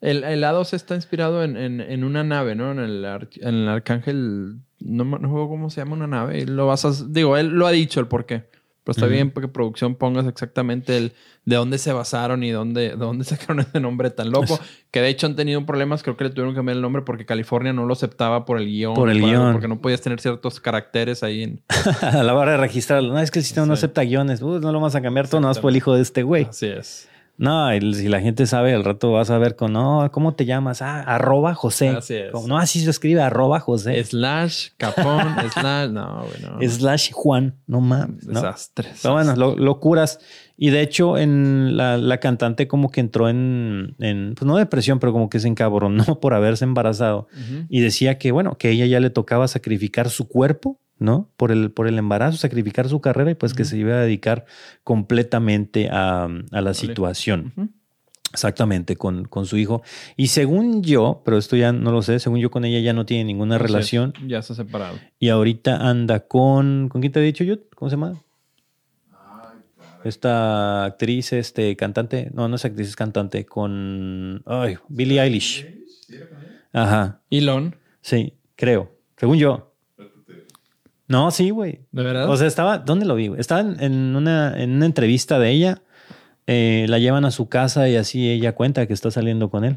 el, 0.00 0.24
el 0.24 0.44
A2 0.44 0.74
está 0.74 0.94
inspirado 0.96 1.42
en, 1.44 1.56
en, 1.56 2.04
una 2.04 2.24
nave, 2.24 2.54
¿no? 2.54 2.72
En 2.72 2.80
el, 2.80 3.04
en 3.40 3.54
el 3.54 3.68
Arcángel. 3.68 4.56
No, 4.80 5.04
no 5.04 5.30
juego 5.30 5.48
cómo 5.48 5.70
se 5.70 5.80
llama 5.80 5.94
una 5.94 6.08
nave. 6.08 6.44
Lo 6.46 6.66
vas 6.66 6.84
a, 6.84 6.90
digo, 7.08 7.36
él 7.36 7.48
lo 7.48 7.68
ha 7.68 7.70
dicho 7.70 8.00
el 8.00 8.08
por 8.08 8.26
qué. 8.26 8.44
Pero 8.84 8.92
está 8.96 9.06
bien 9.06 9.30
porque 9.30 9.46
producción 9.46 9.94
pongas 9.94 10.26
exactamente 10.26 10.96
el 10.96 11.12
de 11.44 11.56
dónde 11.56 11.78
se 11.78 11.92
basaron 11.92 12.42
y 12.42 12.50
dónde, 12.50 12.90
de 12.90 12.96
dónde 12.96 13.24
sacaron 13.24 13.60
ese 13.60 13.78
nombre 13.78 14.10
tan 14.10 14.30
loco. 14.30 14.58
que 14.90 15.00
de 15.00 15.08
hecho 15.08 15.26
han 15.26 15.36
tenido 15.36 15.64
problemas, 15.64 16.02
creo 16.02 16.16
que 16.16 16.24
le 16.24 16.30
tuvieron 16.30 16.52
que 16.52 16.56
cambiar 16.56 16.76
el 16.76 16.82
nombre 16.82 17.02
porque 17.02 17.24
California 17.24 17.72
no 17.72 17.86
lo 17.86 17.92
aceptaba 17.92 18.44
por 18.44 18.58
el 18.58 18.66
guion. 18.66 18.94
Por 18.94 19.08
el 19.10 19.20
guion. 19.20 19.52
porque 19.52 19.68
no 19.68 19.80
podías 19.80 20.00
tener 20.00 20.20
ciertos 20.20 20.58
caracteres 20.58 21.22
ahí 21.22 21.44
en... 21.44 21.62
a 22.02 22.22
la 22.22 22.34
hora 22.34 22.52
de 22.52 22.56
registrarlo. 22.58 23.12
No, 23.12 23.20
es 23.20 23.30
que 23.30 23.38
el 23.38 23.44
sistema 23.44 23.66
no 23.66 23.74
acepta 23.74 24.02
guiones. 24.02 24.42
no 24.42 24.58
lo 24.58 24.80
vas 24.80 24.94
a 24.96 25.02
cambiar 25.02 25.28
todo, 25.28 25.40
no 25.40 25.48
más 25.48 25.60
por 25.60 25.70
el 25.70 25.76
hijo 25.76 25.94
de 25.94 26.02
este 26.02 26.24
güey. 26.24 26.44
Así 26.44 26.66
es. 26.66 27.08
No, 27.38 27.68
si 27.94 28.08
la 28.08 28.20
gente 28.20 28.46
sabe, 28.46 28.74
al 28.74 28.84
rato 28.84 29.12
vas 29.12 29.30
a 29.30 29.38
ver 29.38 29.56
con, 29.56 29.72
no, 29.72 30.08
¿cómo 30.12 30.34
te 30.34 30.44
llamas? 30.44 30.82
Ah, 30.82 31.00
arroba 31.00 31.54
José. 31.54 31.88
Así 31.88 32.14
es. 32.14 32.32
no, 32.46 32.58
así 32.58 32.80
se 32.80 32.90
escribe, 32.90 33.20
arroba 33.20 33.58
José. 33.58 34.02
Slash 34.04 34.68
Capón, 34.76 35.34
slash, 35.52 35.90
no, 35.90 36.24
bueno. 36.26 36.58
Slash 36.68 37.10
Juan, 37.12 37.56
no 37.66 37.80
mames. 37.80 38.26
Desastres. 38.26 39.00
Pero 39.02 39.14
bueno, 39.14 39.34
locuras. 39.56 40.20
Y 40.56 40.70
de 40.70 40.82
hecho, 40.82 41.18
en 41.18 41.76
la, 41.76 42.20
cantante 42.20 42.68
como 42.68 42.90
que 42.90 43.00
entró 43.00 43.28
en, 43.28 43.96
en, 43.98 44.34
pues 44.36 44.46
no 44.46 44.56
depresión, 44.56 45.00
pero 45.00 45.12
como 45.12 45.28
que 45.28 45.40
se 45.40 45.48
encabronó 45.48 46.04
por 46.20 46.34
haberse 46.34 46.64
embarazado. 46.64 47.26
Y 47.68 47.80
decía 47.80 48.18
que, 48.18 48.30
bueno, 48.30 48.56
que 48.56 48.68
a 48.68 48.70
ella 48.70 48.86
ya 48.86 49.00
le 49.00 49.10
tocaba 49.10 49.48
sacrificar 49.48 50.10
su 50.10 50.28
cuerpo 50.28 50.78
¿no? 51.02 51.28
Por 51.36 51.52
el, 51.52 51.70
por 51.70 51.86
el 51.86 51.98
embarazo, 51.98 52.38
sacrificar 52.38 52.88
su 52.88 53.00
carrera 53.00 53.30
y 53.30 53.34
pues 53.34 53.54
que 53.54 53.64
se 53.64 53.76
iba 53.76 53.94
a 53.94 54.00
dedicar 54.00 54.46
completamente 54.84 55.88
a, 55.90 56.28
la 56.50 56.74
situación. 56.74 57.52
Exactamente, 58.32 58.96
con, 58.96 59.26
con, 59.26 59.44
su 59.44 59.58
hijo. 59.58 59.82
Y 60.16 60.28
según 60.28 60.82
yo, 60.82 61.20
pero 61.24 61.36
esto 61.36 61.56
ya 61.56 61.72
no 61.72 61.92
lo 61.92 62.00
sé, 62.00 62.18
según 62.18 62.38
yo 62.38 62.50
con 62.50 62.64
ella 62.64 62.80
ya 62.80 62.94
no 62.94 63.04
tiene 63.04 63.24
ninguna 63.24 63.58
relación. 63.58 64.14
Ya 64.26 64.40
se 64.40 64.54
ha 64.54 64.56
separado. 64.56 64.98
Y 65.18 65.28
ahorita 65.28 65.76
anda 65.76 66.20
con. 66.20 66.88
¿Con 66.88 67.02
quién 67.02 67.12
te 67.12 67.20
he 67.20 67.22
dicho 67.22 67.44
yo? 67.44 67.56
¿Cómo 67.74 67.90
se 67.90 67.96
llama? 67.96 68.14
Esta 70.04 70.84
actriz, 70.84 71.32
este 71.32 71.76
cantante. 71.76 72.30
No, 72.32 72.48
no 72.48 72.56
es 72.56 72.64
actriz, 72.64 72.88
es 72.88 72.96
cantante. 72.96 73.44
Con. 73.44 74.42
Ay, 74.46 74.78
Billie 74.88 75.20
Eilish. 75.20 75.66
Ajá. 76.72 77.20
Elon. 77.30 77.76
Sí, 78.00 78.34
creo. 78.56 78.96
Según 79.16 79.36
yo. 79.38 79.71
No, 81.12 81.30
sí, 81.30 81.50
güey. 81.50 81.80
¿De 81.92 82.02
verdad? 82.02 82.30
O 82.30 82.36
sea, 82.38 82.46
estaba, 82.46 82.78
¿dónde 82.78 83.04
lo 83.04 83.14
vi? 83.14 83.30
Estaba 83.36 83.60
en 83.60 84.16
una, 84.16 84.58
en 84.58 84.70
una 84.70 84.86
entrevista 84.86 85.38
de 85.38 85.50
ella. 85.50 85.82
Eh, 86.46 86.86
la 86.88 86.98
llevan 86.98 87.26
a 87.26 87.30
su 87.30 87.50
casa 87.50 87.86
y 87.90 87.96
así 87.96 88.30
ella 88.30 88.54
cuenta 88.54 88.86
que 88.86 88.94
está 88.94 89.10
saliendo 89.10 89.50
con 89.50 89.64
él. 89.64 89.76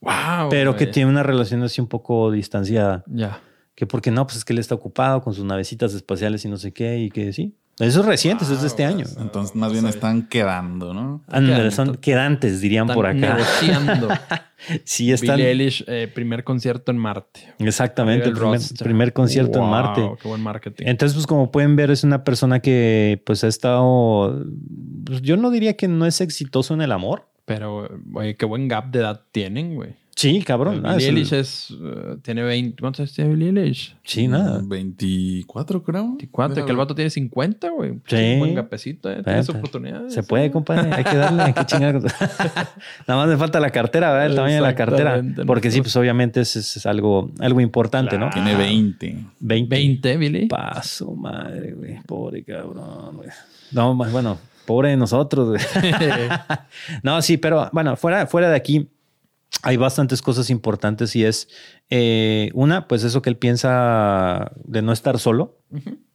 Wow. 0.00 0.48
Pero 0.48 0.74
que 0.74 0.86
tiene 0.86 1.10
una 1.10 1.22
relación 1.22 1.62
así 1.62 1.82
un 1.82 1.86
poco 1.86 2.30
distanciada. 2.30 3.04
Ya. 3.08 3.42
Que 3.74 3.86
porque 3.86 4.10
no, 4.10 4.26
pues 4.26 4.38
es 4.38 4.44
que 4.46 4.54
él 4.54 4.58
está 4.58 4.74
ocupado 4.74 5.20
con 5.20 5.34
sus 5.34 5.44
navecitas 5.44 5.92
espaciales 5.92 6.42
y 6.46 6.48
no 6.48 6.56
sé 6.56 6.72
qué, 6.72 6.98
y 6.98 7.10
que 7.10 7.34
sí. 7.34 7.54
Eso 7.80 8.00
es 8.00 8.06
reciente, 8.06 8.44
eso 8.44 8.54
es 8.54 8.62
de 8.62 8.66
este 8.66 8.84
año. 8.84 9.06
Entonces, 9.20 9.54
más 9.54 9.72
bien 9.72 9.86
están 9.86 10.28
quedando, 10.28 10.92
¿no? 10.92 11.22
son 11.70 11.96
quedantes, 11.96 12.60
dirían 12.60 12.88
por 12.88 13.06
acá. 13.06 13.34
Negociando. 13.34 14.08
sí, 14.84 15.12
están. 15.12 15.36
Billie 15.36 15.50
Eilish, 15.50 15.84
eh, 15.86 16.10
primer 16.12 16.42
concierto 16.42 16.90
en 16.90 16.98
Marte. 16.98 17.54
Exactamente, 17.58 18.28
el 18.28 18.34
primer, 18.34 19.12
concierto 19.12 19.60
en 19.60 19.70
Marte. 19.70 20.10
Qué 20.20 20.28
buen 20.28 20.42
marketing. 20.42 20.86
Entonces, 20.88 21.14
pues, 21.14 21.26
como 21.26 21.52
pueden 21.52 21.76
ver, 21.76 21.90
es 21.90 22.02
una 22.02 22.24
persona 22.24 22.60
que, 22.60 23.22
pues, 23.24 23.44
ha 23.44 23.48
estado. 23.48 24.44
Pues, 25.04 25.22
yo 25.22 25.36
no 25.36 25.50
diría 25.50 25.76
que 25.76 25.86
no 25.88 26.06
es 26.06 26.20
exitoso 26.20 26.74
en 26.74 26.82
el 26.82 26.92
amor. 26.92 27.28
Pero, 27.44 27.88
oye, 28.12 28.36
qué 28.36 28.44
buen 28.44 28.68
gap 28.68 28.90
de 28.90 28.98
edad 28.98 29.22
tienen, 29.32 29.74
güey. 29.74 29.94
Sí, 30.18 30.42
cabrón. 30.42 30.82
Ah, 30.84 30.96
Billie 30.96 31.10
Eilish 31.10 31.32
es, 31.32 31.70
eh, 31.70 32.16
tiene 32.22 32.42
20. 32.42 32.80
¿Cuántos 32.80 32.98
años 32.98 33.12
tiene 33.12 33.30
Billie 33.30 33.50
Eilish? 33.50 33.96
Sí, 34.02 34.26
nada. 34.26 34.60
24, 34.64 35.84
creo. 35.84 36.08
24, 36.08 36.64
que 36.64 36.70
el 36.72 36.76
vato 36.76 36.92
tiene 36.92 37.08
50, 37.08 37.70
güey. 37.70 38.00
Sí. 38.04 38.32
Un 38.32 38.38
buen 38.40 38.54
gapecito, 38.56 39.08
eh. 39.12 39.22
Tiene 39.22 39.44
su 39.44 39.52
oportunidad. 39.52 40.08
Se 40.08 40.24
puede, 40.24 40.50
compadre. 40.50 40.92
Hay 40.92 41.04
que 41.04 41.16
darle, 41.16 41.44
hay 41.44 41.52
que 41.52 41.64
chingar. 41.66 42.02
Nada 43.06 43.20
más 43.20 43.28
me 43.28 43.36
falta 43.36 43.60
la 43.60 43.70
cartera, 43.70 44.10
¿verdad? 44.10 44.26
El 44.26 44.34
tamaño 44.34 44.54
de 44.56 44.60
la 44.60 44.74
cartera. 44.74 45.22
Porque 45.46 45.70
sí, 45.70 45.82
pues 45.82 45.94
obviamente 45.94 46.40
es, 46.40 46.56
es 46.56 46.84
algo, 46.84 47.30
algo 47.38 47.60
importante, 47.60 48.18
¿no? 48.18 48.28
Tiene 48.30 48.56
20. 48.56 49.24
20. 49.38 49.76
20, 49.76 50.16
Billy. 50.16 50.46
Paso, 50.48 51.12
madre, 51.14 51.74
güey. 51.74 52.02
Pobre 52.02 52.42
cabrón, 52.42 53.18
güey. 53.18 53.28
No, 53.70 53.94
bueno, 53.94 54.36
pobre 54.66 54.88
de 54.90 54.96
nosotros, 54.96 55.50
güey. 55.50 55.92
no, 57.04 57.22
sí, 57.22 57.36
pero 57.36 57.70
bueno, 57.72 57.96
fuera, 57.96 58.26
fuera 58.26 58.50
de 58.50 58.56
aquí 58.56 58.88
hay 59.62 59.76
bastantes 59.76 60.22
cosas 60.22 60.50
importantes 60.50 61.16
y 61.16 61.24
es 61.24 61.48
eh, 61.90 62.50
una, 62.54 62.86
pues 62.86 63.02
eso 63.04 63.22
que 63.22 63.30
él 63.30 63.36
piensa 63.36 64.52
de 64.64 64.82
no 64.82 64.92
estar 64.92 65.18
solo, 65.18 65.58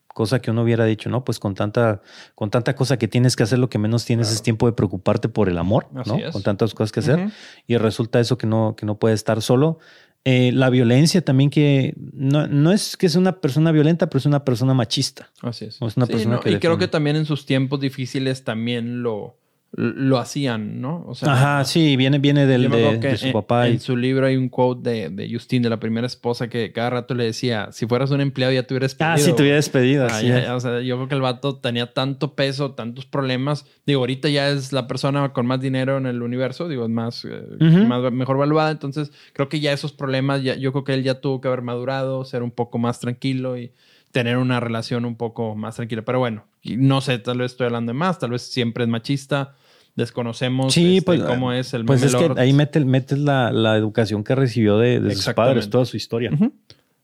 cosa 0.08 0.40
que 0.40 0.50
uno 0.50 0.62
hubiera 0.62 0.84
dicho, 0.84 1.10
no, 1.10 1.24
pues 1.24 1.38
con 1.38 1.54
tanta, 1.54 2.00
con 2.34 2.50
tanta 2.50 2.74
cosa 2.74 2.96
que 2.96 3.08
tienes 3.08 3.36
que 3.36 3.42
hacer, 3.42 3.58
lo 3.58 3.68
que 3.68 3.78
menos 3.78 4.04
tienes 4.04 4.30
es 4.32 4.42
tiempo 4.42 4.66
de 4.66 4.72
preocuparte 4.72 5.28
por 5.28 5.48
el 5.48 5.58
amor, 5.58 5.88
¿no? 5.92 6.04
Con 6.32 6.42
tantas 6.42 6.72
cosas 6.72 6.92
que 6.92 7.00
hacer 7.00 7.30
y 7.66 7.76
resulta 7.76 8.20
eso 8.20 8.38
que 8.38 8.46
no, 8.46 8.74
que 8.76 8.86
no 8.86 8.98
puede 8.98 9.14
estar 9.14 9.42
solo. 9.42 9.78
Eh, 10.26 10.52
la 10.52 10.70
violencia 10.70 11.22
también 11.22 11.50
que 11.50 11.94
no, 11.98 12.46
no, 12.46 12.72
es 12.72 12.96
que 12.96 13.04
es 13.04 13.14
una 13.14 13.42
persona 13.42 13.72
violenta, 13.72 14.08
pero 14.08 14.20
es 14.20 14.26
una 14.26 14.42
persona 14.42 14.72
machista. 14.72 15.30
Así 15.42 15.66
es. 15.66 15.82
es 15.82 15.96
una 15.98 16.06
persona 16.06 16.40
y 16.46 16.58
creo 16.58 16.78
que 16.78 16.88
también 16.88 17.16
en 17.16 17.26
sus 17.26 17.44
tiempos 17.44 17.78
difíciles 17.80 18.42
también 18.42 19.02
lo, 19.02 19.36
lo 19.76 20.18
hacían, 20.18 20.80
¿no? 20.80 21.04
O 21.08 21.16
sea, 21.16 21.32
Ajá, 21.32 21.64
sí, 21.64 21.96
viene, 21.96 22.18
viene 22.20 22.46
del, 22.46 22.70
de, 22.70 23.16
su 23.16 23.32
papá. 23.32 23.66
En, 23.66 23.80
su 23.80 23.96
libro 23.96 24.26
hay 24.26 24.36
un 24.36 24.48
quote 24.48 24.88
de, 24.88 25.08
de 25.08 25.28
Justin, 25.32 25.62
de 25.62 25.70
la 25.70 25.80
primera 25.80 26.06
esposa, 26.06 26.48
que 26.48 26.70
cada 26.70 26.90
rato 26.90 27.14
le 27.14 27.24
decía, 27.24 27.70
si 27.72 27.86
fueras 27.86 28.12
un 28.12 28.20
empleado 28.20 28.52
ya 28.52 28.62
te 28.62 28.72
hubieras 28.72 28.92
despedido. 28.92 29.14
Ah, 29.14 29.18
sí, 29.18 29.32
te 29.32 29.42
hubieras 29.42 29.64
despedido. 29.64 30.06
Ah, 30.08 30.54
o 30.54 30.60
sea, 30.60 30.80
yo 30.80 30.94
creo 30.96 31.08
que 31.08 31.14
el 31.16 31.20
vato 31.22 31.56
tenía 31.56 31.92
tanto 31.92 32.34
peso, 32.36 32.72
tantos 32.72 33.04
problemas. 33.04 33.66
Digo, 33.84 34.00
ahorita 34.00 34.28
ya 34.28 34.48
es 34.48 34.72
la 34.72 34.86
persona 34.86 35.32
con 35.32 35.46
más 35.46 35.60
dinero 35.60 35.96
en 35.96 36.06
el 36.06 36.22
universo, 36.22 36.68
digo, 36.68 36.84
es 36.84 36.90
más, 36.90 37.24
eh, 37.24 37.42
más 37.58 38.12
mejor 38.12 38.36
valuada. 38.36 38.70
Entonces, 38.70 39.10
creo 39.32 39.48
que 39.48 39.58
ya 39.58 39.72
esos 39.72 39.92
problemas, 39.92 40.44
ya, 40.44 40.54
yo 40.54 40.70
creo 40.70 40.84
que 40.84 40.94
él 40.94 41.02
ya 41.02 41.20
tuvo 41.20 41.40
que 41.40 41.48
haber 41.48 41.62
madurado, 41.62 42.24
ser 42.24 42.44
un 42.44 42.52
poco 42.52 42.78
más 42.78 43.00
tranquilo 43.00 43.58
y 43.58 43.72
tener 44.12 44.36
una 44.36 44.60
relación 44.60 45.04
un 45.04 45.16
poco 45.16 45.56
más 45.56 45.74
tranquila. 45.74 46.02
Pero 46.02 46.20
bueno, 46.20 46.44
no 46.62 47.00
sé, 47.00 47.18
tal 47.18 47.38
vez 47.38 47.50
estoy 47.50 47.66
hablando 47.66 47.90
de 47.90 47.98
más, 47.98 48.20
tal 48.20 48.30
vez 48.30 48.42
siempre 48.42 48.84
es 48.84 48.88
machista 48.88 49.56
desconocemos 49.96 50.76
este, 50.76 51.02
pues, 51.02 51.22
cómo 51.22 51.52
es 51.52 51.74
el 51.74 51.84
Pues 51.84 52.02
es 52.02 52.14
que 52.14 52.32
ahí 52.36 52.52
metes, 52.52 53.18
la, 53.18 53.52
la, 53.52 53.76
educación 53.76 54.24
que 54.24 54.34
recibió 54.34 54.78
de, 54.78 55.00
de 55.00 55.14
sus 55.14 55.32
padres, 55.34 55.70
toda 55.70 55.84
su 55.84 55.96
historia. 55.96 56.30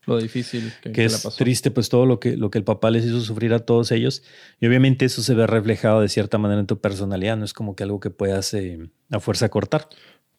Lo 0.07 0.17
difícil 0.17 0.73
que, 0.81 0.91
que, 0.91 1.05
es 1.05 1.21
triste, 1.37 1.69
pues 1.69 1.89
todo 1.89 2.07
lo 2.07 2.19
que, 2.19 2.35
lo 2.35 2.49
que 2.49 2.57
el 2.57 2.63
papá 2.63 2.89
les 2.89 3.05
hizo 3.05 3.21
sufrir 3.21 3.53
a 3.53 3.59
todos 3.59 3.91
ellos. 3.91 4.23
Y 4.59 4.65
obviamente 4.65 5.05
eso 5.05 5.21
se 5.21 5.35
ve 5.35 5.45
reflejado 5.45 6.01
de 6.01 6.09
cierta 6.09 6.39
manera 6.39 6.59
en 6.59 6.65
tu 6.65 6.79
personalidad. 6.79 7.37
No 7.37 7.45
es 7.45 7.53
como 7.53 7.75
que 7.75 7.83
algo 7.83 7.99
que 7.99 8.09
puedas 8.09 8.53
eh, 8.55 8.89
a 9.11 9.19
fuerza 9.19 9.49
cortar. 9.49 9.87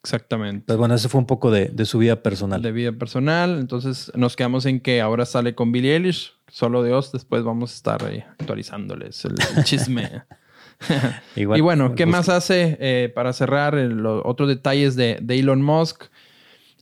Exactamente. 0.03 0.65
Pues 0.67 0.79
bueno, 0.79 0.97
eso 0.97 1.09
fue 1.09 1.21
un 1.21 1.29
poco 1.29 1.53
de, 1.53 1.67
de, 1.67 1.85
su 1.85 1.99
vida 1.99 2.25
personal. 2.25 2.61
De 2.61 2.73
vida 2.73 2.91
personal. 2.91 3.61
Entonces 3.61 4.11
nos 4.17 4.35
quedamos 4.35 4.67
en 4.67 4.81
que 4.81 5.01
ahora 5.01 5.27
sale 5.27 5.55
con 5.55 5.71
Billie 5.71 5.95
Eilish. 5.95 6.33
Solo 6.49 6.83
Dios. 6.83 7.13
Después 7.13 7.45
vamos 7.45 7.71
a 7.71 7.75
estar 7.77 8.05
ahí 8.05 8.25
actualizándoles 8.41 9.25
el 9.25 9.37
chisme. 9.63 10.25
y 11.37 11.45
bueno, 11.45 11.95
¿qué 11.95 12.07
más 12.07 12.29
hace 12.29 12.77
eh, 12.81 13.13
para 13.15 13.33
cerrar 13.33 13.75
los 13.75 14.23
otros 14.25 14.49
detalles 14.49 14.97
de, 14.97 15.23
Elon 15.29 15.63
Musk? 15.63 16.05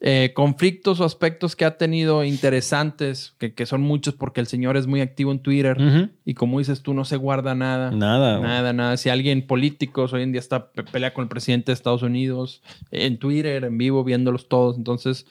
Eh, 0.02 0.32
conflictos 0.34 0.98
o 1.00 1.04
aspectos 1.04 1.54
que 1.54 1.66
ha 1.66 1.76
tenido 1.76 2.24
interesantes, 2.24 3.34
que, 3.38 3.66
son 3.66 3.82
muchos 3.82 4.14
porque 4.14 4.40
el 4.40 4.46
señor 4.46 4.78
es 4.78 4.86
muy 4.86 5.02
activo 5.02 5.30
en 5.30 5.40
Twitter 5.40 6.10
y 6.24 6.32
como 6.32 6.58
dices 6.58 6.80
tú, 6.82 6.94
no 6.94 7.04
se 7.04 7.16
guarda 7.16 7.54
nada. 7.54 7.90
Nada. 7.90 8.40
Nada, 8.40 8.72
nada. 8.72 8.96
Si 8.96 9.10
alguien 9.10 9.46
político 9.46 10.06
hoy 10.10 10.22
en 10.22 10.32
día 10.32 10.40
está 10.40 10.70
pelea 10.72 11.12
con 11.12 11.24
el 11.24 11.28
presidente 11.28 11.70
de 11.70 11.74
Estados 11.74 12.02
Unidos 12.02 12.62
en 12.90 13.18
Twitter, 13.18 13.64
en 13.64 13.76
vivo, 13.76 14.02
viéndolos 14.02 14.48
todos. 14.48 14.78
Entonces, 14.78 15.26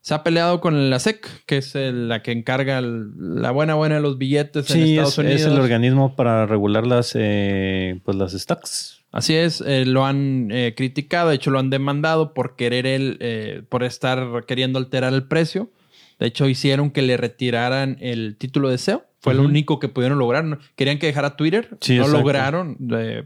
se 0.00 0.14
ha 0.14 0.22
peleado 0.22 0.60
con 0.60 0.90
la 0.90 0.98
SEC, 0.98 1.26
que 1.46 1.58
es 1.58 1.74
la 1.74 2.22
que 2.22 2.32
encarga 2.32 2.80
la 2.80 3.50
buena 3.50 3.74
buena 3.74 3.96
de 3.96 4.00
los 4.00 4.18
billetes 4.18 4.70
en 4.70 4.82
Estados 4.82 5.18
Unidos. 5.18 5.40
es 5.40 5.46
el 5.46 5.58
organismo 5.58 6.16
para 6.16 6.46
regular 6.46 6.86
las, 6.86 7.12
eh, 7.14 8.00
pues 8.04 8.16
las 8.16 8.32
stocks. 8.32 9.04
Así 9.10 9.34
es, 9.34 9.62
eh, 9.62 9.84
lo 9.86 10.04
han 10.04 10.50
eh, 10.50 10.74
criticado, 10.76 11.30
de 11.30 11.36
hecho 11.36 11.50
lo 11.50 11.58
han 11.58 11.70
demandado 11.70 12.34
por 12.34 12.56
querer 12.56 12.86
él, 12.86 13.66
por 13.68 13.82
estar 13.84 14.44
queriendo 14.46 14.78
alterar 14.78 15.12
el 15.12 15.24
precio. 15.24 15.70
De 16.18 16.26
hecho, 16.26 16.48
hicieron 16.48 16.90
que 16.90 17.02
le 17.02 17.16
retiraran 17.16 17.96
el 18.00 18.36
título 18.36 18.68
de 18.68 18.78
SEO. 18.78 19.04
Fue 19.20 19.34
lo 19.34 19.42
único 19.42 19.78
que 19.78 19.88
pudieron 19.88 20.18
lograr. 20.18 20.58
Querían 20.76 20.98
que 20.98 21.06
dejara 21.06 21.36
Twitter. 21.36 21.76
no 21.88 22.08
lograron 22.08 22.76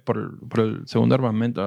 por, 0.05 0.61
el 0.61 0.87
segundo 0.87 1.15
armamento. 1.15 1.63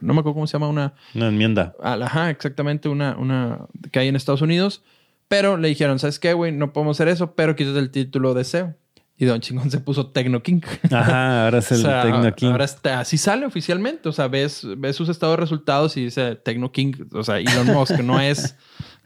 No 0.00 0.14
me 0.14 0.20
acuerdo 0.20 0.34
cómo 0.34 0.46
se 0.46 0.54
llama 0.54 0.68
una... 0.68 0.94
Una 1.14 1.28
enmienda. 1.28 1.74
Ajá, 1.82 2.30
exactamente. 2.30 2.88
Una, 2.88 3.16
una 3.18 3.66
que 3.90 3.98
hay 3.98 4.08
en 4.08 4.16
Estados 4.16 4.42
Unidos. 4.42 4.82
Pero 5.28 5.56
le 5.56 5.68
dijeron, 5.68 5.98
¿sabes 5.98 6.18
qué, 6.18 6.32
güey? 6.34 6.52
No 6.52 6.72
podemos 6.72 6.96
hacer 6.96 7.08
eso, 7.08 7.34
pero 7.34 7.56
quítate 7.56 7.78
el 7.78 7.90
título 7.90 8.34
de 8.34 8.44
SEO. 8.44 8.74
Y 9.22 9.24
Don 9.24 9.40
Chingón 9.40 9.70
se 9.70 9.78
puso 9.78 10.08
Tecno 10.08 10.42
King. 10.42 10.62
Ajá, 10.90 11.44
ahora 11.44 11.58
es 11.58 11.70
el 11.70 11.84
Tecno 11.84 12.34
King. 12.34 12.48
Ahora 12.48 12.64
está, 12.64 12.98
así 12.98 13.16
sale 13.16 13.46
oficialmente. 13.46 14.08
O 14.08 14.12
sea, 14.12 14.26
ves, 14.26 14.66
ves 14.78 14.96
sus 14.96 15.08
estados 15.08 15.36
de 15.36 15.40
resultados 15.40 15.96
y 15.96 16.04
dice 16.06 16.34
Tecno 16.34 16.72
King. 16.72 16.92
O 17.12 17.22
sea, 17.22 17.38
Elon 17.38 17.68
Musk 17.68 18.00
no 18.00 18.18
es 18.18 18.56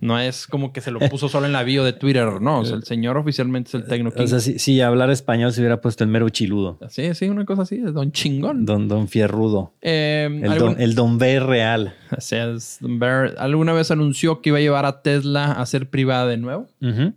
no 0.00 0.18
es 0.18 0.46
como 0.46 0.72
que 0.72 0.80
se 0.80 0.90
lo 0.90 1.00
puso 1.00 1.28
solo 1.28 1.46
en 1.46 1.52
la 1.52 1.62
bio 1.62 1.82
de 1.82 1.92
Twitter, 1.92 2.40
no. 2.40 2.60
O 2.60 2.64
sea, 2.64 2.76
el 2.76 2.84
señor 2.84 3.16
oficialmente 3.16 3.68
es 3.68 3.74
el 3.74 3.84
Tecno 3.84 4.10
King. 4.10 4.24
O 4.24 4.26
sea, 4.26 4.40
si, 4.40 4.80
hablar 4.80 5.10
español 5.10 5.52
se 5.52 5.60
hubiera 5.60 5.80
puesto 5.80 6.04
el 6.04 6.10
mero 6.10 6.28
chiludo. 6.28 6.78
Sí, 6.88 7.14
sí, 7.14 7.28
una 7.28 7.44
cosa 7.44 7.62
así, 7.62 7.78
Don 7.78 8.12
Chingón. 8.12 8.66
Don, 8.66 8.88
don 8.88 9.08
Fierrudo. 9.08 9.74
Eh, 9.80 10.28
el, 10.42 10.58
don, 10.58 10.80
el 10.80 10.94
Don 10.94 11.18
B 11.18 11.40
real. 11.40 11.94
Bear 12.80 13.34
alguna 13.38 13.72
vez 13.72 13.90
anunció 13.90 14.40
que 14.40 14.50
iba 14.50 14.58
a 14.58 14.60
llevar 14.60 14.86
a 14.86 15.02
Tesla 15.02 15.52
a 15.52 15.66
ser 15.66 15.90
privada 15.90 16.26
de 16.26 16.36
nuevo 16.36 16.66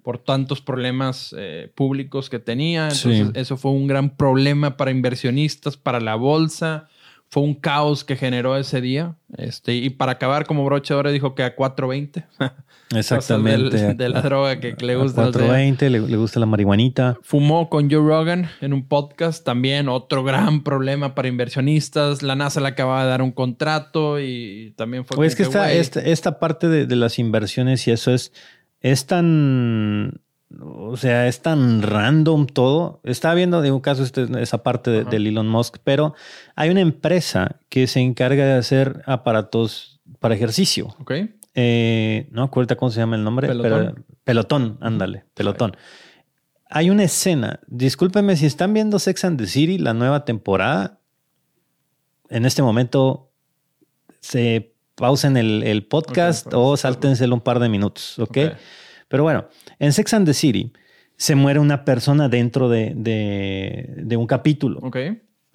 por 0.03 0.17
tantos 0.17 0.61
problemas 0.61 1.35
eh, 1.37 1.71
públicos 1.75 2.29
que 2.29 2.39
tenía. 2.39 2.89
Entonces, 2.89 3.29
eso 3.35 3.57
fue 3.57 3.71
un 3.71 3.87
gran 3.87 4.15
problema 4.15 4.77
para 4.77 4.91
inversionistas, 4.91 5.77
para 5.77 5.99
la 5.99 6.15
bolsa 6.15 6.87
fue 7.29 7.43
un 7.43 7.53
caos 7.53 8.03
que 8.03 8.15
generó 8.15 8.57
ese 8.57 8.81
día. 8.81 9.15
Este, 9.37 9.75
y 9.75 9.91
para 9.91 10.13
acabar 10.13 10.47
como 10.47 10.65
broche 10.65 10.95
ahora 10.95 11.11
dijo 11.11 11.35
que 11.35 11.43
a 11.43 11.55
420. 11.55 12.25
Exactamente. 12.95 13.93
de 13.93 14.09
la 14.09 14.23
droga 14.23 14.59
que, 14.59 14.75
le 14.79 14.95
gusta. 14.95 15.21
420, 15.25 15.89
le, 15.91 15.99
gusta 16.17 16.39
la 16.39 16.47
marihuanita. 16.47 17.19
Fumó 17.21 17.69
con 17.69 17.91
Joe 17.91 17.99
Rogan 17.99 18.49
en 18.61 18.73
un 18.73 18.87
podcast. 18.87 19.45
También 19.45 19.89
otro 19.89 20.23
gran 20.23 20.63
problema 20.63 21.13
para 21.13 21.27
inversionistas. 21.27 22.23
La 22.23 22.35
NASA 22.35 22.61
le 22.61 22.69
acaba 22.69 23.03
de 23.03 23.09
dar 23.09 23.21
un 23.21 23.31
contrato 23.31 24.19
y 24.19 24.73
también 24.75 25.05
fue... 25.05 25.15
Pues 25.15 25.33
es 25.33 25.35
que, 25.35 25.43
esta, 25.77 26.01
esta, 26.01 26.39
parte 26.39 26.67
de, 26.67 26.87
de, 26.87 26.95
las 26.95 27.19
inversiones 27.19 27.87
y 27.87 27.91
eso 27.91 28.11
es, 28.11 28.33
es 28.81 29.05
tan 29.05 30.19
o 30.57 30.97
sea, 30.97 31.27
es 31.27 31.41
tan 31.41 31.81
random 31.81 32.47
todo. 32.47 33.01
Estaba 33.03 33.35
viendo 33.35 33.61
de 33.61 33.71
un 33.71 33.81
caso 33.81 34.03
este, 34.03 34.27
esa 34.41 34.63
parte 34.63 35.03
de, 35.03 35.17
Elon 35.17 35.47
Musk, 35.47 35.77
pero 35.83 36.15
hay 36.55 36.69
una 36.69 36.81
empresa 36.81 37.59
que 37.69 37.87
se 37.87 37.99
encarga 37.99 38.45
de 38.45 38.53
hacer 38.53 39.03
aparatos 39.05 40.01
para 40.19 40.33
ejercicio. 40.33 40.95
Ok. 40.99 41.13
Eh, 41.53 42.27
no 42.31 42.43
acuerdo 42.43 42.75
cómo 42.77 42.91
se 42.91 42.99
llama 42.99 43.15
el 43.15 43.23
nombre. 43.23 43.47
Pelotón. 43.47 44.05
pelotón, 44.23 44.77
ándale, 44.81 45.25
pelotón. 45.35 45.77
Hay 46.69 46.89
una 46.89 47.03
escena, 47.03 47.59
discúlpenme 47.67 48.35
si 48.35 48.45
están 48.45 48.73
viendo 48.73 48.99
Sex 48.99 49.25
and 49.25 49.39
the 49.39 49.47
City, 49.47 49.77
la 49.77 49.93
nueva 49.93 50.25
temporada. 50.25 50.99
En 52.29 52.45
este 52.45 52.61
momento 52.61 53.31
se 54.19 54.73
pausen 54.95 55.37
el, 55.37 55.63
el 55.63 55.85
podcast 55.85 56.47
o 56.53 56.77
sáltenselo 56.77 57.33
un 57.33 57.41
par 57.41 57.59
de 57.59 57.69
minutos, 57.69 58.19
¿ok? 58.19 58.37
Pero 59.09 59.23
bueno, 59.23 59.47
en 59.79 59.91
Sex 59.91 60.13
and 60.13 60.25
the 60.25 60.33
City 60.33 60.71
se 61.17 61.35
muere 61.35 61.59
una 61.59 61.83
persona 61.83 62.29
dentro 62.29 62.69
de, 62.69 62.93
de, 62.95 64.17
un 64.17 64.25
capítulo. 64.25 64.79
Ok. 64.81 64.97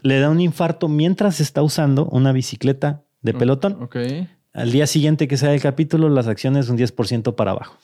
Le 0.03 0.21
da 0.21 0.29
un 0.29 0.41
infarto 0.41 0.89
mientras 0.89 1.41
está 1.41 1.63
usando 1.63 2.05
una 2.07 2.33
bicicleta 2.33 3.03
de 3.23 3.33
pelotón. 3.33 3.83
Ok. 3.83 3.97
Al 4.53 4.71
día 4.71 4.87
siguiente 4.87 5.27
que 5.27 5.39
sea 5.39 5.55
el 5.55 5.63
capítulo, 5.63 6.11
las 6.11 6.29
acciones 6.29 6.69
un 6.69 6.77
10% 6.77 7.35
para 7.35 7.53
abajo. 7.53 7.79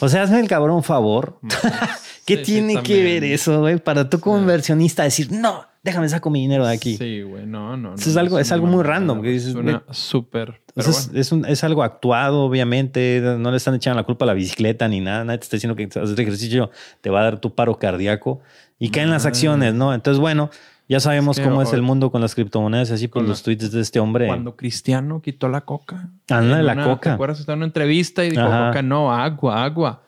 O 0.00 0.08
sea, 0.08 0.22
hazme 0.22 0.40
el 0.40 0.48
cabrón 0.48 0.82
favor. 0.82 1.38
¿Qué 2.26 2.38
tiene 2.38 2.82
que 2.82 3.02
ver 3.02 3.24
eso, 3.24 3.60
güey? 3.60 3.78
Para 3.78 4.10
tú 4.10 4.20
como 4.20 4.38
inversionista 4.38 5.04
decir, 5.04 5.30
no, 5.32 5.64
déjame 5.82 6.08
saco 6.08 6.30
mi 6.30 6.40
dinero 6.40 6.66
de 6.66 6.74
aquí. 6.74 6.96
Sí, 6.96 7.22
güey, 7.22 7.46
no, 7.46 7.76
no. 7.76 7.94
es 7.94 8.16
algo, 8.16 8.38
es 8.38 8.52
algo 8.52 8.66
muy 8.66 8.82
random. 8.82 9.22
Que 9.22 9.30
dices, 9.30 9.54
súper. 9.90 10.60
Es, 10.76 11.10
es, 11.14 11.30
un, 11.30 11.44
es, 11.44 11.62
algo 11.62 11.82
actuado, 11.82 12.42
obviamente. 12.42 13.20
No 13.38 13.50
le 13.50 13.56
están 13.56 13.74
echando 13.74 13.96
la 13.96 14.04
culpa 14.04 14.24
a 14.24 14.26
la 14.26 14.34
bicicleta 14.34 14.88
ni 14.88 15.00
nada. 15.00 15.24
Nadie 15.24 15.38
te 15.38 15.44
está 15.44 15.56
diciendo 15.56 15.76
que 15.76 15.84
hacer 15.84 16.20
ejercicio 16.20 16.70
te 17.00 17.10
va 17.10 17.20
a 17.20 17.24
dar 17.24 17.38
tu 17.38 17.54
paro 17.54 17.78
cardíaco 17.78 18.40
y 18.78 18.90
caen 18.90 19.10
las 19.10 19.24
acciones, 19.24 19.74
¿no? 19.74 19.94
Entonces, 19.94 20.20
bueno, 20.20 20.50
ya 20.88 21.00
sabemos 21.00 21.38
cómo 21.38 21.62
es 21.62 21.72
el 21.72 21.82
mundo 21.82 22.10
con 22.10 22.20
las 22.20 22.34
criptomonedas, 22.34 22.90
así 22.90 23.08
por 23.08 23.22
los 23.22 23.42
tweets 23.42 23.70
de 23.70 23.80
este 23.80 24.00
hombre. 24.00 24.26
Cuando 24.26 24.56
Cristiano 24.56 25.22
quitó 25.22 25.48
la 25.48 25.62
coca. 25.62 26.10
Anda, 26.28 26.62
la 26.62 26.74
coca. 26.84 27.10
¿Te 27.10 27.14
acuerdas? 27.14 27.40
Estaba 27.40 27.54
en 27.54 27.60
una 27.60 27.66
entrevista 27.66 28.24
y 28.24 28.30
dijo, 28.30 28.44
coca 28.44 28.82
no, 28.82 29.12
agua, 29.12 29.64
agua. 29.64 30.02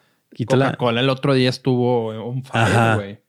Coca-Cola 0.47 1.01
el 1.01 1.09
otro 1.09 1.33
día 1.33 1.49
estuvo 1.49 2.09
un 2.29 2.45
fire, 2.45 2.97
güey. 2.97 3.26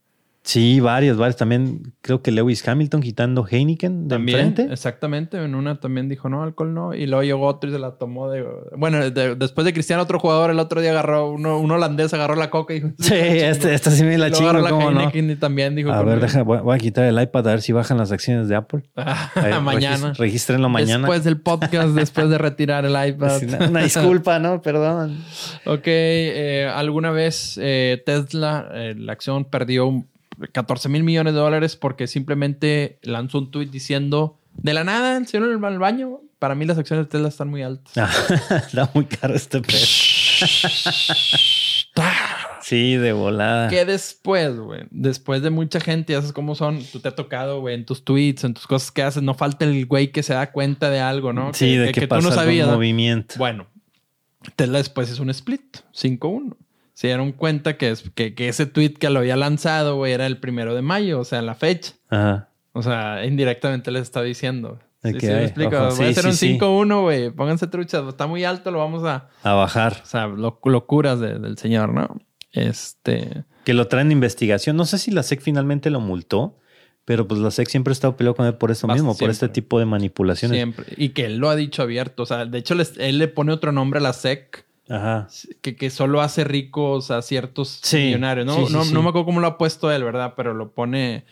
Sí, 0.47 0.79
varios, 0.79 1.17
varios. 1.17 1.35
También 1.35 1.93
creo 1.99 2.21
que 2.21 2.31
Lewis 2.31 2.65
Hamilton 2.65 3.01
quitando 3.01 3.45
Heineken 3.45 4.07
de 4.07 4.15
también, 4.15 4.55
Exactamente. 4.71 5.43
En 5.43 5.55
una 5.55 5.81
también 5.81 6.07
dijo 6.07 6.29
no, 6.29 6.41
alcohol 6.41 6.73
no. 6.73 6.93
Y 6.93 7.05
luego 7.05 7.23
llegó 7.23 7.45
otro 7.45 7.69
y 7.69 7.73
se 7.73 7.79
la 7.79 7.91
tomó 7.91 8.29
de. 8.29 8.45
Bueno, 8.77 9.09
después 9.09 9.65
de 9.65 9.73
Cristiano, 9.73 10.01
otro 10.01 10.19
jugador, 10.19 10.49
el 10.49 10.59
otro 10.59 10.79
día 10.79 10.91
agarró, 10.91 11.29
uno, 11.31 11.59
un 11.59 11.69
holandés 11.69 12.13
agarró 12.13 12.35
la 12.35 12.49
coca 12.49 12.73
y 12.73 12.79
dijo. 12.79 12.93
Sí, 12.97 13.13
este, 13.13 13.73
esta 13.73 13.91
sí 13.91 14.05
me 14.05 14.17
la 14.17 14.31
chingo. 14.31 14.53
la 14.53 14.69
Heineken 14.69 15.31
y 15.31 15.35
también 15.35 15.75
dijo. 15.75 15.91
A 15.91 16.01
ver, 16.01 16.21
deja, 16.21 16.43
voy, 16.43 16.73
a 16.73 16.79
quitar 16.79 17.03
el 17.03 17.21
iPad 17.21 17.45
a 17.45 17.51
ver 17.51 17.61
si 17.61 17.73
bajan 17.73 17.97
las 17.97 18.13
acciones 18.13 18.47
de 18.47 18.55
Apple. 18.55 18.83
mañana. 19.61 20.13
Regístrenlo 20.13 20.69
mañana. 20.69 20.99
Después 20.99 21.25
del 21.25 21.41
podcast, 21.41 21.89
después 21.89 22.29
de 22.29 22.37
retirar 22.37 22.85
el 22.85 22.91
iPad. 23.09 23.41
una, 23.69 23.81
disculpa, 23.81 24.39
¿no? 24.39 24.61
Perdón. 24.61 25.17
Ok. 25.65 25.87
Eh, 25.87 26.71
alguna 26.73 27.11
vez 27.11 27.59
eh, 27.61 28.01
Tesla, 28.05 28.69
eh, 28.73 28.95
la 28.97 29.11
acción 29.11 29.43
perdió 29.43 29.87
un 29.87 30.07
14 30.51 30.89
mil 30.89 31.03
millones 31.03 31.33
de 31.33 31.39
dólares 31.39 31.75
porque 31.75 32.07
simplemente 32.07 32.99
lanzó 33.01 33.39
un 33.39 33.51
tweet 33.51 33.67
diciendo 33.67 34.39
de 34.53 34.73
la 34.73 34.83
nada 34.83 35.17
el 35.17 35.27
señor 35.27 35.49
el 35.49 35.79
baño. 35.79 36.21
Para 36.39 36.53
mí 36.53 36.65
las 36.65 36.77
acciones 36.77 37.05
de 37.05 37.09
Tesla 37.09 37.29
están 37.29 37.49
muy 37.49 37.63
altas. 37.63 37.93
Está 38.67 38.91
muy 38.93 39.05
caro 39.05 39.33
este 39.33 39.59
precio. 39.59 40.85
sí, 42.61 42.95
de 42.95 43.11
volada. 43.11 43.69
Que 43.69 43.85
después, 43.85 44.55
güey, 44.55 44.83
después 44.91 45.41
de 45.41 45.49
mucha 45.49 45.79
gente, 45.79 46.13
ya 46.13 46.19
sabes 46.19 46.33
cómo 46.33 46.53
son, 46.53 46.83
tú 46.91 46.99
te 46.99 47.07
ha 47.07 47.15
tocado, 47.15 47.59
güey, 47.61 47.73
en 47.73 47.85
tus 47.85 48.03
tweets, 48.03 48.43
en 48.43 48.53
tus 48.53 48.67
cosas 48.67 48.91
que 48.91 49.01
haces, 49.01 49.23
no 49.23 49.33
falta 49.33 49.65
el 49.65 49.87
güey 49.87 50.11
que 50.11 50.21
se 50.21 50.35
da 50.35 50.51
cuenta 50.51 50.91
de 50.91 50.99
algo, 50.99 51.33
¿no? 51.33 51.55
Sí, 51.55 51.75
de 51.75 51.91
que, 51.91 52.05
tú 52.05 52.21
no 52.21 52.31
sabías. 52.31 52.67
movimiento. 52.67 53.33
Bueno, 53.39 53.65
Tesla 54.55 54.77
después 54.77 55.09
es 55.09 55.19
un 55.19 55.31
split, 55.31 55.77
5-1 55.91 56.55
se 56.97 57.05
dieron 57.05 57.31
cuenta 57.31 57.77
que, 57.77 57.93
que, 58.15 58.33
que 58.33 58.47
ese 58.47 58.65
tweet 58.65 58.95
que 58.95 59.11
lo 59.11 59.19
había 59.19 59.35
lanzado, 59.35 59.97
güey, 59.97 60.13
era 60.13 60.25
el 60.25 60.39
primero 60.39 60.73
de 60.73 60.81
mayo, 60.81 61.19
o 61.19 61.25
sea, 61.25 61.43
la 61.43 61.53
fecha. 61.53 61.93
Ajá. 62.09 62.49
O 62.73 62.81
sea, 62.81 63.23
indirectamente 63.23 63.91
les 63.91 64.01
está 64.01 64.23
diciendo. 64.23 64.79
Sí, 65.03 65.11
sí, 65.19 65.27
me 65.27 65.43
explico. 65.43 65.77
Voy 65.95 66.07
a 66.07 66.09
hacer 66.09 66.25
un 66.25 66.31
5-1, 66.31 67.01
güey. 67.03 67.29
Pónganse 67.29 67.67
truchas. 67.67 68.03
Está 68.07 68.25
muy 68.25 68.45
alto, 68.45 68.71
lo 68.71 68.79
vamos 68.79 69.03
a... 69.03 69.29
A 69.43 69.53
bajar. 69.53 70.01
O 70.01 70.07
sea, 70.07 70.25
locuras 70.25 71.19
del 71.19 71.55
señor, 71.59 71.93
¿no? 71.93 72.19
Este... 72.51 73.43
Que 73.63 73.75
lo 73.75 73.87
traen 73.87 74.07
de 74.07 74.13
investigación. 74.13 74.75
No 74.75 74.85
sé 74.85 74.97
si 74.97 75.11
la 75.11 75.21
SEC 75.21 75.41
finalmente 75.41 75.91
lo 75.91 75.99
multó, 75.99 76.57
pero 77.05 77.27
pues 77.27 77.39
la 77.39 77.51
SEC 77.51 77.67
siempre 77.67 77.91
ha 77.91 77.93
estado 77.93 78.17
peleado 78.17 78.33
con 78.33 78.47
él 78.47 78.55
por 78.55 78.71
eso 78.71 78.87
mismo, 78.87 79.15
por 79.15 79.29
este 79.29 79.49
tipo 79.49 79.77
de 79.77 79.85
manipulaciones. 79.85 80.57
Siempre. 80.57 80.87
Y 80.97 81.09
que 81.09 81.25
él 81.25 81.37
lo 81.37 81.49
ha 81.49 81.55
dicho 81.55 81.83
abierto. 81.83 82.23
O 82.23 82.25
sea, 82.25 82.47
de 82.47 82.57
hecho, 82.57 82.75
él 82.97 83.19
le 83.19 83.27
pone 83.27 83.51
otro 83.53 83.71
nombre 83.71 83.99
a 83.99 84.01
la 84.01 84.13
SEC 84.13 84.66
Ajá. 84.89 85.27
Que, 85.61 85.75
que, 85.75 85.89
solo 85.89 86.21
hace 86.21 86.43
ricos 86.43 87.11
a 87.11 87.21
ciertos 87.21 87.81
millonarios. 87.93 88.45
No, 88.45 88.69
no, 88.69 88.85
no, 88.85 89.03
me 89.03 89.09
acuerdo 89.09 89.25
cómo 89.25 89.39
lo 89.39 89.47
ha 89.47 89.57
puesto 89.57 89.91
él, 89.91 90.03
¿verdad? 90.03 90.33
Pero 90.35 90.53
lo 90.53 90.71
pone. 90.71 91.25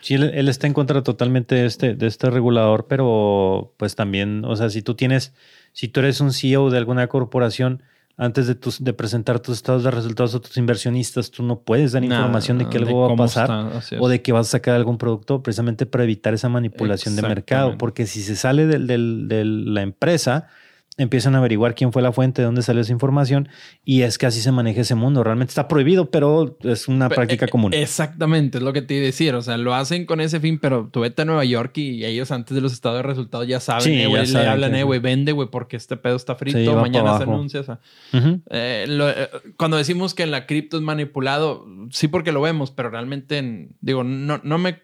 Sí, 0.00 0.14
él, 0.14 0.48
está 0.48 0.66
en 0.66 0.72
contra 0.72 1.02
totalmente 1.02 1.54
de 1.54 1.66
este, 1.66 1.94
de 1.94 2.06
este 2.06 2.30
regulador, 2.30 2.86
pero 2.88 3.74
pues 3.76 3.94
también, 3.94 4.44
o 4.44 4.56
sea, 4.56 4.70
si 4.70 4.82
tú 4.82 4.94
tienes, 4.94 5.32
si 5.72 5.88
tú 5.88 6.00
eres 6.00 6.20
un 6.20 6.32
CEO 6.32 6.70
de 6.70 6.78
alguna 6.78 7.06
corporación, 7.06 7.82
antes 8.16 8.46
de, 8.46 8.54
tus, 8.54 8.82
de 8.82 8.92
presentar 8.92 9.40
tus 9.40 9.56
estados 9.56 9.84
de 9.84 9.90
resultados 9.90 10.34
a 10.34 10.40
tus 10.40 10.56
inversionistas, 10.56 11.30
tú 11.30 11.42
no 11.42 11.60
puedes 11.60 11.92
dar 11.92 12.04
información 12.04 12.58
de 12.58 12.68
que 12.68 12.78
algo 12.78 13.08
va 13.08 13.14
a 13.14 13.16
pasar 13.16 13.82
o 13.98 14.08
de 14.08 14.22
que 14.22 14.32
vas 14.32 14.48
a 14.48 14.50
sacar 14.50 14.74
algún 14.74 14.98
producto 14.98 15.42
precisamente 15.42 15.86
para 15.86 16.04
evitar 16.04 16.34
esa 16.34 16.48
manipulación 16.48 17.16
de 17.16 17.22
mercado. 17.22 17.78
Porque 17.78 18.06
si 18.06 18.22
se 18.22 18.36
sale 18.36 18.66
de 18.66 18.78
la 18.98 19.82
empresa, 19.82 20.48
empiezan 20.98 21.34
a 21.34 21.38
averiguar 21.38 21.74
quién 21.74 21.92
fue 21.92 22.02
la 22.02 22.12
fuente, 22.12 22.42
de 22.42 22.46
dónde 22.46 22.62
salió 22.62 22.82
esa 22.82 22.92
información 22.92 23.48
y 23.84 24.02
es 24.02 24.18
que 24.18 24.26
así 24.26 24.40
se 24.40 24.52
maneja 24.52 24.82
ese 24.82 24.94
mundo. 24.94 25.24
Realmente 25.24 25.50
está 25.50 25.68
prohibido, 25.68 26.10
pero 26.10 26.56
es 26.62 26.88
una 26.88 27.08
práctica 27.08 27.46
eh, 27.46 27.48
común. 27.48 27.72
Exactamente, 27.74 28.58
es 28.58 28.64
lo 28.64 28.72
que 28.72 28.82
te 28.82 28.94
iba 28.94 29.02
a 29.02 29.06
decir. 29.06 29.34
O 29.34 29.42
sea, 29.42 29.56
lo 29.56 29.74
hacen 29.74 30.06
con 30.06 30.20
ese 30.20 30.40
fin, 30.40 30.58
pero 30.58 30.88
tú 30.92 31.00
vete 31.00 31.22
a 31.22 31.24
Nueva 31.24 31.44
York 31.44 31.78
y 31.78 32.04
ellos 32.04 32.30
antes 32.30 32.54
de 32.54 32.60
los 32.60 32.72
estados 32.72 32.98
de 32.98 33.02
resultados 33.02 33.46
ya 33.46 33.60
saben, 33.60 33.82
sí, 33.82 34.02
eh, 34.02 34.06
güey, 34.06 34.26
le 34.26 34.46
hablan, 34.46 34.74
eh, 34.74 34.82
güey, 34.82 35.00
vende, 35.00 35.32
güey, 35.32 35.48
porque 35.50 35.76
este 35.76 35.96
pedo 35.96 36.16
está 36.16 36.34
frito, 36.34 36.76
mañana 36.76 37.16
se 37.16 37.22
anuncia. 37.24 37.60
O 37.60 37.64
sea, 37.64 37.80
cuando 39.56 39.76
decimos 39.76 40.14
que 40.14 40.26
la 40.26 40.46
cripto 40.46 40.76
es 40.76 40.82
manipulado, 40.82 41.66
sí 41.90 42.08
porque 42.08 42.32
lo 42.32 42.40
vemos, 42.40 42.70
pero 42.70 42.90
realmente, 42.90 43.68
digo, 43.80 44.04
no, 44.04 44.40
no 44.42 44.58
me 44.58 44.82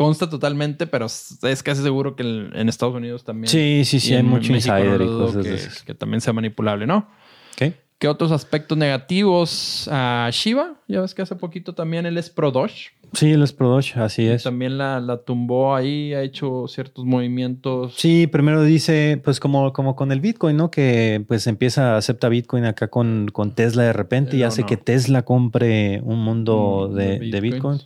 consta 0.00 0.30
totalmente, 0.30 0.86
pero 0.86 1.04
es 1.04 1.62
casi 1.62 1.82
seguro 1.82 2.16
que 2.16 2.22
en 2.22 2.68
Estados 2.70 2.94
Unidos 2.94 3.22
también. 3.22 3.48
Sí, 3.48 3.82
sí, 3.84 4.00
sí, 4.00 4.14
hay 4.14 4.22
mucho 4.22 4.50
insider 4.50 4.98
y 5.02 5.04
cosas 5.04 5.44
que, 5.44 5.84
que 5.84 5.94
también 5.94 6.22
sea 6.22 6.32
manipulable, 6.32 6.86
¿no? 6.86 7.06
¿Qué? 7.54 7.74
¿Qué 7.98 8.08
otros 8.08 8.32
aspectos 8.32 8.78
negativos? 8.78 9.90
a 9.92 10.30
Shiva, 10.32 10.80
ya 10.88 11.02
ves 11.02 11.12
que 11.12 11.20
hace 11.20 11.36
poquito 11.36 11.74
también 11.74 12.06
él 12.06 12.16
es 12.16 12.30
pro 12.30 12.50
Doge. 12.50 12.92
Sí, 13.12 13.32
él 13.32 13.42
es 13.42 13.52
pro 13.52 13.68
Doge, 13.68 14.00
así 14.00 14.26
es. 14.26 14.42
También 14.42 14.78
la, 14.78 15.00
la, 15.00 15.18
tumbó 15.18 15.76
ahí, 15.76 16.14
ha 16.14 16.22
hecho 16.22 16.66
ciertos 16.66 17.04
movimientos. 17.04 17.92
Sí, 17.98 18.26
primero 18.26 18.62
dice, 18.62 19.20
pues 19.22 19.38
como, 19.38 19.74
como 19.74 19.96
con 19.96 20.12
el 20.12 20.22
Bitcoin, 20.22 20.56
¿no? 20.56 20.70
Que 20.70 21.22
pues 21.28 21.46
empieza, 21.46 21.98
acepta 21.98 22.30
Bitcoin 22.30 22.64
acá 22.64 22.88
con, 22.88 23.28
con 23.30 23.54
Tesla 23.54 23.82
de 23.82 23.92
repente 23.92 24.38
y 24.38 24.44
hace 24.44 24.64
que 24.64 24.78
Tesla 24.78 25.26
compre 25.26 26.00
un 26.02 26.20
mundo 26.20 26.88
mm, 26.90 26.94
de, 26.96 27.18
de 27.18 27.40
Bitcoin 27.42 27.80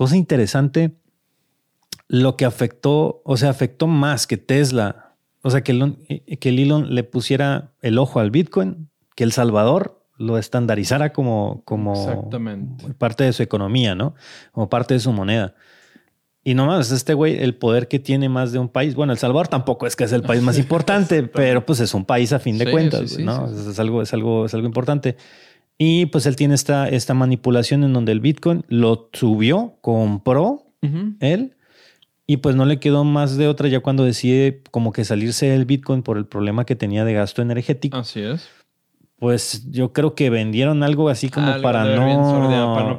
cosa 0.00 0.16
interesante, 0.16 0.94
lo 2.10 2.36
que 2.36 2.44
afectó, 2.44 3.22
o 3.24 3.36
sea, 3.36 3.50
afectó 3.50 3.86
más 3.86 4.26
que 4.26 4.36
Tesla, 4.36 5.14
o 5.42 5.50
sea, 5.50 5.62
que, 5.62 6.36
que 6.40 6.48
el 6.48 6.58
Elon 6.58 6.92
le 6.92 7.04
pusiera 7.04 7.70
el 7.82 7.98
ojo 7.98 8.18
al 8.18 8.32
Bitcoin, 8.32 8.90
que 9.14 9.22
El 9.22 9.30
Salvador 9.30 10.04
lo 10.18 10.36
estandarizara 10.36 11.12
como, 11.12 11.62
como 11.64 12.28
parte 12.98 13.22
de 13.22 13.32
su 13.32 13.44
economía, 13.44 13.94
¿no? 13.94 14.16
Como 14.50 14.68
parte 14.68 14.94
de 14.94 15.00
su 15.00 15.12
moneda. 15.12 15.54
Y 16.42 16.54
no 16.54 16.66
más, 16.66 16.90
este 16.90 17.14
güey, 17.14 17.40
el 17.40 17.54
poder 17.54 17.86
que 17.86 18.00
tiene 18.00 18.28
más 18.28 18.50
de 18.50 18.58
un 18.58 18.68
país. 18.68 18.96
Bueno, 18.96 19.12
El 19.12 19.18
Salvador 19.20 19.46
tampoco 19.46 19.86
es 19.86 19.94
que 19.94 20.02
es 20.02 20.12
el 20.12 20.22
país 20.22 20.42
más 20.42 20.58
importante, 20.58 21.22
pero 21.22 21.64
pues 21.64 21.78
es 21.78 21.94
un 21.94 22.04
país 22.04 22.32
a 22.32 22.40
fin 22.40 22.58
de 22.58 22.72
cuentas, 22.72 23.20
¿no? 23.20 23.46
es, 23.46 23.78
algo, 23.78 24.02
es, 24.02 24.12
algo, 24.12 24.46
es 24.46 24.54
algo 24.54 24.66
importante. 24.66 25.16
Y 25.78 26.06
pues 26.06 26.26
él 26.26 26.34
tiene 26.34 26.56
esta, 26.56 26.88
esta 26.88 27.14
manipulación 27.14 27.84
en 27.84 27.92
donde 27.92 28.10
el 28.10 28.18
Bitcoin 28.18 28.64
lo 28.66 29.10
subió, 29.12 29.76
compró 29.80 30.66
él, 31.20 31.54
y 32.30 32.36
pues 32.36 32.54
no 32.54 32.64
le 32.64 32.78
quedó 32.78 33.02
más 33.02 33.36
de 33.36 33.48
otra 33.48 33.66
ya 33.66 33.80
cuando 33.80 34.04
decide 34.04 34.62
como 34.70 34.92
que 34.92 35.04
salirse 35.04 35.46
del 35.46 35.64
Bitcoin 35.64 36.02
por 36.02 36.16
el 36.16 36.26
problema 36.26 36.64
que 36.64 36.76
tenía 36.76 37.04
de 37.04 37.12
gasto 37.12 37.42
energético. 37.42 37.96
Así 37.96 38.20
es 38.20 38.48
pues 39.18 39.70
yo 39.70 39.92
creo 39.92 40.14
que 40.14 40.30
vendieron 40.30 40.82
algo 40.82 41.10
así 41.10 41.28
como 41.28 41.60
para, 41.60 41.84
no, 41.84 42.96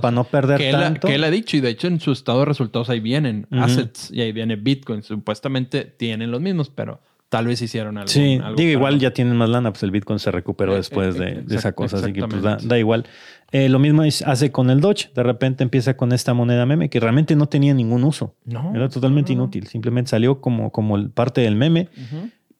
para, 0.00 0.10
no, 0.12 0.24
perder, 0.24 0.58
que 0.58 0.70
tanto. 0.70 1.08
Él, 1.08 1.10
que 1.10 1.14
él 1.16 1.24
ha 1.24 1.30
dicho, 1.30 1.56
y 1.56 1.60
de 1.60 1.70
hecho 1.70 1.88
en 1.88 1.98
su 1.98 2.12
estado 2.12 2.40
de 2.40 2.44
resultados 2.44 2.90
ahí 2.90 3.00
vienen 3.00 3.48
assets 3.50 4.08
y 4.12 4.20
ahí 4.20 4.30
viene 4.30 4.54
Bitcoin. 4.54 5.02
Supuestamente 5.02 5.84
tienen 5.84 6.30
los 6.30 6.40
mismos, 6.40 6.70
pero 6.70 7.00
tal 7.28 7.48
vez 7.48 7.60
hicieron 7.60 7.98
algo. 7.98 8.06
Sí, 8.06 8.40
digo, 8.56 8.70
igual 8.70 9.00
ya 9.00 9.10
tienen 9.10 9.36
más 9.36 9.48
lana, 9.48 9.72
pues 9.72 9.82
el 9.82 9.90
Bitcoin 9.90 10.20
se 10.20 10.30
recuperó 10.30 10.74
eh, 10.74 10.76
después 10.76 11.18
de, 11.18 11.42
de, 11.42 11.56
esa 11.56 11.72
cosa, 11.72 11.96
así 11.96 12.12
que 12.12 12.24
pues 12.24 12.40
da, 12.42 12.78
igual. 12.78 13.06
Eh, 13.54 13.68
lo 13.68 13.78
mismo 13.78 14.02
hace 14.02 14.50
con 14.50 14.68
el 14.68 14.80
Doge, 14.80 15.10
de 15.14 15.22
repente 15.22 15.62
empieza 15.62 15.96
con 15.96 16.12
esta 16.12 16.34
moneda 16.34 16.66
meme 16.66 16.90
que 16.90 16.98
realmente 16.98 17.36
no 17.36 17.46
tenía 17.46 17.72
ningún 17.72 18.02
uso. 18.02 18.34
No. 18.44 18.74
Era 18.74 18.88
totalmente 18.88 19.32
inútil, 19.32 19.68
simplemente 19.68 20.10
salió 20.10 20.40
como, 20.40 20.72
como 20.72 21.08
parte 21.10 21.42
del 21.42 21.54
meme 21.54 21.88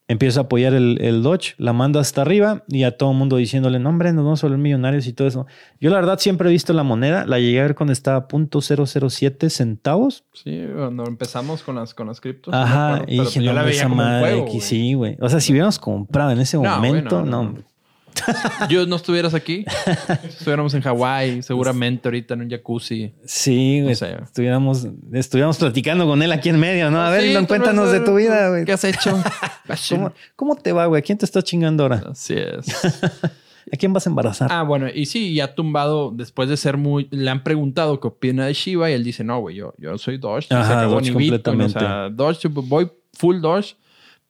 empieza 0.06 0.40
a 0.40 0.42
apoyar 0.44 0.72
el, 0.72 0.98
el, 1.00 1.24
Dodge, 1.24 1.54
la 1.58 1.72
manda 1.72 1.98
hasta 1.98 2.22
arriba 2.22 2.62
y 2.68 2.84
a 2.84 2.96
todo 2.96 3.10
el 3.10 3.16
mundo 3.16 3.38
diciéndole, 3.38 3.80
no, 3.80 3.88
hombre, 3.88 4.12
nos 4.12 4.24
vamos 4.24 4.44
a 4.44 4.46
volver 4.46 4.60
millonarios 4.60 5.08
y 5.08 5.12
todo 5.14 5.26
eso. 5.26 5.46
Yo 5.80 5.90
la 5.90 5.96
verdad 5.96 6.20
siempre 6.20 6.48
he 6.48 6.52
visto 6.52 6.72
la 6.74 6.84
moneda, 6.84 7.26
la 7.26 7.40
llegué 7.40 7.58
a 7.58 7.62
ver 7.64 7.74
cuando 7.74 7.92
estaba 7.92 8.18
a 8.18 8.28
.007 8.28 9.48
centavos. 9.48 10.24
Sí, 10.32 10.64
cuando 10.76 11.06
empezamos 11.06 11.64
con 11.64 11.74
las, 11.74 11.92
con 11.92 12.06
las 12.06 12.20
criptos. 12.20 12.54
Ajá, 12.54 13.02
y 13.08 13.18
dije, 13.18 13.40
la 13.40 13.62
veía 13.62 13.78
esa 13.78 13.88
madre 13.88 14.44
sí, 14.60 14.94
güey. 14.94 15.16
O 15.20 15.28
sea, 15.28 15.40
si 15.40 15.52
hubiéramos 15.52 15.80
comprado 15.80 16.30
en 16.30 16.38
ese 16.38 16.56
momento, 16.56 17.24
no 17.24 17.73
Yo 18.68 18.86
no 18.86 18.96
estuvieras 18.96 19.34
aquí, 19.34 19.64
estuviéramos 20.28 20.74
en 20.74 20.82
Hawái, 20.82 21.42
seguramente 21.42 22.08
ahorita 22.08 22.34
en 22.34 22.42
un 22.42 22.50
jacuzzi. 22.50 23.12
Sí, 23.24 23.80
güey. 23.82 23.92
estuviéramos, 23.92 24.86
estuviéramos 25.12 25.58
platicando 25.58 26.06
con 26.06 26.22
él 26.22 26.32
aquí 26.32 26.48
en 26.48 26.58
medio, 26.58 26.90
¿no? 26.90 27.02
A 27.02 27.10
ver, 27.10 27.46
cuéntanos 27.46 27.90
de 27.90 28.00
tu 28.00 28.14
vida, 28.14 28.50
güey. 28.50 28.64
¿Qué 28.64 28.72
has 28.72 28.84
hecho? 28.84 29.22
¿Cómo, 30.36 30.56
te 30.56 30.72
va, 30.72 30.86
güey? 30.86 31.02
¿Quién 31.02 31.18
te 31.18 31.24
está 31.24 31.42
chingando 31.42 31.84
ahora? 31.84 32.02
Así 32.10 32.34
es. 32.34 32.66
¿A 33.72 33.76
quién 33.76 33.92
vas 33.92 34.06
a 34.06 34.10
embarazar? 34.10 34.52
Ah, 34.52 34.62
bueno, 34.62 34.88
y 34.94 35.06
sí, 35.06 35.34
ya 35.34 35.54
tumbado 35.54 36.10
después 36.10 36.48
de 36.48 36.56
ser 36.56 36.76
muy. 36.76 37.08
Le 37.10 37.30
han 37.30 37.42
preguntado 37.42 37.98
qué 37.98 38.08
opina 38.08 38.46
de 38.46 38.52
Shiva 38.52 38.90
y 38.90 38.92
él 38.92 39.02
dice: 39.02 39.24
No, 39.24 39.40
güey, 39.40 39.56
yo, 39.56 39.74
yo 39.78 39.96
soy 39.96 40.18
Doge. 40.18 40.54
Ajá, 40.54 40.84
Doge 40.84 41.12
completamente. 41.12 41.78
o 41.78 41.80
sea, 41.80 42.10
Doge, 42.10 42.48
voy 42.48 42.90
full 43.14 43.40
Doge. 43.40 43.74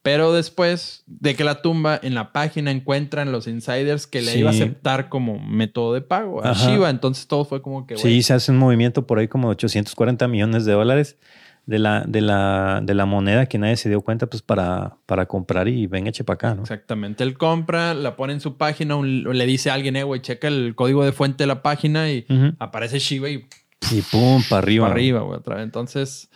Pero 0.04 0.34
después 0.34 1.02
de 1.06 1.34
que 1.34 1.44
la 1.44 1.62
tumba, 1.62 1.98
en 2.02 2.12
la 2.12 2.30
página 2.30 2.70
encuentran 2.70 3.32
los 3.32 3.46
insiders 3.46 4.06
que 4.06 4.20
le 4.20 4.36
iba 4.36 4.50
a 4.50 4.52
aceptar 4.52 5.08
como 5.08 5.38
método 5.38 5.94
de 5.94 6.02
pago 6.02 6.44
a 6.44 6.52
Shiva. 6.52 6.90
Entonces 6.90 7.26
todo 7.26 7.46
fue 7.46 7.62
como 7.62 7.86
que. 7.86 7.96
Sí, 7.96 8.22
se 8.22 8.34
hace 8.34 8.52
un 8.52 8.58
movimiento 8.58 9.06
por 9.06 9.18
ahí 9.18 9.28
como 9.28 9.48
de 9.48 9.52
840 9.52 10.28
millones 10.28 10.66
de 10.66 10.72
dólares 10.74 11.16
de 11.64 11.78
la, 11.78 12.04
de 12.06 12.20
la, 12.20 12.82
de 12.82 12.92
la 12.92 13.06
moneda 13.06 13.46
que 13.46 13.56
nadie 13.56 13.78
se 13.78 13.88
dio 13.88 14.02
cuenta 14.02 14.26
pues 14.26 14.42
para, 14.42 14.98
para 15.06 15.24
comprar 15.24 15.68
y 15.68 15.86
venga, 15.86 16.10
eche 16.10 16.22
para 16.22 16.34
acá, 16.34 16.54
¿no? 16.54 16.60
Exactamente. 16.60 17.24
Él 17.24 17.38
compra, 17.38 17.94
la 17.94 18.14
pone 18.14 18.34
en 18.34 18.40
su 18.42 18.58
página, 18.58 19.00
le 19.00 19.46
dice 19.46 19.70
a 19.70 19.72
alguien, 19.72 19.96
eh, 19.96 20.02
güey, 20.02 20.20
checa 20.20 20.48
el 20.48 20.74
código 20.74 21.02
de 21.02 21.12
fuente 21.12 21.44
de 21.44 21.46
la 21.46 21.62
página 21.62 22.10
y 22.10 22.26
aparece 22.58 22.98
Shiva 22.98 23.30
y. 23.30 23.46
Y 23.90 24.02
pum, 24.02 24.42
para 24.50 24.58
arriba. 24.58 24.84
Para 24.84 24.94
arriba, 24.94 25.20
güey, 25.20 25.38
otra 25.38 25.54
vez. 25.54 25.64
Entonces. 25.64 26.28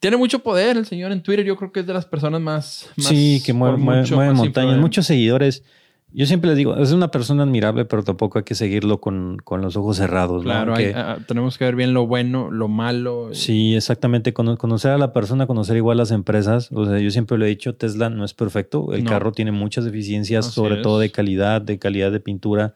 Tiene 0.00 0.16
mucho 0.16 0.40
poder 0.40 0.76
el 0.76 0.86
señor 0.86 1.10
en 1.12 1.22
Twitter. 1.22 1.44
Yo 1.44 1.56
creo 1.56 1.72
que 1.72 1.80
es 1.80 1.86
de 1.86 1.92
las 1.92 2.06
personas 2.06 2.40
más. 2.40 2.88
sí, 2.96 3.42
que 3.44 3.52
mueve, 3.52 3.76
montañas. 3.76 4.78
Muchos 4.78 5.06
seguidores. 5.06 5.64
Yo 6.10 6.24
siempre 6.24 6.48
les 6.48 6.56
digo, 6.56 6.74
es 6.76 6.92
una 6.92 7.10
persona 7.10 7.42
admirable, 7.42 7.84
pero 7.84 8.02
tampoco 8.02 8.38
hay 8.38 8.44
que 8.44 8.54
seguirlo 8.54 8.98
con, 8.98 9.36
con 9.44 9.60
los 9.60 9.76
ojos 9.76 9.98
cerrados. 9.98 10.42
Claro, 10.42 10.74
ah, 10.94 11.18
tenemos 11.26 11.58
que 11.58 11.64
ver 11.64 11.76
bien 11.76 11.92
lo 11.92 12.06
bueno, 12.06 12.50
lo 12.50 12.66
malo. 12.66 13.28
Sí, 13.32 13.74
exactamente. 13.74 14.32
Conocer 14.32 14.92
a 14.92 14.98
la 14.98 15.12
persona, 15.12 15.46
conocer 15.46 15.76
igual 15.76 15.98
las 15.98 16.10
empresas. 16.10 16.70
O 16.72 16.86
sea, 16.86 16.98
yo 16.98 17.10
siempre 17.10 17.36
lo 17.36 17.44
he 17.44 17.48
dicho, 17.48 17.74
Tesla 17.74 18.08
no 18.08 18.24
es 18.24 18.32
perfecto. 18.32 18.94
El 18.94 19.04
carro 19.04 19.32
tiene 19.32 19.52
muchas 19.52 19.84
deficiencias, 19.84 20.46
sobre 20.46 20.76
todo 20.76 20.98
de 20.98 21.10
calidad, 21.10 21.60
de 21.60 21.78
calidad 21.78 22.10
de 22.10 22.20
pintura. 22.20 22.72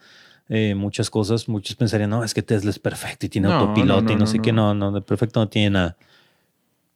Eh, 0.50 0.74
muchas 0.74 1.08
cosas. 1.08 1.48
Muchos 1.48 1.74
pensarían, 1.76 2.10
no, 2.10 2.24
es 2.24 2.34
que 2.34 2.42
Tesla 2.42 2.68
es 2.68 2.78
perfecto 2.78 3.24
y 3.24 3.28
tiene 3.30 3.50
autopiloto 3.50 4.12
y 4.12 4.16
no, 4.16 4.26
sé 4.26 4.40
qué. 4.40 4.52
No, 4.52 4.74
no, 4.74 4.92
de 4.92 5.00
perfecto 5.00 5.40
no 5.40 5.48
tiene 5.48 5.70
nada 5.70 5.96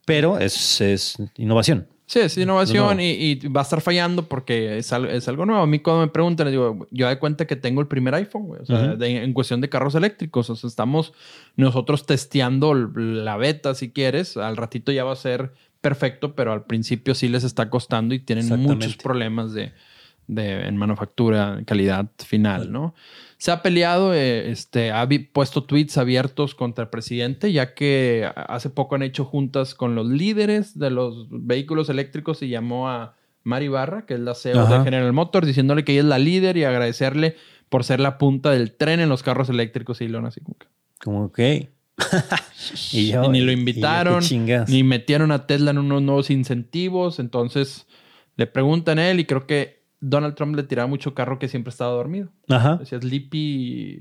pero 0.07 0.39
es, 0.39 0.81
es 0.81 1.17
innovación. 1.37 1.87
Sí, 2.07 2.21
es 2.21 2.39
innovación 2.39 3.01
y, 3.01 3.35
va 3.49 3.63
a 3.63 3.65
estar 3.65 3.81
fallando 3.81 4.29
porque 4.29 4.79
es 4.79 4.93
algo, 4.93 5.11
es 5.11 5.27
algo 5.27 5.45
nuevo. 5.45 5.63
A 5.63 5.67
mí 5.67 5.81
cuando 5.81 6.07
me 6.07 6.13
preguntan, 6.13 6.47
les 6.47 6.53
digo, 6.53 6.87
yo 6.93 7.07
doy 7.07 7.17
cuenta 7.17 7.49
que 7.49 7.57
tengo 7.57 7.81
el 7.81 7.89
primer 7.89 8.15
iPhone, 8.15 8.45
güey. 8.45 8.63
O 8.63 8.65
sea, 8.65 8.97
en 9.01 9.33
cuestión 9.33 9.61
de 9.61 9.69
carros 9.69 9.97
eléctricos. 9.97 10.49
O 10.49 10.55
sea, 10.55 10.69
estamos 10.69 11.13
nosotros 11.57 12.07
testeando 12.07 12.75
la 12.75 13.37
beta, 13.37 13.75
si 13.75 13.91
quieres. 13.91 14.37
Al 14.37 14.57
ratito 14.57 14.93
ya 14.93 15.03
va 15.03 15.13
a 15.13 15.17
ser 15.17 15.53
perfecto, 15.81 16.37
pero 16.37 16.53
al 16.53 16.65
principio 16.65 17.17
sí 17.17 17.29
les 17.29 17.43
está 17.43 17.71
costando 17.71 18.15
y 18.15 18.21
tienen 18.21 18.49
muchos 18.61 18.97
problemas 18.97 19.53
de, 19.53 19.73
de, 20.29 20.69
en 20.69 20.77
manufactura, 20.77 21.61
calidad 21.67 22.07
final, 22.25 22.71
¿no? 22.71 22.95
Se 23.39 23.51
ha 23.51 23.63
peleado, 23.63 24.15
eh, 24.15 24.51
este, 24.51 24.91
ha 24.93 25.07
puesto 25.33 25.65
tweets 25.65 25.99
abiertos 25.99 26.55
contra 26.55 26.85
el 26.85 26.91
presidente, 26.91 27.53
ya 27.53 27.75
que 27.75 28.31
hace 28.35 28.71
poco 28.71 28.95
han 28.95 29.03
hecho 29.03 29.25
juntas 29.25 29.75
con 29.75 29.95
los 29.95 30.07
líderes 30.07 30.79
de 30.79 30.91
los 30.91 31.27
vehículos 31.31 31.91
eléctricos 31.91 32.43
y 32.43 32.49
llamó 32.49 32.89
a 32.89 33.15
Mari 33.43 33.69
Barra, 33.69 34.07
que 34.07 34.15
es 34.15 34.21
la 34.21 34.35
CEO 34.35 34.67
de 34.67 34.83
General 34.83 35.13
Motors, 35.13 35.47
diciéndole 35.47 35.85
que 35.85 35.93
ella 35.93 36.01
es 36.01 36.07
la 36.07 36.19
líder 36.19 36.57
y 36.57 36.65
agradecerle 36.65 37.37
por 37.69 37.85
ser 37.85 38.01
la 38.01 38.19
punta 38.19 38.51
del 38.51 38.73
tren 38.73 39.01
en 39.01 39.09
los 39.09 39.23
carros 39.23 39.49
eléctricos 39.49 40.01
y 40.01 40.09
León 40.09 40.27
así 40.27 40.41
como 40.41 40.57
que. 40.59 40.67
Como 41.03 41.33
que. 41.33 41.71
y, 42.93 43.13
ni 43.31 43.41
lo 43.41 43.53
invitaron, 43.53 44.23
ni 44.69 44.83
metieron 44.83 45.31
a 45.33 45.47
Tesla 45.47 45.71
en 45.71 45.79
unos 45.79 46.03
nuevos 46.03 46.31
incentivos. 46.31 47.19
Entonces 47.19 47.87
le 48.37 48.47
preguntan 48.47 48.99
a 48.99 49.11
él 49.11 49.21
y 49.21 49.25
creo 49.25 49.47
que 49.47 49.76
Donald 50.01 50.35
Trump 50.35 50.55
le 50.57 50.63
tiraba 50.63 50.87
mucho 50.87 51.15
carro 51.15 51.39
que 51.39 51.49
siempre 51.49 51.71
estaba 51.71 51.93
dormido. 51.93 52.29
Ajá. 52.49 52.77
Decía 52.77 53.01
Sleepy, 53.01 54.01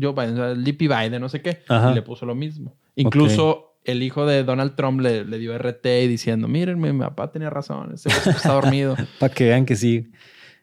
Joe 0.00 0.12
Biden, 0.12 0.54
Sleepy 0.56 0.88
Biden, 0.88 1.20
no 1.20 1.28
sé 1.28 1.42
qué. 1.42 1.62
Y 1.68 1.94
le 1.94 2.02
puso 2.02 2.26
lo 2.26 2.34
mismo. 2.34 2.76
Incluso 2.94 3.70
el 3.84 4.02
hijo 4.02 4.26
de 4.26 4.44
Donald 4.44 4.74
Trump 4.76 5.00
le, 5.00 5.24
le 5.24 5.38
dio 5.38 5.56
RT 5.56 5.84
diciendo, 6.08 6.48
miren, 6.48 6.78
mi 6.80 6.92
papá 6.92 7.32
tenía 7.32 7.50
razón, 7.50 7.92
ese 7.94 8.08
está 8.08 8.52
dormido. 8.52 8.96
Para 9.18 9.32
que 9.32 9.44
vean 9.44 9.64
que 9.64 9.76
sí. 9.76 10.10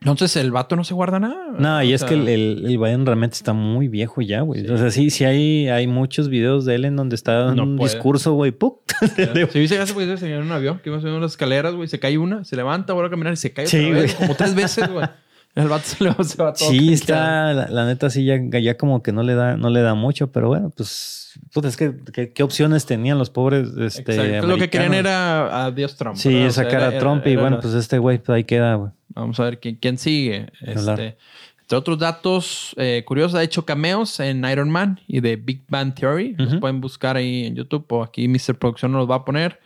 Entonces 0.02 0.36
el 0.36 0.52
vato 0.52 0.76
no 0.76 0.84
se 0.84 0.94
guarda 0.94 1.20
nada. 1.20 1.56
No, 1.58 1.82
y 1.82 1.92
es 1.92 2.04
que 2.04 2.14
el, 2.14 2.28
el, 2.28 2.78
Biden 2.78 3.06
realmente 3.06 3.36
está 3.36 3.54
muy 3.54 3.88
viejo 3.88 4.22
ya, 4.22 4.42
güey. 4.42 4.70
O 4.70 4.78
sea, 4.78 4.92
sí, 4.92 5.10
sí 5.10 5.26
hay, 5.26 5.70
hay 5.70 5.88
muchos 5.88 6.30
videos 6.30 6.66
de 6.66 6.76
él 6.76 6.86
en 6.86 6.96
donde 6.96 7.16
está 7.16 7.34
dando 7.34 7.64
un 7.64 7.78
discurso, 7.78 8.34
güey. 8.34 8.56
Se 9.16 9.60
viste 9.60 9.80
hace 9.80 9.94
poquito 9.94 10.14
en 10.26 10.42
un 10.42 10.52
avión 10.52 10.80
que 10.80 10.90
iba 10.90 11.00
subiendo 11.00 11.18
unas 11.18 11.32
escaleras, 11.32 11.74
güey. 11.74 11.88
Se 11.88 12.00
cae 12.00 12.18
una, 12.18 12.44
se 12.44 12.56
levanta, 12.56 12.94
vuelve 12.94 13.08
a 13.08 13.12
caminar 13.12 13.34
y 13.34 13.38
se 13.38 13.54
cae 13.54 13.68
sí, 13.68 13.86
otra 13.86 14.02
vez, 14.02 14.16
como 14.16 14.36
tres 14.36 14.56
veces, 14.56 14.90
güey. 14.90 15.08
El 15.56 15.68
vato 15.68 15.86
se, 15.86 16.04
le, 16.04 16.12
va 16.12 16.54
todo. 16.54 16.54
Sí, 16.70 16.94
está, 16.94 17.52
la, 17.52 17.86
neta, 17.88 18.12
sí, 18.12 18.24
ya, 18.24 18.38
ya 18.60 18.78
como 18.78 19.02
que 19.02 19.12
no 19.12 19.24
le 19.24 19.34
da, 19.34 19.58
no 19.58 19.72
le 19.72 19.82
da 19.82 19.96
mucho, 19.96 20.32
pero 20.32 20.50
bueno, 20.50 20.70
pues, 20.70 21.40
pues 21.52 21.66
es 21.66 21.78
que, 21.78 22.32
¿qué 22.32 22.44
opciones 22.44 22.86
tenían 22.86 23.18
los 23.18 23.32
pobres? 23.32 23.70
Este, 23.80 24.14
Exacto. 24.14 24.46
Lo 24.46 24.58
que 24.58 24.70
querían 24.70 24.94
era 24.94 25.66
a 25.66 25.72
Dios 25.72 25.96
Trump. 25.96 26.16
Sí, 26.16 26.52
sacar 26.52 26.84
a 26.84 27.00
Trump 27.00 27.26
y 27.26 27.36
bueno, 27.36 27.60
pues 27.60 27.74
este 27.74 27.98
güey, 27.98 28.20
pues 28.20 28.36
ahí 28.36 28.44
queda, 28.44 28.76
güey. 28.76 28.92
Vamos 29.20 29.40
a 29.40 29.44
ver 29.44 29.60
quién, 29.60 29.76
quién 29.76 29.98
sigue. 29.98 30.48
Este, 30.62 31.18
entre 31.62 31.78
otros 31.78 32.00
datos 32.00 32.74
eh, 32.78 33.04
curiosos, 33.06 33.36
ha 33.36 33.44
hecho 33.44 33.66
cameos 33.66 34.20
en 34.20 34.46
Iron 34.46 34.70
Man 34.70 35.00
y 35.08 35.20
de 35.20 35.36
Big 35.36 35.64
Bang 35.68 35.94
Theory. 35.94 36.36
Los 36.38 36.56
pueden 36.58 36.80
buscar 36.80 37.18
ahí 37.18 37.46
en 37.46 37.56
YouTube 37.56 37.86
o 37.90 38.04
aquí 38.04 38.28
Mr. 38.28 38.56
Producción 38.58 38.92
nos 38.92 39.00
los 39.00 39.10
va 39.10 39.16
a 39.16 39.26
poner. 39.26 39.60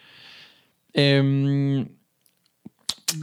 Eh, 0.93 1.85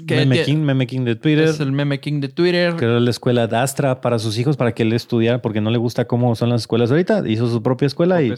Meme 0.06 0.44
King, 0.44 0.58
Meme 0.58 0.86
King 0.86 1.04
de 1.04 1.16
Twitter. 1.16 1.44
Es 1.44 1.60
el 1.60 1.72
Meme 1.72 2.00
King 2.00 2.20
de 2.20 2.28
Twitter. 2.28 2.74
Creó 2.76 3.00
la 3.00 3.10
escuela 3.10 3.46
de 3.46 3.56
Astra 3.56 4.00
para 4.00 4.18
sus 4.18 4.38
hijos 4.38 4.56
para 4.56 4.72
que 4.72 4.82
él 4.82 4.92
estudiara 4.92 5.40
porque 5.40 5.60
no 5.60 5.70
le 5.70 5.78
gusta 5.78 6.06
cómo 6.06 6.34
son 6.36 6.50
las 6.50 6.62
escuelas 6.62 6.90
ahorita. 6.90 7.22
Hizo 7.26 7.48
su 7.48 7.62
propia 7.62 7.86
escuela 7.86 8.22
y 8.22 8.32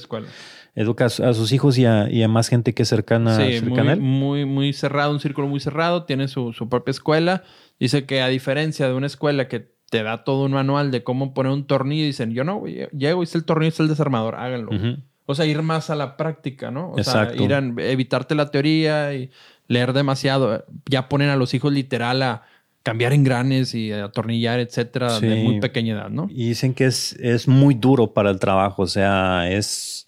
educa 0.74 1.06
a 1.06 1.34
sus 1.34 1.52
hijos 1.52 1.78
y 1.78 1.84
a, 1.86 2.08
más 2.28 2.48
gente 2.48 2.74
que 2.74 2.82
es 2.82 2.88
cercana, 2.88 3.36
sí, 3.36 3.60
muy, 3.64 3.78
a 3.78 3.92
él. 3.92 4.00
Muy, 4.00 4.44
muy 4.44 4.72
cerrado, 4.72 5.12
un 5.12 5.20
círculo 5.20 5.48
muy 5.48 5.60
cerrado. 5.60 6.04
Tiene 6.04 6.28
su, 6.28 6.52
propia 6.68 6.90
escuela. 6.90 7.42
Dice 7.78 8.06
que 8.06 8.22
a 8.22 8.28
diferencia 8.28 8.86
de 8.88 8.94
una 8.94 9.06
escuela 9.06 9.48
que 9.48 9.72
te 9.90 10.02
da 10.02 10.24
todo 10.24 10.44
un 10.44 10.52
manual 10.52 10.90
de 10.90 11.02
cómo 11.02 11.34
poner 11.34 11.52
un 11.52 11.66
tornillo, 11.66 12.04
dicen, 12.04 12.32
yo 12.32 12.44
no, 12.44 12.64
llego, 12.66 13.22
hice 13.22 13.38
el 13.38 13.44
tornillo, 13.44 13.70
hice 13.70 13.82
el 13.82 13.88
desarmador, 13.88 14.36
háganlo. 14.36 14.70
O 14.70 15.32
O 15.32 15.34
sea, 15.34 15.46
ir 15.46 15.62
más 15.62 15.90
a 15.90 15.96
la 15.96 16.16
práctica, 16.16 16.70
¿no? 16.70 16.92
O 16.92 17.02
sea, 17.02 17.32
ir 17.34 17.54
a 17.54 17.58
evitarte 17.58 18.34
la 18.34 18.50
teoría 18.50 19.14
y 19.14 19.30
leer 19.66 19.92
demasiado. 19.92 20.64
Ya 20.88 21.08
ponen 21.08 21.30
a 21.30 21.36
los 21.36 21.54
hijos 21.54 21.72
literal 21.72 22.22
a 22.22 22.42
cambiar 22.82 23.12
engranes 23.12 23.74
y 23.74 23.92
atornillar, 23.92 24.60
etcétera, 24.60 25.20
de 25.20 25.42
muy 25.42 25.60
pequeña 25.60 25.94
edad, 25.94 26.10
¿no? 26.10 26.28
Y 26.30 26.48
dicen 26.48 26.72
que 26.72 26.86
es, 26.86 27.12
es 27.14 27.46
muy 27.46 27.74
duro 27.74 28.14
para 28.14 28.30
el 28.30 28.38
trabajo, 28.38 28.82
o 28.82 28.86
sea, 28.86 29.50
es 29.50 30.06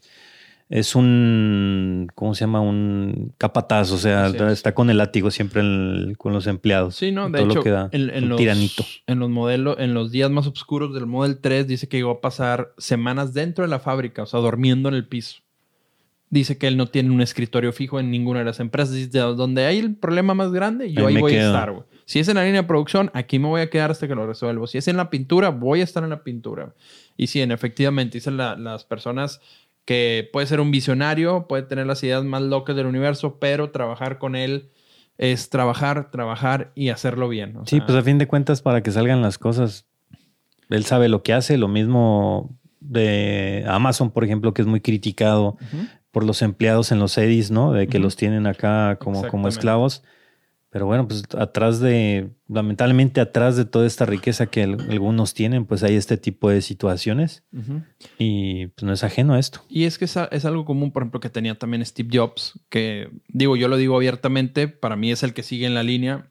es 0.72 0.96
un, 0.96 2.08
¿cómo 2.14 2.34
se 2.34 2.40
llama? 2.40 2.62
Un 2.62 3.34
capataz, 3.36 3.92
o 3.92 3.98
sea, 3.98 4.28
está 4.50 4.74
con 4.74 4.88
el 4.88 4.96
látigo 4.96 5.30
siempre 5.30 5.60
con 6.16 6.32
los 6.32 6.46
empleados. 6.46 6.96
Sí, 6.96 7.12
no, 7.12 7.28
de 7.28 7.42
hecho, 7.42 7.62
en, 7.92 8.28
los, 8.30 8.38
tiranito. 8.38 8.82
En 9.06 9.18
los 9.18 9.28
modelos, 9.28 9.76
en 9.78 9.92
los 9.92 10.10
días 10.10 10.30
más 10.30 10.46
oscuros 10.46 10.94
del 10.94 11.04
Model 11.04 11.40
3 11.40 11.68
dice 11.68 11.88
que 11.90 11.98
llegó 11.98 12.12
a 12.12 12.20
pasar 12.22 12.72
semanas 12.78 13.34
dentro 13.34 13.64
de 13.64 13.68
la 13.68 13.80
fábrica, 13.80 14.22
o 14.22 14.26
sea, 14.26 14.40
durmiendo 14.40 14.88
en 14.88 14.94
el 14.94 15.06
piso. 15.06 15.42
Dice 16.30 16.56
que 16.56 16.68
él 16.68 16.78
no 16.78 16.86
tiene 16.86 17.10
un 17.10 17.20
escritorio 17.20 17.74
fijo 17.74 18.00
en 18.00 18.10
ninguna 18.10 18.38
de 18.38 18.46
las 18.46 18.58
empresas. 18.58 18.94
Dice, 18.94 19.18
donde 19.18 19.66
hay 19.66 19.78
el 19.78 19.94
problema 19.94 20.32
más 20.32 20.52
grande, 20.52 20.90
yo 20.90 21.06
ahí, 21.06 21.18
voy 21.18 21.34
a 21.34 21.48
estar, 21.48 21.70
güey. 21.70 21.84
Si 22.06 22.18
es 22.18 22.28
en 22.28 22.36
la 22.36 22.44
línea 22.44 22.62
de 22.62 22.66
producción, 22.66 23.10
aquí 23.12 23.38
me 23.38 23.48
voy 23.48 23.60
a 23.60 23.68
quedar 23.68 23.90
hasta 23.90 24.08
que 24.08 24.14
lo 24.14 24.26
resuelvo. 24.26 24.66
Si 24.66 24.78
es 24.78 24.88
en 24.88 24.96
la 24.96 25.10
pintura, 25.10 25.50
voy 25.50 25.82
a 25.82 25.84
estar 25.84 26.02
en 26.02 26.08
la 26.10 26.24
pintura. 26.24 26.74
Y 27.18 27.26
sí, 27.26 27.42
en, 27.42 27.52
efectivamente, 27.52 28.16
dicen 28.16 28.38
las 28.38 28.84
personas 28.84 29.42
que 29.84 30.28
puede 30.32 30.46
ser 30.46 30.60
un 30.60 30.70
visionario, 30.70 31.46
puede 31.48 31.64
tener 31.64 31.86
las 31.86 32.02
ideas 32.02 32.24
más 32.24 32.42
locas 32.42 32.76
del 32.76 32.86
universo, 32.86 33.38
pero 33.38 33.70
trabajar 33.70 34.18
con 34.18 34.36
él 34.36 34.70
es 35.18 35.50
trabajar, 35.50 36.10
trabajar 36.10 36.72
y 36.74 36.88
hacerlo 36.88 37.28
bien. 37.28 37.58
sí, 37.66 37.80
pues 37.80 37.96
a 37.96 38.02
fin 38.02 38.18
de 38.18 38.26
cuentas, 38.26 38.62
para 38.62 38.82
que 38.82 38.90
salgan 38.90 39.22
las 39.22 39.38
cosas, 39.38 39.86
él 40.68 40.84
sabe 40.84 41.08
lo 41.08 41.22
que 41.22 41.32
hace, 41.32 41.58
lo 41.58 41.68
mismo 41.68 42.56
de 42.80 43.64
Amazon, 43.68 44.10
por 44.10 44.24
ejemplo, 44.24 44.54
que 44.54 44.62
es 44.62 44.68
muy 44.68 44.80
criticado 44.80 45.56
por 46.10 46.24
los 46.24 46.42
empleados 46.42 46.92
en 46.92 46.98
los 46.98 47.16
edis, 47.18 47.50
¿no? 47.50 47.72
De 47.72 47.86
que 47.86 47.98
los 47.98 48.16
tienen 48.16 48.46
acá 48.46 48.96
como, 48.96 49.26
como 49.28 49.48
esclavos. 49.48 50.02
Pero 50.72 50.86
bueno, 50.86 51.06
pues 51.06 51.24
atrás 51.36 51.80
de, 51.80 52.30
lamentablemente 52.48 53.20
atrás 53.20 53.58
de 53.58 53.66
toda 53.66 53.86
esta 53.86 54.06
riqueza 54.06 54.46
que 54.46 54.62
algunos 54.62 55.34
tienen, 55.34 55.66
pues 55.66 55.82
hay 55.82 55.96
este 55.96 56.16
tipo 56.16 56.48
de 56.48 56.62
situaciones 56.62 57.44
y 58.18 58.68
pues 58.68 58.82
no 58.82 58.94
es 58.94 59.04
ajeno 59.04 59.34
a 59.34 59.38
esto. 59.38 59.60
Y 59.68 59.84
es 59.84 59.98
que 59.98 60.06
es, 60.06 60.16
algo 60.16 60.64
común, 60.64 60.90
por 60.90 61.02
ejemplo, 61.02 61.20
que 61.20 61.28
tenía 61.28 61.58
también 61.58 61.84
Steve 61.84 62.08
Jobs, 62.10 62.58
que 62.70 63.10
digo, 63.28 63.54
yo 63.56 63.68
lo 63.68 63.76
digo 63.76 63.96
abiertamente, 63.96 64.66
para 64.66 64.96
mí 64.96 65.12
es 65.12 65.22
el 65.22 65.34
que 65.34 65.42
sigue 65.42 65.66
en 65.66 65.74
la 65.74 65.82
línea. 65.82 66.30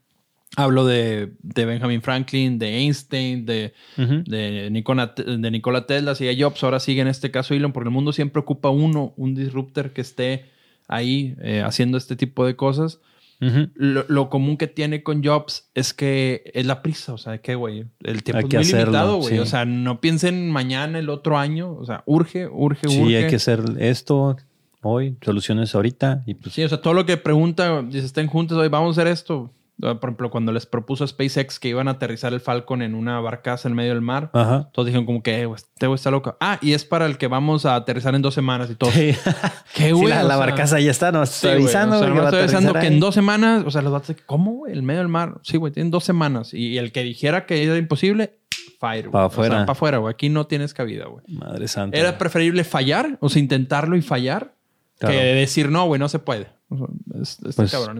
Hablo 0.57 0.88
de, 0.88 1.34
Benjamin 1.43 2.01
Franklin, 2.01 2.57
de 2.57 2.80
Einstein, 2.80 3.45
de, 3.45 3.76
de, 3.95 4.69
Nikola, 4.72 5.13
de 5.15 5.51
Nikola 5.51 5.85
Tesla, 5.85 6.15
sigue 6.15 6.41
Jobs, 6.41 6.63
ahora 6.63 6.80
sigue 6.80 7.01
en 7.01 7.09
este 7.09 7.30
caso 7.30 7.53
Elon, 7.53 7.73
porque 7.73 7.89
el 7.89 7.93
mundo 7.93 8.11
siempre 8.11 8.39
ocupa 8.39 8.72
uno, 8.72 9.13
un 9.18 9.35
disruptor 9.35 9.93
que 9.93 10.01
esté 10.01 10.45
ahí 10.88 11.35
eh, 11.43 11.61
haciendo 11.63 11.99
este 11.99 12.15
tipo 12.15 12.43
de 12.43 12.55
cosas 12.55 13.01
lo, 13.41 14.30
común 14.30 14.55
que 14.57 14.68
tiene 14.68 15.01
con 15.01 15.23
Jobs 15.23 15.69
es 15.73 15.93
que 15.93 16.51
es 16.53 16.65
la 16.65 16.84
prisa, 16.84 17.13
o 17.13 17.18
sea, 17.18 17.39
que, 17.39 17.55
güey, 17.55 17.85
el 18.03 18.23
tiempo 18.23 18.47
es 18.47 18.53
muy 18.53 18.81
limitado, 18.81 19.18
güey. 19.18 19.39
O 19.39 19.45
sea, 19.45 19.65
no 19.65 19.99
piensen 19.99 20.51
mañana, 20.51 20.99
el 20.99 21.09
otro 21.09 21.38
año, 21.38 21.73
o 21.73 21.85
sea, 21.85 22.03
urge, 22.05 22.47
urge, 22.47 22.88
urge. 22.88 23.05
Sí, 23.07 23.15
hay 23.15 23.27
que 23.27 23.38
hacer 23.38 23.63
esto 23.80 24.38
hoy, 24.84 25.18
soluciones 25.22 25.73
ahorita. 25.73 26.23
Y 26.27 26.35
pues... 26.35 26.53
Sí, 26.53 26.63
o 26.63 26.69
sea, 26.69 26.81
todo 26.81 26.93
lo 26.93 27.05
que 27.05 27.18
pregunta, 27.18 27.81
dice, 27.81 28.05
estén 28.05 28.27
juntos 28.27 28.57
hoy, 28.57 28.68
vamos 28.69 28.97
a 28.97 29.01
hacer 29.01 29.11
esto. 29.11 29.51
Por 29.80 29.98
ejemplo, 30.03 30.30
cuando 30.30 30.52
les 30.52 30.68
propuso 30.68 31.03
a 31.03 31.07
SpaceX 31.07 31.60
que 31.60 31.69
iban 31.69 31.88
a 31.88 31.91
aterrizar 31.91 32.34
el 32.34 32.39
Falcon 32.39 32.84
en 32.84 32.93
una 32.93 33.19
barcaza 33.19 33.68
en 33.68 33.73
medio 33.73 33.93
del 33.93 34.02
mar, 34.02 34.30
todos 34.72 34.85
dijeron 34.85 35.07
como 35.07 35.23
que, 35.23 35.41
eh, 35.41 35.49
este 35.56 35.88
güey 35.88 35.95
está 35.95 36.11
loco. 36.11 36.38
Ah, 36.39 36.60
y 36.61 36.73
es 36.73 36.85
para 36.85 37.07
el 37.07 37.18
que 37.18 37.27
vamos 37.27 37.65
a 37.65 37.76
aterrizar 37.76 38.14
en 38.14 38.22
dos 38.22 38.35
semanas 38.35 38.69
y 38.69 38.76
todo. 38.76 38.91
Sí. 38.91 39.15
Qué 39.73 39.93
güey. 39.93 40.10
la, 40.10 40.38
barcaza 40.38 40.80
ya 40.80 40.91
está, 40.91 41.11
nos 41.11 41.34
está 41.34 41.53
avisando. 41.53 41.99
que, 41.99 42.23
estoy 42.23 42.39
avisando 42.41 42.73
que 42.73 42.88
en 42.88 42.99
dos 42.99 43.15
semanas, 43.15 43.64
o 43.65 43.72
sea, 43.72 43.81
los 43.81 43.91
vatos, 43.91 44.15
¿cómo, 44.27 44.52
güey? 44.52 44.73
El 44.73 44.84
medio 44.84 44.99
del 44.99 45.07
mar. 45.07 45.39
Sí, 45.41 45.57
güey, 45.57 45.73
tienen 45.73 45.89
dos 45.89 46.03
semanas. 46.03 46.53
Y, 46.53 46.77
el 46.77 46.91
que 46.91 47.02
dijera 47.02 47.48
que 47.48 47.64
era 47.64 47.77
imposible, 47.77 48.38
fire, 48.80 49.10
Para 49.10 49.26
afuera. 49.26 49.56
para 49.61 49.72
afuera, 49.72 49.98
güey. 49.98 50.14
Aquí 50.14 50.30
no 50.30 50.45
tienes 50.45 50.76
cabida, 50.76 51.06
güey. 51.06 51.26
Madre 51.27 51.68
santa. 51.68 51.98
Era 51.98 52.19
preferible 52.19 52.64
fallar, 52.64 53.18
o 53.19 53.30
sea, 53.30 53.41
intentarlo 53.41 53.98
y 53.98 54.03
fallar, 54.03 54.53
que 54.99 55.07
decir, 55.07 55.69
no, 55.69 55.85
güey, 55.88 55.99
no 55.99 56.07
se 56.07 56.19
puede. 56.19 56.60
Pues, 56.72 57.39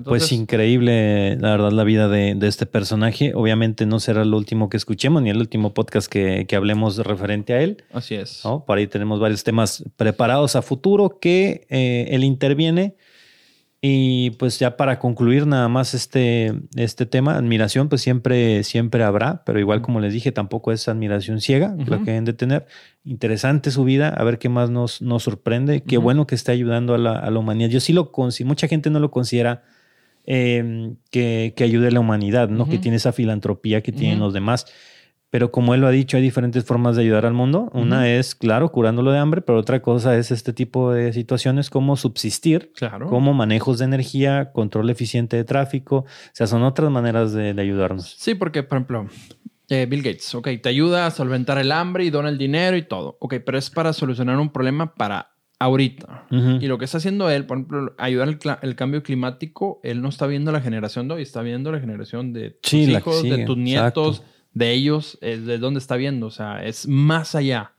pues, 0.06 0.32
increíble, 0.32 1.36
la 1.38 1.52
verdad, 1.52 1.72
la 1.72 1.84
vida 1.84 2.08
de, 2.08 2.38
este 2.42 2.66
personaje. 2.66 3.34
Obviamente 3.36 3.86
no 3.86 4.00
será 4.00 4.22
el 4.22 4.34
último 4.34 4.70
que 4.70 4.78
escuchemos, 4.78 5.22
ni 5.22 5.30
el 5.30 5.38
último 5.38 5.74
podcast 5.74 6.10
que, 6.10 6.48
hablemos 6.56 6.98
referente 6.98 7.54
a 7.54 7.62
él. 7.62 7.84
Así 7.92 8.16
es. 8.16 8.44
Por 8.66 8.78
ahí 8.78 8.88
tenemos 8.88 9.20
varios 9.20 9.44
temas 9.44 9.84
preparados 9.98 10.56
a 10.56 10.62
futuro 10.62 11.20
que 11.20 11.66
eh, 11.70 12.08
él 12.12 12.24
interviene 12.24 12.96
y 13.84 14.30
pues 14.32 14.60
ya 14.60 14.78
para 14.78 15.00
concluir 15.00 15.48
nada 15.48 15.68
más 15.68 15.96
este, 15.96 16.54
este 16.76 17.08
tema, 17.08 17.36
admiración 17.36 17.90
pues 17.90 18.02
siempre, 18.02 18.64
siempre 18.64 19.04
habrá, 19.04 19.44
pero 19.44 19.60
igual 19.60 19.82
como 19.82 20.00
les 20.00 20.14
dije, 20.14 20.32
tampoco 20.32 20.72
es 20.72 20.88
admiración 20.88 21.42
ciega 21.42 21.76
lo 21.88 21.98
que 22.04 22.12
deben 22.12 22.26
de 22.26 22.34
tener. 22.34 22.68
Interesante 23.04 23.72
su 23.72 23.84
vida, 23.84 24.10
a 24.10 24.24
ver 24.24 24.38
qué 24.38 24.50
más 24.50 24.70
nos, 24.70 25.02
nos 25.02 25.24
sorprende. 25.24 25.82
Qué 25.82 25.98
bueno 25.98 26.28
que 26.28 26.36
esté 26.36 26.52
ayudando 26.52 26.94
a 26.94 27.00
la, 27.00 27.18
a 27.18 27.32
la, 27.32 27.40
humanidad. 27.40 27.72
Yo 27.72 27.80
sí 27.80 27.92
lo 27.92 28.12
considero, 28.12 28.50
mucha 28.50 28.68
gente 28.68 28.92
no 28.92 29.00
lo 29.00 29.10
considera 29.10 29.64
em, 30.26 30.98
que, 31.10 31.56
que, 31.58 31.64
ayude 31.64 31.88
a 31.88 31.92
la 31.92 32.02
humanidad, 32.02 32.50
¿no? 32.50 32.70
Que 32.70 32.78
tiene 32.78 32.98
esa 32.98 33.14
filantropía 33.14 33.82
que 33.82 33.92
tienen 33.92 34.20
los 34.20 34.32
demás. 34.32 34.68
Pero 35.32 35.50
como 35.50 35.74
él 35.74 35.80
lo 35.80 35.88
ha 35.88 35.92
dicho, 35.92 36.18
hay 36.18 36.24
diferentes 36.24 36.66
formas 36.66 36.98
de 36.98 37.04
ayudar 37.04 37.26
al 37.26 37.34
mundo. 37.34 37.72
Una 37.74 38.10
es, 38.10 38.36
claro, 38.36 38.70
curándolo 38.70 39.14
de 39.14 39.18
hambre, 39.18 39.42
pero 39.42 39.60
otra 39.60 39.82
cosa 39.82 40.18
es 40.18 40.30
este 40.30 40.52
tipo 40.52 40.92
de 40.92 41.14
situaciones 41.14 41.70
como 41.70 41.96
subsistir, 41.96 42.74
claro. 42.76 43.08
como 43.08 43.34
manejos 43.34 43.80
de 43.80 43.86
energía, 43.86 44.52
control 44.52 44.90
eficiente 44.90 45.38
de 45.38 45.46
tráfico. 45.46 46.00
O 46.00 46.06
sea, 46.34 46.48
son 46.48 46.64
otras 46.64 46.92
maneras 46.92 47.32
de, 47.32 47.56
ayudarnos. 47.58 48.14
Sí, 48.20 48.36
porque, 48.36 48.64
por 48.64 48.80
ejemplo, 48.80 49.08
eh, 49.70 49.88
Bill 49.90 50.04
Gates, 50.04 50.36
ok, 50.36 50.50
te 50.62 50.68
ayuda 50.68 51.06
a 51.06 51.12
solventar 51.12 51.58
el 51.60 51.72
hambre 51.72 52.04
y 52.04 52.10
dona 52.10 52.28
el 52.28 52.38
dinero 52.38 52.76
y 52.76 52.82
todo. 52.82 53.16
Ok, 53.22 53.36
pero 53.46 53.58
es 53.58 53.70
para 53.70 53.94
solucionar 53.94 54.38
un 54.38 54.52
problema 54.52 54.96
para 54.96 55.32
ahorita. 55.60 56.26
Y 56.60 56.68
lo 56.68 56.78
que 56.78 56.84
está 56.84 56.98
haciendo 56.98 57.30
él, 57.30 57.46
por 57.46 57.58
ejemplo, 57.58 57.96
ayudar 57.98 58.28
el, 58.28 58.40
el, 58.64 58.76
cambio 58.76 59.02
climático, 59.02 59.80
él 59.84 60.02
no 60.02 60.10
está 60.10 60.28
viendo 60.28 60.52
la 60.52 60.60
generación 60.60 61.08
de 61.08 61.14
hoy, 61.14 61.22
está 61.22 61.42
viendo 61.42 61.72
la 61.72 61.80
generación 61.80 62.34
de 62.34 62.50
tus 62.50 62.74
hijos, 62.74 63.24
de 63.24 63.46
tus 63.46 63.56
nietos 63.56 64.24
de 64.54 64.72
ellos 64.72 65.18
es 65.22 65.46
de 65.46 65.58
dónde 65.58 65.80
está 65.80 65.96
viendo. 65.96 66.28
O 66.28 66.32
sea, 66.32 66.64
es 66.64 66.88
más 66.88 67.36
allá. 67.36 67.74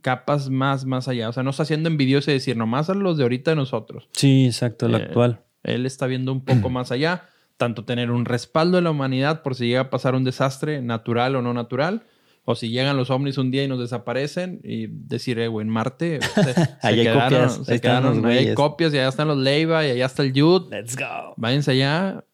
Capas 0.00 0.48
más, 0.48 0.84
más 0.84 1.08
allá. 1.08 1.28
O 1.28 1.32
sea, 1.32 1.42
no 1.42 1.50
está 1.50 1.64
haciendo 1.64 1.88
envidioso 1.88 2.30
y 2.30 2.34
decir 2.34 2.56
nomás 2.56 2.88
a 2.88 2.94
los 2.94 3.16
de 3.16 3.24
ahorita 3.24 3.50
de 3.50 3.56
nosotros. 3.56 4.08
Sí, 4.12 4.46
exacto, 4.46 4.86
el 4.86 4.94
eh, 4.94 4.98
actual. 4.98 5.40
Él 5.64 5.86
está 5.86 6.06
viendo 6.06 6.30
un 6.30 6.44
poco 6.44 6.70
más 6.70 6.92
allá. 6.92 7.28
Tanto 7.56 7.84
tener 7.84 8.12
un 8.12 8.26
respaldo 8.26 8.76
de 8.76 8.82
la 8.82 8.92
humanidad 8.92 9.42
por 9.42 9.56
si 9.56 9.66
llega 9.66 9.80
a 9.80 9.90
pasar 9.90 10.14
un 10.14 10.22
desastre 10.22 10.82
natural 10.82 11.34
o 11.34 11.42
no 11.42 11.52
natural. 11.52 12.04
O 12.44 12.54
si 12.54 12.68
llegan 12.68 12.96
los 12.96 13.10
ovnis 13.10 13.38
un 13.38 13.50
día 13.50 13.64
y 13.64 13.68
nos 13.68 13.80
desaparecen 13.80 14.60
y 14.62 14.86
decir, 14.86 15.40
eh, 15.40 15.48
güey, 15.48 15.66
en 15.66 15.72
Marte 15.72 16.20
se, 16.34 16.54
hay 16.80 17.04
copias. 17.12 17.60
Se 17.66 17.80
quedaron, 17.80 18.24
hay 18.24 18.54
copias 18.54 18.94
y 18.94 18.98
allá 18.98 19.08
están 19.08 19.26
los 19.26 19.38
Leiva 19.38 19.84
y 19.84 19.90
allá 19.90 20.06
está 20.06 20.22
el 20.22 20.32
Jude. 20.32 20.68
Let's 20.70 20.96
go. 20.96 21.34
Váyanse 21.36 21.72
allá 21.72 22.24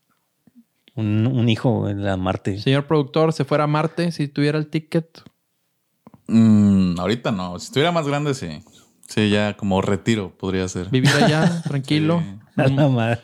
un, 0.95 1.49
hijo 1.49 1.89
en 1.89 2.05
la 2.05 2.17
Marte. 2.17 2.59
Señor 2.59 2.87
productor, 2.87 3.33
¿se 3.33 3.45
fuera 3.45 3.65
a 3.65 3.67
Marte 3.67 4.13
si 4.13 4.29
tuviera 4.29 4.59
el 4.59 4.69
ticket? 4.69 5.23
Mm, 6.29 6.99
ahorita 6.99 7.31
no. 7.33 7.59
Si 7.59 7.67
estuviera 7.67 7.93
más 7.93 8.07
grande, 8.07 8.35
sí. 8.35 8.63
Sí, 9.07 9.31
ya 9.31 9.57
como 9.57 9.83
retiro 9.83 10.33
podría 10.37 10.67
ser. 10.69 10.89
Vivir 10.91 11.11
allá, 11.11 11.63
tranquilo. 11.69 12.23
Nada 12.57 12.89
más. 12.89 13.19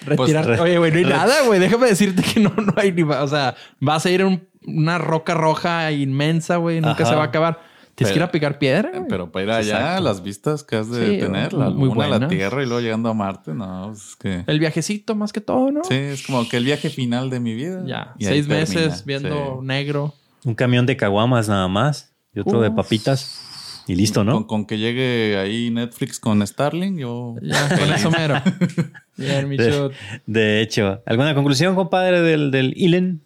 Retirar. 0.00 0.46
Pues, 0.46 0.60
Oye, 0.60 0.78
güey, 0.78 0.90
no 0.90 0.98
hay 0.98 1.04
nada, 1.04 1.34
güey. 1.46 1.60
Déjame 1.60 1.86
decirte 1.86 2.22
que 2.22 2.40
no, 2.40 2.50
no 2.56 2.72
hay 2.76 2.92
ni. 2.92 3.02
O 3.02 3.28
sea, 3.28 3.54
vas 3.78 4.06
a 4.06 4.10
ir 4.10 4.22
a 4.22 4.40
una 4.66 4.98
roca 4.98 5.34
roja 5.34 5.92
inmensa, 5.92 6.56
güey. 6.56 6.80
Nunca 6.80 7.04
se 7.04 7.14
va 7.14 7.22
a 7.22 7.26
acabar. 7.26 7.60
Tienes 7.94 8.12
que 8.12 8.18
ir 8.18 8.22
a 8.22 8.30
picar 8.30 8.58
piedra. 8.58 9.04
Pero 9.08 9.30
para 9.30 9.44
ir 9.44 9.50
allá, 9.50 10.00
las 10.00 10.22
vistas 10.22 10.64
que 10.64 10.76
has 10.76 10.90
de 10.90 11.18
tener, 11.18 11.52
la 11.52 11.68
luna, 11.68 12.08
la 12.08 12.28
tierra 12.28 12.62
y 12.62 12.66
luego 12.66 12.80
llegando 12.80 13.10
a 13.10 13.14
Marte, 13.14 13.54
no, 13.54 13.88
pues 13.88 14.08
es 14.08 14.16
que. 14.16 14.44
El 14.46 14.58
viajecito 14.58 15.14
más 15.14 15.32
que 15.32 15.40
todo, 15.40 15.70
¿no? 15.70 15.84
Sí, 15.84 15.94
es 15.94 16.26
como 16.26 16.48
que 16.48 16.56
el 16.56 16.64
viaje 16.64 16.88
final 16.88 17.28
de 17.30 17.40
mi 17.40 17.54
vida. 17.54 17.82
Ya, 17.86 18.14
seis 18.18 18.48
meses 18.48 19.04
viendo 19.04 19.60
negro. 19.62 20.14
Un 20.44 20.54
camión 20.54 20.86
de 20.86 20.96
caguamas 20.96 21.48
nada 21.48 21.68
más 21.68 22.12
y 22.34 22.40
otro 22.40 22.60
de 22.60 22.70
papitas. 22.70 23.48
Y 23.86 23.96
listo, 23.96 24.22
¿no? 24.22 24.46
Con, 24.46 24.64
que 24.64 24.78
llegue 24.78 25.36
ahí 25.38 25.70
Netflix 25.70 26.20
con 26.20 26.46
Starling, 26.46 26.98
yo. 26.98 27.34
Ya, 27.42 27.68
con 27.68 27.92
eso 27.92 28.10
mero. 28.10 28.40
de, 29.16 29.90
de, 30.26 30.62
hecho, 30.62 31.02
¿alguna 31.04 31.34
conclusión, 31.34 31.74
compadre, 31.74 32.22
del, 32.22 32.52
del 32.52 32.74
Ilen? 32.76 33.22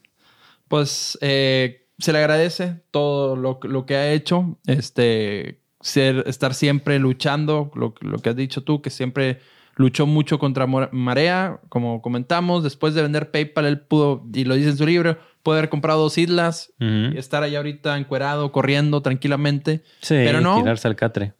Pues 0.68 1.18
eh, 1.20 1.85
se 1.98 2.12
le 2.12 2.18
agradece 2.18 2.82
todo 2.90 3.36
lo, 3.36 3.86
que 3.86 3.96
ha 3.96 4.12
hecho, 4.12 4.58
este, 4.66 5.60
ser, 5.80 6.24
estar 6.26 6.54
siempre 6.54 6.98
luchando, 6.98 7.70
lo, 7.74 7.94
que 7.94 8.30
has 8.30 8.36
dicho 8.36 8.62
tú, 8.62 8.82
que 8.82 8.90
siempre 8.90 9.40
luchó 9.76 10.06
mucho 10.06 10.38
contra 10.38 10.66
Marea, 10.66 11.60
como 11.68 12.00
comentamos, 12.02 12.62
después 12.62 12.94
de 12.94 13.02
vender 13.02 13.30
PayPal, 13.30 13.66
él 13.66 13.80
pudo, 13.80 14.24
y 14.32 14.44
lo 14.44 14.54
dice 14.54 14.70
en 14.70 14.76
su 14.76 14.86
libro, 14.86 15.18
puede 15.42 15.58
haber 15.58 15.70
comprado 15.70 16.02
dos 16.02 16.18
islas 16.18 16.72
y 16.78 17.16
estar 17.16 17.42
ahí 17.42 17.54
ahorita 17.54 17.96
encuerado, 17.96 18.52
corriendo 18.52 19.00
tranquilamente. 19.02 19.82
Sí, 20.00 20.14
pero 20.14 20.40
no. 20.40 20.60
tirarse 20.60 20.88
al 20.88 20.96
catre. 20.96 21.34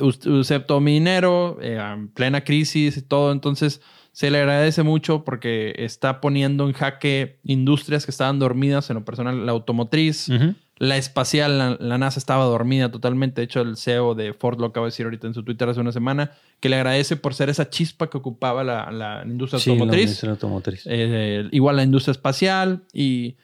usé 0.00 0.60
todo 0.60 0.80
mi 0.80 0.94
dinero, 0.94 1.58
eh, 1.60 1.78
en 1.78 2.08
plena 2.08 2.42
crisis 2.42 2.96
y 2.96 3.02
todo, 3.02 3.32
entonces 3.32 3.80
se 4.12 4.30
le 4.30 4.38
agradece 4.38 4.82
mucho 4.82 5.24
porque 5.24 5.74
está 5.78 6.20
poniendo 6.20 6.66
en 6.66 6.74
jaque 6.74 7.38
industrias 7.44 8.04
que 8.04 8.10
estaban 8.10 8.38
dormidas, 8.38 8.90
en 8.90 8.94
lo 8.94 9.04
personal, 9.04 9.46
la 9.46 9.52
automotriz, 9.52 10.28
la 10.78 10.96
espacial, 10.98 11.78
la, 11.80 11.98
NASA 11.98 12.18
estaba 12.18 12.44
dormida 12.44 12.90
totalmente. 12.90 13.40
De 13.40 13.46
hecho, 13.46 13.62
el 13.62 13.76
CEO 13.76 14.14
de 14.14 14.34
Ford 14.34 14.60
lo 14.60 14.66
acaba 14.66 14.86
de 14.86 14.90
decir 14.90 15.06
ahorita 15.06 15.26
en 15.28 15.34
su 15.34 15.42
Twitter 15.42 15.66
hace 15.68 15.80
una 15.80 15.92
semana, 15.92 16.32
que 16.60 16.68
le 16.68 16.76
agradece 16.76 17.16
por 17.16 17.32
ser 17.32 17.48
esa 17.48 17.70
chispa 17.70 18.10
que 18.10 18.18
ocupaba 18.18 18.62
la, 18.62 19.22
industria 19.24 19.58
automotriz. 19.58 20.22
automotriz. 20.24 20.82
Eh, 20.86 21.48
igual 21.50 21.76
la 21.76 21.82
industria 21.82 22.12
espacial 22.12 22.82
y... 22.92 23.36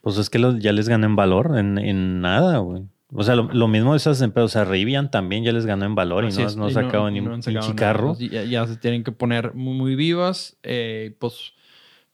Pues 0.00 0.16
es 0.16 0.30
que 0.30 0.40
ya 0.58 0.72
les 0.72 0.88
ganan 0.88 1.14
valor 1.14 1.58
en, 1.58 1.78
en 1.78 2.20
nada, 2.20 2.58
güey. 2.58 2.84
O 3.12 3.22
sea, 3.22 3.36
lo, 3.36 3.68
mismo 3.68 3.92
de 3.92 3.96
esas 3.96 4.20
empresas, 4.20 4.50
o 4.50 4.52
sea, 4.52 4.64
Rivian 4.64 5.10
también 5.10 5.42
ya 5.42 5.52
les 5.52 5.64
ganó 5.64 5.86
en 5.86 5.94
valor 5.94 6.24
y 6.24 6.28
no, 6.28 6.50
no 6.56 6.70
sacaban 6.70 7.14
ni 7.14 7.20
un 7.20 7.40
chicarro. 7.40 8.16
Ya, 8.18 8.66
se 8.66 8.76
tienen 8.76 9.02
que 9.02 9.12
poner 9.12 9.54
muy, 9.54 9.74
muy 9.74 9.94
vivas. 9.94 10.58
Eh, 10.62 11.16
pues 11.18 11.54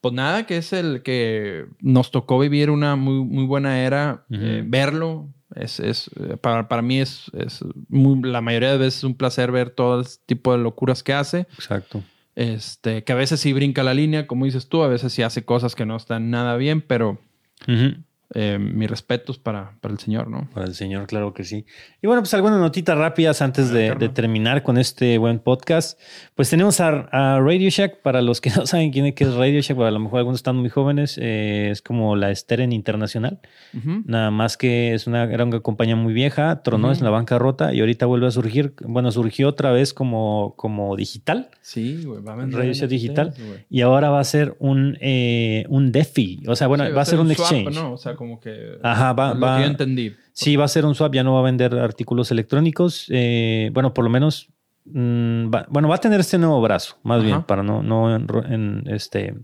pues 0.04 0.12
nada, 0.12 0.44
que 0.44 0.58
es 0.58 0.74
el 0.74 1.02
que 1.02 1.64
nos 1.80 2.10
tocó 2.10 2.38
vivir 2.38 2.68
una 2.68 2.94
muy, 2.94 3.24
muy 3.24 3.46
buena 3.46 3.80
era, 3.80 4.26
eh, 4.30 4.62
verlo. 4.62 5.32
Es, 5.54 5.80
es 5.80 6.10
para, 6.42 6.68
para, 6.68 6.82
mí 6.82 7.00
es, 7.00 7.30
es 7.32 7.64
la 7.88 8.42
mayoría 8.42 8.72
de 8.72 8.76
veces 8.76 9.02
un 9.04 9.14
placer 9.14 9.50
ver 9.50 9.70
todo 9.70 10.00
el 10.00 10.06
tipo 10.26 10.52
de 10.52 10.58
locuras 10.58 11.02
que 11.02 11.14
hace. 11.14 11.46
Exacto. 11.54 12.04
Este, 12.34 13.02
que 13.02 13.12
a 13.12 13.16
veces 13.16 13.40
sí 13.40 13.54
brinca 13.54 13.82
la 13.82 13.94
línea, 13.94 14.26
como 14.26 14.44
dices 14.44 14.68
tú, 14.68 14.82
a 14.82 14.88
veces 14.88 15.10
sí 15.10 15.22
hace 15.22 15.46
cosas 15.46 15.74
que 15.74 15.86
no 15.86 15.96
están 15.96 16.30
nada 16.30 16.58
bien, 16.58 16.82
pero 16.82 17.18
eh, 18.32 18.58
mis 18.58 18.90
respetos 18.90 19.38
para, 19.38 19.76
para, 19.80 19.92
el 19.92 20.00
señor, 20.00 20.28
¿no? 20.28 20.48
Para 20.52 20.66
el 20.66 20.74
señor, 20.74 21.06
claro 21.06 21.34
que 21.34 21.44
sí. 21.44 21.66
Y 22.02 22.06
bueno, 22.06 22.22
pues 22.22 22.32
algunas 22.34 22.58
notitas 22.58 22.96
rápidas 22.96 23.42
antes 23.42 23.70
de, 23.70 23.94
terminar 24.14 24.62
con 24.62 24.78
este 24.78 25.18
buen 25.18 25.38
podcast. 25.38 26.00
Pues 26.34 26.48
tenemos 26.48 26.80
a, 26.80 27.38
Radio 27.38 27.68
Shack, 27.68 28.00
para 28.02 28.22
los 28.22 28.40
que 28.40 28.50
no 28.56 28.66
saben 28.66 28.90
quién 28.90 29.06
es, 29.06 29.34
Radio 29.34 29.60
Shack, 29.60 29.78
a 29.78 29.90
lo 29.90 30.00
mejor 30.00 30.18
algunos 30.18 30.38
están 30.40 30.56
muy 30.56 30.70
jóvenes, 30.70 31.18
eh, 31.20 31.68
es 31.70 31.82
como 31.82 32.16
la 32.16 32.34
Steren 32.34 32.72
Internacional. 32.72 33.40
Nada 34.06 34.30
más 34.30 34.56
que 34.56 34.94
es 34.94 35.06
una 35.06 35.26
gran 35.26 35.50
compañía 35.60 35.96
muy 35.96 36.12
vieja, 36.12 36.62
tronó 36.62 36.92
es 36.92 37.00
la 37.00 37.10
bancarrota 37.10 37.74
y 37.74 37.80
ahorita 37.80 38.06
vuelve 38.06 38.26
a 38.26 38.30
surgir, 38.30 38.74
bueno, 38.86 39.10
surgió 39.10 39.48
otra 39.48 39.70
vez 39.70 39.92
como, 39.92 40.54
como 40.56 40.96
digital. 40.96 41.50
Sí, 41.60 42.02
güey, 42.04 42.22
va 42.22 42.32
a 42.32 42.36
vender. 42.36 42.58
Radio 42.58 42.72
Shack 42.72 42.88
digital. 42.88 43.34
y 43.68 43.80
ahora 43.82 44.10
va 44.10 44.20
a 44.20 44.24
ser 44.24 44.56
un, 44.58 44.96
eh, 45.00 45.66
un 45.68 45.92
DeFi, 45.92 46.42
o 46.46 46.56
sea, 46.56 46.66
bueno, 46.66 46.84
va, 46.92 47.02
a 47.02 47.04
ser 47.04 47.20
un, 47.20 47.30
exchange. 47.30 47.74
¿no? 47.74 47.92
O 47.92 47.96
sea, 47.96 48.13
como 48.16 48.40
que. 48.40 48.78
Ajá, 48.82 49.12
va. 49.12 49.34
va 49.34 49.60
yo 49.60 49.66
entendí. 49.66 50.14
Sí, 50.32 50.56
va 50.56 50.64
a 50.64 50.68
ser 50.68 50.84
un 50.84 50.94
swap, 50.94 51.14
ya 51.14 51.22
no 51.22 51.34
va 51.34 51.40
a 51.40 51.44
vender 51.44 51.74
artículos 51.76 52.30
electrónicos. 52.30 53.06
Eh, 53.10 53.70
bueno, 53.72 53.94
por 53.94 54.04
lo 54.04 54.10
menos. 54.10 54.48
Mm, 54.86 55.50
bueno, 55.70 55.88
va 55.88 55.94
a 55.94 56.00
tener 56.00 56.20
este 56.20 56.36
nuevo 56.36 56.60
brazo, 56.60 56.98
más 57.04 57.22
bien, 57.22 57.42
para 57.44 57.62
no, 57.62 57.82
no 57.82 58.14
en, 58.14 58.84
este, 58.86 59.34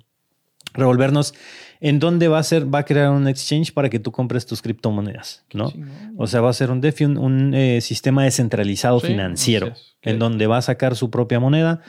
revolvernos. 0.74 1.34
En 1.80 1.98
dónde 1.98 2.28
va 2.28 2.38
a 2.38 2.42
ser, 2.42 2.72
va 2.72 2.80
a 2.80 2.84
crear 2.84 3.10
un 3.10 3.26
exchange 3.26 3.72
para 3.72 3.88
que 3.88 3.98
tú 3.98 4.12
compres 4.12 4.44
tus 4.44 4.60
criptomonedas, 4.60 5.47
¿no? 5.55 5.72
O 6.18 6.26
sea, 6.26 6.42
va 6.42 6.51
a 6.51 6.52
ser 6.52 6.70
un 6.70 6.82
DeFi, 6.82 7.06
un, 7.06 7.55
eh, 7.55 7.80
sistema 7.80 8.24
descentralizado 8.24 9.01
financiero, 9.01 9.72
en 10.02 10.18
donde 10.18 10.47
va 10.47 10.59
a 10.59 10.62
sacar 10.62 10.94
su 10.94 11.10
propia 11.10 11.40
moneda, 11.40 11.80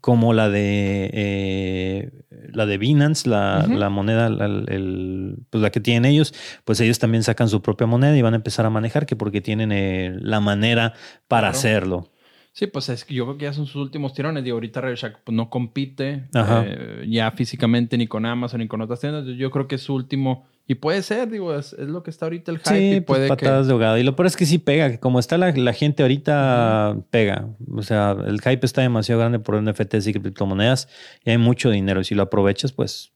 como 0.00 0.32
la 0.32 0.48
de 0.48 1.10
eh, 1.12 2.10
la 2.52 2.66
de 2.66 2.78
Binance, 2.78 3.28
la, 3.28 3.88
moneda, 3.90 4.28
la, 4.28 4.46
el, 4.46 5.38
pues 5.50 5.62
la 5.62 5.70
que 5.70 5.80
tienen 5.80 6.04
ellos, 6.10 6.34
pues 6.64 6.80
ellos 6.80 6.98
también 6.98 7.22
sacan 7.22 7.48
su 7.48 7.62
propia 7.62 7.86
moneda 7.86 8.16
y 8.16 8.22
van 8.22 8.34
a 8.34 8.36
empezar 8.36 8.66
a 8.66 8.70
manejar, 8.70 9.06
que 9.06 9.16
porque 9.16 9.40
tienen 9.40 9.72
eh, 9.72 10.16
la 10.20 10.40
manera 10.40 10.94
para 11.28 11.48
hacerlo. 11.48 12.10
Sí, 12.52 12.66
pues 12.66 12.88
es 12.88 13.04
que 13.04 13.12
yo 13.12 13.26
creo 13.26 13.36
que 13.36 13.44
ya 13.44 13.52
son 13.52 13.66
sus 13.66 13.76
últimos 13.76 14.14
tirones. 14.14 14.46
Y 14.46 14.48
ahorita 14.48 14.80
RedShack 14.80 15.20
pues, 15.24 15.36
no 15.36 15.50
compite 15.50 16.24
eh, 16.32 17.04
ya 17.06 17.30
físicamente 17.32 17.98
ni 17.98 18.06
con 18.06 18.24
Amazon 18.24 18.60
ni 18.60 18.66
con 18.66 18.80
otras 18.80 19.00
tiendas. 19.00 19.26
Yo 19.36 19.50
creo 19.50 19.68
que 19.68 19.74
es 19.74 19.82
su 19.82 19.94
último 19.94 20.46
y 20.68 20.74
puede 20.74 21.02
ser, 21.02 21.30
digo, 21.30 21.54
es, 21.54 21.74
lo 21.78 22.02
que 22.02 22.10
está 22.10 22.26
ahorita 22.26 22.50
el 22.50 22.58
hype. 22.58 22.76
Sí, 22.76 22.96
y 22.96 23.00
pues, 23.00 23.18
puede 23.18 23.28
patadas 23.28 23.68
de 23.68 23.72
ahogado. 23.72 23.98
Y 23.98 24.02
lo 24.02 24.16
peor 24.16 24.26
es 24.26 24.36
que 24.36 24.46
sí 24.46 24.58
pega, 24.58 24.90
que 24.90 24.98
como 24.98 25.20
está 25.20 25.38
la, 25.38 25.52
gente 25.72 26.02
ahorita, 26.02 26.96
pega. 27.10 27.48
O 27.72 27.82
sea, 27.82 28.16
el 28.26 28.40
hype 28.40 28.66
está 28.66 28.82
demasiado 28.82 29.20
grande 29.20 29.38
por 29.38 29.62
NFTs 29.62 30.08
y 30.08 30.12
criptomonedas 30.14 30.88
y 31.24 31.30
hay 31.30 31.38
mucho 31.38 31.70
dinero. 31.70 32.00
Y 32.00 32.04
si 32.04 32.16
lo 32.16 32.24
aprovechas, 32.24 32.72
pues. 32.72 33.12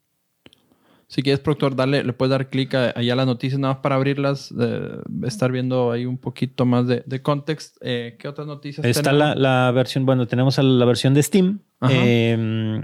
Si 1.09 1.25
quieres, 1.25 1.41
productor, 1.41 1.75
dale, 1.75 2.05
le 2.05 2.13
puedes 2.13 2.31
dar 2.31 2.51
clic 2.51 2.73
allá 2.73 3.13
a 3.15 3.17
las 3.17 3.27
noticias 3.27 3.59
nada 3.59 3.75
más 3.75 3.83
para 3.83 3.97
abrirlas, 3.97 4.55
estar 5.25 5.51
viendo 5.51 5.91
ahí 5.91 6.07
un 6.07 6.19
poquito 6.19 6.67
más 6.67 6.87
de, 6.87 7.03
de 7.05 7.21
context. 7.21 7.79
Eh, 7.81 8.15
¿Qué 8.17 8.29
otras 8.29 8.47
noticias 8.47 8.87
Está 8.87 9.13
la, 9.13 9.35
la, 9.35 9.73
versión, 9.73 10.07
bueno, 10.07 10.29
tenemos 10.29 10.57
la 10.57 10.85
versión 10.85 11.15
de 11.15 11.23
Steam. 11.25 11.59
Eh, 11.89 12.81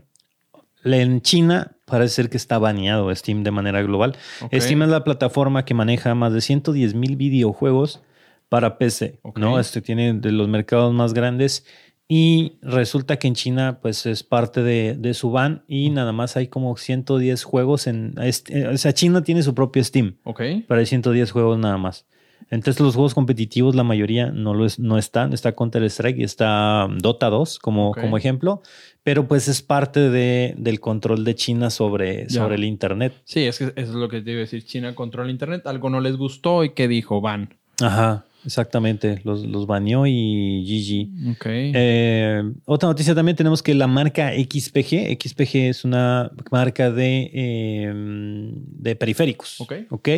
en 0.82 1.22
China 1.22 1.75
parece 1.86 2.16
ser 2.16 2.28
que 2.28 2.36
está 2.36 2.58
baneado 2.58 3.14
Steam 3.14 3.42
de 3.42 3.50
manera 3.50 3.80
global. 3.80 4.16
Steam 4.52 4.82
es 4.82 4.88
la 4.88 5.04
plataforma 5.04 5.64
que 5.64 5.72
maneja 5.72 6.14
más 6.14 6.34
de 6.34 6.42
110 6.42 6.94
mil 6.94 7.16
videojuegos 7.16 8.02
para 8.48 8.76
PC, 8.76 9.18
¿no? 9.36 9.58
Este 9.58 9.80
tiene 9.80 10.12
de 10.12 10.32
los 10.32 10.48
mercados 10.48 10.92
más 10.92 11.14
grandes 11.14 11.64
y 12.08 12.58
resulta 12.62 13.18
que 13.18 13.26
en 13.26 13.34
China 13.34 13.78
pues 13.82 14.06
es 14.06 14.22
parte 14.22 14.62
de, 14.62 15.14
su 15.14 15.30
ban 15.30 15.64
y 15.66 15.90
nada 15.90 16.12
más 16.12 16.36
hay 16.36 16.48
como 16.48 16.76
110 16.76 17.42
juegos 17.42 17.86
en... 17.86 18.14
Eh, 18.18 18.66
o 18.72 18.76
sea, 18.76 18.92
China 18.92 19.22
tiene 19.22 19.42
su 19.42 19.54
propio 19.54 19.82
Steam. 19.82 20.16
Ok. 20.24 20.40
Pero 20.68 20.78
hay 20.80 20.86
110 20.86 21.32
juegos 21.32 21.58
nada 21.58 21.78
más. 21.78 22.06
Entonces 22.50 22.80
los 22.80 22.94
juegos 22.94 23.14
competitivos, 23.14 23.74
la 23.74 23.82
mayoría 23.82 24.30
no, 24.30 24.54
lo 24.54 24.66
es, 24.66 24.78
no 24.78 24.98
están. 24.98 25.32
Está 25.32 25.52
Counter-Strike 25.52 26.18
y 26.18 26.22
está 26.22 26.88
Dota 26.98 27.28
2 27.28 27.58
como, 27.58 27.92
como 27.92 28.16
ejemplo. 28.16 28.62
Pero 29.02 29.26
pues 29.26 29.48
es 29.48 29.62
parte 29.62 30.10
de, 30.10 30.54
del 30.56 30.80
control 30.80 31.24
de 31.24 31.34
China 31.34 31.70
sobre, 31.70 32.30
sobre 32.30 32.54
el 32.54 32.64
Internet. 32.64 33.14
Sí, 33.24 33.44
es 33.44 33.58
que 33.58 33.64
eso 33.64 33.74
es 33.74 33.88
lo 33.90 34.08
que 34.08 34.20
te 34.20 34.30
iba 34.30 34.38
a 34.38 34.40
decir. 34.40 34.64
China 34.64 34.94
controla 34.94 35.30
Internet. 35.30 35.66
Algo 35.66 35.90
no 35.90 36.00
les 36.00 36.16
gustó 36.16 36.62
y 36.64 36.70
que 36.70 36.86
dijo, 36.86 37.20
van. 37.20 37.54
Ajá. 37.80 38.24
Exactamente, 38.46 39.20
los, 39.24 39.44
los 39.44 39.66
baneó 39.66 40.06
y 40.06 40.62
GG. 40.64 41.32
Ok. 41.32 41.46
Eh, 41.46 42.42
otra 42.64 42.88
noticia 42.88 43.12
también 43.12 43.36
tenemos 43.36 43.60
que 43.60 43.74
la 43.74 43.88
marca 43.88 44.30
XPG, 44.32 45.18
XPG 45.20 45.56
es 45.68 45.84
una 45.84 46.30
marca 46.52 46.92
de, 46.92 47.30
em, 47.34 48.52
de 48.54 48.94
periféricos. 48.94 49.60
Ok. 49.60 49.72
Ok. 49.90 50.08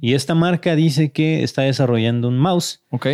Y 0.00 0.14
esta 0.14 0.34
marca 0.34 0.74
dice 0.74 1.12
que 1.12 1.44
está 1.44 1.62
desarrollando 1.62 2.26
un 2.26 2.38
mouse. 2.38 2.82
Ok. 2.90 3.06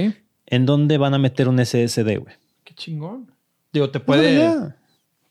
En 0.46 0.64
donde 0.64 0.96
van 0.96 1.12
a 1.12 1.18
meter 1.18 1.48
un 1.48 1.58
SSD, 1.58 2.16
güey. 2.16 2.34
Qué 2.64 2.72
chingón. 2.74 3.30
Digo, 3.74 3.90
te 3.90 4.00
puede. 4.00 4.72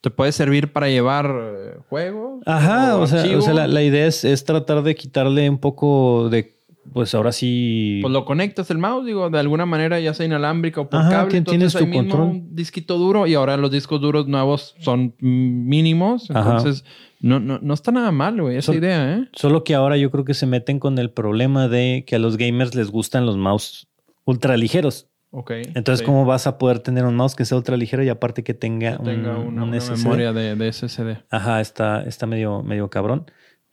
te 0.02 0.12
puede 0.12 0.32
servir 0.34 0.72
para 0.72 0.88
llevar 0.88 1.26
eh, 1.26 1.78
juegos. 1.90 2.44
Ajá, 2.46 2.96
o, 2.98 3.08
sea, 3.08 3.36
o 3.36 3.42
sea, 3.42 3.56
la, 3.56 3.66
la 3.66 3.82
idea 3.82 4.06
es, 4.06 4.24
es, 4.24 4.46
tratar 4.46 4.84
de 4.84 4.94
quitarle 4.94 5.50
un 5.50 5.58
poco 5.58 6.30
de 6.30 6.54
pues 6.94 7.14
ahora 7.16 7.32
sí. 7.32 8.00
Pues 8.02 8.14
lo 8.14 8.26
conectas 8.26 8.70
el 8.72 8.78
mouse, 8.78 9.06
digo, 9.06 9.30
de 9.30 9.40
alguna 9.40 9.66
manera, 9.66 10.00
ya 10.00 10.14
sea 10.14 10.26
inalámbrica 10.26 10.82
o 10.82 10.90
por 10.90 11.02
cable. 11.02 11.38
Entonces 11.38 11.74
tienes 11.74 11.74
tu 11.74 11.86
mismo 11.86 12.02
control. 12.02 12.22
un 12.22 12.56
disquito 12.56 12.98
duro 12.98 13.28
y 13.28 13.34
ahora 13.34 13.58
los 13.58 13.72
discos 13.72 14.02
duros 14.02 14.28
nuevos 14.28 14.76
son 14.80 15.16
mínimos. 15.20 16.30
Entonces, 16.30 16.86
no, 17.20 17.40
no, 17.40 17.60
no, 17.62 17.74
está 17.74 17.92
nada 17.92 18.12
mal, 18.12 18.40
güey, 18.42 18.58
esa 18.58 18.74
idea, 18.74 19.16
¿eh? 19.16 19.30
Solo 19.34 19.64
que 19.64 19.74
ahora 19.74 19.98
yo 19.98 20.12
creo 20.12 20.26
que 20.26 20.34
se 20.34 20.46
meten 20.46 20.80
con 20.80 20.98
el 21.00 21.12
problema 21.12 21.68
de 21.68 22.04
que 22.06 22.16
a 22.16 22.20
los 22.20 22.38
gamers 22.38 22.76
les 22.76 22.92
gustan 22.92 23.26
los 23.26 23.38
mouse 23.38 23.88
ultra 24.26 24.58
ligeros. 24.58 25.08
Ok. 25.32 25.52
Entonces, 25.74 26.06
¿cómo 26.06 26.26
vas 26.26 26.48
a 26.48 26.58
poder 26.58 26.80
tener 26.80 27.04
un 27.04 27.16
mouse 27.16 27.36
que 27.36 27.44
sea 27.44 27.58
ultra 27.58 27.76
ligero 27.76 28.04
y 28.04 28.10
aparte 28.10 28.44
que 28.44 28.54
tenga, 28.54 28.98
tenga 29.00 29.38
una, 29.38 29.66
memoria 29.66 30.32
de, 30.32 30.56
de, 30.56 30.72
SSD? 30.72 31.26
Ajá, 31.30 31.60
está, 31.60 32.04
está 32.04 32.26
medio, 32.26 32.64
medio 32.64 32.90
cabrón. 32.90 33.26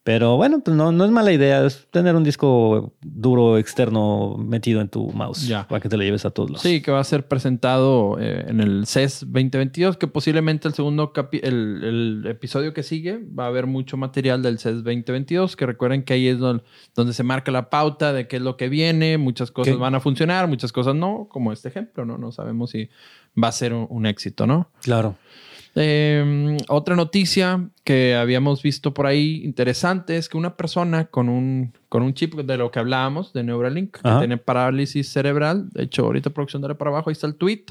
Pero 0.05 0.37
bueno, 0.37 0.61
pues 0.61 0.77
no, 0.77 0.91
no 0.91 1.05
es 1.05 1.12
mala 1.12 1.33
idea. 1.33 1.65
Es 1.65 1.87
tener 1.91 2.16
un 2.16 2.24
disco 2.24 2.93
duro 3.03 3.57
externo 3.57 4.37
metido 4.37 4.81
en 4.81 4.89
tu 4.89 5.12
mouse 5.12 5.49
para 5.69 5.81
que 5.81 5.89
te 5.89 5.97
lo 5.97 6.03
lleves 6.03 6.24
a 6.24 6.31
todos 6.31 6.51
lados. 6.51 6.62
Sí, 6.62 6.83
que 6.83 6.91
va 6.91 6.99
a 6.99 7.05
ser 7.05 7.29
presentado 7.29 8.19
eh, 8.19 8.45
en 8.49 8.61
el 8.61 8.87
CES 8.87 9.20
2022, 9.20 9.97
que 9.97 10.09
posiblemente 10.09 10.66
el 10.66 10.74
segundo 10.74 11.12
el, 11.31 11.85
el, 11.85 12.27
episodio 12.27 12.74
que 12.74 12.83
sigue 12.83 13.20
va 13.39 13.45
a 13.45 13.47
haber 13.47 13.66
mucho 13.66 13.97
material 13.97 14.43
del 14.43 14.59
CES 14.59 14.83
2022, 14.83 15.55
que 15.55 15.66
recuerden 15.66 16.03
que 16.03 16.15
ahí 16.15 16.27
es 16.27 16.39
donde, 16.39 16.65
donde 16.97 17.12
se 17.12 17.23
marca 17.23 17.53
la 17.53 17.70
pauta 17.70 18.12
de 18.12 18.27
qué 18.27 18.37
es 18.37 18.43
lo 18.43 18.57
que 18.57 18.69
viene, 18.69 19.19
muchas 19.19 19.53
cosas 19.53 19.79
van 19.79 19.95
a 19.95 20.01
funcionar, 20.01 20.49
muchas 20.49 20.73
cosas 20.73 20.97
no, 20.97 21.29
como 21.31 21.53
este 21.53 21.69
ejemplo, 21.69 22.05
¿no? 22.05 22.19
No 22.19 22.33
sabemos 22.33 22.70
si 22.70 22.91
va 23.41 23.49
a 23.49 23.53
ser 23.53 23.73
un 23.73 24.07
éxito, 24.07 24.49
¿no? 24.49 24.69
Claro. 24.83 25.16
Em, 25.74 26.59
otra 26.69 26.97
noticia 26.97 27.69
que 27.82 28.15
habíamos 28.15 28.62
visto 28.62 28.93
por 28.93 29.07
ahí 29.07 29.43
interesante 29.44 30.16
es 30.16 30.28
que 30.28 30.36
una 30.36 30.57
persona 30.57 31.07
con 31.07 31.28
un, 31.28 31.73
con 31.89 32.03
un 32.03 32.12
chip 32.12 32.35
de 32.35 32.57
lo 32.59 32.70
que 32.70 32.78
hablábamos, 32.78 33.32
de 33.32 33.43
Neuralink, 33.43 33.97
que 33.97 34.19
tiene 34.19 34.36
parálisis 34.36 35.09
cerebral, 35.11 35.70
de 35.70 35.85
hecho, 35.85 36.05
ahorita 36.05 36.31
producción 36.31 36.61
dale 36.62 36.74
para 36.74 36.90
abajo, 36.90 37.09
ahí 37.09 37.12
está 37.12 37.27
el 37.27 37.36
tweet. 37.36 37.65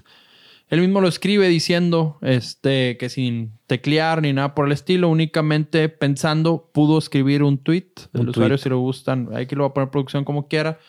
Él 0.70 0.80
mismo 0.80 1.02
lo 1.02 1.10
escribe 1.10 1.50
diciendo 1.50 2.18
este, 2.22 2.96
que 2.98 3.10
sin 3.10 3.52
teclear 3.68 4.22
ni 4.22 4.32
nada 4.32 4.56
por 4.56 4.66
el 4.66 4.72
estilo, 4.72 5.10
únicamente 5.10 5.90
pensando, 5.90 6.70
pudo 6.72 6.98
escribir 6.98 7.44
un 7.44 7.58
tweet. 7.58 7.92
el 8.14 8.30
usuario, 8.30 8.58
si 8.58 8.70
lo 8.70 8.80
gustan, 8.80 9.30
ahí 9.34 9.46
que 9.46 9.56
lo 9.56 9.64
va 9.64 9.70
a 9.70 9.74
poner 9.74 9.90
producción 9.90 10.24
como 10.24 10.48
quiera 10.48 10.80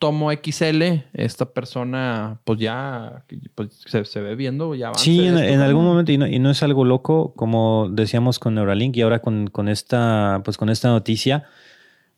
tomo 0.00 0.32
XL, 0.32 0.82
esta 1.12 1.52
persona 1.52 2.40
pues 2.44 2.58
ya 2.58 3.22
pues, 3.54 3.84
se, 3.86 4.20
ve 4.20 4.34
viendo 4.34 4.74
ya 4.74 4.92
Sí, 4.94 5.26
en, 5.26 5.60
algún 5.60 5.84
momento, 5.84 6.10
y 6.10 6.18
no, 6.18 6.26
y 6.26 6.38
no, 6.38 6.50
es 6.50 6.62
algo 6.62 6.86
loco, 6.86 7.34
como 7.36 7.86
decíamos 7.92 8.38
con 8.38 8.54
Neuralink 8.54 8.96
y 8.96 9.02
ahora 9.02 9.20
con, 9.20 9.48
con, 9.48 9.68
esta, 9.68 10.40
pues, 10.42 10.56
con 10.56 10.70
esta 10.70 10.88
noticia, 10.88 11.44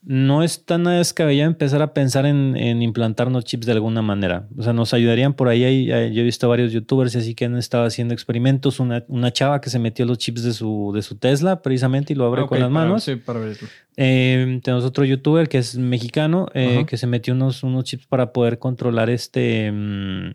no 0.04 0.42
es 0.42 0.64
tan 0.64 0.84
descabellado 0.84 1.48
empezar 1.48 1.80
a 1.80 1.94
pensar 1.94 2.26
en, 2.26 2.56
en, 2.56 2.82
implantarnos 2.82 3.44
chips 3.44 3.66
de 3.66 3.72
alguna 3.72 4.02
manera. 4.02 4.48
O 4.58 4.62
sea, 4.62 4.72
nos 4.72 4.92
ayudarían 4.94 5.34
por 5.34 5.48
ahí. 5.48 5.86
yo 5.86 5.94
he 5.94 6.24
visto 6.24 6.48
varios 6.48 6.72
youtubers 6.72 7.14
así 7.14 7.34
que 7.34 7.44
han 7.44 7.56
estado 7.56 7.84
haciendo 7.84 8.12
experimentos. 8.12 8.80
Una, 8.80 9.04
una 9.06 9.32
chava 9.32 9.60
que 9.60 9.70
se 9.70 9.78
metió 9.78 10.04
los 10.04 10.18
chips 10.18 10.42
de 10.42 10.52
su, 10.52 10.90
de 10.92 11.02
su 11.02 11.16
Tesla 11.16 11.62
precisamente 11.62 12.12
y 12.12 12.16
lo 12.16 12.26
abre 12.26 12.46
con 12.46 12.58
las 12.58 12.70
manos. 12.70 13.04
sí, 13.04 13.14
para 13.16 13.38
verlo. 13.38 13.68
Eh, 13.96 14.60
tenemos 14.64 14.84
otro 14.84 15.04
youtuber 15.04 15.48
que 15.48 15.58
es 15.58 15.76
mexicano 15.76 16.48
eh, 16.54 16.84
que 16.86 16.96
se 16.96 17.06
metió 17.06 17.34
unos, 17.34 17.62
unos 17.62 17.84
chips 17.84 18.06
para 18.06 18.32
poder 18.32 18.58
controlar 18.58 19.08
este... 19.08 19.70
Mm, 19.70 20.30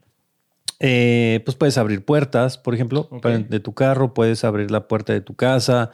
eh, 0.80 1.42
pues 1.44 1.58
puedes 1.58 1.78
abrir 1.78 2.06
puertas, 2.06 2.58
por 2.58 2.76
ejemplo, 2.76 3.10
de 3.50 3.60
tu 3.60 3.74
carro, 3.74 4.14
puedes 4.14 4.44
abrir 4.44 4.70
la 4.70 4.88
puerta 4.88 5.12
de 5.14 5.22
tu 5.22 5.34
casa, 5.36 5.90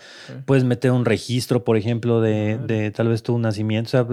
puedes 0.46 0.64
meter 0.66 0.92
un 0.92 1.06
registro, 1.06 1.64
por 1.64 1.78
ejemplo, 1.78 2.20
de, 2.20 2.58
de 2.58 2.92
tal 2.92 3.08
vez 3.08 3.24
tu 3.24 3.38
nacimiento, 3.40 3.88
o 3.88 3.92
sea, 3.92 4.08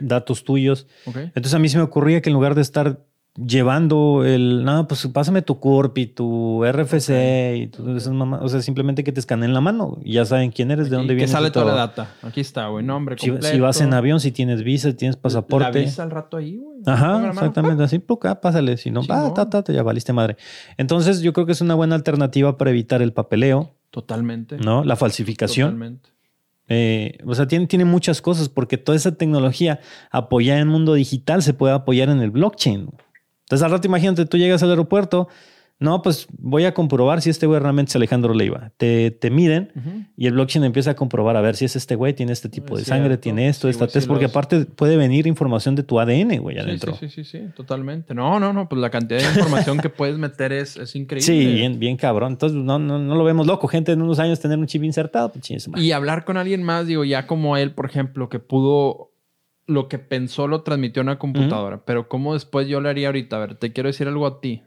datos 0.00 0.44
tuyos. 0.44 0.86
Entonces 1.04 1.54
a 1.54 1.58
mí 1.58 1.68
se 1.68 1.76
me 1.76 1.84
ocurría 1.84 2.22
que 2.22 2.30
en 2.30 2.34
lugar 2.34 2.54
de 2.54 2.62
estar 2.62 3.00
llevando 3.36 4.24
el, 4.24 4.64
no, 4.64 4.88
pues 4.88 5.06
pásame 5.08 5.42
tu 5.42 5.58
CURP 5.58 5.98
y 5.98 6.06
tu 6.06 6.64
RFC 6.64 7.56
y 7.56 7.66
todas 7.68 8.02
esas 8.02 8.12
mamás, 8.12 8.40
o 8.42 8.48
sea, 8.48 8.62
simplemente 8.62 9.04
que 9.04 9.12
te 9.12 9.20
escaneen 9.20 9.52
la 9.52 9.60
mano 9.60 9.98
y 10.02 10.14
ya 10.14 10.24
saben 10.24 10.50
quién 10.50 10.70
eres, 10.70 10.90
de 10.90 10.96
dónde 10.96 11.14
vienes. 11.14 11.30
Que 11.30 11.36
sale 11.36 11.50
toda 11.50 11.66
la 11.66 11.74
data. 11.74 12.14
Aquí 12.22 12.40
está, 12.40 12.68
güey, 12.68 12.84
nombre 12.84 13.16
completo. 13.16 13.46
Si, 13.46 13.60
vas 13.60 13.80
en 13.80 13.92
avión, 13.94 14.20
si 14.20 14.32
tienes 14.32 14.62
visa, 14.62 14.90
si 14.90 14.96
tienes 14.96 15.16
pasaporte. 15.16 15.78
La 15.78 15.84
visa 15.84 16.02
al 16.02 16.10
rato 16.10 16.36
ahí, 16.36 16.56
güey. 16.56 16.80
Ajá, 16.86 17.28
exactamente, 17.28 17.82
así, 17.82 18.02
acá, 18.08 18.40
pásale, 18.40 18.76
si 18.76 18.90
no, 18.90 19.06
va, 19.06 19.32
ta, 19.34 19.48
ta, 19.48 19.72
ya 19.72 19.82
valiste 19.82 20.12
madre. 20.12 20.36
Entonces, 20.76 21.20
yo 21.20 21.32
creo 21.32 21.46
que 21.46 21.52
es 21.52 21.60
una 21.60 21.74
buena 21.74 21.94
alternativa 21.94 22.56
para 22.56 22.70
evitar 22.70 23.02
el 23.02 23.12
papeleo. 23.12 23.72
Totalmente. 23.90 24.58
¿No? 24.58 24.84
La 24.84 24.96
falsificación. 24.96 25.68
Totalmente. 25.68 26.10
Eh, 26.68 27.18
o 27.24 27.34
sea, 27.34 27.46
tiene, 27.46 27.66
tiene 27.66 27.84
muchas 27.84 28.20
cosas 28.20 28.48
porque 28.48 28.76
toda 28.76 28.96
esa 28.96 29.14
tecnología 29.14 29.80
apoyada 30.10 30.60
en 30.60 30.66
el 30.66 30.72
mundo 30.72 30.94
digital 30.94 31.42
se 31.42 31.54
puede 31.54 31.74
apoyar 31.74 32.08
en 32.08 32.20
el 32.20 32.30
blockchain. 32.30 32.90
Entonces 33.46 33.64
al 33.64 33.70
rato 33.70 33.86
imagínate, 33.86 34.26
tú 34.26 34.38
llegas 34.38 34.62
al 34.62 34.70
aeropuerto, 34.70 35.28
no, 35.78 36.00
pues 36.00 36.26
voy 36.38 36.64
a 36.64 36.72
comprobar 36.72 37.20
si 37.20 37.28
este 37.28 37.46
güey 37.46 37.60
realmente 37.60 37.90
es 37.90 37.96
Alejandro 37.96 38.32
Leiva. 38.32 38.72
Te, 38.78 39.10
te 39.10 39.30
miden 39.30 40.10
y 40.16 40.26
el 40.26 40.32
blockchain 40.32 40.64
empieza 40.64 40.92
a 40.92 40.96
comprobar 40.96 41.36
a 41.36 41.42
ver 41.42 41.54
si 41.54 41.66
es 41.66 41.76
este 41.76 41.96
güey, 41.96 42.14
tiene 42.14 42.32
este 42.32 42.48
tipo 42.48 42.78
de 42.78 42.84
sangre, 42.84 43.18
tiene 43.18 43.48
esto, 43.48 43.68
esta 43.68 43.86
test, 43.86 44.08
porque 44.08 44.24
aparte 44.24 44.64
puede 44.64 44.96
venir 44.96 45.26
información 45.26 45.74
de 45.74 45.82
tu 45.82 46.00
ADN, 46.00 46.38
güey, 46.38 46.58
adentro. 46.58 46.94
Sí, 46.94 47.10
sí, 47.10 47.24
sí, 47.24 47.38
sí, 47.38 47.46
totalmente. 47.54 48.14
No, 48.14 48.40
no, 48.40 48.54
no, 48.54 48.70
pues 48.70 48.80
la 48.80 48.88
cantidad 48.88 49.20
de 49.20 49.26
información 49.26 49.78
que 49.78 49.90
puedes 49.90 50.16
meter 50.16 50.52
es, 50.52 50.78
es, 50.78 50.96
increíble. 50.96 51.26
Sí, 51.26 51.46
bien, 51.52 51.78
bien 51.78 51.98
cabrón. 51.98 52.32
Entonces 52.32 52.56
no, 52.56 52.78
no, 52.78 52.98
no, 52.98 53.14
lo 53.14 53.24
vemos 53.24 53.46
loco, 53.46 53.68
gente 53.68 53.92
en 53.92 54.00
unos 54.00 54.18
años 54.18 54.40
tener 54.40 54.58
un 54.58 54.66
chip 54.66 54.82
insertado. 54.82 55.30
Pues, 55.30 55.66
y 55.76 55.92
hablar 55.92 56.24
con 56.24 56.38
alguien 56.38 56.62
más, 56.62 56.86
digo, 56.86 57.04
ya 57.04 57.26
como 57.26 57.58
él, 57.58 57.72
por 57.72 57.84
ejemplo, 57.84 58.30
que 58.30 58.38
pudo 58.38 59.12
lo 59.66 59.88
que 59.88 59.98
pensó 59.98 60.46
lo 60.46 60.62
transmitió 60.62 61.00
a 61.00 61.04
una 61.04 61.18
computadora, 61.18 61.84
pero 61.84 62.08
¿cómo 62.08 62.34
después 62.34 62.68
yo 62.68 62.80
le 62.80 62.88
haría 62.88 63.08
ahorita? 63.08 63.36
A 63.36 63.40
ver, 63.40 63.54
te 63.56 63.72
quiero 63.72 63.88
decir 63.88 64.08
algo 64.08 64.26
a 64.26 64.40
ti. 64.40 64.62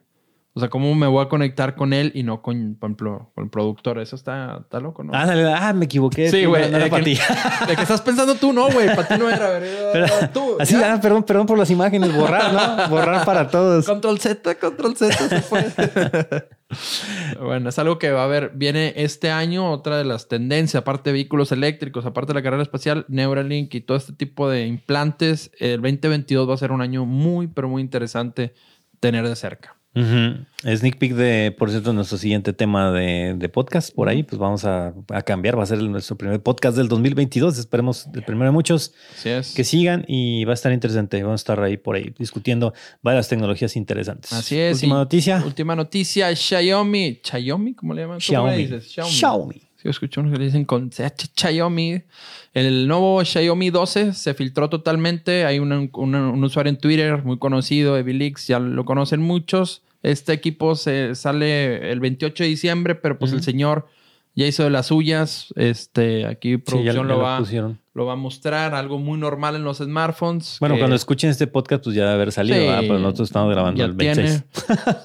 O 0.54 0.60
sea, 0.60 0.70
¿cómo 0.70 0.94
me 0.96 1.08
voy 1.08 1.24
a 1.24 1.30
conectar 1.30 1.76
con 1.76 1.94
él 1.94 2.12
y 2.16 2.24
no 2.24 2.42
con, 2.42 2.76
por 2.76 2.90
ejemplo, 2.90 3.32
con 3.36 3.46
el 3.46 3.50
productor? 3.50 4.00
Eso 4.00 4.16
está, 4.16 4.58
está 4.62 4.80
loco, 4.80 5.04
¿no? 5.04 5.14
Ah, 5.14 5.28
ah 5.58 5.74
me 5.74 5.86
equivoqué. 5.86 6.30
Sí, 6.30 6.44
güey. 6.46 6.70
de, 6.70 6.90
que, 6.90 7.02
de 7.68 7.76
que 7.76 7.82
estás 7.82 8.02
pensando 8.02 8.36
tú, 8.36 8.52
no, 8.52 8.70
güey. 8.70 8.88
Para 8.88 9.08
ti 9.08 9.14
no 9.18 9.30
era. 9.30 9.52
Ver, 9.52 10.34
tú. 10.34 10.58
Así, 10.60 10.76
ah, 10.76 11.00
perdón, 11.02 11.24
perdón 11.24 11.46
por 11.46 11.58
las 11.58 11.70
imágenes. 11.70 12.14
Borrar, 12.14 12.52
¿no? 12.52 12.90
Borrar 12.90 13.24
para 13.26 13.48
todos. 13.48 13.86
Control 13.86 14.20
Z, 14.20 14.56
control 14.56 14.98
Z 14.98 15.14
se 15.30 15.42
fue. 15.42 15.66
bueno, 17.40 17.70
es 17.70 17.80
algo 17.80 17.98
que 17.98 18.12
va 18.12 18.22
a 18.22 18.26
haber. 18.26 18.52
Viene 18.56 18.94
este 18.96 19.32
año 19.32 19.72
otra 19.72 19.98
de 19.98 20.04
las 20.06 20.28
tendencias, 20.28 20.82
aparte 20.82 21.10
de 21.10 21.14
vehículos 21.14 21.52
eléctricos, 21.52 22.06
aparte 22.06 22.34
de 22.34 22.40
la 22.40 22.44
carrera 22.44 22.64
espacial, 22.64 23.06
Neuralink 23.08 23.74
y 23.74 23.82
todo 23.82 23.98
este 23.98 24.14
tipo 24.14 24.50
de 24.50 24.68
implantes. 24.68 25.52
El 25.60 25.82
2022 25.82 26.48
va 26.50 26.54
a 26.54 26.58
ser 26.58 26.72
un 26.72 26.82
año 26.82 27.06
muy, 27.06 27.48
pero 27.48 27.70
muy 27.70 27.82
interesante 27.82 28.54
tener 29.00 29.28
de 29.28 29.36
cerca. 29.36 29.79
Sneak 29.96 30.98
peek 30.98 31.14
de, 31.14 31.56
por 31.58 31.72
cierto, 31.72 31.94
nuestro 31.94 32.18
siguiente 32.18 32.54
tema 32.54 32.92
de, 32.92 33.50
podcast 33.52 33.94
por 33.94 34.08
ahí, 34.08 34.24
pues 34.24 34.38
vamos 34.38 34.66
a, 34.66 34.94
cambiar. 35.26 35.58
Va 35.58 35.64
a 35.64 35.66
ser 35.66 35.82
nuestro 35.84 36.18
primer 36.18 36.42
podcast 36.42 36.78
del 36.78 36.88
2022. 36.88 37.58
Esperemos 37.58 38.08
el 38.14 38.24
primero 38.24 38.46
de 38.46 38.52
muchos 38.52 38.94
que 39.24 39.64
sigan 39.64 40.06
y 40.08 40.46
va 40.46 40.52
a 40.52 40.54
estar 40.54 40.72
interesante. 40.72 41.22
Vamos 41.24 41.42
a 41.42 41.44
estar 41.44 41.62
ahí 41.62 41.78
por 41.78 41.96
ahí 41.96 42.14
discutiendo 42.18 42.74
varias 43.02 43.28
tecnologías 43.28 43.76
interesantes. 43.76 44.32
Así 44.34 44.58
es. 44.58 44.76
Última 44.76 44.96
noticia. 44.96 45.44
Última 45.46 45.76
noticia. 45.76 46.36
Xiaomi. 46.36 47.22
¿Xiaomi? 47.24 47.74
¿Cómo 47.74 47.94
le 47.94 48.02
llaman? 48.04 48.20
Xiaomi. 48.20 48.68
Xiaomi. 48.82 49.12
Xiaomi. 49.12 49.69
Sí, 49.82 49.88
escucho 49.88 50.22
unos 50.22 50.38
que 50.38 50.44
dicen 50.44 50.66
con 50.66 50.92
Xiaomi. 50.92 52.02
El 52.54 52.88
nuevo 52.88 53.24
Xiaomi 53.24 53.70
12 53.70 54.14
se 54.14 54.34
filtró 54.34 54.70
totalmente. 54.70 55.46
Hay 55.46 55.60
un, 55.60 55.90
un 55.94 56.44
usuario 56.44 56.70
en 56.70 56.78
Twitter 56.78 57.24
muy 57.24 57.38
conocido, 57.38 57.98
Evilix, 57.98 58.48
ya 58.48 58.60
lo 58.60 58.84
conocen 58.84 59.22
muchos 59.22 59.84
este 60.04 60.34
equipo 60.34 60.76
se 60.76 61.16
sale 61.16 61.92
el 61.92 62.00
28 62.00 62.44
de 62.44 62.50
diciembre, 62.50 62.96
pero 62.96 63.20
pues 63.20 63.34
el 63.34 63.44
señor 63.44 63.88
ya 64.36 64.46
hizo 64.46 64.64
de 64.64 64.70
las 64.70 64.88
suyas. 64.88 65.54
Este, 65.56 66.26
aquí 66.26 66.58
producción 66.58 67.08
lo, 67.08 67.20
va, 67.20 67.42
lo, 68.00 68.06
va 68.06 68.14
a 68.14 68.16
mostrar, 68.16 68.74
algo 68.74 68.98
muy 68.98 69.20
normal 69.20 69.56
en 69.56 69.64
los 69.64 69.78
smartphones. 69.78 70.58
Bueno, 70.60 70.78
cuando 70.78 70.96
escuchen 70.96 71.30
este 71.30 71.48
podcast, 71.48 71.84
pues 71.84 71.96
ya 71.96 72.04
debe 72.04 72.16
haber 72.16 72.32
salido, 72.32 72.58
pero 72.82 73.00
nosotros 73.00 73.30
estamos 73.30 73.52
grabando 73.54 73.84
el 73.84 73.94
26. 73.94 74.44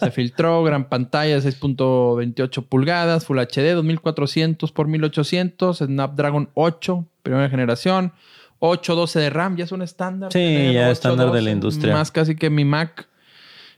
se 0.00 0.10
filtró, 0.10 0.62
gran 0.62 0.88
pantalla, 0.88 1.38
6.28 1.38 2.66
pulgadas, 2.68 3.26
Full 3.26 3.38
HD, 3.38 3.74
2400 3.74 4.72
por 4.72 4.88
1800, 4.88 5.78
Snapdragon 5.78 6.50
8, 6.54 7.06
primera 7.22 7.48
generación. 7.48 8.12
812 8.60 9.20
de 9.20 9.30
RAM, 9.30 9.56
ya 9.56 9.64
es 9.64 9.72
un 9.72 9.82
estándar. 9.82 10.32
Sí, 10.32 10.72
ya 10.72 10.90
es 10.90 10.98
estándar 10.98 11.30
de 11.32 11.42
la 11.42 11.50
industria. 11.50 11.92
Más 11.92 12.10
casi 12.10 12.34
que 12.36 12.48
mi 12.50 12.64
Mac. 12.64 13.08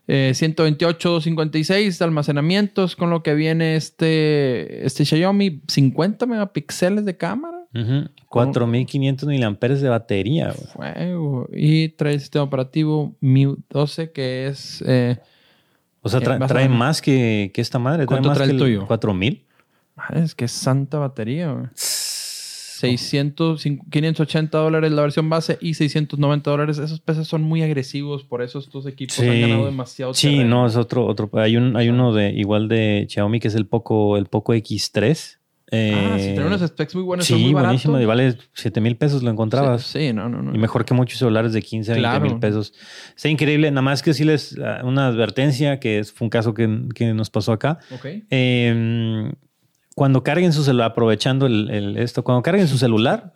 128, 0.07 1.11
256 1.11 2.01
almacenamientos 2.01 2.95
con 2.95 3.11
lo 3.11 3.25
que 3.25 3.35
viene 3.35 3.75
este, 3.75 4.87
este 4.87 5.05
Xiaomi 5.05 5.63
50 5.67 6.27
megapíxeles 6.27 7.05
de 7.05 7.17
cámara. 7.17 7.66
4500 8.29 9.29
miliamperes 9.29 9.81
de 9.81 9.89
batería. 9.89 10.55
Y 11.53 11.89
trae 11.91 12.15
el 12.15 12.21
sistema 12.21 12.45
operativo 12.45 13.17
Mi 13.21 13.47
12 13.71 14.13
que 14.13 14.47
es... 14.47 14.83
Eh, 14.87 15.19
o 16.03 16.09
sea, 16.09 16.21
trae, 16.21 16.69
más 16.69 17.03
que, 17.03 17.51
esta 17.57 17.81
madre. 17.81 18.07
¿Cuánto 18.07 18.33
trae, 18.33 18.51
el 18.51 18.57
tuyo? 18.57 18.87
4000. 18.87 19.45
Es 20.15 20.35
que 20.37 20.45
es 20.45 20.53
santa 20.53 20.99
batería. 20.99 21.73
600, 21.75 23.63
580 23.63 24.59
dólares 24.59 24.93
la 24.93 25.03
versión 25.03 25.31
base 25.31 25.59
y 25.61 25.75
690 25.75 26.51
dólares. 26.51 26.79
Esos 26.79 27.01
pesos 27.01 27.27
son 27.27 27.43
muy 27.43 27.63
agresivos, 27.63 28.25
por 28.25 28.43
eso 28.43 28.59
estos 28.59 28.87
equipos 28.87 29.19
han 29.21 29.41
ganado 29.41 29.65
demasiado. 29.67 30.15
Sí, 30.15 30.45
no, 30.45 30.67
es 30.67 30.77
otro, 30.77 31.07
otro. 31.07 31.31
Hay, 31.35 31.57
un, 31.57 31.77
hay 31.77 31.89
uno 31.89 32.13
de 32.13 32.31
igual 32.31 32.69
de 32.69 33.07
Xiaomi 33.09 33.41
que 33.41 33.49
es 33.49 33.55
el 33.55 33.67
Poco, 33.67 34.17
el 34.17 34.27
Poco 34.27 34.55
X3. 34.55 35.39
Ah, 35.73 36.17
sí, 36.19 36.25
tiene 36.25 36.47
unos 36.47 36.61
specs 36.61 36.95
muy 36.95 37.05
buenos. 37.05 37.27
Sí, 37.27 37.35
muy 37.35 37.53
buenísimo. 37.53 38.01
Y 38.01 38.05
vale 38.05 38.37
7 38.53 38.81
mil 38.81 38.97
pesos 38.97 39.23
lo 39.23 39.31
encontrabas. 39.31 39.83
Sí, 39.83 40.13
no, 40.13 40.29
no, 40.29 40.43
no. 40.43 40.55
Y 40.55 40.59
mejor 40.59 40.85
que 40.85 40.95
muchos 40.95 41.19
celulares 41.19 41.53
de 41.53 41.63
15, 41.63 41.95
20 41.95 42.21
mil 42.21 42.39
pesos. 42.39 42.73
Está 43.15 43.29
increíble. 43.29 43.71
Nada 43.71 43.83
más 43.83 44.03
que 44.03 44.11
decirles 44.11 44.57
ah, 44.63 44.83
una 44.85 45.07
advertencia, 45.07 45.81
que 45.81 46.05
fue 46.05 46.27
un 46.27 46.31
caso 46.31 46.55
que, 46.55 46.89
que 46.95 47.13
nos 47.15 47.31
pasó 47.31 47.53
acá. 47.53 47.79
Ok. 47.93 48.07
Eh, 48.31 49.33
cuando 49.97 50.23
carguen 50.23 50.53
su 50.53 50.63
celular, 50.63 50.91
aprovechando 50.91 51.47
el, 51.47 51.97
esto, 51.97 52.23
cuando 52.23 52.43
carguen 52.43 52.69
su 52.69 52.77
celular, 52.77 53.33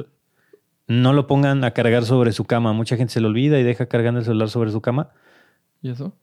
no 0.86 1.14
lo 1.14 1.26
pongan 1.26 1.64
a 1.64 1.70
cargar 1.70 2.04
sobre 2.04 2.32
su 2.32 2.44
cama. 2.44 2.74
Mucha 2.74 2.98
gente 2.98 3.14
se 3.14 3.20
lo 3.22 3.28
olvida 3.28 3.58
y 3.58 3.62
deja 3.62 3.86
cargando 3.86 4.20
el 4.20 4.26
celular 4.26 4.50
sobre 4.50 4.70
su 4.70 4.82
cama. 4.82 5.08
¿Y 5.80 5.88
eso? 5.88 6.14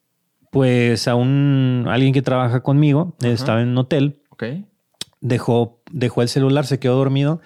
Pues 0.52 1.08
a 1.08 1.16
un 1.16 1.86
alguien 1.90 2.14
que 2.14 2.22
trabaja 2.22 2.62
conmigo, 2.62 3.16
estaba 3.24 3.64
en 3.64 3.70
un 3.70 3.80
hotel, 3.80 4.22
dejó, 5.22 5.82
dejó 5.92 6.22
el 6.22 6.30
celular, 6.30 6.66
se 6.66 6.80
quedó 6.80 6.96
dormido 6.96 7.42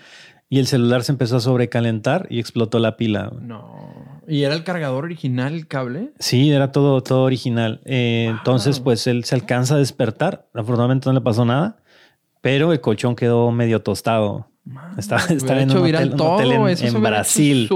y 0.49 0.59
el 0.59 0.67
celular 0.67 1.03
se 1.03 1.13
empezó 1.13 1.37
a 1.37 1.39
sobrecalentar 1.39 2.27
y 2.29 2.39
explotó 2.39 2.79
la 2.79 2.97
pila. 2.97 3.31
No. 3.41 4.21
¿Y 4.27 4.43
era 4.43 4.53
el 4.53 4.63
cargador 4.63 5.05
original, 5.05 5.53
el 5.53 5.67
cable? 5.67 6.11
Sí, 6.19 6.51
era 6.51 6.71
todo, 6.73 7.01
todo 7.01 7.23
original. 7.23 7.81
Eh, 7.85 8.27
entonces, 8.29 8.81
pues 8.81 9.07
él 9.07 9.23
se 9.23 9.35
alcanza 9.35 9.75
a 9.75 9.77
despertar. 9.77 10.49
Afortunadamente 10.53 11.07
no 11.07 11.13
le 11.13 11.21
pasó 11.21 11.45
nada. 11.45 11.77
Pero 12.41 12.73
el 12.73 12.81
colchón 12.81 13.15
quedó 13.15 13.51
medio 13.51 13.81
tostado. 13.81 14.50
Estaba, 14.95 15.23
en 15.27 15.71
un 15.71 16.21
hotel, 16.21 16.51
en, 16.51 17.01
Brasil. 17.01 17.69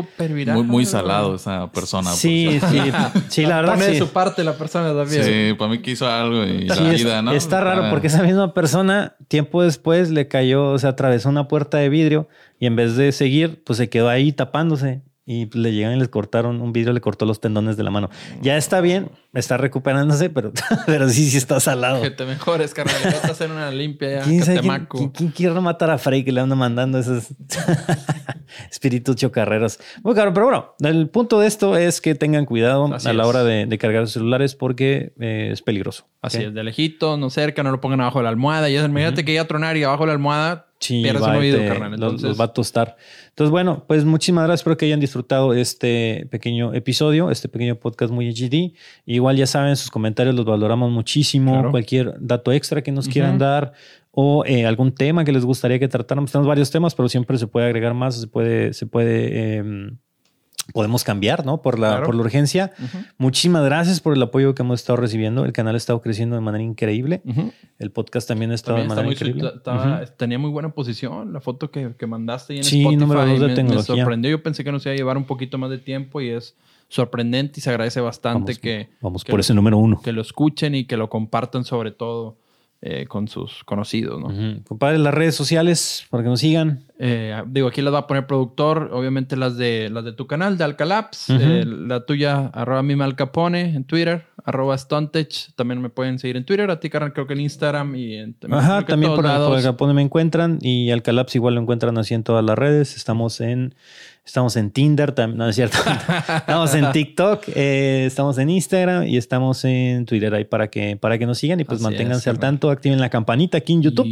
Muy, 0.53 0.63
muy 0.63 0.85
salado 0.85 1.35
esa 1.35 1.71
persona. 1.71 2.11
Sí, 2.11 2.59
sí, 2.69 2.79
sí, 3.29 3.45
la 3.45 3.57
verdad. 3.57 3.73
Pone 3.73 3.87
de 3.87 3.97
su 3.97 4.09
parte 4.09 4.43
la 4.43 4.53
persona 4.53 4.93
también. 4.93 5.23
Sí, 5.23 5.53
para 5.57 5.71
mí 5.71 5.81
quiso 5.81 6.07
algo 6.07 6.43
y 6.43 6.65
la 6.65 6.75
vida, 6.75 7.21
¿no? 7.21 7.31
Está 7.31 7.61
raro 7.61 7.89
porque 7.89 8.07
esa 8.07 8.21
misma 8.21 8.53
persona, 8.53 9.15
tiempo 9.27 9.63
después, 9.63 10.11
le 10.11 10.27
cayó, 10.27 10.71
o 10.71 10.79
sea, 10.79 10.91
atravesó 10.91 11.29
una 11.29 11.47
puerta 11.47 11.79
de 11.79 11.89
vidrio 11.89 12.27
y 12.59 12.67
en 12.67 12.75
vez 12.75 12.95
de 12.95 13.11
seguir, 13.11 13.63
pues 13.63 13.77
se 13.77 13.89
quedó 13.89 14.09
ahí 14.09 14.31
tapándose. 14.31 15.01
Y 15.27 15.49
le 15.57 15.73
llegan 15.73 15.93
y 15.93 15.99
les 15.99 16.09
cortaron 16.09 16.61
un 16.61 16.71
vidrio, 16.71 16.93
le 16.93 17.01
cortó 17.01 17.25
los 17.25 17.41
tendones 17.41 17.77
de 17.77 17.83
la 17.83 17.89
mano. 17.89 18.11
Ya 18.41 18.57
está 18.57 18.79
bien, 18.79 19.09
está 19.33 19.57
recuperándose, 19.57 20.29
pero, 20.29 20.51
pero 20.85 21.09
sí, 21.09 21.29
sí 21.29 21.37
está 21.37 21.59
salado. 21.59 22.03
Que 22.03 22.11
te 22.11 22.25
mejores, 22.25 22.75
carnal. 22.75 22.95
a 23.23 23.27
hacer 23.27 23.49
una 23.49 23.71
limpia 23.71 24.19
ya. 24.19 24.21
¿Quién, 24.21 24.41
quién, 24.87 25.09
quién, 25.09 25.29
quiere 25.31 25.59
matar 25.61 25.89
a 25.89 25.97
Frey 25.97 26.23
que 26.23 26.31
le 26.31 26.41
anda 26.41 26.55
mandando 26.55 26.99
esos 26.99 27.29
espíritus 28.71 29.15
chocarreros? 29.15 29.79
Muy 30.03 30.13
caro, 30.13 30.31
pero 30.31 30.45
bueno, 30.45 30.75
el 30.81 31.09
punto 31.09 31.39
de 31.39 31.47
esto 31.47 31.75
es 31.75 32.01
que 32.01 32.13
tengan 32.13 32.45
cuidado 32.45 32.93
a 32.93 33.13
la 33.13 33.25
hora 33.25 33.43
de, 33.43 33.75
cargar 33.79 34.03
sus 34.03 34.13
celulares 34.13 34.53
porque 34.53 35.13
eh, 35.19 35.49
es 35.51 35.63
peligroso. 35.63 36.07
Así 36.21 36.43
es, 36.43 36.53
de 36.53 36.63
lejito, 36.63 37.17
no 37.17 37.29
cerca, 37.29 37.63
no 37.63 37.71
lo 37.71 37.81
pongan 37.81 38.01
abajo 38.01 38.19
de 38.19 38.23
la 38.23 38.29
almohada. 38.29 38.69
Y 38.69 38.77
imagínate 38.77 39.25
que 39.25 39.33
ya 39.33 39.45
tronar 39.45 39.75
y 39.75 39.83
abajo 39.83 40.03
de 40.03 40.07
la 40.07 40.13
almohada 40.13 40.67
Sí, 40.79 41.03
va, 41.03 41.11
los, 41.97 42.39
va 42.39 42.43
a 42.45 42.53
tostar. 42.53 42.97
Entonces, 43.29 43.49
bueno, 43.49 43.85
pues 43.87 44.03
muchísimas 44.05 44.43
gracias. 44.43 44.61
Espero 44.61 44.77
que 44.77 44.85
hayan 44.85 44.99
disfrutado 44.99 45.53
este 45.53 46.27
pequeño 46.29 46.73
episodio, 46.73 47.31
este 47.31 47.47
pequeño 47.47 47.75
podcast 47.75 48.11
muy 48.11 48.29
HD. 48.29 48.73
Igual 49.05 49.37
ya 49.37 49.47
saben, 49.47 49.75
sus 49.77 49.89
comentarios 49.89 50.35
los 50.35 50.45
valoramos 50.45 50.91
muchísimo. 50.91 51.71
Cualquier 51.71 52.15
dato 52.19 52.51
extra 52.51 52.81
que 52.81 52.91
nos 52.91 53.07
quieran 53.07 53.37
dar 53.37 53.73
o 54.11 54.45
eh, 54.45 54.65
algún 54.65 54.93
tema 54.93 55.25
que 55.25 55.31
les 55.31 55.45
gustaría 55.45 55.79
que 55.79 55.87
tratáramos. 55.87 56.31
Tenemos 56.31 56.47
varios 56.47 56.71
temas, 56.71 56.93
pero 56.93 57.09
siempre 57.09 57.37
se 57.37 57.47
puede 57.47 57.65
agregar 57.65 57.93
más, 57.93 58.19
se 58.19 58.27
puede, 58.27 58.73
se 58.73 58.85
puede 58.85 59.57
em, 59.57 59.97
podemos 60.73 61.03
cambiar, 61.03 61.45
¿no? 61.45 61.61
Por 61.61 61.79
la, 61.79 62.03
por 62.03 62.15
la 62.15 62.21
urgencia. 62.21 62.71
Muchísimas 63.17 63.63
gracias 63.65 63.99
por 63.99 64.13
el 64.13 64.21
apoyo 64.21 64.55
que 64.55 64.63
hemos 64.63 64.81
estado 64.81 64.97
recibiendo. 64.97 65.45
El 65.45 65.53
canal 65.53 65.75
ha 65.75 65.77
estado 65.77 66.01
creciendo 66.01 66.35
de 66.35 66.41
manera 66.41 66.63
increíble. 66.63 67.21
El 67.79 67.91
podcast 67.91 68.27
también 68.27 68.51
ha 68.51 68.55
estado 68.55 68.77
de 68.79 68.87
manera 68.87 69.07
increíble. 69.07 69.51
Tenía 70.17 70.39
muy 70.39 70.49
buena 70.49 70.69
posición 70.69 71.33
la 71.33 71.41
foto 71.41 71.71
que, 71.71 71.93
que 71.97 72.07
mandaste 72.07 72.57
en 72.57 72.63
sí, 72.63 72.81
Spotify. 72.81 72.99
número 72.99 73.25
dos 73.25 73.39
de 73.39 73.55
tecnología. 73.55 73.95
Me 73.95 74.01
sorprendió. 74.01 74.31
Yo 74.31 74.43
pensé 74.43 74.63
que 74.63 74.71
nos 74.71 74.85
iba 74.85 74.93
a 74.93 74.97
llevar 74.97 75.17
un 75.17 75.25
poquito 75.25 75.57
más 75.57 75.69
de 75.69 75.77
tiempo 75.77 76.21
y 76.21 76.29
es 76.29 76.55
sorprendente 76.87 77.59
y 77.59 77.61
se 77.61 77.69
agradece 77.69 78.01
bastante 78.01 78.55
que... 78.55 78.89
Vamos 79.01 79.23
por 79.23 79.39
ese 79.39 79.53
número 79.53 79.77
uno. 79.77 80.01
Que 80.03 80.11
lo 80.11 80.21
escuchen 80.21 80.75
y 80.75 80.85
que 80.85 80.97
lo 80.97 81.09
compartan 81.09 81.63
sobre 81.63 81.91
todo. 81.91 82.37
Eh, 82.87 83.07
con 83.07 83.27
sus 83.27 83.63
conocidos, 83.63 84.21
¿no? 84.21 84.61
Compadre, 84.63 84.99
las 84.99 85.11
redes 85.11 85.33
sociales 85.33 86.05
para 86.11 86.21
que 86.21 86.29
nos 86.29 86.39
sigan. 86.39 86.83
Eh, 86.99 87.35
digo, 87.47 87.67
aquí 87.67 87.81
las 87.81 87.91
va 87.91 87.97
a 87.97 88.05
poner 88.05 88.27
productor, 88.27 88.91
obviamente 88.93 89.35
las 89.35 89.57
de 89.57 89.89
las 89.89 90.05
de 90.05 90.13
tu 90.13 90.27
canal, 90.27 90.59
de 90.59 90.65
Alcalaps, 90.65 91.31
eh, 91.31 91.63
la 91.65 92.05
tuya, 92.05 92.45
arroba 92.53 92.83
Mima 92.83 93.05
Alcapone 93.05 93.73
en 93.73 93.85
Twitter, 93.85 94.27
arroba 94.43 94.77
Stontech, 94.77 95.55
también 95.55 95.81
me 95.81 95.89
pueden 95.89 96.19
seguir 96.19 96.37
en 96.37 96.45
Twitter, 96.45 96.69
a 96.69 96.79
ti, 96.79 96.91
carnal, 96.91 97.11
creo 97.11 97.25
que 97.25 97.33
en 97.33 97.39
Instagram 97.39 97.95
y 97.95 98.17
en 98.17 98.35
Ajá, 98.51 98.83
también 98.83 99.15
por, 99.15 99.25
Alcapone 99.25 99.95
me 99.95 100.03
encuentran 100.03 100.59
y 100.61 100.91
Alcalaps 100.91 101.33
igual 101.33 101.55
lo 101.55 101.61
encuentran 101.61 101.97
así 101.97 102.13
en 102.13 102.21
todas 102.21 102.45
las 102.45 102.55
redes. 102.55 102.95
Estamos 102.95 103.41
en 103.41 103.73
Estamos 104.25 104.55
en 104.55 104.71
Tinder, 104.71 105.13
no 105.35 105.47
es 105.47 105.55
cierto. 105.55 105.77
estamos 106.37 106.73
en 106.73 106.91
TikTok, 106.91 107.43
eh, 107.53 108.05
estamos 108.07 108.39
en 108.39 108.49
Instagram 108.49 109.05
y 109.05 109.17
estamos 109.17 109.63
en 109.65 110.07
Twitter 110.07 110.33
ahí 110.33 110.45
para 110.45 110.67
que, 110.67 110.97
para 110.97 111.19
que 111.19 111.27
nos 111.27 111.37
sigan 111.37 111.59
y 111.59 111.63
pues 111.63 111.79
manténganse 111.79 112.31
al 112.31 112.39
tanto, 112.39 112.71
activen 112.71 112.99
la 112.99 113.09
campanita 113.09 113.59
aquí 113.59 113.73
en 113.73 113.83
YouTube 113.83 114.07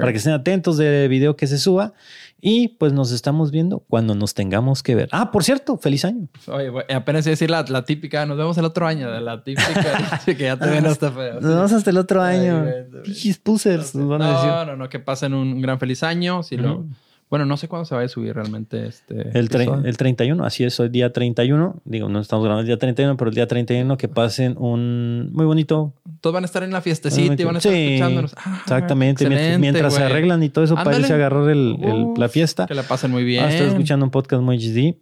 para 0.00 0.12
que 0.12 0.18
estén 0.18 0.34
atentos 0.34 0.76
del 0.76 1.08
video 1.08 1.34
que 1.34 1.46
se 1.46 1.56
suba. 1.56 1.94
Y 2.40 2.68
pues 2.68 2.92
nos 2.92 3.10
estamos 3.10 3.50
viendo 3.50 3.80
cuando 3.88 4.14
nos 4.14 4.34
tengamos 4.34 4.82
que 4.84 4.94
ver. 4.94 5.08
Ah, 5.10 5.32
por 5.32 5.42
cierto, 5.42 5.76
feliz 5.78 6.04
año. 6.04 6.28
Oye, 6.46 6.70
apenas 6.94 7.24
decir 7.24 7.50
la, 7.50 7.64
la, 7.68 7.84
típica, 7.84 8.26
nos 8.26 8.36
vemos 8.36 8.56
el 8.58 8.64
otro 8.64 8.86
año, 8.86 9.08
la 9.18 9.42
típica 9.42 10.20
que 10.26 10.36
ya 10.36 10.56
te 10.56 10.68
ven 10.68 10.86
hasta 10.86 11.10
feo. 11.10 11.40
Nos 11.40 11.54
vemos 11.54 11.72
hasta 11.72 11.90
el 11.90 11.96
otro 11.96 12.22
año. 12.22 12.64
Pichis 13.02 13.38
pusers, 13.38 13.94
nos 13.94 14.08
van 14.08 14.22
a 14.22 14.28
decir. 14.34 14.50
No, 14.50 14.64
no, 14.66 14.76
no, 14.76 14.88
que 14.88 15.00
pasen 15.00 15.32
un 15.34 15.60
gran 15.62 15.80
feliz 15.80 16.04
año. 16.04 16.44
Si 16.44 16.56
lo 16.56 16.84
bueno, 17.30 17.44
no 17.44 17.56
sé 17.58 17.68
cuándo 17.68 17.84
se 17.84 17.94
va 17.94 18.02
a 18.02 18.08
subir 18.08 18.34
realmente 18.34 18.86
este. 18.86 19.36
El, 19.38 19.50
el 19.84 19.96
31, 19.96 20.44
así 20.44 20.64
es, 20.64 20.80
hoy 20.80 20.88
día 20.88 21.12
31. 21.12 21.82
Digo, 21.84 22.08
no 22.08 22.20
estamos 22.20 22.44
grabando 22.44 22.62
el 22.62 22.66
día 22.66 22.78
31, 22.78 23.16
pero 23.18 23.28
el 23.28 23.34
día 23.34 23.46
31 23.46 23.98
que 23.98 24.08
pasen 24.08 24.56
un 24.58 25.30
muy 25.32 25.44
bonito. 25.44 25.92
Todos 26.22 26.32
van 26.32 26.44
a 26.44 26.46
estar 26.46 26.62
en 26.62 26.70
la 26.70 26.80
fiestecita 26.80 27.40
y 27.40 27.44
van 27.44 27.56
a 27.56 27.58
estar 27.58 27.72
escuchándonos. 27.72 28.34
Ah, 28.38 28.60
exactamente, 28.62 29.28
mientras, 29.58 29.94
se 29.94 30.02
arreglan 30.02 30.42
y 30.42 30.48
todo 30.48 30.64
eso 30.64 30.74
irse 30.74 31.12
a 31.12 31.16
agarrar 31.16 31.50
el, 31.50 31.76
la 32.16 32.28
fiesta. 32.28 32.66
Que 32.66 32.74
la 32.74 32.82
pasen 32.82 33.10
muy 33.10 33.24
bien. 33.24 33.44
Ah, 33.44 33.50
estoy 33.50 33.68
escuchando 33.68 34.06
un 34.06 34.10
podcast 34.10 34.42
muy 34.42 34.56
HD. 34.56 34.96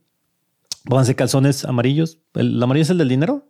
Pónganse 0.84 1.14
calzones 1.14 1.64
amarillos. 1.64 2.18
¿El 2.34 2.60
amarillo 2.60 2.82
es 2.82 2.90
el 2.90 2.98
del 2.98 3.08
dinero? 3.08 3.44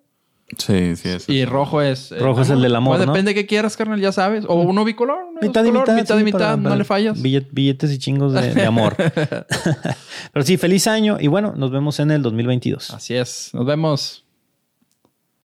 Sí, 0.58 0.94
sí, 0.94 1.08
es. 1.08 1.28
Y 1.28 1.44
rojo 1.44 1.82
es. 1.82 2.12
Eh, 2.12 2.18
rojo 2.18 2.42
es 2.42 2.50
el 2.50 2.62
del 2.62 2.76
amor. 2.76 2.96
Pues 2.96 3.06
depende 3.06 3.30
de 3.30 3.34
qué 3.34 3.46
quieras, 3.46 3.76
carnal, 3.76 4.00
ya 4.00 4.12
sabes. 4.12 4.44
O 4.46 4.54
uno 4.54 4.84
bicolor. 4.84 5.18
Mitad 5.42 5.64
y 5.64 5.72
mitad. 5.72 5.96
Mitad 5.96 6.18
y 6.18 6.24
mitad, 6.24 6.56
no 6.56 6.76
le 6.76 6.84
fallas. 6.84 7.20
Billetes 7.20 7.90
y 7.92 7.98
chingos 7.98 8.32
de, 8.32 8.64
amor. 8.64 8.96
Pero 10.32 10.44
sí, 10.44 10.56
feliz 10.56 10.86
año 10.86 11.18
y 11.20 11.26
bueno, 11.26 11.54
nos 11.56 11.70
vemos 11.70 11.98
en 11.98 12.12
el 12.12 12.22
2022. 12.22 12.90
Así 12.90 13.14
es. 13.14 13.50
Nos 13.52 13.66
vemos. 13.66 14.25